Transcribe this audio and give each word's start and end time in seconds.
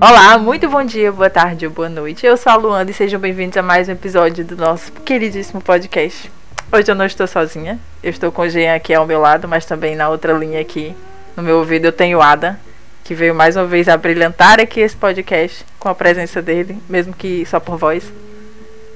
Olá, 0.00 0.38
muito 0.38 0.68
bom 0.68 0.84
dia, 0.84 1.10
boa 1.10 1.28
tarde 1.28 1.66
ou 1.66 1.72
boa 1.72 1.88
noite. 1.88 2.24
Eu 2.24 2.36
sou 2.36 2.52
a 2.52 2.54
Luanda 2.54 2.88
e 2.88 2.94
sejam 2.94 3.18
bem-vindos 3.18 3.56
a 3.56 3.62
mais 3.64 3.88
um 3.88 3.92
episódio 3.92 4.44
do 4.44 4.56
nosso 4.56 4.92
queridíssimo 4.92 5.60
podcast. 5.60 6.30
Hoje 6.70 6.88
eu 6.88 6.94
não 6.94 7.04
estou 7.04 7.26
sozinha, 7.26 7.80
eu 8.00 8.10
estou 8.10 8.30
com 8.30 8.42
o 8.42 8.48
Jean 8.48 8.76
aqui 8.76 8.94
ao 8.94 9.04
meu 9.04 9.20
lado, 9.20 9.48
mas 9.48 9.66
também 9.66 9.96
na 9.96 10.08
outra 10.08 10.32
linha 10.34 10.60
aqui, 10.60 10.94
no 11.36 11.42
meu 11.42 11.58
ouvido, 11.58 11.86
eu 11.86 11.92
tenho 11.92 12.22
Ada, 12.22 12.60
que 13.02 13.12
veio 13.12 13.34
mais 13.34 13.56
uma 13.56 13.64
vez 13.64 13.88
a 13.88 13.96
brilhantar 13.96 14.60
aqui 14.60 14.78
esse 14.78 14.94
podcast 14.94 15.66
com 15.80 15.88
a 15.88 15.94
presença 15.96 16.40
dele, 16.40 16.78
mesmo 16.88 17.12
que 17.12 17.44
só 17.46 17.58
por 17.58 17.76
voz. 17.76 18.04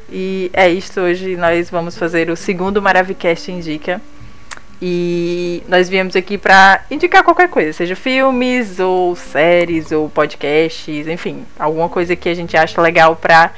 E 0.09 0.53
é 0.53 0.69
isto, 0.69 1.01
hoje 1.01 1.37
nós 1.37 1.69
vamos 1.69 1.99
fazer 1.99 2.31
o 2.31 2.37
segundo 2.37 2.81
Maravicast 2.81 3.51
Indica. 3.51 4.01
E 4.85 5.63
nós 5.69 5.89
viemos 5.89 6.17
aqui 6.17 6.37
para 6.37 6.85
indicar 6.91 7.23
qualquer 7.23 7.49
coisa, 7.49 7.73
seja 7.73 7.95
filmes 7.95 8.81
ou 8.81 9.15
séries 9.15 9.93
ou 9.93 10.11
podcasts, 10.11 11.07
enfim, 11.07 11.47
alguma 11.57 11.89
coisa 11.89 12.17
que 12.17 12.29
a 12.29 12.35
gente 12.35 12.57
acha 12.57 12.83
legal 12.83 13.15
para 13.15 13.53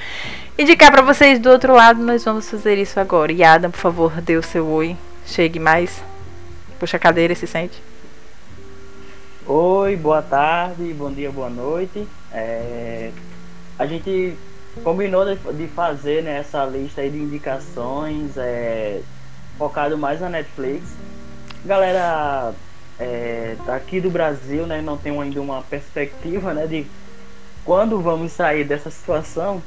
indicar 0.59 0.93
para 0.93 1.01
vocês 1.01 1.39
do 1.39 1.49
outro 1.49 1.73
lado. 1.73 1.99
Nós 2.03 2.23
vamos 2.23 2.51
fazer 2.51 2.77
isso 2.77 3.01
agora. 3.01 3.33
E 3.33 3.43
Adam, 3.43 3.71
por 3.71 3.81
favor, 3.81 4.21
dê 4.21 4.37
o 4.37 4.43
seu 4.43 4.67
oi. 4.67 4.99
Chegue 5.25 5.59
mais. 5.59 6.05
Puxa 6.79 6.99
a 6.99 7.01
cadeira 7.01 7.35
se 7.35 7.47
sente. 7.47 7.83
Oi, 9.47 9.97
boa 9.97 10.21
tarde, 10.21 10.93
bom 10.93 11.11
dia, 11.11 11.31
boa 11.31 11.49
noite. 11.49 12.07
É... 12.33 13.11
A 13.79 13.87
gente 13.87 14.37
combinou 14.83 15.25
de 15.35 15.69
fazer 15.69 16.23
né, 16.23 16.41
essa 16.41 16.67
lista 16.67 17.01
de 17.09 17.17
indicações 17.17 18.37
é... 18.37 19.01
focado 19.57 19.97
mais 19.97 20.21
na 20.21 20.29
Netflix 20.29 20.83
galera 21.65 22.55
é, 22.99 23.57
aqui 23.69 24.01
do 24.01 24.11
Brasil, 24.11 24.67
né, 24.67 24.81
não 24.81 24.97
tem 24.97 25.19
ainda 25.21 25.41
uma 25.41 25.63
perspectiva, 25.63 26.55
né, 26.55 26.67
de 26.67 26.87
quando 27.65 28.01
vamos 28.01 28.33
sair 28.33 28.65
dessa 28.65 28.91
situação. 28.91 29.63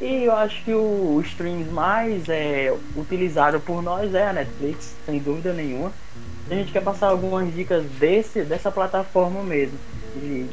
E 0.00 0.24
eu 0.24 0.32
acho 0.32 0.62
que 0.64 0.72
o, 0.72 1.14
o 1.16 1.20
stream 1.22 1.64
mais 1.72 2.28
é, 2.28 2.72
utilizado 2.96 3.58
por 3.60 3.82
nós 3.82 4.14
é 4.14 4.28
a 4.28 4.32
Netflix, 4.32 4.94
sem 5.04 5.18
dúvida 5.18 5.52
nenhuma. 5.52 5.92
A 6.48 6.54
gente 6.54 6.72
quer 6.72 6.82
passar 6.82 7.08
algumas 7.08 7.52
dicas 7.52 7.84
desse, 7.98 8.42
dessa 8.42 8.70
plataforma 8.70 9.42
mesmo. 9.42 9.76
E 10.16 10.48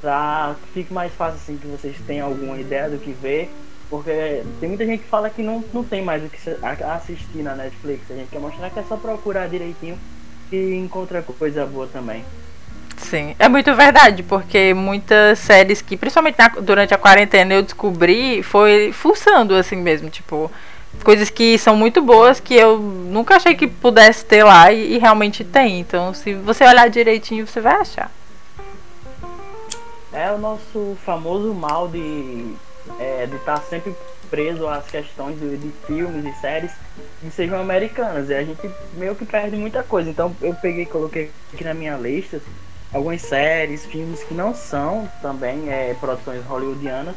pra 0.00 0.54
que 0.62 0.72
fique 0.72 0.92
mais 0.92 1.12
fácil 1.14 1.36
assim 1.36 1.56
que 1.56 1.66
vocês 1.66 1.96
tenham 2.06 2.28
alguma 2.28 2.58
ideia 2.58 2.90
do 2.90 2.98
que 2.98 3.12
ver. 3.12 3.50
Porque 3.88 4.44
tem 4.60 4.68
muita 4.68 4.86
gente 4.86 5.02
que 5.02 5.08
fala 5.08 5.30
que 5.30 5.42
não, 5.42 5.64
não 5.72 5.82
tem 5.82 6.04
mais 6.04 6.22
o 6.24 6.28
que 6.28 6.38
assistir 6.84 7.42
na 7.42 7.56
Netflix. 7.56 8.10
A 8.10 8.14
gente 8.14 8.28
quer 8.28 8.38
mostrar 8.38 8.70
que 8.70 8.78
é 8.78 8.84
só 8.84 8.96
procurar 8.96 9.48
direitinho 9.48 9.98
e 10.50 10.74
encontra 10.74 11.22
coisa 11.22 11.64
boa 11.66 11.86
também. 11.86 12.24
Sim, 12.96 13.34
é 13.38 13.48
muito 13.48 13.74
verdade, 13.74 14.22
porque 14.22 14.74
muitas 14.74 15.38
séries 15.38 15.80
que, 15.80 15.96
principalmente 15.96 16.38
na, 16.38 16.48
durante 16.48 16.92
a 16.92 16.98
quarentena, 16.98 17.54
eu 17.54 17.62
descobri 17.62 18.42
foi 18.42 18.92
fuçando 18.92 19.54
assim 19.54 19.76
mesmo, 19.76 20.10
tipo, 20.10 20.50
coisas 21.02 21.30
que 21.30 21.56
são 21.58 21.74
muito 21.74 22.02
boas 22.02 22.40
que 22.40 22.54
eu 22.54 22.78
nunca 22.78 23.36
achei 23.36 23.54
que 23.54 23.66
pudesse 23.66 24.24
ter 24.24 24.44
lá 24.44 24.70
e, 24.70 24.94
e 24.94 24.98
realmente 24.98 25.42
tem. 25.42 25.80
Então, 25.80 26.12
se 26.12 26.34
você 26.34 26.64
olhar 26.64 26.90
direitinho, 26.90 27.46
você 27.46 27.60
vai 27.60 27.74
achar. 27.76 28.10
É 30.12 30.30
o 30.30 30.38
nosso 30.38 30.96
famoso 31.04 31.54
mal 31.54 31.88
de 31.88 32.54
é, 32.98 33.26
de 33.26 33.36
estar 33.36 33.58
sempre 33.58 33.94
preso 34.30 34.68
às 34.68 34.86
questões 34.86 35.38
de, 35.38 35.56
de, 35.56 35.70
filmes 35.86 36.24
e 36.24 36.40
séries 36.40 36.72
que 37.20 37.30
sejam 37.30 37.60
americanas. 37.60 38.30
E 38.30 38.34
a 38.34 38.42
gente 38.42 38.70
meio 38.94 39.14
que 39.14 39.26
perde 39.26 39.56
muita 39.56 39.82
coisa. 39.82 40.08
Então 40.08 40.34
eu 40.40 40.54
peguei 40.54 40.84
e 40.84 40.86
coloquei 40.86 41.30
aqui 41.52 41.64
na 41.64 41.74
minha 41.74 41.96
lista 41.96 42.40
algumas 42.92 43.22
séries, 43.22 43.84
filmes 43.86 44.22
que 44.22 44.34
não 44.34 44.54
são 44.54 45.08
também 45.20 45.70
é, 45.70 45.94
produções 46.00 46.44
hollywoodianas, 46.44 47.14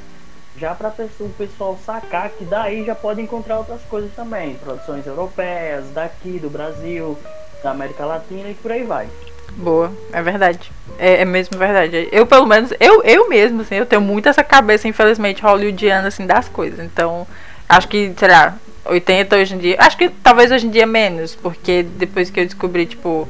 já 0.57 0.75
para 0.75 0.93
o 1.19 1.29
pessoal 1.29 1.79
sacar 1.83 2.29
que 2.29 2.45
daí 2.45 2.85
já 2.85 2.93
pode 2.93 3.21
encontrar 3.21 3.57
outras 3.57 3.81
coisas 3.83 4.13
também, 4.13 4.55
produções 4.55 5.05
europeias, 5.07 5.85
daqui, 5.93 6.37
do 6.37 6.49
Brasil, 6.49 7.17
da 7.63 7.71
América 7.71 8.05
Latina 8.05 8.49
e 8.49 8.53
por 8.53 8.71
aí 8.71 8.83
vai. 8.83 9.09
Boa, 9.55 9.91
é 10.11 10.21
verdade. 10.21 10.71
É, 10.97 11.21
é, 11.21 11.25
mesmo 11.25 11.57
verdade. 11.57 12.07
Eu, 12.11 12.25
pelo 12.25 12.45
menos, 12.45 12.71
eu, 12.79 13.01
eu 13.03 13.29
mesmo, 13.29 13.61
assim, 13.61 13.75
eu 13.75 13.85
tenho 13.85 14.01
muito 14.01 14.29
essa 14.29 14.43
cabeça, 14.43 14.87
infelizmente, 14.87 15.41
hollywoodiana, 15.41 16.07
assim, 16.07 16.25
das 16.25 16.47
coisas. 16.47 16.79
Então, 16.79 17.27
acho 17.67 17.87
que, 17.87 18.13
sei 18.17 18.27
lá, 18.27 18.57
80 18.85 19.35
hoje 19.35 19.55
em 19.55 19.57
dia. 19.57 19.75
Acho 19.79 19.97
que 19.97 20.09
talvez 20.09 20.51
hoje 20.51 20.67
em 20.67 20.69
dia 20.69 20.85
menos, 20.85 21.35
porque 21.35 21.83
depois 21.83 22.29
que 22.29 22.39
eu 22.39 22.45
descobri, 22.45 22.85
tipo, 22.85 23.27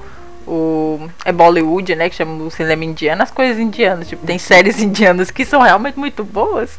o. 0.47 1.09
É 1.25 1.31
Bollywood, 1.31 1.95
né? 1.95 2.09
Que 2.09 2.15
chama 2.15 2.43
o 2.43 2.51
cinema 2.51 2.83
indiano, 2.83 3.23
as 3.23 3.31
coisas 3.31 3.59
indianas. 3.59 4.07
Tipo, 4.07 4.25
tem 4.25 4.37
séries 4.37 4.79
indianas 4.81 5.31
que 5.31 5.45
são 5.45 5.61
realmente 5.61 5.97
muito 5.97 6.23
boas. 6.23 6.77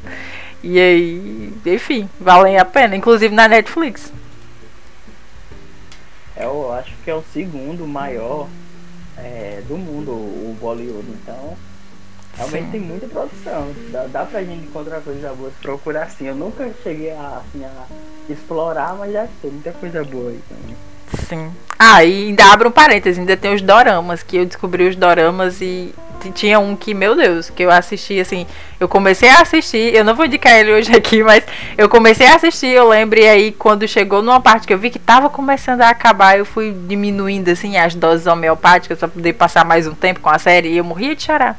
E 0.63 0.81
aí, 0.81 1.53
enfim, 1.67 2.09
valem 2.19 2.59
a 2.59 2.65
pena, 2.65 2.97
inclusive 2.97 3.35
na 3.35 3.47
Netflix. 3.47 4.13
Eu 6.37 6.73
acho 6.73 6.93
que 7.05 7.11
é 7.11 7.15
o 7.15 7.23
segundo 7.33 7.87
maior 7.87 8.49
é, 9.35 9.63
do 9.67 9.77
mundo, 9.77 10.13
o 10.13 10.57
Bollywood. 10.61 11.09
Então, 11.11 11.57
realmente 12.37 12.67
Sim. 12.67 12.71
tem 12.71 12.81
muita 12.81 13.07
produção. 13.09 13.73
Dá, 13.91 14.07
dá 14.07 14.25
pra 14.25 14.45
gente 14.45 14.65
encontrar 14.65 15.01
coisa 15.01 15.33
boa, 15.35 15.51
procurar 15.61 16.05
assim. 16.05 16.27
Eu 16.27 16.37
nunca 16.37 16.71
cheguei 16.83 17.11
a, 17.11 17.43
assim, 17.43 17.65
a 17.65 17.87
explorar, 18.33 18.95
mas 18.95 19.13
já 19.13 19.27
tem 19.43 19.51
muita 19.51 19.73
coisa 19.73 20.05
boa 20.05 20.31
aí 20.31 20.41
também. 20.49 20.77
Sim. 21.29 21.53
Ah, 21.79 22.05
e 22.05 22.29
ainda 22.29 22.45
abro 22.53 22.69
um 22.69 22.73
parênteses, 22.73 23.19
ainda 23.19 23.37
tem 23.37 23.55
os 23.55 23.63
doramas, 23.63 24.23
que 24.23 24.37
eu 24.37 24.47
descobri 24.47 24.89
os 24.89 24.97
doramas 24.97 25.61
e 25.61 25.95
tinha 26.31 26.59
um 26.59 26.77
que, 26.77 26.95
meu 26.95 27.15
Deus, 27.15 27.51
que 27.51 27.63
eu 27.63 27.71
assisti 27.71 28.21
assim. 28.21 28.47
Eu 28.79 28.89
comecei 28.89 29.29
a 29.29 29.41
assistir, 29.41 29.95
eu 29.95 30.05
não 30.05 30.15
vou 30.15 30.27
indicar 30.27 30.53
ele 30.59 30.73
hoje 30.73 30.95
aqui, 30.95 31.23
mas 31.25 31.45
eu 31.77 31.89
comecei 31.89 32.27
a 32.27 32.37
assistir, 32.37 32.69
eu 32.69 32.89
lembro, 32.89 33.19
e 33.19 33.27
aí 33.27 33.53
quando 33.53 33.87
chegou 33.87 34.23
numa 34.23 34.41
parte 34.41 34.67
que 34.67 34.73
eu 34.73 34.79
vi 34.79 34.91
que 34.91 34.99
tava 34.99 35.31
começando 35.31 35.83
a 35.83 35.89
acabar, 35.89 36.39
eu 36.39 36.45
fui 36.45 36.75
diminuindo 36.87 37.51
assim 37.51 37.77
as 37.77 37.95
doses 37.95 38.27
homeopáticas 38.27 38.99
pra 38.99 39.09
poder 39.09 39.33
passar 39.35 39.65
mais 39.65 39.87
um 39.87 39.95
tempo 39.95 40.21
com 40.21 40.31
a 40.31 40.39
série 40.39 40.69
e 40.69 40.77
eu 40.77 40.85
morria 40.85 41.15
de 41.15 41.23
chorar. 41.23 41.59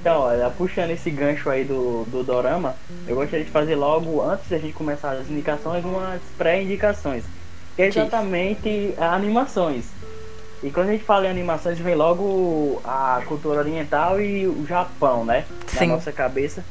Então, 0.00 0.20
olha, 0.20 0.48
puxando 0.50 0.90
esse 0.90 1.10
gancho 1.10 1.50
aí 1.50 1.64
do, 1.64 2.04
do 2.04 2.22
Dorama, 2.22 2.74
eu 3.06 3.16
gostaria 3.16 3.44
de 3.44 3.50
fazer 3.50 3.74
logo, 3.74 4.22
antes 4.22 4.48
da 4.48 4.56
gente 4.56 4.72
começar 4.72 5.10
as 5.10 5.28
indicações, 5.28 5.84
umas 5.84 6.20
pré-indicações. 6.36 7.24
Que 7.74 7.82
é 7.82 7.88
exatamente 7.88 8.94
animações. 8.98 9.86
E 10.62 10.70
quando 10.70 10.88
a 10.88 10.92
gente 10.92 11.04
fala 11.04 11.26
em 11.26 11.30
animações, 11.30 11.78
vem 11.78 11.94
logo 11.94 12.80
a 12.84 13.22
cultura 13.26 13.60
oriental 13.60 14.20
e 14.20 14.46
o 14.46 14.66
Japão, 14.66 15.24
né? 15.24 15.44
Sim. 15.66 15.86
Na 15.86 15.94
nossa 15.94 16.10
cabeça. 16.10 16.64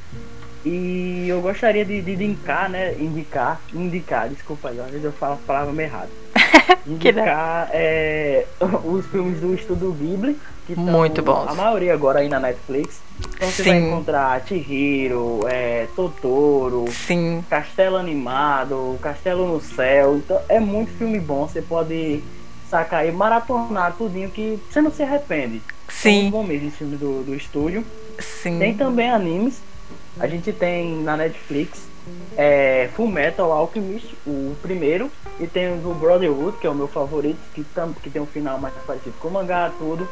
E 0.65 1.25
eu 1.29 1.39
gostaria 1.39 1.85
de, 1.85 2.01
de, 2.01 2.11
indicar, 2.11 2.69
né? 2.69 2.93
Indicar, 2.99 3.61
indicar, 3.73 4.27
desculpa 4.27 4.69
aí, 4.69 4.79
às 4.79 4.87
vezes 4.87 5.05
eu 5.05 5.13
falo 5.13 5.35
a 5.35 5.47
palavra 5.47 5.71
meio 5.71 5.87
errado. 5.87 6.09
Indicar 6.85 7.69
é, 7.71 8.45
os 8.83 9.05
filmes 9.07 9.39
do 9.39 9.53
Estúdio 9.53 9.91
Ghibli. 9.93 10.37
Que 10.65 10.75
Muito 10.75 11.21
bons. 11.21 11.47
A 11.47 11.53
maioria 11.53 11.93
agora 11.93 12.19
aí 12.19 12.27
na 12.27 12.41
Netflix. 12.41 12.99
Então 13.35 13.49
você 13.49 13.63
Sim. 13.63 13.69
vai 13.69 13.79
encontrar 13.79 14.45
Chihiro, 14.45 15.39
é, 15.47 15.87
Totoro, 15.95 16.85
Sim. 16.91 17.41
Castelo 17.49 17.95
Animado, 17.95 18.99
Castelo 19.01 19.47
no 19.47 19.61
Céu. 19.61 20.17
Então 20.17 20.41
é 20.49 20.59
muito 20.59 20.91
filme 20.97 21.19
bom. 21.19 21.47
Você 21.47 21.61
pode 21.61 22.21
sacar 22.69 23.07
e 23.07 23.11
maratonar 23.11 23.95
tudinho 23.97 24.29
que 24.29 24.59
você 24.69 24.81
não 24.81 24.91
se 24.91 25.03
arrepende. 25.03 25.61
Sim. 25.87 26.29
Bom 26.29 26.43
mesmo 26.43 26.67
esse 26.67 26.77
filme 26.77 26.97
do, 26.97 27.23
do 27.23 27.35
estúdio. 27.35 27.85
Sim. 28.19 28.59
Tem 28.59 28.75
também 28.75 29.09
animes. 29.09 29.61
A 30.19 30.27
gente 30.27 30.51
tem 30.51 30.97
na 31.03 31.15
Netflix 31.15 31.87
é, 32.37 32.89
Full 32.95 33.07
Metal 33.07 33.51
Alchemist, 33.51 34.15
o 34.25 34.55
primeiro, 34.61 35.11
e 35.39 35.47
tem 35.47 35.73
o 35.73 35.93
Brotherhood, 35.93 36.57
que 36.57 36.67
é 36.67 36.69
o 36.69 36.75
meu 36.75 36.87
favorito, 36.87 37.39
que, 37.53 37.63
tam, 37.63 37.93
que 37.93 38.09
tem 38.09 38.21
um 38.21 38.25
final 38.25 38.59
mais 38.59 38.73
parecido 38.85 39.15
com 39.19 39.27
o 39.27 39.31
mangá, 39.31 39.71
tudo. 39.77 40.07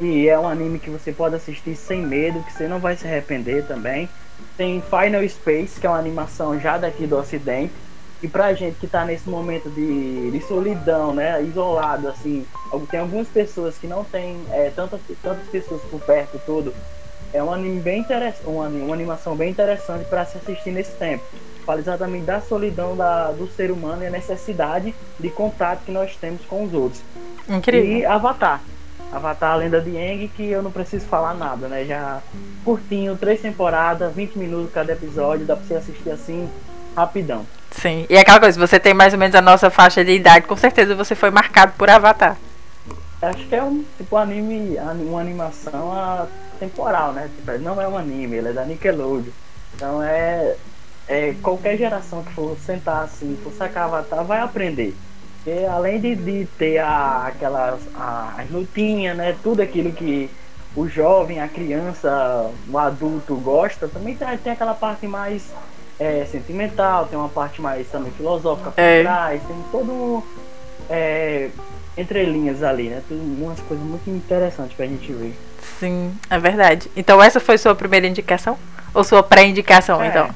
E 0.00 0.28
é 0.28 0.38
um 0.38 0.48
anime 0.48 0.78
que 0.78 0.90
você 0.90 1.12
pode 1.12 1.36
assistir 1.36 1.76
sem 1.76 2.02
medo, 2.02 2.42
que 2.42 2.52
você 2.52 2.66
não 2.66 2.80
vai 2.80 2.96
se 2.96 3.06
arrepender 3.06 3.66
também. 3.66 4.08
Tem 4.56 4.82
Final 4.82 5.28
Space, 5.28 5.80
que 5.80 5.86
é 5.86 5.90
uma 5.90 5.98
animação 5.98 6.58
já 6.58 6.76
daqui 6.76 7.06
do 7.06 7.16
ocidente, 7.16 7.72
e 8.24 8.28
pra 8.28 8.54
gente 8.54 8.78
que 8.78 8.86
tá 8.86 9.04
nesse 9.04 9.28
momento 9.28 9.68
de, 9.68 10.30
de 10.30 10.40
solidão, 10.46 11.12
né? 11.12 11.42
Isolado, 11.42 12.08
assim, 12.08 12.46
tem 12.90 13.00
algumas 13.00 13.28
pessoas 13.28 13.76
que 13.76 13.86
não 13.86 14.02
tem 14.02 14.40
é, 14.50 14.72
tantas, 14.74 14.98
tantas 15.22 15.46
pessoas 15.48 15.82
por 15.90 16.00
perto 16.00 16.40
tudo. 16.46 16.74
É 17.34 17.42
um 17.42 17.52
anime 17.52 17.82
bem 17.82 18.00
interessante, 18.00 18.46
uma, 18.46 18.66
uma 18.66 18.94
animação 18.94 19.36
bem 19.36 19.50
interessante 19.50 20.06
para 20.06 20.24
se 20.24 20.38
assistir 20.38 20.70
nesse 20.70 20.92
tempo. 20.92 21.22
Fala 21.66 21.80
exatamente 21.80 22.24
da 22.24 22.40
solidão 22.40 22.96
da, 22.96 23.30
do 23.30 23.46
ser 23.46 23.70
humano 23.70 24.02
e 24.02 24.06
a 24.06 24.10
necessidade 24.10 24.94
de 25.20 25.28
contato 25.28 25.84
que 25.84 25.92
nós 25.92 26.16
temos 26.16 26.40
com 26.46 26.64
os 26.64 26.72
outros. 26.72 27.02
Incrível. 27.46 27.90
E 27.90 28.06
Avatar. 28.06 28.62
Avatar, 29.12 29.52
a 29.52 29.56
lenda 29.56 29.82
de 29.82 29.98
Aang, 29.98 30.28
que 30.28 30.48
eu 30.48 30.62
não 30.62 30.70
preciso 30.70 31.04
falar 31.04 31.34
nada, 31.34 31.68
né? 31.68 31.84
Já 31.84 32.22
curtinho, 32.64 33.18
três 33.18 33.42
temporadas, 33.42 34.14
20 34.14 34.38
minutos 34.38 34.72
cada 34.72 34.94
episódio, 34.94 35.44
dá 35.44 35.54
pra 35.54 35.66
você 35.66 35.74
assistir 35.74 36.08
assim, 36.08 36.48
rapidão. 36.96 37.44
Sim. 37.80 38.06
E 38.08 38.16
aquela 38.16 38.40
coisa, 38.40 38.58
você 38.58 38.78
tem 38.78 38.94
mais 38.94 39.12
ou 39.12 39.18
menos 39.18 39.34
a 39.34 39.42
nossa 39.42 39.68
faixa 39.70 40.04
de 40.04 40.12
idade, 40.12 40.46
com 40.46 40.56
certeza 40.56 40.94
você 40.94 41.14
foi 41.14 41.30
marcado 41.30 41.72
por 41.76 41.90
Avatar. 41.90 42.36
acho 43.20 43.46
que 43.46 43.54
é 43.54 43.62
um 43.62 43.84
tipo 43.96 44.16
anime, 44.16 44.76
uma 45.00 45.20
animação 45.20 46.28
temporal, 46.58 47.12
né? 47.12 47.28
Tipo, 47.36 47.58
não 47.58 47.80
é 47.80 47.88
um 47.88 47.98
anime, 47.98 48.36
ele 48.36 48.48
é 48.48 48.52
da 48.52 48.64
Nickelodeon. 48.64 49.32
Então 49.74 50.02
é, 50.02 50.54
é 51.08 51.34
qualquer 51.42 51.76
geração 51.76 52.22
que 52.22 52.32
for 52.32 52.56
sentar 52.64 53.04
assim, 53.04 53.36
for 53.42 53.52
sacar 53.52 53.84
Avatar, 53.84 54.24
vai 54.24 54.40
aprender. 54.40 54.94
Porque 55.42 55.66
além 55.66 56.00
de, 56.00 56.14
de 56.14 56.46
ter 56.56 56.78
a, 56.78 57.26
aquelas 57.26 57.80
a, 57.94 58.34
as 58.38 58.50
lutinhas, 58.50 59.16
né? 59.16 59.36
Tudo 59.42 59.60
aquilo 59.60 59.92
que 59.92 60.30
o 60.76 60.88
jovem, 60.88 61.40
a 61.40 61.48
criança, 61.48 62.50
o 62.70 62.78
adulto 62.78 63.36
gosta, 63.36 63.88
também 63.88 64.16
tem, 64.16 64.38
tem 64.38 64.52
aquela 64.52 64.74
parte 64.74 65.06
mais 65.06 65.44
é, 65.98 66.24
sentimental, 66.24 67.06
tem 67.06 67.18
uma 67.18 67.28
parte 67.28 67.60
mais 67.60 67.86
também 67.88 68.12
filosófica 68.12 68.70
por 68.70 68.80
é. 68.80 69.02
trás, 69.02 69.42
tem 69.42 69.56
todo 69.70 70.22
é, 70.90 71.50
entrelinhas 71.96 72.62
ali, 72.62 72.88
né? 72.88 73.02
Tem 73.08 73.18
umas 73.18 73.60
coisas 73.60 73.84
muito 73.84 74.08
interessantes 74.10 74.76
pra 74.76 74.86
gente 74.86 75.12
ver. 75.12 75.36
Sim, 75.78 76.14
é 76.28 76.38
verdade. 76.38 76.90
Então 76.96 77.22
essa 77.22 77.40
foi 77.40 77.58
sua 77.58 77.74
primeira 77.74 78.06
indicação? 78.06 78.58
Ou 78.92 79.02
sua 79.02 79.22
pré-indicação, 79.22 80.02
é, 80.02 80.08
então? 80.08 80.28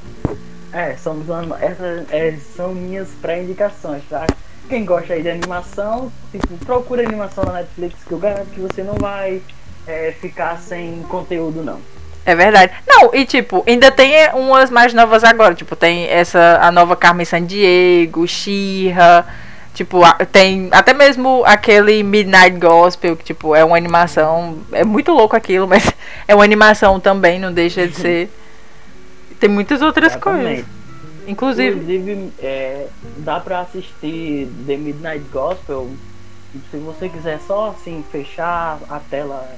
É, 0.73 0.97
uma, 1.07 1.63
essas 1.63 2.11
é, 2.11 2.37
são 2.57 2.75
minhas 2.75 3.09
pré-indicações, 3.23 4.03
tá? 4.09 4.27
Quem 4.69 4.85
gosta 4.85 5.15
aí 5.15 5.23
de 5.23 5.31
animação, 5.31 6.13
tipo, 6.31 6.47
procura 6.65 7.03
animação 7.03 7.45
na 7.45 7.55
Netflix 7.55 8.05
que 8.05 8.13
eu 8.13 8.19
garanto 8.19 8.51
que 8.51 8.61
você 8.61 8.83
não 8.83 8.95
vai 8.95 9.41
é, 9.87 10.13
ficar 10.21 10.59
sem 10.59 11.03
conteúdo, 11.05 11.63
não. 11.63 11.81
É 12.29 12.35
verdade. 12.35 12.75
Não, 12.87 13.15
e 13.15 13.25
tipo, 13.25 13.65
ainda 13.67 13.91
tem 13.91 14.13
umas 14.35 14.69
mais 14.69 14.93
novas 14.93 15.25
agora. 15.25 15.55
Tipo, 15.55 15.75
tem 15.75 16.05
essa, 16.09 16.59
a 16.61 16.71
nova 16.71 16.95
Carmen 16.95 17.25
Sandiego, 17.25 18.29
Xirra. 18.29 19.27
Tipo, 19.73 20.01
tem 20.31 20.69
até 20.71 20.93
mesmo 20.93 21.43
aquele 21.47 22.03
Midnight 22.03 22.59
Gospel, 22.59 23.17
que 23.17 23.25
tipo, 23.25 23.57
é 23.57 23.65
uma 23.65 23.79
animação. 23.79 24.59
É 24.73 24.85
muito 24.85 25.11
louco 25.11 25.35
aquilo, 25.35 25.67
mas 25.67 25.91
é 26.29 26.35
uma 26.35 26.45
animação 26.45 27.01
também, 27.01 27.41
não 27.41 27.51
deixa 27.51 27.89
de 27.89 27.95
ser. 27.95 28.31
Tem 29.41 29.49
muitas 29.49 29.81
outras 29.81 30.13
Exatamente. 30.13 30.45
coisas. 30.45 30.67
Inclusive. 31.27 31.77
Inclusive, 31.79 32.33
é, 32.41 32.89
dá 33.17 33.41
pra 33.41 33.61
assistir 33.61 34.51
The 34.67 34.77
Midnight 34.77 35.25
Gospel. 35.33 35.89
Se 36.71 36.77
você 36.77 37.09
quiser 37.09 37.41
só 37.47 37.71
assim, 37.71 38.05
fechar 38.13 38.79
a 38.91 38.99
tela 38.99 39.49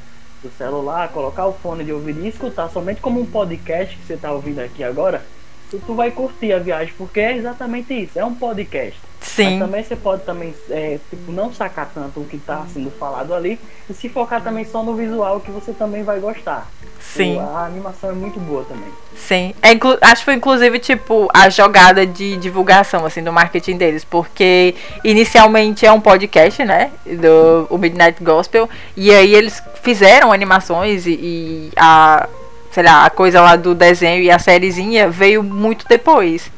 do 0.42 0.50
celular, 0.50 1.08
colocar 1.08 1.46
o 1.46 1.52
fone 1.52 1.84
de 1.84 1.92
ouvido 1.92 2.24
e 2.24 2.28
escutar 2.28 2.68
somente 2.70 3.00
como 3.00 3.20
um 3.20 3.26
podcast 3.26 3.96
que 3.96 4.06
você 4.06 4.14
está 4.14 4.32
ouvindo 4.32 4.60
aqui 4.60 4.82
agora, 4.82 5.22
tu, 5.70 5.78
tu 5.78 5.94
vai 5.94 6.10
curtir 6.10 6.52
a 6.52 6.58
viagem, 6.58 6.92
porque 6.96 7.20
é 7.20 7.36
exatamente 7.36 7.92
isso, 7.94 8.18
é 8.18 8.24
um 8.24 8.34
podcast. 8.34 8.98
Sim. 9.20 9.58
Mas 9.58 9.58
também 9.58 9.84
você 9.84 9.96
pode 9.96 10.24
também 10.24 10.54
é, 10.70 10.98
tipo, 11.10 11.30
não 11.30 11.52
sacar 11.52 11.90
tanto 11.92 12.20
o 12.20 12.24
que 12.24 12.36
está 12.36 12.66
sendo 12.72 12.90
falado 12.90 13.34
ali 13.34 13.60
e 13.88 13.94
se 13.94 14.08
focar 14.08 14.42
também 14.42 14.64
só 14.64 14.82
no 14.82 14.94
visual 14.94 15.40
que 15.40 15.50
você 15.50 15.72
também 15.72 16.02
vai 16.02 16.18
gostar. 16.18 16.70
Sim. 17.00 17.40
A 17.40 17.64
animação 17.64 18.10
é 18.10 18.12
muito 18.12 18.38
boa 18.38 18.64
também. 18.64 18.88
Sim. 19.16 19.54
É, 19.62 19.70
acho 20.06 20.20
que 20.20 20.24
foi 20.24 20.34
inclusive 20.34 20.78
tipo 20.78 21.28
a 21.34 21.48
jogada 21.48 22.06
de 22.06 22.36
divulgação 22.36 23.04
assim 23.04 23.22
do 23.22 23.32
marketing 23.32 23.76
deles, 23.76 24.04
porque 24.04 24.74
inicialmente 25.02 25.84
é 25.84 25.90
um 25.90 26.00
podcast, 26.00 26.64
né, 26.64 26.90
do 27.06 27.66
o 27.70 27.78
Midnight 27.78 28.22
Gospel, 28.22 28.68
e 28.96 29.12
aí 29.12 29.34
eles 29.34 29.62
fizeram 29.82 30.32
animações 30.32 31.06
e, 31.06 31.12
e 31.12 31.70
a 31.76 32.28
sei 32.70 32.84
lá, 32.84 33.04
a 33.04 33.10
coisa 33.10 33.40
lá 33.40 33.56
do 33.56 33.74
desenho 33.74 34.22
e 34.22 34.30
a 34.30 34.38
sériezinha 34.38 35.10
veio 35.10 35.42
muito 35.42 35.86
depois 35.88 36.50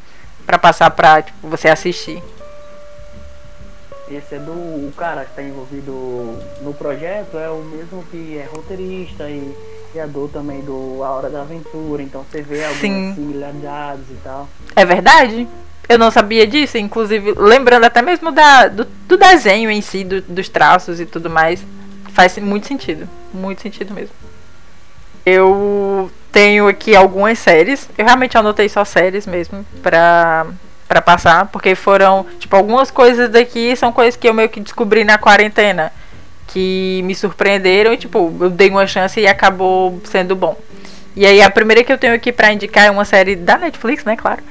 para 0.45 0.59
passar 0.59 0.91
pra 0.91 1.21
tipo, 1.21 1.47
você 1.47 1.69
assistir. 1.69 2.21
Esse 4.11 4.35
é 4.35 4.39
do 4.39 4.51
o 4.51 4.93
cara 4.95 5.23
que 5.23 5.31
está 5.31 5.41
envolvido 5.41 6.37
no 6.61 6.73
projeto, 6.73 7.37
é 7.37 7.49
o 7.49 7.63
mesmo 7.63 8.03
que 8.11 8.37
é 8.37 8.47
roteirista 8.53 9.27
e 9.27 9.55
criador 9.93 10.29
também 10.29 10.61
do 10.61 11.03
A 11.03 11.11
Hora 11.11 11.29
da 11.29 11.41
Aventura, 11.41 12.01
então 12.01 12.25
você 12.29 12.41
vê 12.41 12.63
algumas 12.63 12.79
Sim. 12.79 13.13
similaridades 13.13 14.05
e 14.09 14.17
tal. 14.23 14.49
É 14.75 14.83
verdade? 14.83 15.47
Eu 15.87 15.99
não 15.99 16.09
sabia 16.09 16.47
disso, 16.47 16.77
inclusive 16.77 17.33
lembrando 17.37 17.83
até 17.83 18.01
mesmo 18.01 18.31
da, 18.31 18.67
do, 18.67 18.85
do 19.07 19.15
desenho 19.15 19.69
em 19.69 19.81
si, 19.81 20.03
do, 20.03 20.21
dos 20.21 20.49
traços 20.49 20.99
e 20.99 21.05
tudo 21.05 21.29
mais. 21.29 21.63
Faz 22.13 22.37
muito 22.39 22.67
sentido. 22.67 23.07
Muito 23.33 23.61
sentido 23.61 23.93
mesmo. 23.93 24.15
Eu 25.25 26.11
tenho 26.31 26.67
aqui 26.67 26.95
algumas 26.95 27.37
séries. 27.37 27.87
Eu 27.97 28.05
realmente 28.05 28.37
anotei 28.37 28.69
só 28.69 28.83
séries 28.83 29.27
mesmo 29.27 29.65
pra, 29.81 30.47
pra 30.87 31.01
passar. 31.01 31.47
Porque 31.47 31.75
foram, 31.75 32.25
tipo, 32.39 32.55
algumas 32.55 32.91
coisas 32.91 33.29
daqui 33.29 33.75
são 33.75 33.91
coisas 33.91 34.15
que 34.15 34.27
eu 34.27 34.33
meio 34.33 34.49
que 34.49 34.59
descobri 34.59 35.03
na 35.03 35.17
quarentena. 35.17 35.91
Que 36.47 37.01
me 37.03 37.15
surpreenderam 37.15 37.93
e, 37.93 37.97
tipo, 37.97 38.35
eu 38.39 38.49
dei 38.49 38.69
uma 38.69 38.85
chance 38.85 39.19
e 39.19 39.27
acabou 39.27 39.99
sendo 40.03 40.35
bom. 40.35 40.57
E 41.15 41.25
aí 41.25 41.41
a 41.41 41.49
primeira 41.49 41.83
que 41.83 41.93
eu 41.93 41.97
tenho 41.97 42.13
aqui 42.13 42.31
pra 42.31 42.51
indicar 42.51 42.85
é 42.85 42.91
uma 42.91 43.05
série 43.05 43.35
da 43.35 43.57
Netflix, 43.57 44.03
né, 44.03 44.15
claro. 44.15 44.41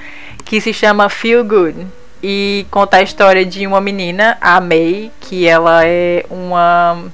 Que 0.45 0.61
se 0.61 0.73
chama 0.73 1.09
Feel 1.09 1.45
Good. 1.45 1.87
E 2.23 2.67
conta 2.71 2.99
a 2.99 3.03
história 3.03 3.45
de 3.45 3.67
uma 3.67 3.81
menina, 3.81 4.39
a 4.41 4.61
May, 4.61 5.11
que 5.21 5.47
ela 5.47 5.85
é 5.85 6.25
uma 6.31 7.05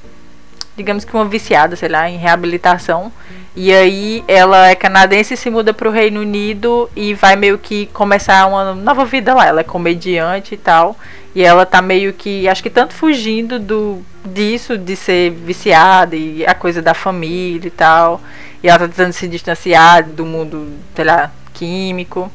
digamos 0.78 1.04
que 1.04 1.12
uma 1.14 1.24
viciada, 1.24 1.76
sei 1.76 1.88
lá, 1.88 2.08
em 2.08 2.16
reabilitação. 2.16 3.12
E 3.54 3.74
aí 3.74 4.24
ela 4.28 4.68
é 4.68 4.74
canadense, 4.74 5.36
se 5.36 5.50
muda 5.50 5.74
para 5.74 5.88
o 5.88 5.92
Reino 5.92 6.20
Unido 6.20 6.88
e 6.94 7.12
vai 7.12 7.34
meio 7.34 7.58
que 7.58 7.86
começar 7.86 8.46
uma 8.46 8.72
nova 8.72 9.04
vida 9.04 9.34
lá. 9.34 9.46
Ela 9.46 9.60
é 9.60 9.64
comediante 9.64 10.54
e 10.54 10.56
tal. 10.56 10.96
E 11.34 11.42
ela 11.42 11.66
tá 11.66 11.82
meio 11.82 12.12
que, 12.12 12.48
acho 12.48 12.62
que 12.62 12.70
tanto 12.70 12.94
fugindo 12.94 13.58
do 13.58 14.00
disso, 14.24 14.78
de 14.78 14.94
ser 14.96 15.30
viciada 15.30 16.14
e 16.14 16.46
a 16.46 16.54
coisa 16.54 16.80
da 16.80 16.94
família 16.94 17.66
e 17.66 17.70
tal. 17.70 18.20
E 18.62 18.68
ela 18.68 18.78
tá 18.78 18.88
tentando 18.88 19.12
se 19.12 19.26
distanciar 19.26 20.04
do 20.04 20.24
mundo, 20.24 20.72
sei 20.94 21.04
lá, 21.04 21.30
químico. 21.52 22.30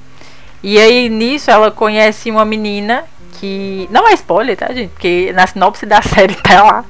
E 0.62 0.78
aí 0.78 1.10
nisso 1.10 1.50
ela 1.50 1.72
conhece 1.72 2.30
uma 2.30 2.44
menina 2.44 3.06
que. 3.40 3.88
Não 3.92 4.08
é 4.08 4.14
spoiler, 4.14 4.56
tá, 4.56 4.74
gente? 4.74 4.90
Porque 4.90 5.32
na 5.34 5.48
sinopse 5.48 5.86
da 5.86 6.02
série 6.04 6.36
tá 6.36 6.64
lá. 6.64 6.86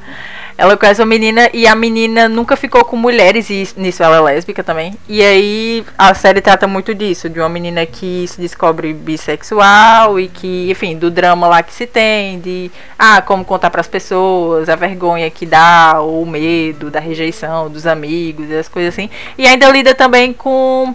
Ela 0.58 0.78
conhece 0.78 1.02
uma 1.02 1.08
menina 1.08 1.50
e 1.54 1.66
a 1.68 1.76
menina 1.76 2.30
nunca 2.30 2.56
ficou 2.56 2.84
com 2.86 2.96
mulheres, 2.96 3.50
e 3.50 3.68
nisso 3.78 4.04
ela 4.04 4.18
é 4.18 4.22
lésbica 4.22 4.64
também. 4.64 4.98
E 5.08 5.24
aí 5.24 5.86
a 5.98 6.14
série 6.14 6.42
trata 6.42 6.68
muito 6.68 6.94
disso, 6.94 7.30
de 7.30 7.40
uma 7.40 7.50
menina 7.50 7.86
que 7.86 8.26
se 8.28 8.40
descobre 8.40 8.94
bissexual 8.94 10.20
e 10.20 10.28
que, 10.28 10.70
enfim, 10.70 10.98
do 10.98 11.10
drama 11.10 11.48
lá 11.48 11.64
que 11.64 11.74
se 11.74 11.88
tem, 11.88 12.40
de 12.40 12.72
ah, 12.98 13.22
como 13.22 13.44
contar 13.44 13.70
para 13.70 13.82
as 13.82 13.88
pessoas, 13.88 14.70
a 14.70 14.76
vergonha 14.76 15.30
que 15.30 15.46
dá, 15.46 16.00
ou 16.00 16.24
o 16.24 16.26
medo 16.26 16.90
da 16.90 17.00
rejeição 17.00 17.70
dos 17.70 17.88
amigos 17.88 18.50
e 18.50 18.56
as 18.56 18.68
coisas 18.68 18.94
assim. 18.94 19.10
E 19.38 19.48
ainda 19.48 19.70
lida 19.70 19.94
também 19.96 20.34
com 20.34 20.94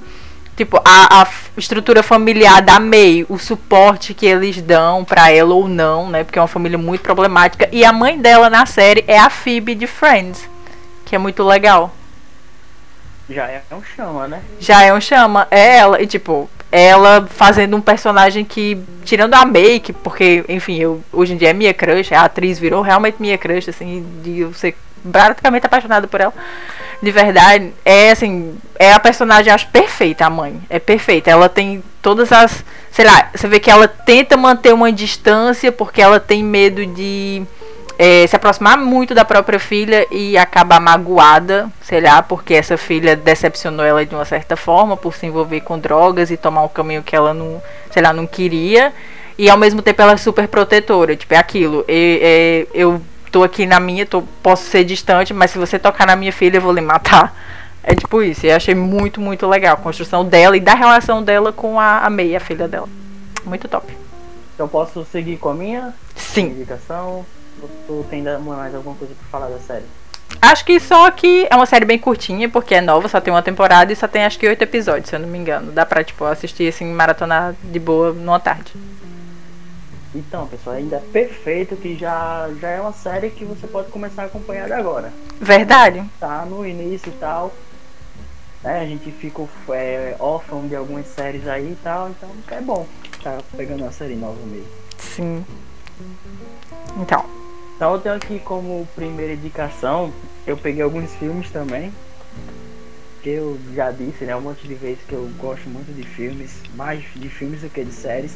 tipo, 0.59 0.77
a, 0.85 1.23
a, 1.23 1.29
estrutura 1.57 2.03
familiar 2.03 2.61
da 2.61 2.81
May, 2.81 3.25
o 3.29 3.39
suporte 3.39 4.13
que 4.13 4.27
eles 4.27 4.61
dão 4.61 5.05
para 5.05 5.31
ela 5.31 5.55
ou 5.55 5.69
não, 5.69 6.11
né? 6.11 6.25
Porque 6.25 6.37
é 6.37 6.43
uma 6.43 6.49
família 6.49 6.77
muito 6.77 7.01
problemática. 7.01 7.69
E 7.71 7.85
a 7.85 7.93
mãe 7.93 8.19
dela 8.19 8.51
na 8.51 8.67
série 8.67 9.05
é 9.07 9.17
a 9.17 9.31
Phoebe 9.31 9.77
de 9.77 9.87
Friends, 9.87 10.51
que 11.05 11.15
é 11.15 11.19
muito 11.19 11.45
legal. 11.45 11.95
Já 13.31 13.47
é 13.47 13.63
um 13.71 13.83
chama, 13.85 14.27
né? 14.27 14.41
Já 14.59 14.83
é 14.83 14.93
um 14.93 15.01
chama. 15.01 15.47
É 15.49 15.77
ela, 15.77 16.03
e 16.03 16.09
tipo, 16.09 16.51
ela 16.73 17.25
fazendo 17.31 17.77
um 17.77 17.81
personagem 17.81 18.45
que, 18.45 18.83
tirando 19.05 19.35
a 19.35 19.45
make, 19.45 19.93
porque, 19.93 20.45
enfim, 20.49 20.79
eu, 20.79 21.05
hoje 21.13 21.35
em 21.35 21.37
dia 21.37 21.51
é 21.51 21.53
minha 21.53 21.73
crush, 21.73 22.13
a 22.13 22.25
atriz 22.25 22.59
virou 22.59 22.83
realmente 22.83 23.19
minha 23.21 23.39
crush, 23.39 23.69
assim, 23.69 24.05
de 24.25 24.41
eu 24.41 24.53
ser 24.53 24.77
praticamente 25.13 25.67
apaixonado 25.67 26.09
por 26.09 26.21
ela 26.21 26.35
de 27.01 27.11
verdade, 27.13 27.73
é 27.85 28.11
assim, 28.11 28.59
é 28.77 28.93
a 28.93 28.99
personagem, 28.99 29.53
acho 29.53 29.69
perfeita, 29.69 30.27
a 30.27 30.31
mãe. 30.31 30.61
É 30.69 30.79
perfeita. 30.79 31.31
Ela 31.31 31.49
tem 31.49 31.83
todas 32.03 32.33
as. 32.33 32.65
Sei 32.91 33.05
lá, 33.05 33.31
você 33.35 33.47
vê 33.47 33.61
que 33.61 33.71
ela 33.71 33.87
tenta 33.87 34.37
manter 34.37 34.73
uma 34.75 34.91
distância 34.91 35.71
porque 35.71 36.03
ela 36.03 36.19
tem 36.19 36.43
medo 36.43 36.85
de 36.85 37.43
é, 37.99 38.27
se 38.27 38.35
aproximar 38.35 38.77
muito 38.79 39.15
da 39.15 39.25
própria 39.25 39.61
filha 39.61 40.07
e 40.11 40.37
acabar 40.37 40.81
magoada, 40.81 41.71
sei 41.81 42.01
lá, 42.01 42.21
porque 42.21 42.55
essa 42.55 42.77
filha 42.77 43.15
decepcionou 43.15 43.85
ela 43.85 44.05
de 44.05 44.15
uma 44.15 44.25
certa 44.25 44.57
forma 44.57 44.97
por 44.97 45.15
se 45.15 45.27
envolver 45.27 45.61
com 45.61 45.79
drogas 45.79 46.31
e 46.31 46.37
tomar 46.37 46.63
um 46.63 46.69
caminho 46.69 47.03
que 47.03 47.15
ela 47.15 47.33
não, 47.33 47.63
sei 47.91 48.03
lá, 48.03 48.13
não 48.13 48.27
queria. 48.27 48.93
E 49.37 49.49
ao 49.49 49.57
mesmo 49.57 49.83
tempo 49.83 50.03
ela 50.03 50.13
é 50.13 50.17
super 50.17 50.49
protetora, 50.49 51.15
tipo, 51.15 51.33
é 51.33 51.37
aquilo. 51.37 51.85
é, 51.89 52.67
eu 52.75 53.01
tô 53.31 53.43
aqui 53.43 53.67
na 53.67 53.79
minha, 53.81 54.05
tô, 54.07 54.23
posso 54.43 54.65
ser 54.65 54.85
distante, 54.85 55.33
mas 55.33 55.51
se 55.51 55.59
você 55.59 55.79
tocar 55.79 56.07
na 56.07 56.17
minha 56.17 56.33
filha, 56.33 56.59
eu 56.59 56.63
vou 56.63 56.73
lhe 56.73 56.81
matar. 56.81 57.35
É 57.83 57.95
tipo 57.95 58.23
isso. 58.23 58.45
E 58.45 58.51
eu 58.51 58.57
achei 58.57 58.75
muito, 58.75 59.21
muito 59.21 59.47
legal 59.47 59.75
a 59.75 59.77
construção 59.77 60.25
dela 60.25 60.57
e 60.57 60.61
da 60.61 60.75
relação 60.75 61.23
dela 61.23 61.53
com 61.53 61.81
a, 61.81 62.01
a 62.01 62.11
May, 62.11 62.37
a 62.37 62.41
filha 62.41 62.69
dela. 62.69 62.89
Muito 63.45 63.67
top. 63.69 63.97
Eu 64.59 64.69
posso 64.69 65.05
seguir 65.05 65.37
com 65.39 65.49
a 65.49 65.55
minha 65.55 65.95
Sim. 66.15 66.47
indicação? 66.47 67.25
Ou 67.63 67.71
tu 67.87 68.07
tem 68.11 68.23
mais 68.23 68.75
alguma 68.75 68.95
coisa 68.95 69.15
pra 69.15 69.29
falar 69.31 69.49
da 69.49 69.59
série? 69.59 69.85
Acho 70.43 70.65
que 70.65 70.79
só 70.79 71.11
que 71.11 71.47
é 71.51 71.57
uma 71.57 71.65
série 71.65 71.85
bem 71.85 71.99
curtinha, 71.99 72.49
porque 72.49 72.75
é 72.75 72.81
nova, 72.81 73.09
só 73.09 73.21
tem 73.21 73.33
uma 73.33 73.43
temporada 73.43 73.93
e 73.93 73.97
só 73.97 74.07
tem 74.07 74.25
acho 74.25 74.39
que 74.39 74.47
oito 74.47 74.63
episódios, 74.63 75.09
se 75.09 75.17
eu 75.17 75.21
não 75.21 75.29
me 75.29 75.39
engano. 75.39 75.73
Dá 75.73 75.87
pra, 75.87 76.05
tipo, 76.05 76.25
assistir 76.25 76.69
assim, 76.69 76.85
maratonar 76.93 77.55
de 77.65 77.79
boa 77.79 78.13
numa 78.13 78.39
tarde. 78.39 78.73
Então, 80.15 80.47
pessoal, 80.47 80.77
ainda 80.77 80.97
é 80.97 81.01
perfeito 81.13 81.77
que 81.77 81.97
já, 81.97 82.49
já 82.61 82.69
é 82.69 82.81
uma 82.81 82.93
série 82.93 83.31
que 83.31 83.45
você 83.45 83.67
pode 83.67 83.91
começar 83.91 84.23
a 84.23 84.27
acompanhar 84.27 84.73
agora. 84.73 85.13
Verdade. 85.41 86.03
Tá 86.19 86.47
no 86.47 86.67
início 86.67 87.11
e 87.11 87.19
tal. 87.19 87.53
Né, 88.63 88.81
a 88.81 88.87
gente 88.87 89.11
fica 89.13 89.43
é, 89.71 90.17
órfão 90.19 90.67
de 90.67 90.75
algumas 90.75 91.07
séries 91.07 91.47
aí 91.47 91.73
e 91.73 91.79
tal, 91.83 92.11
então 92.11 92.29
é 92.51 92.61
bom 92.61 92.87
tá 93.23 93.39
pegando 93.57 93.83
uma 93.83 93.93
série 93.93 94.15
nova 94.15 94.41
mesmo. 94.47 94.69
Sim. 94.99 95.45
Então. 96.97 97.25
Então 97.77 97.93
eu 97.93 98.01
tenho 98.01 98.15
aqui 98.17 98.41
como 98.41 98.89
primeira 98.95 99.35
indicação, 99.35 100.13
eu 100.47 100.57
peguei 100.57 100.83
alguns 100.83 101.15
filmes 101.15 101.51
também. 101.51 101.93
Que 103.23 103.31
eu 103.31 103.59
já 103.75 103.91
disse, 103.91 104.25
né, 104.25 104.35
um 104.37 104.41
monte 104.41 104.67
de 104.67 104.75
vezes 104.75 104.99
que 105.07 105.13
eu 105.13 105.29
gosto 105.39 105.69
muito 105.69 105.93
de 105.93 106.03
filmes, 106.03 106.63
mais 106.75 107.05
de 107.15 107.29
filmes 107.29 107.61
do 107.61 107.69
que 107.69 107.85
de 107.85 107.93
séries. 107.93 108.33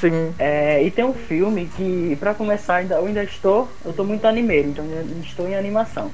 Sim. 0.00 0.34
É, 0.38 0.82
e 0.82 0.90
tem 0.90 1.04
um 1.04 1.14
filme 1.14 1.68
que, 1.76 2.16
para 2.18 2.34
começar, 2.34 2.76
ainda, 2.76 2.96
eu 2.96 3.06
ainda 3.06 3.22
estou, 3.22 3.68
eu 3.84 3.92
tô 3.92 4.04
muito 4.04 4.26
animeiro, 4.26 4.68
então 4.68 4.84
estou 5.22 5.48
em 5.48 5.54
animação. 5.54 6.10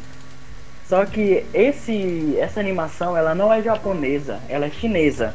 Só 0.88 1.04
que 1.04 1.44
esse, 1.52 2.36
essa 2.38 2.60
animação, 2.60 3.16
ela 3.16 3.34
não 3.34 3.52
é 3.52 3.62
japonesa, 3.62 4.40
ela 4.48 4.66
é 4.66 4.70
chinesa. 4.70 5.34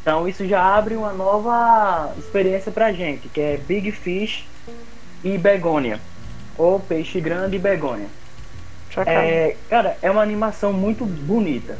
Então 0.00 0.28
isso 0.28 0.46
já 0.46 0.62
abre 0.62 0.96
uma 0.96 1.12
nova 1.12 2.14
experiência 2.18 2.72
pra 2.72 2.92
gente, 2.92 3.28
que 3.28 3.40
é 3.40 3.56
Big 3.56 3.90
Fish 3.92 4.46
e 5.22 5.36
Begônia. 5.36 6.00
Ou 6.56 6.78
Peixe 6.78 7.20
Grande 7.20 7.56
e 7.56 7.58
Begônia. 7.58 8.06
É, 9.06 9.56
cara, 9.68 9.96
é 10.00 10.10
uma 10.10 10.22
animação 10.22 10.72
muito 10.72 11.04
bonita. 11.04 11.76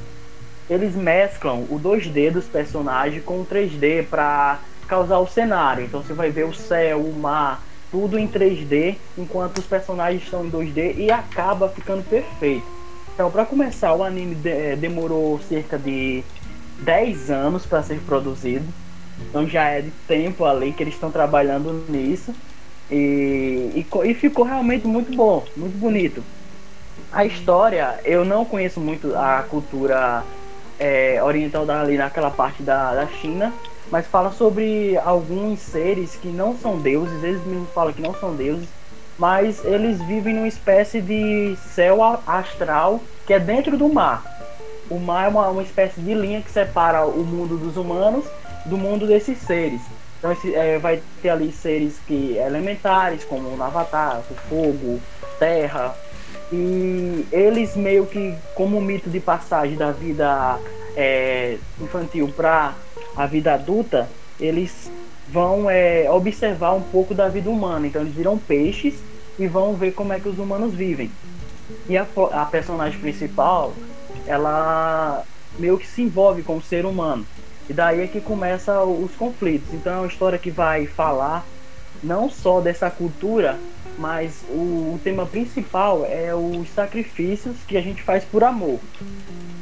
Eles 0.68 0.94
mesclam 0.94 1.66
o 1.70 1.78
2D 1.78 2.30
dos 2.30 2.46
personagens 2.46 3.22
com 3.22 3.40
o 3.40 3.46
3D 3.46 4.06
pra 4.06 4.58
causar 4.94 5.18
o 5.18 5.26
cenário. 5.26 5.84
Então 5.84 6.02
você 6.02 6.12
vai 6.12 6.30
ver 6.30 6.44
o 6.44 6.54
céu, 6.54 7.00
o 7.00 7.12
mar, 7.12 7.60
tudo 7.90 8.16
em 8.16 8.28
3D, 8.28 8.96
enquanto 9.18 9.58
os 9.58 9.66
personagens 9.66 10.22
estão 10.22 10.46
em 10.46 10.50
2D 10.50 10.94
e 10.96 11.10
acaba 11.10 11.68
ficando 11.68 12.08
perfeito. 12.08 12.66
Então, 13.12 13.30
para 13.30 13.44
começar, 13.44 13.92
o 13.94 14.02
anime 14.02 14.34
de 14.34 14.48
eh, 14.48 14.76
demorou 14.76 15.40
cerca 15.48 15.78
de 15.78 16.22
10 16.80 17.30
anos 17.30 17.66
para 17.66 17.82
ser 17.82 18.00
produzido. 18.00 18.66
Então 19.20 19.46
já 19.48 19.68
é 19.68 19.80
de 19.80 19.90
tempo 20.08 20.44
ali 20.44 20.72
que 20.72 20.82
eles 20.82 20.94
estão 20.94 21.10
trabalhando 21.10 21.84
nisso. 21.88 22.34
E, 22.90 23.70
e, 23.74 23.86
e, 24.04 24.14
ficou 24.14 24.44
realmente 24.44 24.86
muito 24.86 25.16
bom, 25.16 25.44
muito 25.56 25.76
bonito. 25.78 26.22
A 27.12 27.24
história, 27.24 27.98
eu 28.04 28.24
não 28.24 28.44
conheço 28.44 28.80
muito 28.80 29.16
a 29.16 29.44
cultura 29.48 30.24
é, 30.78 31.22
oriental 31.22 31.68
ali 31.70 31.96
naquela 31.96 32.30
parte 32.30 32.62
da, 32.62 32.94
da 32.94 33.06
China, 33.06 33.52
mas 33.90 34.06
fala 34.06 34.32
sobre 34.32 34.96
alguns 34.98 35.60
seres 35.60 36.16
que 36.16 36.28
não 36.28 36.56
são 36.56 36.78
deuses, 36.78 37.22
eles 37.22 37.44
mesmos 37.44 37.70
falam 37.70 37.92
que 37.92 38.02
não 38.02 38.14
são 38.14 38.34
deuses, 38.34 38.68
mas 39.18 39.64
eles 39.64 40.00
vivem 40.02 40.34
numa 40.34 40.48
espécie 40.48 41.00
de 41.00 41.56
céu 41.56 42.02
astral 42.26 43.00
que 43.26 43.32
é 43.32 43.38
dentro 43.38 43.76
do 43.76 43.88
mar. 43.88 44.22
O 44.90 44.98
mar 44.98 45.26
é 45.26 45.28
uma, 45.28 45.48
uma 45.48 45.62
espécie 45.62 46.00
de 46.00 46.14
linha 46.14 46.42
que 46.42 46.50
separa 46.50 47.06
o 47.06 47.24
mundo 47.24 47.56
dos 47.56 47.76
humanos 47.76 48.24
do 48.66 48.76
mundo 48.76 49.06
desses 49.06 49.38
seres. 49.38 49.80
Então 50.18 50.32
esse, 50.32 50.54
é, 50.54 50.78
vai 50.78 51.02
ter 51.20 51.28
ali 51.28 51.52
seres 51.52 51.98
que 52.06 52.36
elementares, 52.38 53.24
como 53.24 53.48
o 53.48 53.62
Avatar, 53.62 54.22
o 54.30 54.34
fogo, 54.48 55.00
terra. 55.38 55.94
E 56.52 57.26
eles 57.30 57.76
meio 57.76 58.06
que, 58.06 58.34
como 58.54 58.78
um 58.78 58.80
mito 58.80 59.10
de 59.10 59.20
passagem 59.20 59.76
da 59.76 59.90
vida 59.90 60.58
é, 60.96 61.58
infantil 61.80 62.32
para 62.34 62.74
a 63.16 63.26
vida 63.26 63.54
adulta, 63.54 64.08
eles 64.40 64.90
vão 65.28 65.70
é, 65.70 66.10
observar 66.10 66.72
um 66.72 66.82
pouco 66.82 67.14
da 67.14 67.28
vida 67.28 67.48
humana. 67.50 67.86
Então 67.86 68.02
eles 68.02 68.14
viram 68.14 68.38
peixes 68.38 68.94
e 69.38 69.46
vão 69.46 69.74
ver 69.74 69.92
como 69.92 70.12
é 70.12 70.20
que 70.20 70.28
os 70.28 70.38
humanos 70.38 70.74
vivem. 70.74 71.10
E 71.88 71.96
a, 71.96 72.06
a 72.32 72.44
personagem 72.44 73.00
principal, 73.00 73.72
ela 74.26 75.24
meio 75.58 75.78
que 75.78 75.86
se 75.86 76.02
envolve 76.02 76.42
com 76.42 76.56
o 76.56 76.62
ser 76.62 76.84
humano. 76.84 77.26
E 77.68 77.72
daí 77.72 78.02
é 78.02 78.06
que 78.06 78.20
começa 78.20 78.82
os 78.82 79.12
conflitos. 79.12 79.72
Então 79.72 79.92
é 79.92 79.96
uma 79.98 80.06
história 80.06 80.38
que 80.38 80.50
vai 80.50 80.86
falar 80.86 81.44
não 82.02 82.28
só 82.28 82.60
dessa 82.60 82.90
cultura, 82.90 83.58
mas 83.98 84.44
o, 84.50 84.94
o, 84.94 85.00
tema 85.02 85.24
principal 85.24 86.04
é 86.04 86.34
os 86.34 86.68
sacrifícios 86.70 87.56
que 87.66 87.76
a 87.76 87.80
gente 87.80 88.02
faz 88.02 88.24
por 88.24 88.44
amor. 88.44 88.78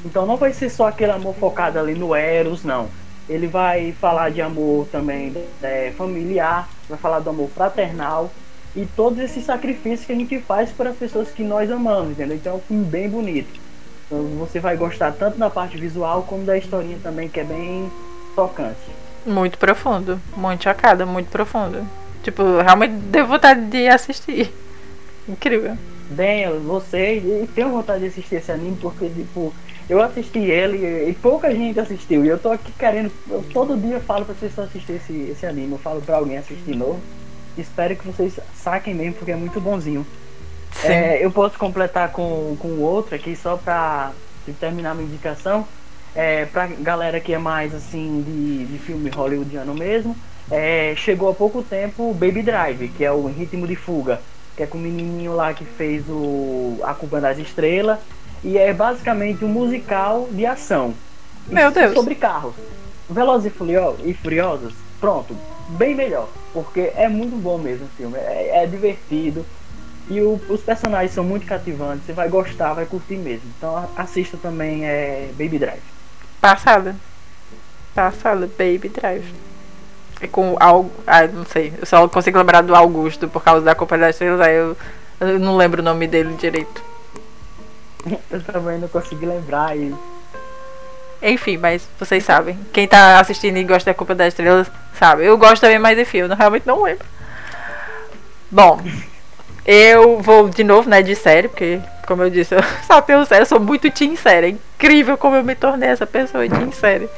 Então 0.05 0.27
não 0.27 0.37
vai 0.37 0.53
ser 0.53 0.69
só 0.69 0.89
aquele 0.89 1.13
amor 1.13 1.35
focado 1.37 1.79
ali 1.79 1.95
no 1.95 2.15
Eros, 2.15 2.65
não. 2.65 2.89
Ele 3.33 3.47
vai 3.47 3.93
falar 3.93 4.31
de 4.31 4.43
amor 4.43 4.87
também 4.93 5.33
é, 5.63 5.93
familiar, 5.97 6.69
vai 6.89 6.99
falar 6.99 7.21
do 7.21 7.31
amor 7.31 7.49
fraternal 7.49 8.31
e 8.77 8.87
todos 8.87 9.19
esses 9.19 9.45
sacrifícios 9.45 10.05
que 10.05 10.13
a 10.13 10.17
gente 10.17 10.39
faz 10.41 10.71
para 10.71 10.91
as 10.91 10.97
pessoas 10.97 11.31
que 11.31 11.43
nós 11.43 11.71
amamos, 11.71 12.13
entendeu? 12.13 12.37
Então 12.37 12.53
é 12.53 12.57
um 12.57 12.61
filme 12.61 12.85
bem 12.85 13.09
bonito. 13.09 13.61
Então 14.07 14.25
você 14.39 14.61
vai 14.61 14.77
gostar 14.77 15.13
tanto 15.13 15.39
da 15.39 15.49
parte 15.49 15.79
visual 15.79 16.23
como 16.25 16.45
da 16.45 16.59
historinha 16.59 16.99
também, 17.03 17.29
que 17.29 17.41
é 17.41 17.45
bem 17.45 17.91
tocante. 18.37 18.77
Muito 19.25 19.57
profundo, 19.57 20.21
muito 20.37 20.65
chocada, 20.65 21.07
muito 21.07 21.29
profundo. 21.29 21.87
Tipo, 22.23 22.61
realmente 22.61 22.93
deu 22.93 23.27
vontade 23.27 23.67
de 23.67 23.89
assistir. 23.89 24.53
Incrível. 25.29 25.77
Bem, 26.11 26.47
você 26.61 27.47
tenho 27.55 27.71
vontade 27.71 28.01
de 28.01 28.07
assistir 28.07 28.37
esse 28.37 28.53
anime 28.53 28.77
porque, 28.81 29.09
tipo, 29.09 29.55
eu 29.89 30.01
assisti 30.01 30.39
ele 30.39 31.09
e 31.09 31.13
pouca 31.15 31.55
gente 31.55 31.79
assistiu. 31.79 32.25
E 32.25 32.29
eu 32.29 32.39
tô 32.39 32.51
aqui 32.51 32.73
querendo. 32.73 33.13
Eu 33.29 33.45
todo 33.53 33.77
dia 33.77 34.01
falo 34.01 34.25
pra 34.25 34.35
vocês 34.35 34.59
assistir 34.59 34.95
esse, 34.95 35.13
esse 35.31 35.47
anime. 35.47 35.73
Eu 35.73 35.79
falo 35.79 36.01
pra 36.01 36.17
alguém 36.17 36.39
assistir 36.39 36.75
novo. 36.75 37.01
Espero 37.57 37.95
que 37.97 38.07
vocês 38.07 38.39
saquem 38.55 38.95
mesmo, 38.95 39.15
porque 39.15 39.33
é 39.33 39.37
muito 39.37 39.61
bonzinho. 39.61 40.07
É, 40.85 41.25
eu 41.25 41.31
posso 41.31 41.59
completar 41.59 42.11
com, 42.11 42.57
com 42.59 42.79
outro 42.81 43.15
aqui 43.15 43.37
só 43.37 43.57
pra 43.57 44.13
terminar 44.59 44.95
minha 44.95 45.07
indicação. 45.07 45.67
É, 46.15 46.45
pra 46.47 46.67
galera 46.67 47.21
que 47.21 47.33
é 47.33 47.39
mais 47.39 47.75
assim 47.75 48.23
de, 48.23 48.67
de 48.67 48.79
filme 48.79 49.11
hollywoodiano 49.11 49.75
mesmo. 49.75 50.17
É, 50.51 50.95
chegou 50.97 51.31
há 51.31 51.35
pouco 51.35 51.63
tempo 51.63 52.13
Baby 52.15 52.43
Drive, 52.43 52.89
que 52.89 53.05
é 53.05 53.13
o 53.13 53.27
ritmo 53.27 53.67
de 53.67 53.77
fuga, 53.77 54.21
que 54.57 54.63
é 54.63 54.67
com 54.67 54.77
o 54.77 54.81
menininho 54.81 55.35
lá 55.35 55.55
que 55.55 55.65
fez 55.65 56.05
o 56.09 56.79
A 56.83 56.95
Culpa 56.95 57.21
das 57.21 57.39
Estrelas. 57.39 57.99
E 58.43 58.59
é 58.59 58.73
basicamente 58.73 59.45
um 59.45 59.49
musical 59.49 60.29
de 60.31 60.45
ação. 60.45 60.95
Meu 61.47 61.71
Deus. 61.71 61.95
Sobre 61.95 62.15
carros. 62.15 62.55
Velozes 63.09 63.53
e 64.05 64.15
Furiosos, 64.15 64.75
pronto, 65.01 65.37
bem 65.71 65.95
melhor. 65.95 66.29
Porque 66.53 66.93
é 66.97 67.09
muito 67.09 67.37
bom 67.37 67.59
mesmo 67.59 67.87
o 67.87 67.97
filme. 67.97 68.17
É, 68.19 68.63
é 68.63 68.67
divertido. 68.67 69.45
E 70.09 70.21
o, 70.21 70.41
os 70.49 70.61
personagens 70.61 71.13
são 71.13 71.23
muito 71.23 71.47
cativantes, 71.47 72.07
você 72.07 72.13
vai 72.13 72.29
gostar, 72.29 72.75
vai 72.75 72.87
curtir 72.87 73.17
mesmo. 73.17 73.49
Então 73.57 73.89
assista 73.97 74.37
também 74.37 74.85
é 74.85 75.29
Baby 75.39 75.59
Drive. 75.59 75.83
Passada. 76.41 76.97
Passada, 77.95 78.47
Baby 78.59 78.89
Drive. 78.89 79.33
É 80.21 80.27
com 80.27 80.57
algo. 80.59 80.91
Ah, 81.07 81.27
não 81.27 81.45
sei. 81.45 81.73
Eu 81.79 81.87
só 81.87 82.09
consigo 82.09 82.39
lembrar 82.39 82.63
do 82.63 82.75
Augusto 82.75 83.29
por 83.29 83.43
causa 83.43 83.65
da 83.65 83.75
Copa 83.75 83.97
das 83.99 84.11
Estrelas, 84.11 84.41
aí 84.41 84.55
eu, 84.55 84.77
eu 85.21 85.39
não 85.39 85.57
lembro 85.57 85.81
o 85.81 85.85
nome 85.85 86.07
dele 86.07 86.35
direito. 86.35 86.83
eu 88.31 88.43
também 88.43 88.79
não 88.79 88.89
consegui 88.89 89.27
lembrar 89.27 89.77
e. 89.77 89.95
Enfim, 91.23 91.57
mas 91.57 91.89
vocês 91.99 92.25
sabem. 92.25 92.59
Quem 92.73 92.89
tá 92.89 93.21
assistindo 93.21 93.57
e 93.57 93.65
gosta 93.65 93.91
da 93.91 93.95
Copa 93.95 94.15
das 94.15 94.29
Estrelas 94.29 94.71
sabe. 94.99 95.25
Eu 95.25 95.39
gosto 95.39 95.61
também 95.61 95.79
mais 95.79 95.97
de 95.97 96.05
filme, 96.05 96.33
eu 96.33 96.37
realmente 96.37 96.67
não 96.67 96.83
lembro. 96.83 97.07
Bom, 98.51 98.81
eu 99.65 100.19
vou 100.21 100.49
de 100.49 100.65
novo, 100.65 100.91
né, 100.91 101.01
de 101.01 101.15
série, 101.15 101.49
porque, 101.49 101.81
como 102.07 102.23
eu 102.23 102.31
disse, 102.31 102.55
eu 102.55 102.61
só 102.87 103.01
tenho 103.01 103.25
série, 103.25 103.43
eu 103.43 103.47
sou 103.47 103.61
muito 103.61 103.91
teen 103.91 104.17
série. 104.17 104.47
É 104.47 104.51
incrível 104.51 105.17
como 105.17 105.37
eu 105.37 105.45
me 105.45 105.55
tornei 105.55 105.89
essa 105.89 106.07
pessoa 106.07 106.49
teen 106.49 106.73
série. 106.73 107.09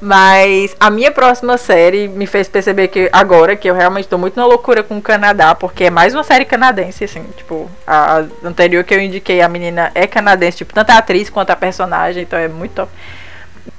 Mas 0.00 0.76
a 0.78 0.90
minha 0.90 1.10
próxima 1.10 1.58
série 1.58 2.06
me 2.06 2.24
fez 2.24 2.46
perceber 2.46 2.86
que 2.86 3.08
agora 3.12 3.56
que 3.56 3.68
eu 3.68 3.74
realmente 3.74 4.04
estou 4.04 4.18
muito 4.18 4.36
na 4.36 4.46
loucura 4.46 4.82
com 4.82 4.96
o 4.96 5.02
Canadá, 5.02 5.56
porque 5.56 5.84
é 5.84 5.90
mais 5.90 6.14
uma 6.14 6.22
série 6.22 6.44
canadense, 6.44 7.02
assim, 7.02 7.24
tipo, 7.36 7.68
a 7.84 8.24
anterior 8.44 8.84
que 8.84 8.94
eu 8.94 9.00
indiquei, 9.00 9.40
a 9.40 9.48
menina 9.48 9.90
é 9.96 10.06
canadense, 10.06 10.58
tipo, 10.58 10.72
tanto 10.72 10.90
a 10.90 10.98
atriz 10.98 11.28
quanto 11.28 11.50
a 11.50 11.56
personagem, 11.56 12.22
então 12.22 12.38
é 12.38 12.46
muito 12.46 12.74
top. 12.74 12.92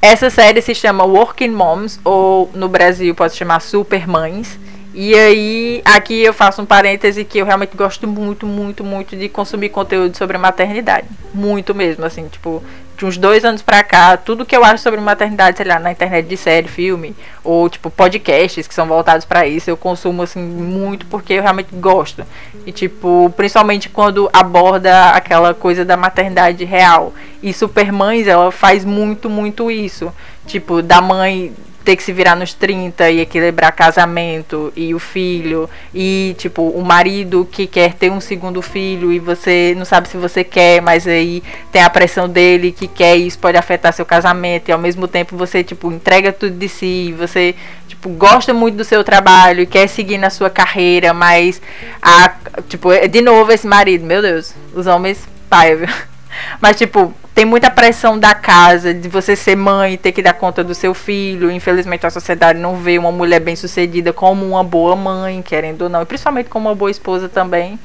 Essa 0.02 0.30
série 0.30 0.62
se 0.62 0.76
chama 0.76 1.06
Working 1.06 1.52
Moms, 1.52 2.00
ou 2.04 2.50
no 2.54 2.68
Brasil 2.68 3.16
pode 3.16 3.32
se 3.32 3.40
chamar 3.40 3.62
Super 3.62 4.06
Mães. 4.06 4.60
E 4.94 5.14
aí, 5.14 5.82
aqui 5.86 6.24
eu 6.24 6.34
faço 6.34 6.62
um 6.62 6.66
parêntese 6.66 7.24
que 7.24 7.38
eu 7.38 7.46
realmente 7.46 7.78
gosto 7.78 8.08
muito, 8.08 8.46
muito, 8.46 8.84
muito 8.84 9.16
de 9.16 9.30
consumir 9.30 9.70
conteúdo 9.70 10.18
sobre 10.18 10.38
maternidade. 10.38 11.08
Muito 11.34 11.76
mesmo, 11.76 12.06
assim, 12.06 12.28
tipo, 12.28 12.64
de 12.98 13.06
uns 13.06 13.16
dois 13.16 13.46
anos 13.46 13.62
pra 13.62 13.84
cá, 13.84 14.18
tudo 14.18 14.46
que 14.46 14.56
eu 14.56 14.64
acho 14.66 14.84
sobre 14.84 15.00
maternidade, 15.00 15.58
sei 15.58 15.66
lá, 15.66 15.80
na 15.80 15.92
internet 15.92 16.28
de 16.28 16.36
série, 16.36 16.68
filme, 16.68 17.16
ou 17.44 17.70
tipo, 17.70 17.90
podcasts 17.90 18.68
que 18.68 18.74
são 18.74 18.88
voltados 18.88 19.26
para 19.26 19.48
isso, 19.48 19.70
eu 19.70 19.78
consumo, 19.78 20.24
assim, 20.24 20.42
muito 20.42 21.06
porque 21.06 21.34
eu 21.34 21.42
realmente 21.42 21.70
gosto. 21.74 22.26
E, 22.66 22.72
tipo, 22.72 23.32
principalmente 23.38 23.90
quando 23.90 24.30
aborda 24.34 25.12
aquela 25.12 25.54
coisa 25.54 25.86
da 25.86 25.96
maternidade 25.96 26.66
real. 26.66 27.14
E 27.42 27.54
Supermães, 27.54 28.28
ela 28.28 28.52
faz 28.52 28.84
muito, 28.84 29.30
muito 29.30 29.72
isso. 29.72 30.12
Tipo, 30.46 30.82
da 30.82 31.00
mãe 31.00 31.54
ter 31.90 31.96
que 31.96 32.04
se 32.04 32.14
virar 32.14 32.36
nos 32.36 32.54
30 32.54 33.10
e 33.10 33.20
equilibrar 33.20 33.72
casamento 33.72 34.72
e 34.76 34.94
o 34.94 35.00
filho, 35.00 35.68
e 35.92 36.36
tipo, 36.38 36.70
o 36.70 36.86
marido 36.86 37.50
que 37.52 37.66
quer 37.66 37.96
ter 37.96 38.12
um 38.12 38.22
segundo 38.22 38.62
filho 38.62 39.12
e 39.12 39.18
você 39.18 39.74
não 39.76 39.86
sabe 39.86 40.08
se 40.08 40.16
você 40.16 40.44
quer, 40.44 40.84
mas 40.84 41.08
aí 41.08 41.42
tem 41.72 41.82
a 41.82 41.90
pressão 41.90 42.30
dele 42.30 42.72
que 42.72 42.88
quer 42.88 43.18
e 43.18 43.26
isso 43.26 43.40
pode 43.40 43.58
afetar 43.58 43.92
seu 43.92 44.06
casamento, 44.06 44.70
e 44.70 44.72
ao 44.72 44.78
mesmo 44.78 45.08
tempo 45.08 45.36
você, 45.36 45.64
tipo, 45.64 45.92
entrega 45.92 46.32
tudo 46.32 46.56
de 46.56 46.70
si, 46.70 47.12
você, 47.18 47.56
tipo, 47.88 48.08
gosta 48.10 48.54
muito 48.54 48.76
do 48.76 48.84
seu 48.84 49.04
trabalho 49.04 49.62
e 49.62 49.66
quer 49.66 49.88
seguir 49.88 50.20
na 50.20 50.30
sua 50.30 50.52
carreira, 50.52 51.12
mas 51.12 51.60
a, 52.00 52.36
tipo, 52.68 52.90
de 53.08 53.20
novo 53.20 53.52
esse 53.52 53.66
marido, 53.66 54.06
meu 54.06 54.22
Deus, 54.22 54.54
os 54.76 54.86
homens 54.86 55.28
pai, 55.50 55.76
viu? 55.76 56.09
Mas, 56.62 56.78
tipo, 56.78 57.14
tem 57.34 57.46
muita 57.46 57.70
pressão 57.70 58.20
da 58.20 58.34
casa, 58.34 58.94
de 58.94 59.08
você 59.08 59.36
ser 59.36 59.56
mãe, 59.56 59.98
ter 59.98 60.12
que 60.12 60.22
dar 60.22 60.34
conta 60.34 60.64
do 60.64 60.76
seu 60.76 60.94
filho. 60.94 61.50
Infelizmente, 61.50 62.06
a 62.06 62.10
sociedade 62.10 62.60
não 62.60 62.76
vê 62.76 62.98
uma 62.98 63.12
mulher 63.12 63.40
bem 63.40 63.56
sucedida 63.56 64.12
como 64.12 64.46
uma 64.46 64.64
boa 64.64 64.96
mãe, 64.96 65.42
querendo 65.42 65.84
ou 65.84 65.90
não, 65.90 66.02
e 66.02 66.06
principalmente 66.06 66.50
como 66.50 66.68
uma 66.68 66.76
boa 66.76 66.92
esposa 66.92 67.30
também. 67.30 67.80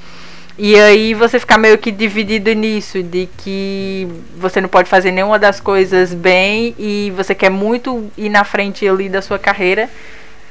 E 0.57 0.79
aí 0.79 1.15
você 1.15 1.41
fica 1.41 1.59
meio 1.59 1.77
que 1.79 1.91
dividido 1.91 2.53
nisso, 2.53 3.03
de 3.03 3.29
que 3.39 4.09
você 4.37 4.61
não 4.61 4.69
pode 4.69 4.89
fazer 4.89 5.11
nenhuma 5.11 5.39
das 5.39 5.59
coisas 5.59 6.15
bem 6.15 6.75
e 6.79 7.13
você 7.17 7.35
quer 7.35 7.51
muito 7.51 8.09
ir 8.17 8.29
na 8.29 8.45
frente 8.45 8.89
ali 8.89 9.09
da 9.09 9.21
sua 9.21 9.39
carreira. 9.39 9.91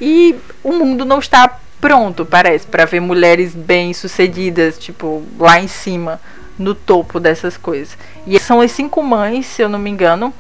E 0.01 0.35
o 0.61 0.73
mundo 0.73 1.05
não 1.05 1.19
está 1.19 1.57
pronto, 1.79 2.25
parece, 2.25 2.67
para 2.67 2.83
ver 2.83 2.99
mulheres 2.99 3.55
bem 3.55 3.93
sucedidas, 3.93 4.77
tipo, 4.77 5.23
lá 5.39 5.59
em 5.61 5.67
cima 5.67 6.19
no 6.57 6.75
topo 6.75 7.19
dessas 7.19 7.57
coisas. 7.57 7.97
E 8.25 8.39
são 8.39 8.61
as 8.61 8.71
cinco 8.71 9.01
mães, 9.01 9.45
se 9.45 9.61
eu 9.61 9.69
não 9.69 9.79
me 9.79 9.89
engano, 9.89 10.33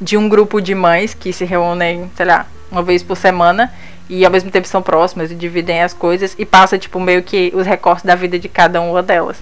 de 0.00 0.16
um 0.16 0.28
grupo 0.28 0.60
de 0.60 0.74
mães 0.74 1.14
que 1.14 1.32
se 1.32 1.44
reúnem, 1.44 2.10
sei 2.16 2.26
lá, 2.26 2.46
uma 2.70 2.82
vez 2.82 3.02
por 3.02 3.16
semana 3.16 3.72
e 4.12 4.26
ao 4.26 4.30
mesmo 4.30 4.50
tempo 4.50 4.68
são 4.68 4.82
próximas 4.82 5.30
e 5.30 5.34
dividem 5.34 5.82
as 5.82 5.94
coisas 5.94 6.36
e 6.38 6.44
passa 6.44 6.78
tipo 6.78 7.00
meio 7.00 7.22
que 7.22 7.50
os 7.54 7.66
recortes 7.66 8.04
da 8.04 8.14
vida 8.14 8.38
de 8.38 8.46
cada 8.46 8.78
uma 8.78 9.02
delas. 9.02 9.38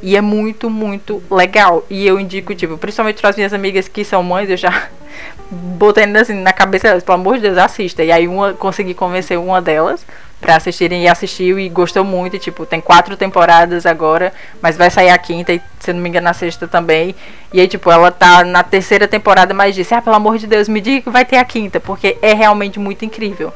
E 0.00 0.16
é 0.16 0.20
muito, 0.20 0.70
muito 0.70 1.20
legal. 1.28 1.84
E 1.90 2.06
eu 2.06 2.20
indico, 2.20 2.54
tipo, 2.54 2.78
principalmente 2.78 3.20
para 3.20 3.30
as 3.30 3.36
minhas 3.36 3.52
amigas 3.52 3.88
que 3.88 4.04
são 4.04 4.22
mães, 4.22 4.48
eu 4.48 4.56
já 4.56 4.88
botei 5.50 6.04
assim 6.04 6.34
na 6.34 6.52
cabeça 6.52 6.86
delas, 6.86 7.02
pelo 7.02 7.16
amor 7.16 7.34
de 7.34 7.42
Deus, 7.42 7.58
assista. 7.58 8.04
E 8.04 8.12
aí 8.12 8.28
uma 8.28 8.52
consegui 8.52 8.94
convencer 8.94 9.36
uma 9.36 9.60
delas 9.60 10.06
para 10.40 10.54
assistirem 10.54 11.02
e 11.02 11.08
assistiu 11.08 11.58
e 11.58 11.68
gostou 11.68 12.04
muito. 12.04 12.36
E, 12.36 12.38
tipo, 12.38 12.64
tem 12.64 12.80
quatro 12.80 13.16
temporadas 13.16 13.86
agora, 13.86 14.32
mas 14.60 14.76
vai 14.76 14.88
sair 14.88 15.10
a 15.10 15.18
quinta 15.18 15.52
e, 15.52 15.60
se 15.80 15.92
não 15.92 16.00
me 16.00 16.08
engano, 16.08 16.28
a 16.28 16.32
sexta 16.32 16.68
também. 16.68 17.12
E 17.52 17.60
aí, 17.60 17.66
tipo, 17.66 17.90
ela 17.90 18.12
tá 18.12 18.44
na 18.44 18.62
terceira 18.62 19.08
temporada, 19.08 19.52
mas 19.52 19.74
disse: 19.74 19.92
Ah, 19.94 20.00
pelo 20.00 20.14
amor 20.14 20.38
de 20.38 20.46
Deus, 20.46 20.68
me 20.68 20.80
diga 20.80 21.02
que 21.02 21.10
vai 21.10 21.24
ter 21.24 21.38
a 21.38 21.44
quinta, 21.44 21.80
porque 21.80 22.16
é 22.22 22.32
realmente 22.32 22.78
muito 22.78 23.04
incrível. 23.04 23.52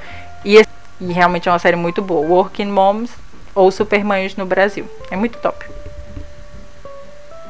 E, 0.46 0.64
e 1.00 1.12
realmente 1.12 1.48
é 1.48 1.52
uma 1.52 1.58
série 1.58 1.74
muito 1.74 2.00
boa. 2.00 2.24
Working 2.24 2.70
Moms 2.70 3.10
ou 3.52 3.72
Supermães 3.72 4.36
no 4.36 4.46
Brasil. 4.46 4.88
É 5.10 5.16
muito 5.16 5.38
top. 5.38 5.66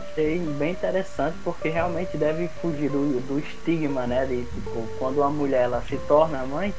Achei 0.00 0.38
bem 0.38 0.72
interessante 0.72 1.36
porque 1.44 1.68
realmente 1.68 2.16
deve 2.16 2.48
fugir 2.62 2.88
do, 2.88 3.20
do 3.20 3.38
estigma, 3.38 4.06
né? 4.06 4.24
De 4.24 4.44
tipo, 4.46 4.88
quando 4.98 5.18
uma 5.18 5.28
mulher 5.28 5.64
ela 5.64 5.82
se 5.86 5.98
torna 6.08 6.38
mãe, 6.46 6.74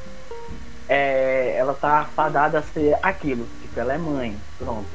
é, 0.88 1.54
ela 1.56 1.72
tá 1.72 2.08
fadada 2.16 2.58
a 2.58 2.62
ser 2.62 2.98
aquilo, 3.00 3.46
tipo, 3.62 3.78
ela 3.78 3.94
é 3.94 3.98
mãe, 3.98 4.36
pronto. 4.58 4.88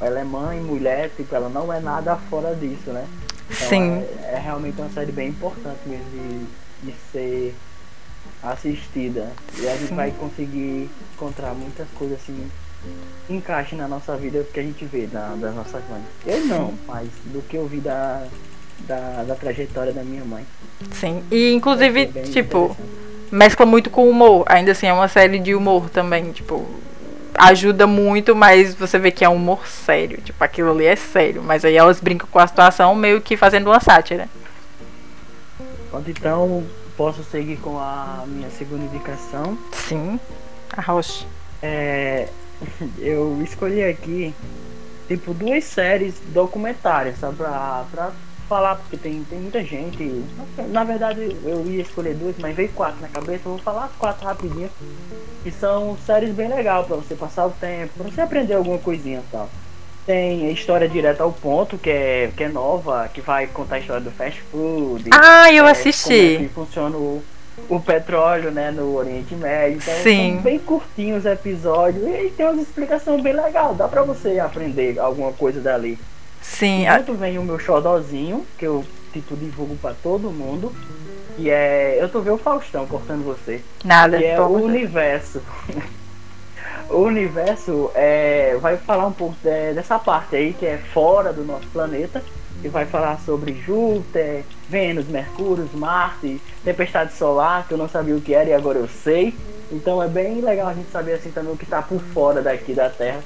Ela 0.00 0.20
é 0.20 0.24
mãe, 0.24 0.60
mulher, 0.60 1.10
tipo, 1.14 1.34
ela 1.34 1.50
não 1.50 1.70
é 1.70 1.78
nada 1.78 2.16
fora 2.16 2.54
disso, 2.54 2.90
né? 2.90 3.06
Então, 3.50 3.68
Sim. 3.68 3.98
É, 4.22 4.32
é, 4.32 4.40
realmente 4.42 4.80
uma 4.80 4.90
série 4.90 5.12
bem 5.12 5.28
importante 5.28 5.80
mesmo 5.84 6.08
de, 6.10 6.86
de 6.86 6.94
ser 7.12 7.54
assistida. 8.44 9.32
E 9.58 9.68
a 9.68 9.76
gente 9.76 9.88
Sim. 9.88 9.96
vai 9.96 10.10
conseguir 10.10 10.90
encontrar 11.14 11.54
muitas 11.54 11.88
coisas 11.94 12.18
assim 12.20 12.50
encaixe 13.28 13.74
na 13.74 13.88
nossa 13.88 14.16
vida 14.16 14.44
que 14.52 14.60
a 14.60 14.62
gente 14.62 14.84
vê 14.84 15.06
da, 15.06 15.34
das 15.36 15.54
nossas 15.54 15.82
mães. 15.88 16.04
Eu 16.26 16.44
não, 16.46 16.74
mas 16.86 17.08
do 17.26 17.40
que 17.42 17.56
eu 17.56 17.66
vi 17.66 17.78
da, 17.78 18.24
da, 18.80 19.24
da 19.24 19.34
trajetória 19.34 19.92
da 19.92 20.02
minha 20.02 20.24
mãe. 20.24 20.44
Sim, 20.92 21.22
e 21.30 21.52
inclusive, 21.52 22.06
tipo, 22.30 22.76
mescla 23.30 23.64
muito 23.64 23.90
com 23.90 24.08
humor. 24.08 24.44
Ainda 24.46 24.72
assim, 24.72 24.86
é 24.86 24.92
uma 24.92 25.08
série 25.08 25.38
de 25.38 25.54
humor 25.54 25.88
também, 25.88 26.32
tipo, 26.32 26.68
ajuda 27.34 27.86
muito, 27.86 28.34
mas 28.34 28.74
você 28.74 28.98
vê 28.98 29.10
que 29.10 29.24
é 29.24 29.28
um 29.28 29.36
humor 29.36 29.66
sério. 29.66 30.20
Tipo, 30.20 30.42
aquilo 30.44 30.72
ali 30.72 30.84
é 30.84 30.96
sério. 30.96 31.42
Mas 31.42 31.64
aí 31.64 31.76
elas 31.76 32.00
brincam 32.00 32.28
com 32.30 32.38
a 32.38 32.46
situação 32.46 32.94
meio 32.94 33.20
que 33.20 33.36
fazendo 33.36 33.68
uma 33.68 33.80
sátira. 33.80 34.28
Então, 36.06 36.64
posso 36.96 37.22
seguir 37.24 37.56
com 37.58 37.78
a 37.78 38.24
minha 38.26 38.50
segunda 38.50 38.84
indicação? 38.84 39.58
Sim, 39.72 40.18
a 40.76 40.80
Roche. 40.80 41.26
É, 41.62 42.28
eu 42.98 43.40
escolhi 43.42 43.82
aqui, 43.84 44.34
tipo, 45.08 45.34
duas 45.34 45.64
séries 45.64 46.14
documentárias, 46.32 47.18
sabe? 47.18 47.36
Pra, 47.36 47.84
pra 47.90 48.12
falar, 48.48 48.76
porque 48.76 48.96
tem, 48.96 49.24
tem 49.24 49.40
muita 49.40 49.62
gente. 49.64 50.24
Na 50.68 50.84
verdade, 50.84 51.36
eu 51.44 51.66
ia 51.66 51.82
escolher 51.82 52.14
duas, 52.14 52.36
mas 52.38 52.54
veio 52.54 52.68
quatro 52.70 53.00
na 53.00 53.08
cabeça. 53.08 53.42
Eu 53.46 53.52
vou 53.52 53.58
falar 53.58 53.86
as 53.86 53.92
quatro 53.92 54.26
rapidinho. 54.26 54.70
Que 55.42 55.50
são 55.50 55.96
séries 56.06 56.34
bem 56.34 56.48
legais 56.48 56.86
para 56.86 56.96
você 56.96 57.14
passar 57.14 57.46
o 57.46 57.50
tempo, 57.50 57.92
para 57.98 58.10
você 58.10 58.20
aprender 58.20 58.54
alguma 58.54 58.78
coisinha 58.78 59.18
e 59.18 59.30
tal. 59.30 59.48
Tem 60.06 60.46
a 60.48 60.50
história 60.50 60.88
direta 60.88 61.22
ao 61.22 61.32
ponto, 61.32 61.78
que 61.78 61.88
é, 61.88 62.30
que 62.36 62.44
é 62.44 62.48
nova, 62.48 63.08
que 63.12 63.20
vai 63.20 63.46
contar 63.46 63.76
a 63.76 63.78
história 63.78 64.02
do 64.02 64.10
fast 64.10 64.40
food. 64.50 65.08
Ah, 65.12 65.50
eu 65.50 65.66
é, 65.66 65.70
assisti. 65.70 66.34
Como 66.34 66.44
é 66.44 66.48
que 66.48 66.54
funciona 66.54 66.96
o, 66.96 67.22
o 67.68 67.80
petróleo, 67.80 68.50
né, 68.50 68.70
no 68.70 68.94
Oriente 68.96 69.34
Médio. 69.34 69.78
Então, 69.78 69.94
Sim. 70.02 70.34
são 70.34 70.42
bem 70.42 70.58
curtinhos 70.58 71.20
os 71.20 71.26
episódios 71.26 72.04
e 72.06 72.30
tem 72.36 72.46
uma 72.46 72.60
explicação 72.60 73.20
bem 73.20 73.32
legal. 73.32 73.74
Dá 73.74 73.88
para 73.88 74.02
você 74.02 74.38
aprender 74.38 74.98
alguma 74.98 75.32
coisa 75.32 75.60
dali. 75.60 75.98
Sim. 76.42 76.82
Enquanto 76.82 77.14
vem 77.14 77.38
o 77.38 77.42
meu 77.42 77.58
xodozinho, 77.58 78.44
que 78.58 78.66
eu 78.66 78.84
tipo 79.12 79.36
divulgo 79.36 79.76
para 79.76 79.94
todo 79.94 80.30
mundo, 80.30 80.72
que 81.36 81.48
é. 81.48 81.96
Eu 81.98 82.08
tô 82.08 82.20
vendo 82.20 82.34
o 82.34 82.38
Faustão 82.38 82.86
cortando 82.86 83.24
você. 83.24 83.62
Nada. 83.84 84.18
Que 84.18 84.24
é 84.24 84.40
o 84.40 84.48
universo. 84.48 85.40
o 86.90 86.98
universo 86.98 87.90
é, 87.94 88.56
vai 88.60 88.76
falar 88.76 89.06
um 89.06 89.12
pouco 89.12 89.36
de, 89.42 89.74
dessa 89.74 89.98
parte 89.98 90.36
aí 90.36 90.52
que 90.52 90.66
é 90.66 90.78
fora 90.78 91.32
do 91.32 91.44
nosso 91.44 91.66
planeta. 91.68 92.22
E 92.62 92.68
vai 92.68 92.86
falar 92.86 93.18
sobre 93.20 93.52
Júpiter, 93.52 94.42
Vênus, 94.70 95.06
Mercúrio, 95.06 95.68
Marte, 95.74 96.40
tempestade 96.64 97.12
solar, 97.12 97.68
que 97.68 97.74
eu 97.74 97.78
não 97.78 97.88
sabia 97.88 98.16
o 98.16 98.20
que 98.22 98.32
era 98.32 98.48
e 98.48 98.54
agora 98.54 98.78
eu 98.78 98.88
sei. 98.88 99.34
Então 99.70 100.02
é 100.02 100.08
bem 100.08 100.40
legal 100.40 100.68
a 100.68 100.72
gente 100.72 100.90
saber 100.90 101.14
assim 101.14 101.30
também 101.30 101.52
o 101.52 101.56
que 101.58 101.64
está 101.64 101.82
por 101.82 102.00
fora 102.00 102.40
daqui 102.40 102.72
da 102.72 102.88
Terra. 102.88 103.20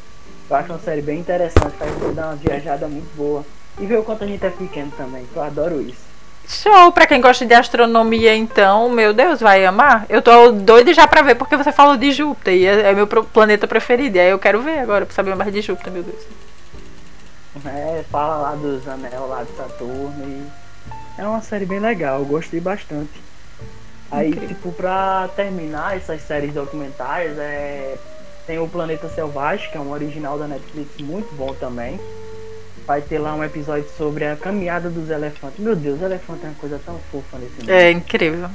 Eu 0.50 0.56
acho 0.56 0.72
uma 0.72 0.80
série 0.80 1.02
bem 1.02 1.20
interessante, 1.20 1.76
faz 1.76 2.14
dar 2.16 2.26
uma 2.28 2.36
viajada 2.36 2.88
muito 2.88 3.14
boa. 3.16 3.44
E 3.78 3.86
ver 3.86 3.98
o 3.98 4.02
quanto 4.02 4.24
a 4.24 4.26
gente 4.26 4.44
é 4.44 4.50
pequeno 4.50 4.90
também, 4.96 5.24
eu 5.32 5.42
adoro 5.42 5.80
isso. 5.80 6.07
Show! 6.48 6.90
Pra 6.92 7.06
quem 7.06 7.20
gosta 7.20 7.44
de 7.44 7.52
astronomia, 7.52 8.34
então, 8.34 8.88
meu 8.88 9.12
Deus, 9.12 9.40
vai 9.40 9.64
amar. 9.66 10.06
Eu 10.08 10.22
tô 10.22 10.50
doida 10.50 10.94
já 10.94 11.06
pra 11.06 11.22
ver, 11.22 11.34
porque 11.34 11.56
você 11.56 11.70
falou 11.70 11.96
de 11.96 12.10
Júpiter, 12.10 12.54
e 12.54 12.66
é, 12.66 12.90
é 12.90 12.94
meu 12.94 13.06
planeta 13.06 13.68
preferido. 13.68 14.16
E 14.16 14.20
aí 14.20 14.30
eu 14.30 14.38
quero 14.38 14.62
ver 14.62 14.78
agora, 14.78 15.04
pra 15.04 15.14
saber 15.14 15.36
mais 15.36 15.52
de 15.52 15.60
Júpiter, 15.60 15.92
meu 15.92 16.02
Deus. 16.02 16.22
É, 17.66 18.04
fala 18.10 18.36
lá 18.38 18.54
dos 18.54 18.86
anel 18.88 19.26
lá 19.28 19.42
de 19.42 19.54
Saturno 19.56 20.24
e. 20.24 20.46
É 21.20 21.26
uma 21.26 21.42
série 21.42 21.66
bem 21.66 21.80
legal, 21.80 22.20
eu 22.20 22.24
gostei 22.24 22.60
bastante. 22.60 23.10
Aí, 24.10 24.28
Incrível. 24.28 24.48
tipo, 24.48 24.72
pra 24.72 25.28
terminar 25.36 25.96
essas 25.96 26.22
séries 26.22 26.54
documentárias, 26.54 27.36
é 27.36 27.98
tem 28.48 28.58
o 28.58 28.66
Planeta 28.66 29.10
Selvagem, 29.10 29.70
que 29.70 29.76
é 29.76 29.80
um 29.80 29.90
original 29.90 30.38
da 30.38 30.46
Netflix 30.48 30.96
muito 31.00 31.30
bom 31.34 31.52
também. 31.52 32.00
Vai 32.88 33.02
ter 33.02 33.18
lá 33.18 33.34
um 33.34 33.44
episódio 33.44 33.86
sobre 33.98 34.24
a 34.24 34.34
caminhada 34.34 34.88
dos 34.88 35.10
elefantes. 35.10 35.58
Meu 35.58 35.76
Deus, 35.76 36.00
o 36.00 36.06
elefante 36.06 36.46
é 36.46 36.48
uma 36.48 36.54
coisa 36.54 36.80
tão 36.82 36.98
fofa 37.12 37.36
nesse 37.36 37.60
mundo. 37.60 37.70
É 37.70 37.90
incrível. 37.90 38.48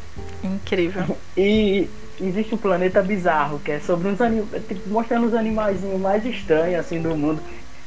Incrível. 0.43 1.17
e 1.37 1.87
existe 2.19 2.55
o 2.55 2.57
Planeta 2.57 3.03
Bizarro, 3.03 3.59
que 3.59 3.71
é 3.71 3.79
sobre 3.79 4.07
uns 4.07 4.19
animais. 4.19 4.65
Tipo, 4.67 4.89
mostrando 4.89 5.27
os 5.27 5.35
animaizinhos 5.35 6.01
mais 6.01 6.25
estranhos 6.25 6.79
assim 6.79 6.99
do 6.99 7.15
mundo. 7.15 7.39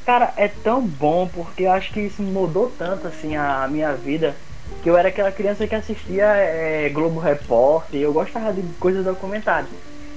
Cara, 0.04 0.32
é 0.36 0.46
tão 0.46 0.82
bom 0.82 1.28
porque 1.34 1.64
eu 1.64 1.72
acho 1.72 1.92
que 1.92 1.98
isso 1.98 2.22
mudou 2.22 2.72
tanto 2.78 3.08
assim 3.08 3.34
a 3.34 3.66
minha 3.68 3.92
vida. 3.94 4.36
Que 4.84 4.88
eu 4.88 4.96
era 4.96 5.08
aquela 5.08 5.32
criança 5.32 5.66
que 5.66 5.74
assistia 5.74 6.26
é, 6.26 6.88
Globo 6.90 7.18
Repórter, 7.18 8.00
eu 8.00 8.12
gostava 8.12 8.52
de 8.52 8.62
coisas 8.78 9.04
documentárias. 9.04 9.68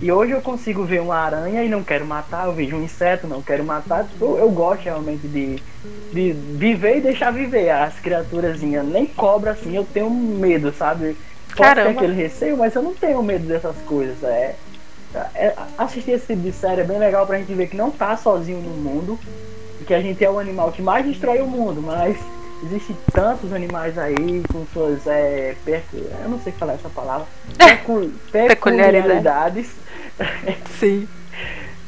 E 0.02 0.12
hoje 0.12 0.32
eu 0.32 0.42
consigo 0.42 0.86
ver 0.86 1.02
uma 1.02 1.18
aranha 1.18 1.62
e 1.64 1.68
não 1.68 1.84
quero 1.84 2.06
matar, 2.06 2.48
eu 2.48 2.54
vejo 2.54 2.76
um 2.78 2.84
inseto, 2.84 3.28
não 3.28 3.42
quero 3.42 3.66
matar. 3.66 4.08
Eu, 4.20 4.38
eu 4.38 4.50
gosto 4.50 4.84
realmente 4.84 5.28
de, 5.28 5.62
de 6.14 6.32
viver 6.32 6.98
e 6.98 7.02
deixar 7.02 7.32
viver 7.32 7.70
as 7.70 8.00
criaturazinhas. 8.00 8.86
Nem 8.86 9.06
cobra 9.06 9.52
assim, 9.52 9.76
eu 9.76 9.84
tenho 9.84 10.10
medo, 10.10 10.72
sabe? 10.72 11.18
Pode 11.56 11.76
ter 11.76 11.90
aquele 11.90 12.14
receio, 12.14 12.56
mas 12.56 12.74
eu 12.76 12.82
não 12.82 12.94
tenho 12.94 13.22
medo 13.22 13.46
dessas 13.46 13.76
coisas. 13.86 14.24
É, 14.24 14.56
é, 15.36 15.54
assistir 15.78 16.12
esse 16.12 16.28
tipo 16.28 16.44
de 16.44 16.54
série 16.54 16.82
é 16.82 16.86
bem 16.86 16.98
legal 16.98 17.28
pra 17.28 17.38
gente 17.38 17.54
ver 17.54 17.68
que 17.68 17.76
não 17.76 17.92
tá 17.92 18.16
sozinho 18.16 18.62
no 18.62 18.70
mundo. 18.70 19.20
Que 19.86 19.94
a 19.94 20.02
gente 20.02 20.24
é 20.24 20.30
o 20.30 20.40
animal 20.40 20.72
que 20.72 20.82
mais 20.82 21.06
destrói 21.06 21.42
o 21.42 21.48
mundo, 21.48 21.82
mas 21.82 22.18
Existem 22.63 22.98
tantos 23.13 23.54
animais 23.54 23.98
aí 23.98 24.43
com 24.52 24.65
suas. 24.74 25.08
É. 25.08 25.56
Eu 26.24 26.30
não 26.30 26.39
sei 26.41 26.52
falar 26.54 26.74
essa 26.74 26.89
palavra. 26.89 27.28
Pecu... 27.58 28.12
peculiaridades. 28.32 29.69
Sim. 30.80 31.08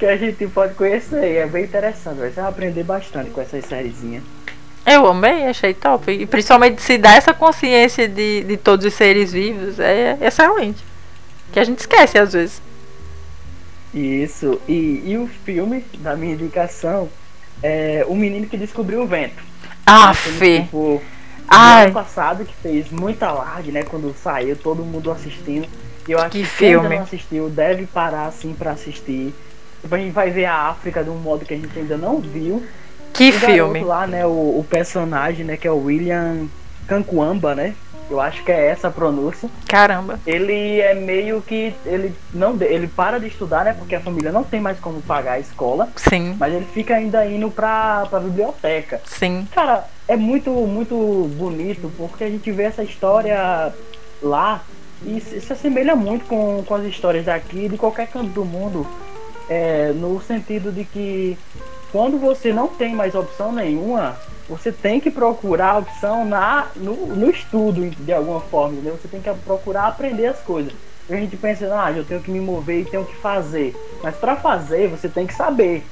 que 0.01 0.05
a 0.07 0.17
gente 0.17 0.47
pode 0.47 0.73
conhecer. 0.73 1.35
É 1.35 1.45
bem 1.45 1.65
interessante. 1.65 2.17
Você 2.17 2.41
vai 2.41 2.49
aprender 2.49 2.83
bastante 2.83 3.29
com 3.29 3.39
essas 3.39 3.63
sériezinhas. 3.65 4.23
Eu 4.83 5.05
amei, 5.05 5.45
achei 5.45 5.75
top. 5.75 6.11
E 6.11 6.25
principalmente 6.25 6.81
se 6.81 6.97
dá 6.97 7.13
essa 7.15 7.33
consciência 7.35 8.07
de, 8.07 8.43
de 8.43 8.57
todos 8.57 8.83
os 8.83 8.93
seres 8.95 9.31
vivos, 9.31 9.79
é 9.79 10.17
excelente. 10.19 10.83
Que 11.51 11.59
a 11.59 11.63
gente 11.63 11.79
esquece 11.79 12.17
às 12.17 12.33
vezes. 12.33 12.61
Isso. 13.93 14.59
E, 14.67 15.03
e 15.05 15.17
o 15.17 15.27
filme 15.27 15.85
da 15.99 16.15
minha 16.15 16.33
indicação 16.33 17.09
é 17.61 18.03
O 18.07 18.15
Menino 18.15 18.47
que 18.47 18.57
Descobriu 18.57 19.03
o 19.03 19.07
Vento. 19.07 19.50
Ah, 19.85 20.13
Fê. 20.13 20.61
Tipo, 20.61 21.01
Ai. 21.47 21.85
ano 21.85 21.93
passado 21.93 22.45
que 22.45 22.53
fez 22.53 22.89
muita 22.89 23.27
alarde, 23.27 23.71
né? 23.71 23.83
Quando 23.83 24.15
saiu, 24.15 24.55
todo 24.55 24.83
mundo 24.83 25.11
assistindo. 25.11 25.67
Eu 26.07 26.17
acho 26.19 26.31
que, 26.31 26.39
que 26.39 26.45
filme. 26.45 26.87
quem 26.87 26.97
não 26.97 27.03
assistiu 27.03 27.49
deve 27.49 27.85
parar 27.85 28.25
assim 28.25 28.53
para 28.53 28.71
assistir. 28.71 29.33
Tipo, 29.81 29.95
a 29.95 29.97
gente 29.97 30.11
vai 30.11 30.29
ver 30.29 30.45
a 30.45 30.69
África 30.69 31.03
de 31.03 31.09
um 31.09 31.17
modo 31.17 31.45
que 31.45 31.53
a 31.53 31.57
gente 31.57 31.77
ainda 31.77 31.97
não 31.97 32.19
viu. 32.19 32.65
Que 33.13 33.29
o 33.29 33.33
filme. 33.33 33.83
lá, 33.83 34.07
né, 34.07 34.25
o, 34.25 34.29
o, 34.29 34.65
personagem, 34.69 35.45
né, 35.45 35.57
que 35.57 35.67
é 35.67 35.71
o 35.71 35.83
William 35.83 36.47
Cancuamba, 36.87 37.53
né? 37.53 37.75
Eu 38.11 38.19
acho 38.19 38.43
que 38.43 38.51
é 38.51 38.67
essa 38.67 38.89
a 38.89 38.91
pronúncia. 38.91 39.49
Caramba. 39.69 40.19
Ele 40.27 40.81
é 40.81 40.93
meio 40.93 41.41
que 41.41 41.73
ele 41.85 42.13
não 42.33 42.57
ele 42.59 42.85
para 42.85 43.17
de 43.17 43.27
estudar, 43.27 43.63
né, 43.63 43.73
porque 43.73 43.95
a 43.95 44.01
família 44.01 44.33
não 44.33 44.43
tem 44.43 44.59
mais 44.59 44.77
como 44.81 45.01
pagar 45.01 45.33
a 45.33 45.39
escola. 45.39 45.87
Sim. 45.95 46.35
Mas 46.37 46.53
ele 46.53 46.65
fica 46.73 46.95
ainda 46.95 47.25
indo 47.25 47.49
pra, 47.49 48.05
pra 48.09 48.19
biblioteca. 48.19 49.01
Sim. 49.05 49.47
Cara, 49.53 49.87
é 50.09 50.17
muito 50.17 50.51
muito 50.51 51.29
bonito 51.37 51.89
porque 51.97 52.25
a 52.25 52.29
gente 52.29 52.51
vê 52.51 52.63
essa 52.63 52.83
história 52.83 53.73
lá 54.21 54.61
e 55.05 55.21
se 55.21 55.53
assemelha 55.53 55.95
muito 55.95 56.25
com, 56.25 56.63
com 56.67 56.75
as 56.75 56.83
histórias 56.83 57.25
daqui 57.25 57.69
de 57.69 57.77
qualquer 57.77 58.07
canto 58.07 58.29
do 58.31 58.43
mundo. 58.43 58.85
É, 59.49 59.93
no 59.95 60.21
sentido 60.21 60.69
de 60.71 60.83
que 60.83 61.37
quando 61.93 62.17
você 62.17 62.51
não 62.51 62.67
tem 62.67 62.93
mais 62.93 63.15
opção 63.15 63.53
nenhuma, 63.53 64.17
você 64.51 64.69
tem 64.69 64.99
que 64.99 65.09
procurar 65.09 65.71
a 65.71 65.77
opção 65.77 66.25
na, 66.25 66.67
no, 66.75 67.07
no 67.07 67.29
estudo, 67.29 67.89
de 67.89 68.11
alguma 68.11 68.41
forma, 68.41 68.73
entendeu? 68.73 68.99
Você 69.01 69.07
tem 69.07 69.21
que 69.21 69.33
procurar 69.45 69.87
aprender 69.87 70.27
as 70.27 70.39
coisas. 70.39 70.73
A 71.09 71.15
gente 71.15 71.37
pensa, 71.37 71.69
ah, 71.73 71.89
eu 71.89 72.03
tenho 72.03 72.19
que 72.19 72.29
me 72.29 72.41
mover 72.41 72.81
e 72.81 72.85
tenho 72.85 73.05
que 73.05 73.15
fazer. 73.15 73.73
Mas 74.03 74.15
para 74.15 74.35
fazer, 74.35 74.89
você 74.89 75.07
tem 75.07 75.25
que 75.25 75.33
saber. 75.33 75.85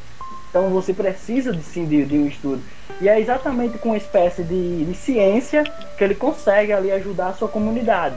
Então 0.50 0.70
você 0.72 0.94
precisa 0.94 1.54
de, 1.54 1.64
sim, 1.64 1.86
de, 1.86 2.04
de 2.04 2.18
um 2.18 2.28
estudo. 2.28 2.62
E 3.00 3.08
é 3.08 3.18
exatamente 3.18 3.78
com 3.78 3.90
uma 3.90 3.98
espécie 3.98 4.44
de, 4.44 4.84
de 4.84 4.94
ciência 4.94 5.64
que 5.98 6.04
ele 6.04 6.16
consegue 6.16 6.74
ali 6.74 6.92
ajudar 6.92 7.28
a 7.28 7.34
sua 7.34 7.48
comunidade. 7.48 8.16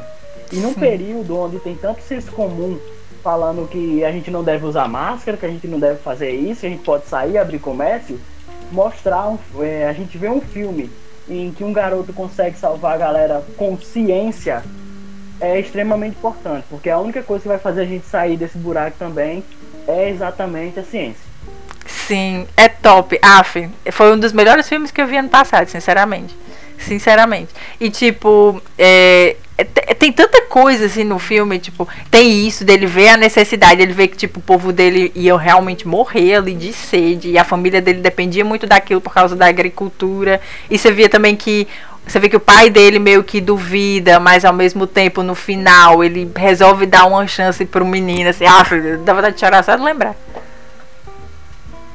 E 0.51 0.57
num 0.57 0.75
Sim. 0.75 0.81
período 0.81 1.39
onde 1.39 1.61
tem 1.61 1.77
tanto 1.77 2.03
senso 2.03 2.33
comum 2.33 2.81
falando 3.23 3.69
que 3.69 4.05
a 4.05 4.11
gente 4.11 4.29
não 4.29 4.43
deve 4.43 4.67
usar 4.67 4.89
máscara, 4.89 5.37
que 5.37 5.47
a 5.47 5.49
gente 5.49 5.69
não 5.69 5.79
deve 5.79 6.01
fazer 6.01 6.33
isso, 6.33 6.63
que 6.63 6.67
a 6.67 6.71
gente 6.71 6.83
pode 6.83 7.07
sair, 7.07 7.39
abrir 7.39 7.61
comércio, 7.61 8.19
mostrar 8.73 9.29
um, 9.29 9.39
é, 9.61 9.89
a 9.89 9.93
gente 9.93 10.17
vê 10.19 10.29
um 10.29 10.41
filme 10.41 10.91
em 11.29 11.53
que 11.53 11.63
um 11.63 11.73
garoto 11.73 12.13
consegue 12.13 12.59
salvar 12.59 12.95
a 12.95 12.99
galera 12.99 13.45
com 13.57 13.79
ciência 13.79 14.63
é 15.41 15.59
extremamente 15.59 16.17
importante, 16.17 16.65
porque 16.71 16.89
a 16.89 16.99
única 16.99 17.23
coisa 17.23 17.43
que 17.43 17.49
vai 17.49 17.59
fazer 17.59 17.83
a 17.83 17.85
gente 17.85 18.07
sair 18.07 18.37
desse 18.37 18.57
buraco 18.57 18.97
também 18.97 19.45
é 19.89 20.09
exatamente 20.09 20.79
a 20.79 20.85
ciência. 20.85 21.33
Sim, 21.85 22.47
é 22.57 22.69
top. 22.69 23.19
Af, 23.21 23.71
foi 23.91 24.13
um 24.13 24.19
dos 24.19 24.33
melhores 24.33 24.69
filmes 24.69 24.91
que 24.91 25.01
eu 25.01 25.07
vi 25.07 25.17
ano 25.17 25.29
passado, 25.29 25.69
sinceramente. 25.69 26.37
Sinceramente. 26.79 27.53
E 27.81 27.91
tipo, 27.91 28.61
é, 28.79 29.37
tem 29.99 30.11
tanta 30.11 30.43
coisa 30.43 30.87
assim 30.87 31.05
no 31.05 31.19
filme, 31.19 31.59
tipo, 31.59 31.89
tem 32.11 32.47
isso 32.47 32.65
dele 32.65 32.87
ver 32.87 33.11
a 33.11 33.17
necessidade, 33.17 33.83
ele 33.83 33.93
vê 33.93 34.09
que 34.09 34.17
tipo 34.17 34.41
o 34.41 34.43
povo 34.43 34.73
dele 34.73 35.13
ia 35.15 35.37
realmente 35.37 35.87
morrer 35.87 36.37
ali 36.37 36.55
de 36.55 36.73
sede 36.73 37.31
e 37.31 37.39
a 37.39 37.45
família 37.45 37.81
dele 37.81 38.01
dependia 38.01 38.45
muito 38.45 38.67
daquilo 38.67 39.01
por 39.01 39.13
causa 39.13 39.37
da 39.37 39.47
agricultura. 39.47 40.41
E 40.71 40.79
você 40.79 40.91
via 40.91 41.09
também 41.09 41.37
que 41.37 41.69
você 42.07 42.19
vê 42.19 42.29
que 42.29 42.37
o 42.37 42.41
pai 42.41 42.69
dele 42.69 42.99
meio 42.99 43.23
que 43.23 43.41
duvida, 43.41 44.19
mas 44.19 44.45
ao 44.45 44.53
mesmo 44.53 44.87
tempo 44.87 45.23
no 45.23 45.35
final 45.35 46.03
ele 46.03 46.31
resolve 46.35 46.85
dar 46.85 47.07
uma 47.07 47.27
chance 47.27 47.65
pro 47.65 47.87
menino, 47.87 48.29
assim, 48.31 48.45
ah, 48.45 48.65
dá 49.05 49.15
vontade 49.15 49.35
de 49.35 49.41
chorar 49.41 49.63
só 49.63 49.77
de 49.77 49.83
lembrar. 49.83 50.17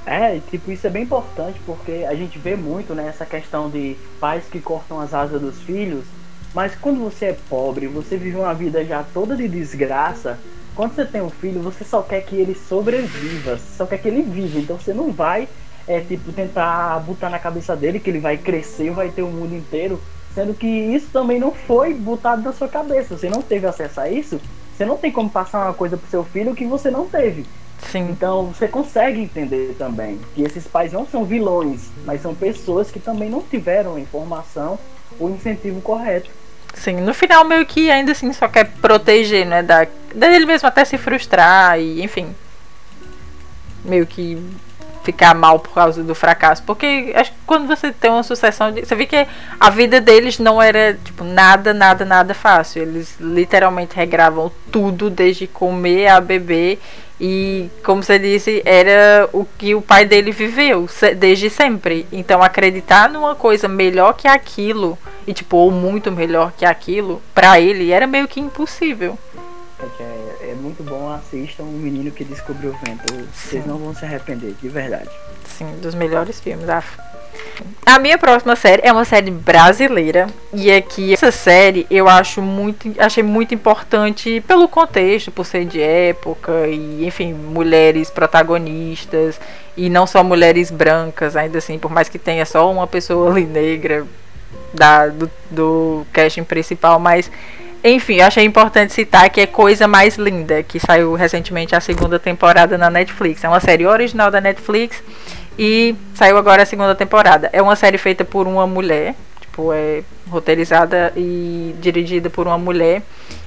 É, 0.05 0.39
tipo, 0.49 0.71
isso 0.71 0.87
é 0.87 0.89
bem 0.89 1.03
importante 1.03 1.59
porque 1.65 2.05
a 2.09 2.15
gente 2.15 2.39
vê 2.39 2.55
muito, 2.55 2.95
né, 2.95 3.07
essa 3.09 3.25
questão 3.25 3.69
de 3.69 3.97
pais 4.21 4.45
que 4.49 4.61
cortam 4.61 5.01
as 5.01 5.13
asas 5.13 5.41
dos 5.41 5.61
filhos, 5.63 6.05
mas 6.53 6.75
quando 6.75 6.99
você 6.99 7.27
é 7.27 7.37
pobre, 7.49 7.87
você 7.87 8.17
vive 8.17 8.37
uma 8.37 8.53
vida 8.53 8.83
já 8.83 9.03
toda 9.03 9.35
de 9.35 9.47
desgraça, 9.47 10.39
quando 10.75 10.93
você 10.93 11.05
tem 11.05 11.21
um 11.21 11.29
filho, 11.29 11.61
você 11.61 11.83
só 11.83 12.01
quer 12.01 12.21
que 12.21 12.35
ele 12.35 12.55
sobreviva, 12.55 13.57
só 13.57 13.85
quer 13.85 13.97
que 13.97 14.07
ele 14.07 14.21
viva, 14.21 14.59
então 14.59 14.77
você 14.77 14.93
não 14.93 15.11
vai, 15.11 15.47
é, 15.87 15.99
tipo, 16.01 16.31
tentar 16.31 16.99
botar 16.99 17.29
na 17.29 17.39
cabeça 17.39 17.75
dele 17.75 17.99
que 17.99 18.09
ele 18.09 18.19
vai 18.19 18.37
crescer, 18.37 18.91
vai 18.91 19.09
ter 19.09 19.23
o 19.23 19.27
mundo 19.27 19.55
inteiro, 19.55 19.99
sendo 20.35 20.53
que 20.53 20.67
isso 20.67 21.07
também 21.11 21.39
não 21.39 21.51
foi 21.51 21.93
botado 21.93 22.43
na 22.43 22.53
sua 22.53 22.67
cabeça, 22.67 23.17
você 23.17 23.29
não 23.29 23.41
teve 23.41 23.65
acesso 23.65 23.99
a 23.99 24.09
isso, 24.09 24.39
você 24.75 24.85
não 24.85 24.97
tem 24.97 25.11
como 25.11 25.29
passar 25.29 25.65
uma 25.65 25.73
coisa 25.73 25.97
pro 25.97 26.09
seu 26.09 26.23
filho 26.23 26.53
que 26.53 26.65
você 26.65 26.91
não 26.91 27.07
teve. 27.07 27.43
Sim. 27.91 28.09
Então 28.11 28.47
você 28.47 28.67
consegue 28.67 29.21
entender 29.21 29.75
também 29.77 30.19
que 30.35 30.43
esses 30.43 30.67
pais 30.67 30.93
não 30.93 31.07
são 31.07 31.25
vilões, 31.25 31.89
mas 32.05 32.21
são 32.21 32.35
pessoas 32.35 32.91
que 32.91 32.99
também 32.99 33.29
não 33.29 33.41
tiveram 33.41 33.97
informação 33.97 34.77
ou 35.19 35.29
incentivo 35.29 35.81
correto. 35.81 36.29
Sim, 36.73 36.97
no 36.97 37.13
final 37.13 37.43
meio 37.43 37.65
que 37.65 37.89
ainda 37.89 38.11
assim 38.11 38.31
só 38.31 38.47
quer 38.47 38.65
proteger, 38.65 39.45
né? 39.45 39.63
Da, 39.63 39.87
dele 40.13 40.45
mesmo 40.45 40.67
até 40.67 40.85
se 40.85 40.97
frustrar 40.97 41.79
e 41.79 42.03
enfim. 42.03 42.35
Meio 43.83 44.05
que 44.05 44.37
ficar 45.07 45.33
mal 45.33 45.57
por 45.57 45.73
causa 45.73 46.03
do 46.03 46.13
fracasso. 46.13 46.61
Porque 46.63 47.13
acho 47.15 47.31
que 47.31 47.37
quando 47.45 47.65
você 47.65 47.93
tem 47.93 48.11
uma 48.11 48.23
sucessão 48.23 48.73
de. 48.73 48.85
Você 48.85 48.93
vê 48.93 49.05
que 49.05 49.25
a 49.57 49.69
vida 49.69 50.01
deles 50.01 50.37
não 50.37 50.61
era, 50.61 50.99
tipo, 51.01 51.23
nada, 51.23 51.73
nada, 51.73 52.03
nada 52.03 52.33
fácil. 52.33 52.81
Eles 52.81 53.15
literalmente 53.19 53.95
regravam 53.95 54.51
tudo, 54.69 55.09
desde 55.09 55.47
comer 55.47 56.07
a 56.07 56.19
beber. 56.19 56.79
E, 57.19 57.69
como 57.83 58.03
você 58.03 58.19
disse, 58.19 58.61
era 58.65 59.27
o 59.31 59.47
que 59.57 59.73
o 59.73 59.81
pai 59.81 60.05
dele 60.05 60.31
viveu 60.31 60.87
desde 61.15 61.49
sempre. 61.49 62.05
Então, 62.11 62.43
acreditar 62.43 63.09
numa 63.09 63.33
coisa 63.33 63.67
melhor 63.67 64.13
que 64.13 64.27
aquilo, 64.27 64.97
e 65.25 65.33
tipo, 65.33 65.55
ou 65.55 65.71
muito 65.71 66.11
melhor 66.11 66.51
que 66.55 66.65
aquilo, 66.65 67.21
para 67.33 67.59
ele 67.59 67.91
era 67.91 68.05
meio 68.05 68.27
que 68.27 68.39
impossível. 68.39 69.17
É, 69.79 70.03
é, 70.03 70.36
muito 70.57 70.83
bom, 70.83 71.11
assistam 71.11 71.63
um 71.63 71.77
menino 71.77 72.11
que 72.11 72.23
descobriu 72.23 72.71
o 72.71 72.85
vento. 72.85 73.13
Vocês 73.33 73.65
não 73.65 73.77
vão 73.77 73.93
se 73.95 74.05
arrepender, 74.05 74.53
de 74.61 74.69
verdade. 74.69 75.09
Sim, 75.45 75.75
dos 75.81 75.95
melhores 75.95 76.39
filmes. 76.39 76.67
Ah. 76.69 76.83
A 77.85 77.97
minha 77.99 78.17
próxima 78.17 78.55
série 78.55 78.81
é 78.85 78.91
uma 78.91 79.05
série 79.05 79.31
brasileira 79.31 80.27
e 80.53 80.71
aqui 80.71 81.13
essa 81.13 81.31
série 81.31 81.87
eu 81.89 82.07
acho 82.07 82.41
muito, 82.41 82.93
achei 82.99 83.23
muito 83.23 83.53
importante 83.53 84.43
pelo 84.47 84.67
contexto, 84.67 85.31
por 85.31 85.45
ser 85.45 85.65
de 85.65 85.81
época 85.81 86.67
e 86.67 87.05
enfim, 87.05 87.33
mulheres 87.33 88.09
protagonistas 88.09 89.39
e 89.75 89.89
não 89.89 90.05
só 90.05 90.23
mulheres 90.23 90.69
brancas, 90.69 91.35
ainda 91.35 91.59
assim, 91.59 91.79
por 91.79 91.89
mais 91.89 92.09
que 92.09 92.19
tenha 92.19 92.45
só 92.45 92.69
uma 92.69 92.85
pessoa 92.85 93.31
ali 93.31 93.45
negra 93.45 94.05
da 94.73 95.07
do, 95.07 95.29
do 95.49 96.05
casting 96.11 96.43
principal, 96.43 96.99
mas 96.99 97.31
enfim, 97.83 98.21
achei 98.21 98.43
importante 98.43 98.93
citar 98.93 99.29
que 99.29 99.41
é 99.41 99.47
Coisa 99.47 99.87
Mais 99.87 100.17
Linda, 100.17 100.63
que 100.63 100.79
saiu 100.79 101.13
recentemente 101.13 101.75
a 101.75 101.79
segunda 101.79 102.19
temporada 102.19 102.77
na 102.77 102.89
Netflix. 102.89 103.43
É 103.43 103.47
uma 103.47 103.59
série 103.59 103.85
original 103.85 104.31
da 104.31 104.41
Netflix 104.41 105.01
e 105.57 105.95
saiu 106.13 106.37
agora 106.37 106.63
a 106.63 106.65
segunda 106.65 106.95
temporada. 106.95 107.49
É 107.53 107.61
uma 107.61 107.75
série 107.75 107.97
feita 107.97 108.25
por 108.25 108.47
uma 108.47 108.67
mulher, 108.67 109.15
tipo, 109.39 109.71
é 109.73 110.03
roteirizada 110.29 111.13
e 111.15 111.75
dirigida 111.79 112.29
por 112.29 112.47
uma 112.47 112.57
mulher. 112.57 113.01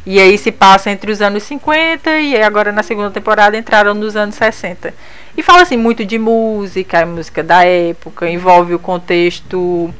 E 0.05 0.19
aí 0.19 0.37
se 0.39 0.51
passa 0.51 0.91
entre 0.91 1.13
os 1.13 1.21
anos 1.21 1.43
50 1.43 2.19
e 2.19 2.43
agora 2.43 2.73
na 2.73 2.83
segunda 2.83 3.11
temporada 3.11 3.57
entraram 3.57 3.95
nos 3.95 4.17
anos 4.17 4.35
60. 4.35 4.95
E 5.37 5.43
fala 5.43 5.63
assim 5.63 5.77
muito 5.77 6.05
de 6.05 6.19
música, 6.19 7.05
música 7.05 7.43
da 7.43 7.65
época, 7.65 8.29
envolve 8.29 8.75
o 8.75 8.79
contexto 8.79 9.93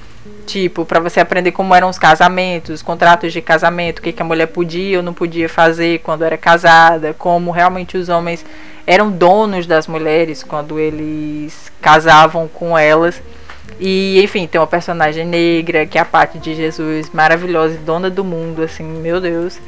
tipo 0.51 0.85
para 0.85 0.99
você 0.99 1.21
aprender 1.21 1.53
como 1.53 1.75
eram 1.75 1.89
os 1.89 1.99
casamentos, 1.99 2.77
os 2.77 2.83
contratos 2.83 3.33
de 3.33 3.41
casamento, 3.41 4.01
o 4.01 4.03
que, 4.03 4.13
que 4.13 4.23
a 4.23 4.25
mulher 4.25 4.47
podia 4.47 4.99
ou 4.99 5.03
não 5.03 5.15
podia 5.15 5.49
fazer 5.49 6.01
quando 6.01 6.25
era 6.25 6.37
casada, 6.37 7.15
como 7.17 7.51
realmente 7.51 7.97
os 7.97 8.09
homens 8.09 8.45
eram 8.87 9.11
donos 9.11 9.67
das 9.67 9.87
mulheres 9.87 10.43
quando 10.43 10.79
eles 10.79 11.71
casavam 11.81 12.49
com 12.49 12.77
elas. 12.77 13.23
E, 13.79 14.21
enfim, 14.23 14.47
tem 14.47 14.61
uma 14.61 14.67
personagem 14.67 15.25
negra, 15.25 15.87
que 15.87 15.97
é 15.97 16.01
a 16.01 16.05
parte 16.05 16.39
de 16.39 16.55
Jesus, 16.55 17.09
maravilhosa, 17.13 17.79
dona 17.79 18.11
do 18.11 18.25
mundo, 18.25 18.63
assim, 18.63 18.83
meu 18.83 19.21
Deus. 19.21 19.59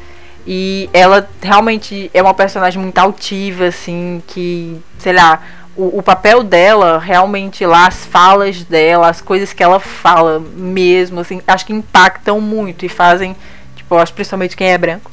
E 0.44 0.90
ela 0.92 1.28
realmente 1.40 2.10
é 2.12 2.20
uma 2.20 2.34
personagem 2.34 2.82
muito 2.82 2.98
altiva, 2.98 3.66
assim, 3.66 4.20
que, 4.26 4.80
sei 4.98 5.12
lá, 5.12 5.40
o, 5.76 5.98
o, 5.98 6.02
papel 6.02 6.42
dela, 6.42 6.98
realmente 6.98 7.64
lá, 7.64 7.87
as 7.87 8.04
falas 8.04 8.62
dela, 8.64 9.08
as 9.08 9.20
coisas 9.20 9.52
que 9.52 9.62
ela 9.62 9.80
fala 9.80 10.38
mesmo, 10.38 11.20
assim, 11.20 11.40
acho 11.46 11.66
que 11.66 11.72
impactam 11.72 12.40
muito 12.40 12.85
e 12.85 12.88
fazem, 12.88 13.35
tipo, 13.74 13.96
acho 13.96 14.12
principalmente 14.12 14.56
quem 14.56 14.68
é 14.68 14.78
branco, 14.78 15.11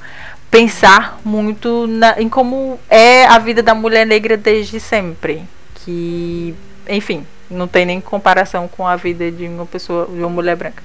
pensar 0.51 1.19
muito 1.23 1.87
na, 1.87 2.21
em 2.21 2.27
como 2.27 2.79
é 2.89 3.25
a 3.25 3.37
vida 3.37 3.63
da 3.63 3.73
mulher 3.73 4.05
negra 4.05 4.35
desde 4.35 4.79
sempre. 4.79 5.43
Que, 5.75 6.53
enfim, 6.87 7.25
não 7.49 7.67
tem 7.67 7.85
nem 7.85 8.01
comparação 8.01 8.67
com 8.67 8.85
a 8.85 8.95
vida 8.95 9.31
de 9.31 9.47
uma 9.47 9.65
pessoa, 9.65 10.05
de 10.05 10.19
uma 10.19 10.29
mulher 10.29 10.55
branca. 10.55 10.83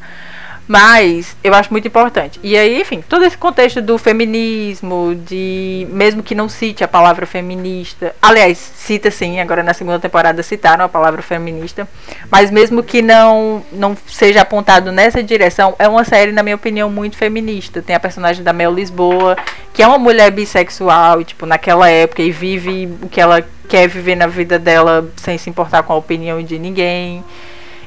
Mas 0.67 1.37
eu 1.45 1.53
acho 1.53 1.71
muito 1.71 1.87
importante. 1.87 2.41
E 2.43 2.57
aí, 2.57 2.81
enfim, 2.81 3.05
todo 3.07 3.25
esse 3.25 3.37
contexto 3.37 3.83
do 3.83 3.99
feminismo, 3.99 5.15
de 5.15 5.87
mesmo 5.91 6.23
que 6.23 6.35
não 6.35 6.49
cite 6.49 6.83
a 6.83 6.89
palavra 6.89 7.27
feminista, 7.27 8.15
aliás, 8.21 8.57
cita 8.57 9.11
sim, 9.11 9.41
agora 9.41 9.63
na 9.63 9.75
segunda 9.75 9.99
temporada 9.99 10.43
citaram 10.43 10.85
a 10.85 10.89
palavra 10.89 11.21
feminista, 11.21 11.87
mas 12.31 12.51
mesmo 12.51 12.83
que 12.83 13.03
não 13.03 13.63
não 13.73 13.97
seja 14.07 14.41
apontado 14.41 14.91
nessa 14.91 15.23
direção, 15.23 15.75
é 15.79 15.87
uma 15.87 16.05
série 16.05 16.33
na 16.33 16.43
minha 16.43 16.57
opinião 16.57 16.91
muito 16.91 17.17
feminista. 17.17 17.83
Tem 17.83 17.95
a 17.95 18.01
personagem 18.01 18.43
da 18.43 18.53
Mel 18.53 18.73
Lisboa, 18.73 19.37
que 19.73 19.83
é 19.83 19.87
uma 19.87 19.99
mulher 19.99 20.31
bissexual, 20.31 21.21
e, 21.21 21.25
tipo, 21.25 21.45
naquela 21.45 21.91
época 21.91 22.23
e 22.23 22.31
vive 22.31 22.89
o 23.03 23.09
que 23.09 23.21
ela 23.21 23.45
quer 23.69 23.87
viver 23.89 24.15
na 24.15 24.27
vida 24.27 24.59
dela 24.59 25.11
sem 25.17 25.37
se 25.37 25.51
importar 25.51 25.83
com 25.83 25.93
a 25.93 25.97
opinião 25.97 26.43
de 26.43 26.59
ninguém. 26.59 27.23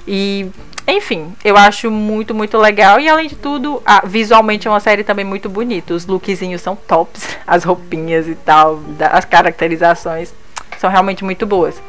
E 0.07 0.47
enfim, 0.87 1.33
eu 1.43 1.57
acho 1.57 1.91
muito, 1.91 2.33
muito 2.33 2.57
legal. 2.57 2.99
E 2.99 3.09
além 3.09 3.27
de 3.27 3.35
tudo, 3.35 3.81
a, 3.85 4.05
visualmente 4.05 4.67
é 4.67 4.71
uma 4.71 4.79
série 4.79 5.03
também 5.03 5.25
muito 5.25 5.49
bonita. 5.49 5.93
Os 5.93 6.05
lookzinhos 6.05 6.61
são 6.61 6.75
tops, 6.75 7.37
as 7.45 7.65
roupinhas 7.65 8.27
e 8.27 8.35
tal, 8.35 8.77
da, 8.77 9.07
as 9.09 9.25
caracterizações 9.25 10.33
são 10.79 10.89
realmente 10.89 11.25
muito 11.25 11.45
boas. 11.45 11.81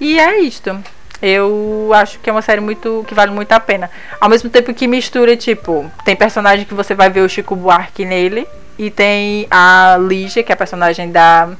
E 0.00 0.20
é 0.20 0.38
isto. 0.40 0.78
Eu 1.20 1.90
acho 1.94 2.18
que 2.18 2.28
é 2.28 2.32
uma 2.32 2.42
série 2.42 2.60
muito 2.60 3.04
que 3.06 3.14
vale 3.14 3.32
muito 3.32 3.52
a 3.52 3.60
pena. 3.60 3.90
Ao 4.20 4.28
mesmo 4.28 4.50
tempo 4.50 4.74
que 4.74 4.86
mistura, 4.86 5.36
tipo, 5.36 5.90
tem 6.04 6.16
personagem 6.16 6.64
que 6.64 6.74
você 6.74 6.94
vai 6.94 7.10
ver 7.10 7.20
o 7.22 7.28
Chico 7.28 7.56
Buarque 7.56 8.04
nele. 8.04 8.46
E 8.78 8.90
tem 8.90 9.46
a 9.50 9.96
Lígia, 10.00 10.42
que 10.42 10.50
é 10.50 10.54
a 10.54 10.56
personagem 10.56 11.12
da 11.12 11.50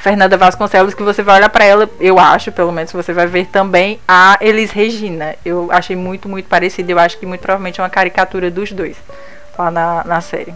Fernanda 0.00 0.38
Vasconcelos, 0.38 0.94
que 0.94 1.02
você 1.02 1.22
vai 1.22 1.36
olhar 1.36 1.50
para 1.50 1.62
ela, 1.62 1.88
eu 2.00 2.18
acho, 2.18 2.50
pelo 2.50 2.72
menos, 2.72 2.90
você 2.90 3.12
vai 3.12 3.26
ver 3.26 3.46
também 3.48 4.00
a 4.08 4.38
Elis 4.40 4.70
Regina. 4.70 5.36
Eu 5.44 5.68
achei 5.70 5.94
muito, 5.94 6.26
muito 6.26 6.48
parecida. 6.48 6.90
Eu 6.90 6.98
acho 6.98 7.18
que 7.18 7.26
muito 7.26 7.42
provavelmente 7.42 7.80
é 7.80 7.82
uma 7.82 7.90
caricatura 7.90 8.50
dos 8.50 8.72
dois 8.72 8.96
lá 9.58 9.70
na, 9.70 10.02
na 10.04 10.20
série. 10.22 10.54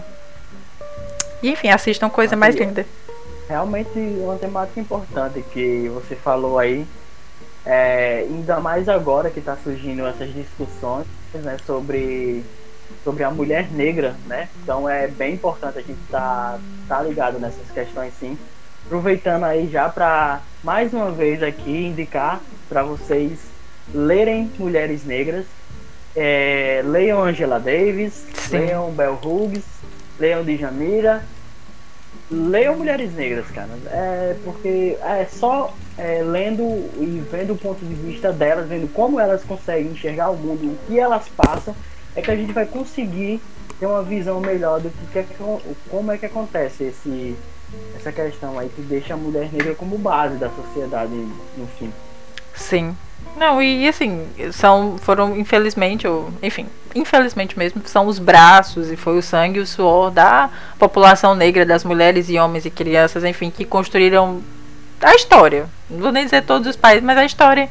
E 1.43 1.49
enfim, 1.51 1.69
assistam 1.69 2.09
coisa 2.09 2.35
mais 2.35 2.55
linda. 2.55 2.87
Realmente 3.47 3.91
uma 3.95 4.35
temática 4.35 4.79
importante 4.79 5.45
que 5.53 5.91
você 5.93 6.15
falou 6.15 6.57
aí. 6.57 6.83
É, 7.63 8.25
ainda 8.27 8.59
mais 8.59 8.89
agora 8.89 9.29
que 9.29 9.39
está 9.39 9.55
surgindo 9.63 10.07
essas 10.07 10.33
discussões 10.33 11.05
né, 11.35 11.57
sobre, 11.67 12.43
sobre 13.03 13.23
a 13.23 13.29
mulher 13.29 13.71
negra, 13.71 14.15
né? 14.25 14.49
Então 14.63 14.89
é 14.89 15.07
bem 15.07 15.35
importante 15.35 15.77
a 15.77 15.81
gente 15.81 15.99
estar 16.05 16.59
tá, 16.87 16.97
tá 16.97 17.03
ligado 17.03 17.39
nessas 17.39 17.69
questões 17.71 18.11
sim 18.19 18.35
aproveitando 18.85 19.43
aí 19.43 19.67
já 19.67 19.89
para 19.89 20.41
mais 20.63 20.93
uma 20.93 21.11
vez 21.11 21.41
aqui 21.41 21.87
indicar 21.87 22.39
para 22.69 22.83
vocês 22.83 23.39
lerem 23.93 24.51
Mulheres 24.57 25.03
Negras. 25.03 25.45
É, 26.15 26.81
leiam 26.85 27.21
Angela 27.21 27.59
Davis, 27.59 28.25
Sim. 28.33 28.59
leiam 28.59 28.91
Bell 28.91 29.19
Hughes, 29.21 29.65
leiam 30.17 30.43
Djamila, 30.43 31.23
leiam 32.31 32.77
Mulheres 32.77 33.13
Negras, 33.13 33.47
cara. 33.47 33.69
É 33.87 34.35
porque 34.43 34.97
é 35.01 35.27
só 35.29 35.73
é, 35.97 36.21
lendo 36.21 36.63
e 36.97 37.21
vendo 37.29 37.53
o 37.53 37.57
ponto 37.57 37.83
de 37.83 37.93
vista 37.93 38.31
delas, 38.31 38.69
vendo 38.69 38.87
como 38.93 39.19
elas 39.19 39.43
conseguem 39.43 39.91
enxergar 39.91 40.29
o 40.29 40.37
mundo, 40.37 40.67
o 40.67 40.77
que 40.87 40.97
elas 40.97 41.27
passam, 41.29 41.75
é 42.15 42.21
que 42.21 42.31
a 42.31 42.35
gente 42.35 42.53
vai 42.53 42.65
conseguir 42.65 43.41
ter 43.77 43.87
uma 43.87 44.03
visão 44.03 44.39
melhor 44.39 44.79
do 44.79 44.89
que, 44.89 45.23
que 45.23 45.35
como 45.89 46.11
é 46.11 46.17
que 46.17 46.25
acontece 46.27 46.85
esse 46.85 47.35
essa 47.95 48.11
questão 48.11 48.59
aí 48.59 48.69
que 48.69 48.81
deixa 48.81 49.13
a 49.13 49.17
mulher 49.17 49.49
negra 49.51 49.73
como 49.75 49.97
base 49.97 50.37
da 50.37 50.49
sociedade 50.49 51.13
no 51.57 51.67
fim. 51.79 51.91
Sim. 52.53 52.95
Não, 53.37 53.61
e 53.61 53.87
assim, 53.87 54.27
são, 54.51 54.97
foram 54.97 55.35
infelizmente, 55.37 56.07
ou 56.07 56.31
enfim, 56.41 56.67
infelizmente 56.93 57.57
mesmo, 57.57 57.81
são 57.85 58.07
os 58.07 58.17
braços 58.17 58.89
e 58.89 58.95
foi 58.95 59.17
o 59.17 59.21
sangue 59.21 59.59
e 59.59 59.61
o 59.61 59.67
suor 59.67 60.09
da 60.09 60.49
população 60.79 61.35
negra, 61.35 61.65
das 61.65 61.83
mulheres 61.83 62.29
e 62.29 62.37
homens 62.37 62.65
e 62.65 62.69
crianças, 62.69 63.23
enfim, 63.23 63.49
que 63.49 63.65
construíram 63.65 64.41
a 65.01 65.13
história. 65.15 65.67
Não 65.89 65.99
vou 65.99 66.11
nem 66.11 66.23
dizer 66.23 66.43
todos 66.43 66.67
os 66.67 66.75
países, 66.75 67.03
mas 67.03 67.17
a 67.17 67.25
história 67.25 67.69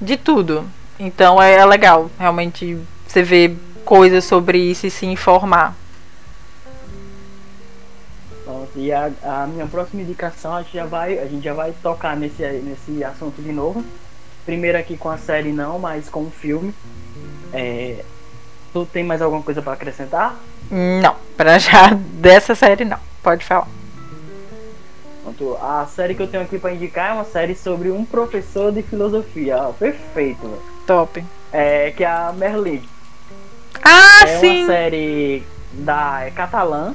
de 0.00 0.16
tudo. 0.16 0.64
Então 0.98 1.40
é, 1.40 1.54
é 1.54 1.64
legal, 1.64 2.10
realmente, 2.18 2.78
você 3.06 3.22
ver 3.22 3.56
coisas 3.84 4.24
sobre 4.24 4.58
isso 4.58 4.86
e 4.86 4.90
se 4.90 5.06
informar. 5.06 5.74
E 8.76 8.92
a, 8.92 9.10
a, 9.22 9.46
minha 9.46 9.66
próxima 9.66 10.02
indicação 10.02 10.54
a 10.54 10.62
gente 10.62 10.74
já 10.74 10.84
vai, 10.84 11.18
a 11.18 11.26
gente 11.26 11.42
já 11.42 11.54
vai 11.54 11.72
tocar 11.82 12.14
nesse, 12.14 12.42
nesse 12.42 13.02
assunto 13.02 13.40
de 13.40 13.50
novo. 13.50 13.82
Primeiro 14.44 14.76
aqui 14.76 14.98
com 14.98 15.08
a 15.08 15.16
série 15.16 15.50
não, 15.50 15.78
mas 15.78 16.10
com 16.10 16.24
o 16.24 16.30
filme. 16.30 16.74
É, 17.54 18.04
tu 18.74 18.84
tem 18.84 19.02
mais 19.02 19.22
alguma 19.22 19.42
coisa 19.42 19.62
para 19.62 19.72
acrescentar? 19.72 20.36
Não, 20.70 21.16
para 21.38 21.58
já 21.58 21.88
dessa 22.20 22.54
série 22.54 22.84
não. 22.84 22.98
Pode 23.22 23.46
falar. 23.46 23.66
Pronto, 25.22 25.56
a 25.60 25.86
série 25.86 26.14
que 26.14 26.20
eu 26.20 26.28
tenho 26.28 26.42
aqui 26.42 26.58
para 26.58 26.74
indicar 26.74 27.10
é 27.10 27.12
uma 27.14 27.24
série 27.24 27.54
sobre 27.54 27.90
um 27.90 28.04
professor 28.04 28.70
de 28.70 28.82
filosofia. 28.82 29.56
Ah, 29.56 29.72
perfeito. 29.72 30.62
Top. 30.86 31.24
É 31.50 31.92
que 31.92 32.04
é 32.04 32.06
a 32.06 32.30
Merlin. 32.36 32.86
Ah, 33.82 34.20
é 34.22 34.38
sim. 34.38 34.58
É 34.58 34.64
uma 34.64 34.66
série 34.66 35.42
da 35.72 36.24
é 36.26 36.30
catalã 36.30 36.94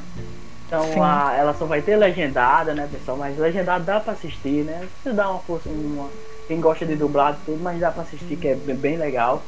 então 0.72 1.04
a, 1.04 1.36
ela 1.36 1.54
só 1.54 1.66
vai 1.66 1.82
ter 1.82 1.98
legendada, 1.98 2.74
né, 2.74 2.88
pessoal? 2.90 3.18
Mas 3.18 3.38
legendada 3.38 3.84
dá 3.84 4.00
pra 4.00 4.14
assistir, 4.14 4.64
né? 4.64 4.88
Você 5.04 5.12
dá 5.12 5.30
uma 5.30 5.40
força, 5.40 5.68
uma, 5.68 6.08
quem 6.48 6.62
gosta 6.62 6.86
de 6.86 6.96
dublado 6.96 7.38
tudo, 7.46 7.62
mas 7.62 7.78
dá 7.82 7.92
pra 7.92 8.04
assistir 8.04 8.38
que 8.38 8.48
é 8.48 8.56
bem, 8.56 8.76
bem 8.78 8.98
legal. 8.98 9.44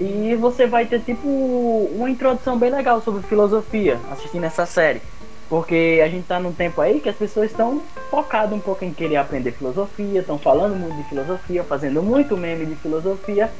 E 0.00 0.34
você 0.40 0.66
vai 0.66 0.86
ter 0.86 1.00
tipo 1.00 1.28
uma 1.28 2.08
introdução 2.08 2.58
bem 2.58 2.70
legal 2.70 3.02
sobre 3.02 3.22
filosofia 3.24 4.00
assistindo 4.10 4.44
essa 4.44 4.64
série. 4.64 5.02
Porque 5.50 6.00
a 6.02 6.08
gente 6.08 6.26
tá 6.26 6.40
num 6.40 6.52
tempo 6.52 6.80
aí 6.80 6.98
que 6.98 7.10
as 7.10 7.16
pessoas 7.16 7.50
estão 7.50 7.82
focadas 8.10 8.52
um 8.52 8.60
pouco 8.60 8.86
em 8.86 8.94
querer 8.94 9.16
aprender 9.16 9.52
filosofia, 9.52 10.20
estão 10.20 10.38
falando 10.38 10.74
muito 10.76 10.96
de 10.96 11.04
filosofia, 11.10 11.62
fazendo 11.62 12.02
muito 12.02 12.38
meme 12.38 12.64
de 12.64 12.74
filosofia, 12.76 13.50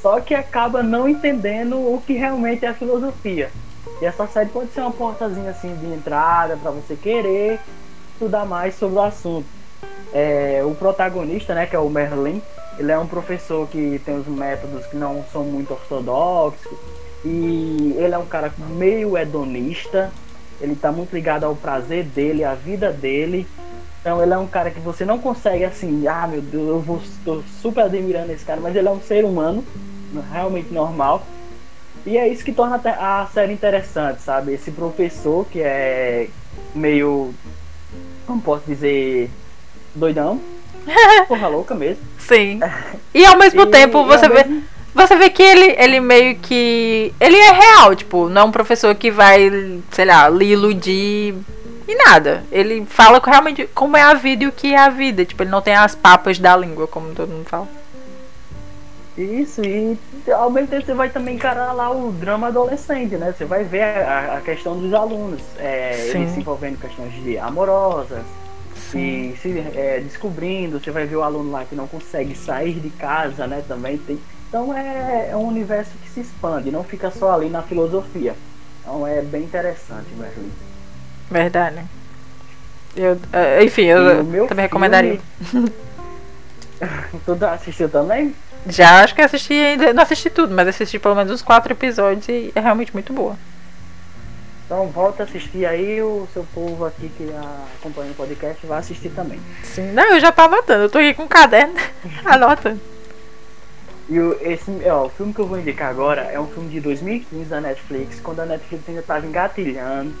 só 0.00 0.20
que 0.20 0.32
acaba 0.32 0.80
não 0.80 1.08
entendendo 1.08 1.76
o 1.76 2.00
que 2.06 2.12
realmente 2.12 2.64
é 2.64 2.68
a 2.68 2.74
filosofia. 2.74 3.50
E 4.00 4.04
essa 4.04 4.26
série 4.26 4.48
pode 4.48 4.72
ser 4.72 4.80
uma 4.80 4.90
portazinha 4.90 5.50
assim 5.50 5.74
de 5.76 5.86
entrada 5.86 6.56
para 6.56 6.70
você 6.70 6.96
querer 6.96 7.60
estudar 8.12 8.44
mais 8.44 8.74
sobre 8.74 8.96
o 8.96 9.02
assunto. 9.02 9.46
É, 10.12 10.62
o 10.64 10.74
protagonista, 10.74 11.54
né, 11.54 11.66
que 11.66 11.74
é 11.74 11.78
o 11.78 11.88
Merlin, 11.88 12.42
ele 12.78 12.90
é 12.90 12.98
um 12.98 13.06
professor 13.06 13.66
que 13.68 14.00
tem 14.04 14.18
os 14.18 14.26
métodos 14.26 14.86
que 14.86 14.96
não 14.96 15.24
são 15.32 15.44
muito 15.44 15.72
ortodoxos 15.72 16.72
e 17.24 17.94
ele 17.96 18.14
é 18.14 18.18
um 18.18 18.26
cara 18.26 18.52
meio 18.70 19.16
hedonista. 19.16 20.10
Ele 20.60 20.72
está 20.72 20.92
muito 20.92 21.12
ligado 21.12 21.44
ao 21.44 21.56
prazer 21.56 22.04
dele, 22.04 22.44
à 22.44 22.54
vida 22.54 22.92
dele. 22.92 23.46
Então 24.00 24.22
ele 24.22 24.32
é 24.32 24.38
um 24.38 24.46
cara 24.46 24.70
que 24.70 24.80
você 24.80 25.04
não 25.04 25.18
consegue 25.18 25.64
assim, 25.64 26.06
ah 26.06 26.26
meu 26.26 26.40
Deus, 26.40 26.68
eu 26.68 26.80
vou, 26.80 26.98
estou 26.98 27.42
super 27.60 27.84
admirando 27.84 28.32
esse 28.32 28.44
cara, 28.44 28.60
mas 28.60 28.74
ele 28.74 28.88
é 28.88 28.90
um 28.90 29.00
ser 29.00 29.24
humano 29.24 29.64
realmente 30.32 30.72
normal 30.72 31.26
e 32.04 32.16
é 32.16 32.28
isso 32.28 32.44
que 32.44 32.52
torna 32.52 32.80
a 32.84 33.26
série 33.32 33.52
interessante, 33.52 34.22
sabe? 34.22 34.52
Esse 34.52 34.70
professor 34.70 35.46
que 35.46 35.60
é 35.60 36.28
meio. 36.74 37.32
Como 38.26 38.40
posso 38.40 38.64
dizer? 38.66 39.30
Doidão. 39.94 40.40
Porra 41.28 41.48
louca 41.48 41.74
mesmo. 41.74 42.02
Sim. 42.18 42.60
E 43.14 43.24
ao 43.24 43.38
mesmo 43.38 43.62
e, 43.62 43.66
tempo 43.66 44.04
você 44.04 44.28
vê. 44.28 44.44
Mesmo... 44.44 44.64
Você 44.94 45.16
vê 45.16 45.30
que 45.30 45.42
ele, 45.42 45.74
ele 45.78 46.00
meio 46.00 46.36
que. 46.36 47.14
Ele 47.20 47.36
é 47.36 47.52
real, 47.52 47.94
tipo, 47.94 48.28
não 48.28 48.42
é 48.42 48.44
um 48.44 48.52
professor 48.52 48.94
que 48.94 49.10
vai, 49.10 49.80
sei 49.90 50.04
lá, 50.04 50.28
lhe 50.28 50.46
iludir 50.46 51.34
e 51.88 51.94
nada. 51.94 52.44
Ele 52.50 52.84
fala 52.86 53.20
realmente 53.24 53.68
como 53.74 53.96
é 53.96 54.02
a 54.02 54.14
vida 54.14 54.44
e 54.44 54.46
o 54.46 54.52
que 54.52 54.74
é 54.74 54.78
a 54.78 54.90
vida. 54.90 55.24
Tipo, 55.24 55.44
ele 55.44 55.50
não 55.50 55.62
tem 55.62 55.74
as 55.74 55.94
papas 55.94 56.38
da 56.38 56.56
língua, 56.56 56.86
como 56.86 57.14
todo 57.14 57.30
mundo 57.30 57.46
fala. 57.46 57.68
Isso, 59.22 59.62
e 59.64 59.98
ao 60.30 60.50
mesmo 60.50 60.68
tempo 60.68 60.84
você 60.84 60.94
vai 60.94 61.08
também 61.08 61.36
encarar 61.36 61.72
lá 61.72 61.90
o 61.90 62.12
drama 62.12 62.48
adolescente, 62.48 63.16
né? 63.16 63.32
Você 63.36 63.44
vai 63.44 63.62
ver 63.64 63.82
a, 63.82 64.38
a 64.38 64.40
questão 64.40 64.78
dos 64.78 64.92
alunos, 64.92 65.40
é, 65.58 66.10
eles 66.14 66.32
se 66.32 66.40
envolvendo 66.40 66.74
em 66.74 66.76
questões 66.76 67.12
de 67.22 67.38
amorosas, 67.38 68.24
Sim. 68.90 69.32
e 69.32 69.36
se 69.36 69.58
é, 69.74 70.00
descobrindo, 70.00 70.80
você 70.80 70.90
vai 70.90 71.06
ver 71.06 71.16
o 71.16 71.22
aluno 71.22 71.50
lá 71.50 71.64
que 71.64 71.74
não 71.74 71.86
consegue 71.86 72.34
sair 72.34 72.74
de 72.74 72.90
casa, 72.90 73.46
né? 73.46 73.62
Também 73.66 73.96
tem. 73.98 74.18
Então 74.48 74.76
é, 74.76 75.28
é 75.30 75.36
um 75.36 75.46
universo 75.46 75.92
que 76.02 76.10
se 76.10 76.20
expande, 76.20 76.70
não 76.70 76.84
fica 76.84 77.10
só 77.10 77.32
ali 77.32 77.48
na 77.48 77.62
filosofia. 77.62 78.34
Então 78.80 79.06
é 79.06 79.22
bem 79.22 79.44
interessante, 79.44 80.08
Merlin. 80.16 80.50
Verdade. 81.30 81.82
Eu, 82.94 83.18
eh, 83.32 83.64
enfim, 83.64 83.84
eu 83.84 84.04
também 84.04 84.46
filme, 84.46 84.62
recomendaria. 84.62 85.18
tu 87.24 87.44
assistiu 87.46 87.88
também? 87.88 88.34
Já 88.66 89.02
acho 89.02 89.14
que 89.14 89.22
assisti 89.22 89.54
ainda. 89.54 89.92
Não 89.92 90.02
assisti 90.02 90.30
tudo, 90.30 90.54
mas 90.54 90.68
assisti 90.68 90.98
pelo 90.98 91.14
menos 91.14 91.32
uns 91.32 91.42
quatro 91.42 91.72
episódios 91.72 92.28
e 92.28 92.52
é 92.54 92.60
realmente 92.60 92.92
muito 92.92 93.12
boa. 93.12 93.36
Então 94.66 94.86
volta 94.88 95.22
a 95.22 95.26
assistir 95.26 95.66
aí, 95.66 96.00
o 96.00 96.26
seu 96.32 96.46
povo 96.54 96.84
aqui 96.86 97.10
que 97.16 97.28
acompanha 97.78 98.10
o 98.12 98.14
podcast 98.14 98.64
vai 98.66 98.78
assistir 98.78 99.10
também. 99.10 99.38
Sim, 99.62 99.92
não, 99.92 100.14
eu 100.14 100.20
já 100.20 100.32
tô 100.32 100.42
anotando, 100.42 100.84
eu 100.84 100.90
tô 100.90 100.98
aqui 100.98 101.12
com 101.12 101.24
um 101.24 101.28
caderno 101.28 101.74
anotando. 102.24 102.80
E 104.08 104.18
o, 104.18 104.36
esse, 104.40 104.70
ó, 104.86 105.06
o 105.06 105.08
filme 105.10 105.34
que 105.34 105.40
eu 105.40 105.46
vou 105.46 105.58
indicar 105.58 105.90
agora 105.90 106.22
é 106.22 106.40
um 106.40 106.46
filme 106.46 106.70
de 106.70 106.80
2015 106.80 107.44
da 107.44 107.60
Netflix, 107.60 108.20
quando 108.20 108.40
a 108.40 108.46
Netflix 108.46 108.88
ainda 108.88 109.00
estava 109.00 109.26
engatilhando. 109.26 110.14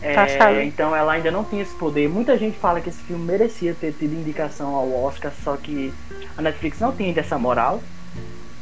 Tá 0.00 0.52
É, 0.52 0.64
então 0.64 0.94
ela 0.96 1.12
ainda 1.12 1.30
não 1.30 1.44
tinha 1.44 1.62
esse 1.62 1.74
poder. 1.74 2.08
Muita 2.08 2.36
gente 2.38 2.58
fala 2.58 2.80
que 2.80 2.88
esse 2.88 3.02
filme 3.02 3.24
merecia 3.24 3.74
ter 3.78 3.92
tido 3.92 4.14
indicação 4.14 4.74
ao 4.74 5.04
Oscar, 5.04 5.32
só 5.44 5.56
que 5.56 5.92
a 6.36 6.42
Netflix 6.42 6.80
não 6.80 6.92
tinha 6.92 7.12
essa 7.18 7.38
moral. 7.38 7.82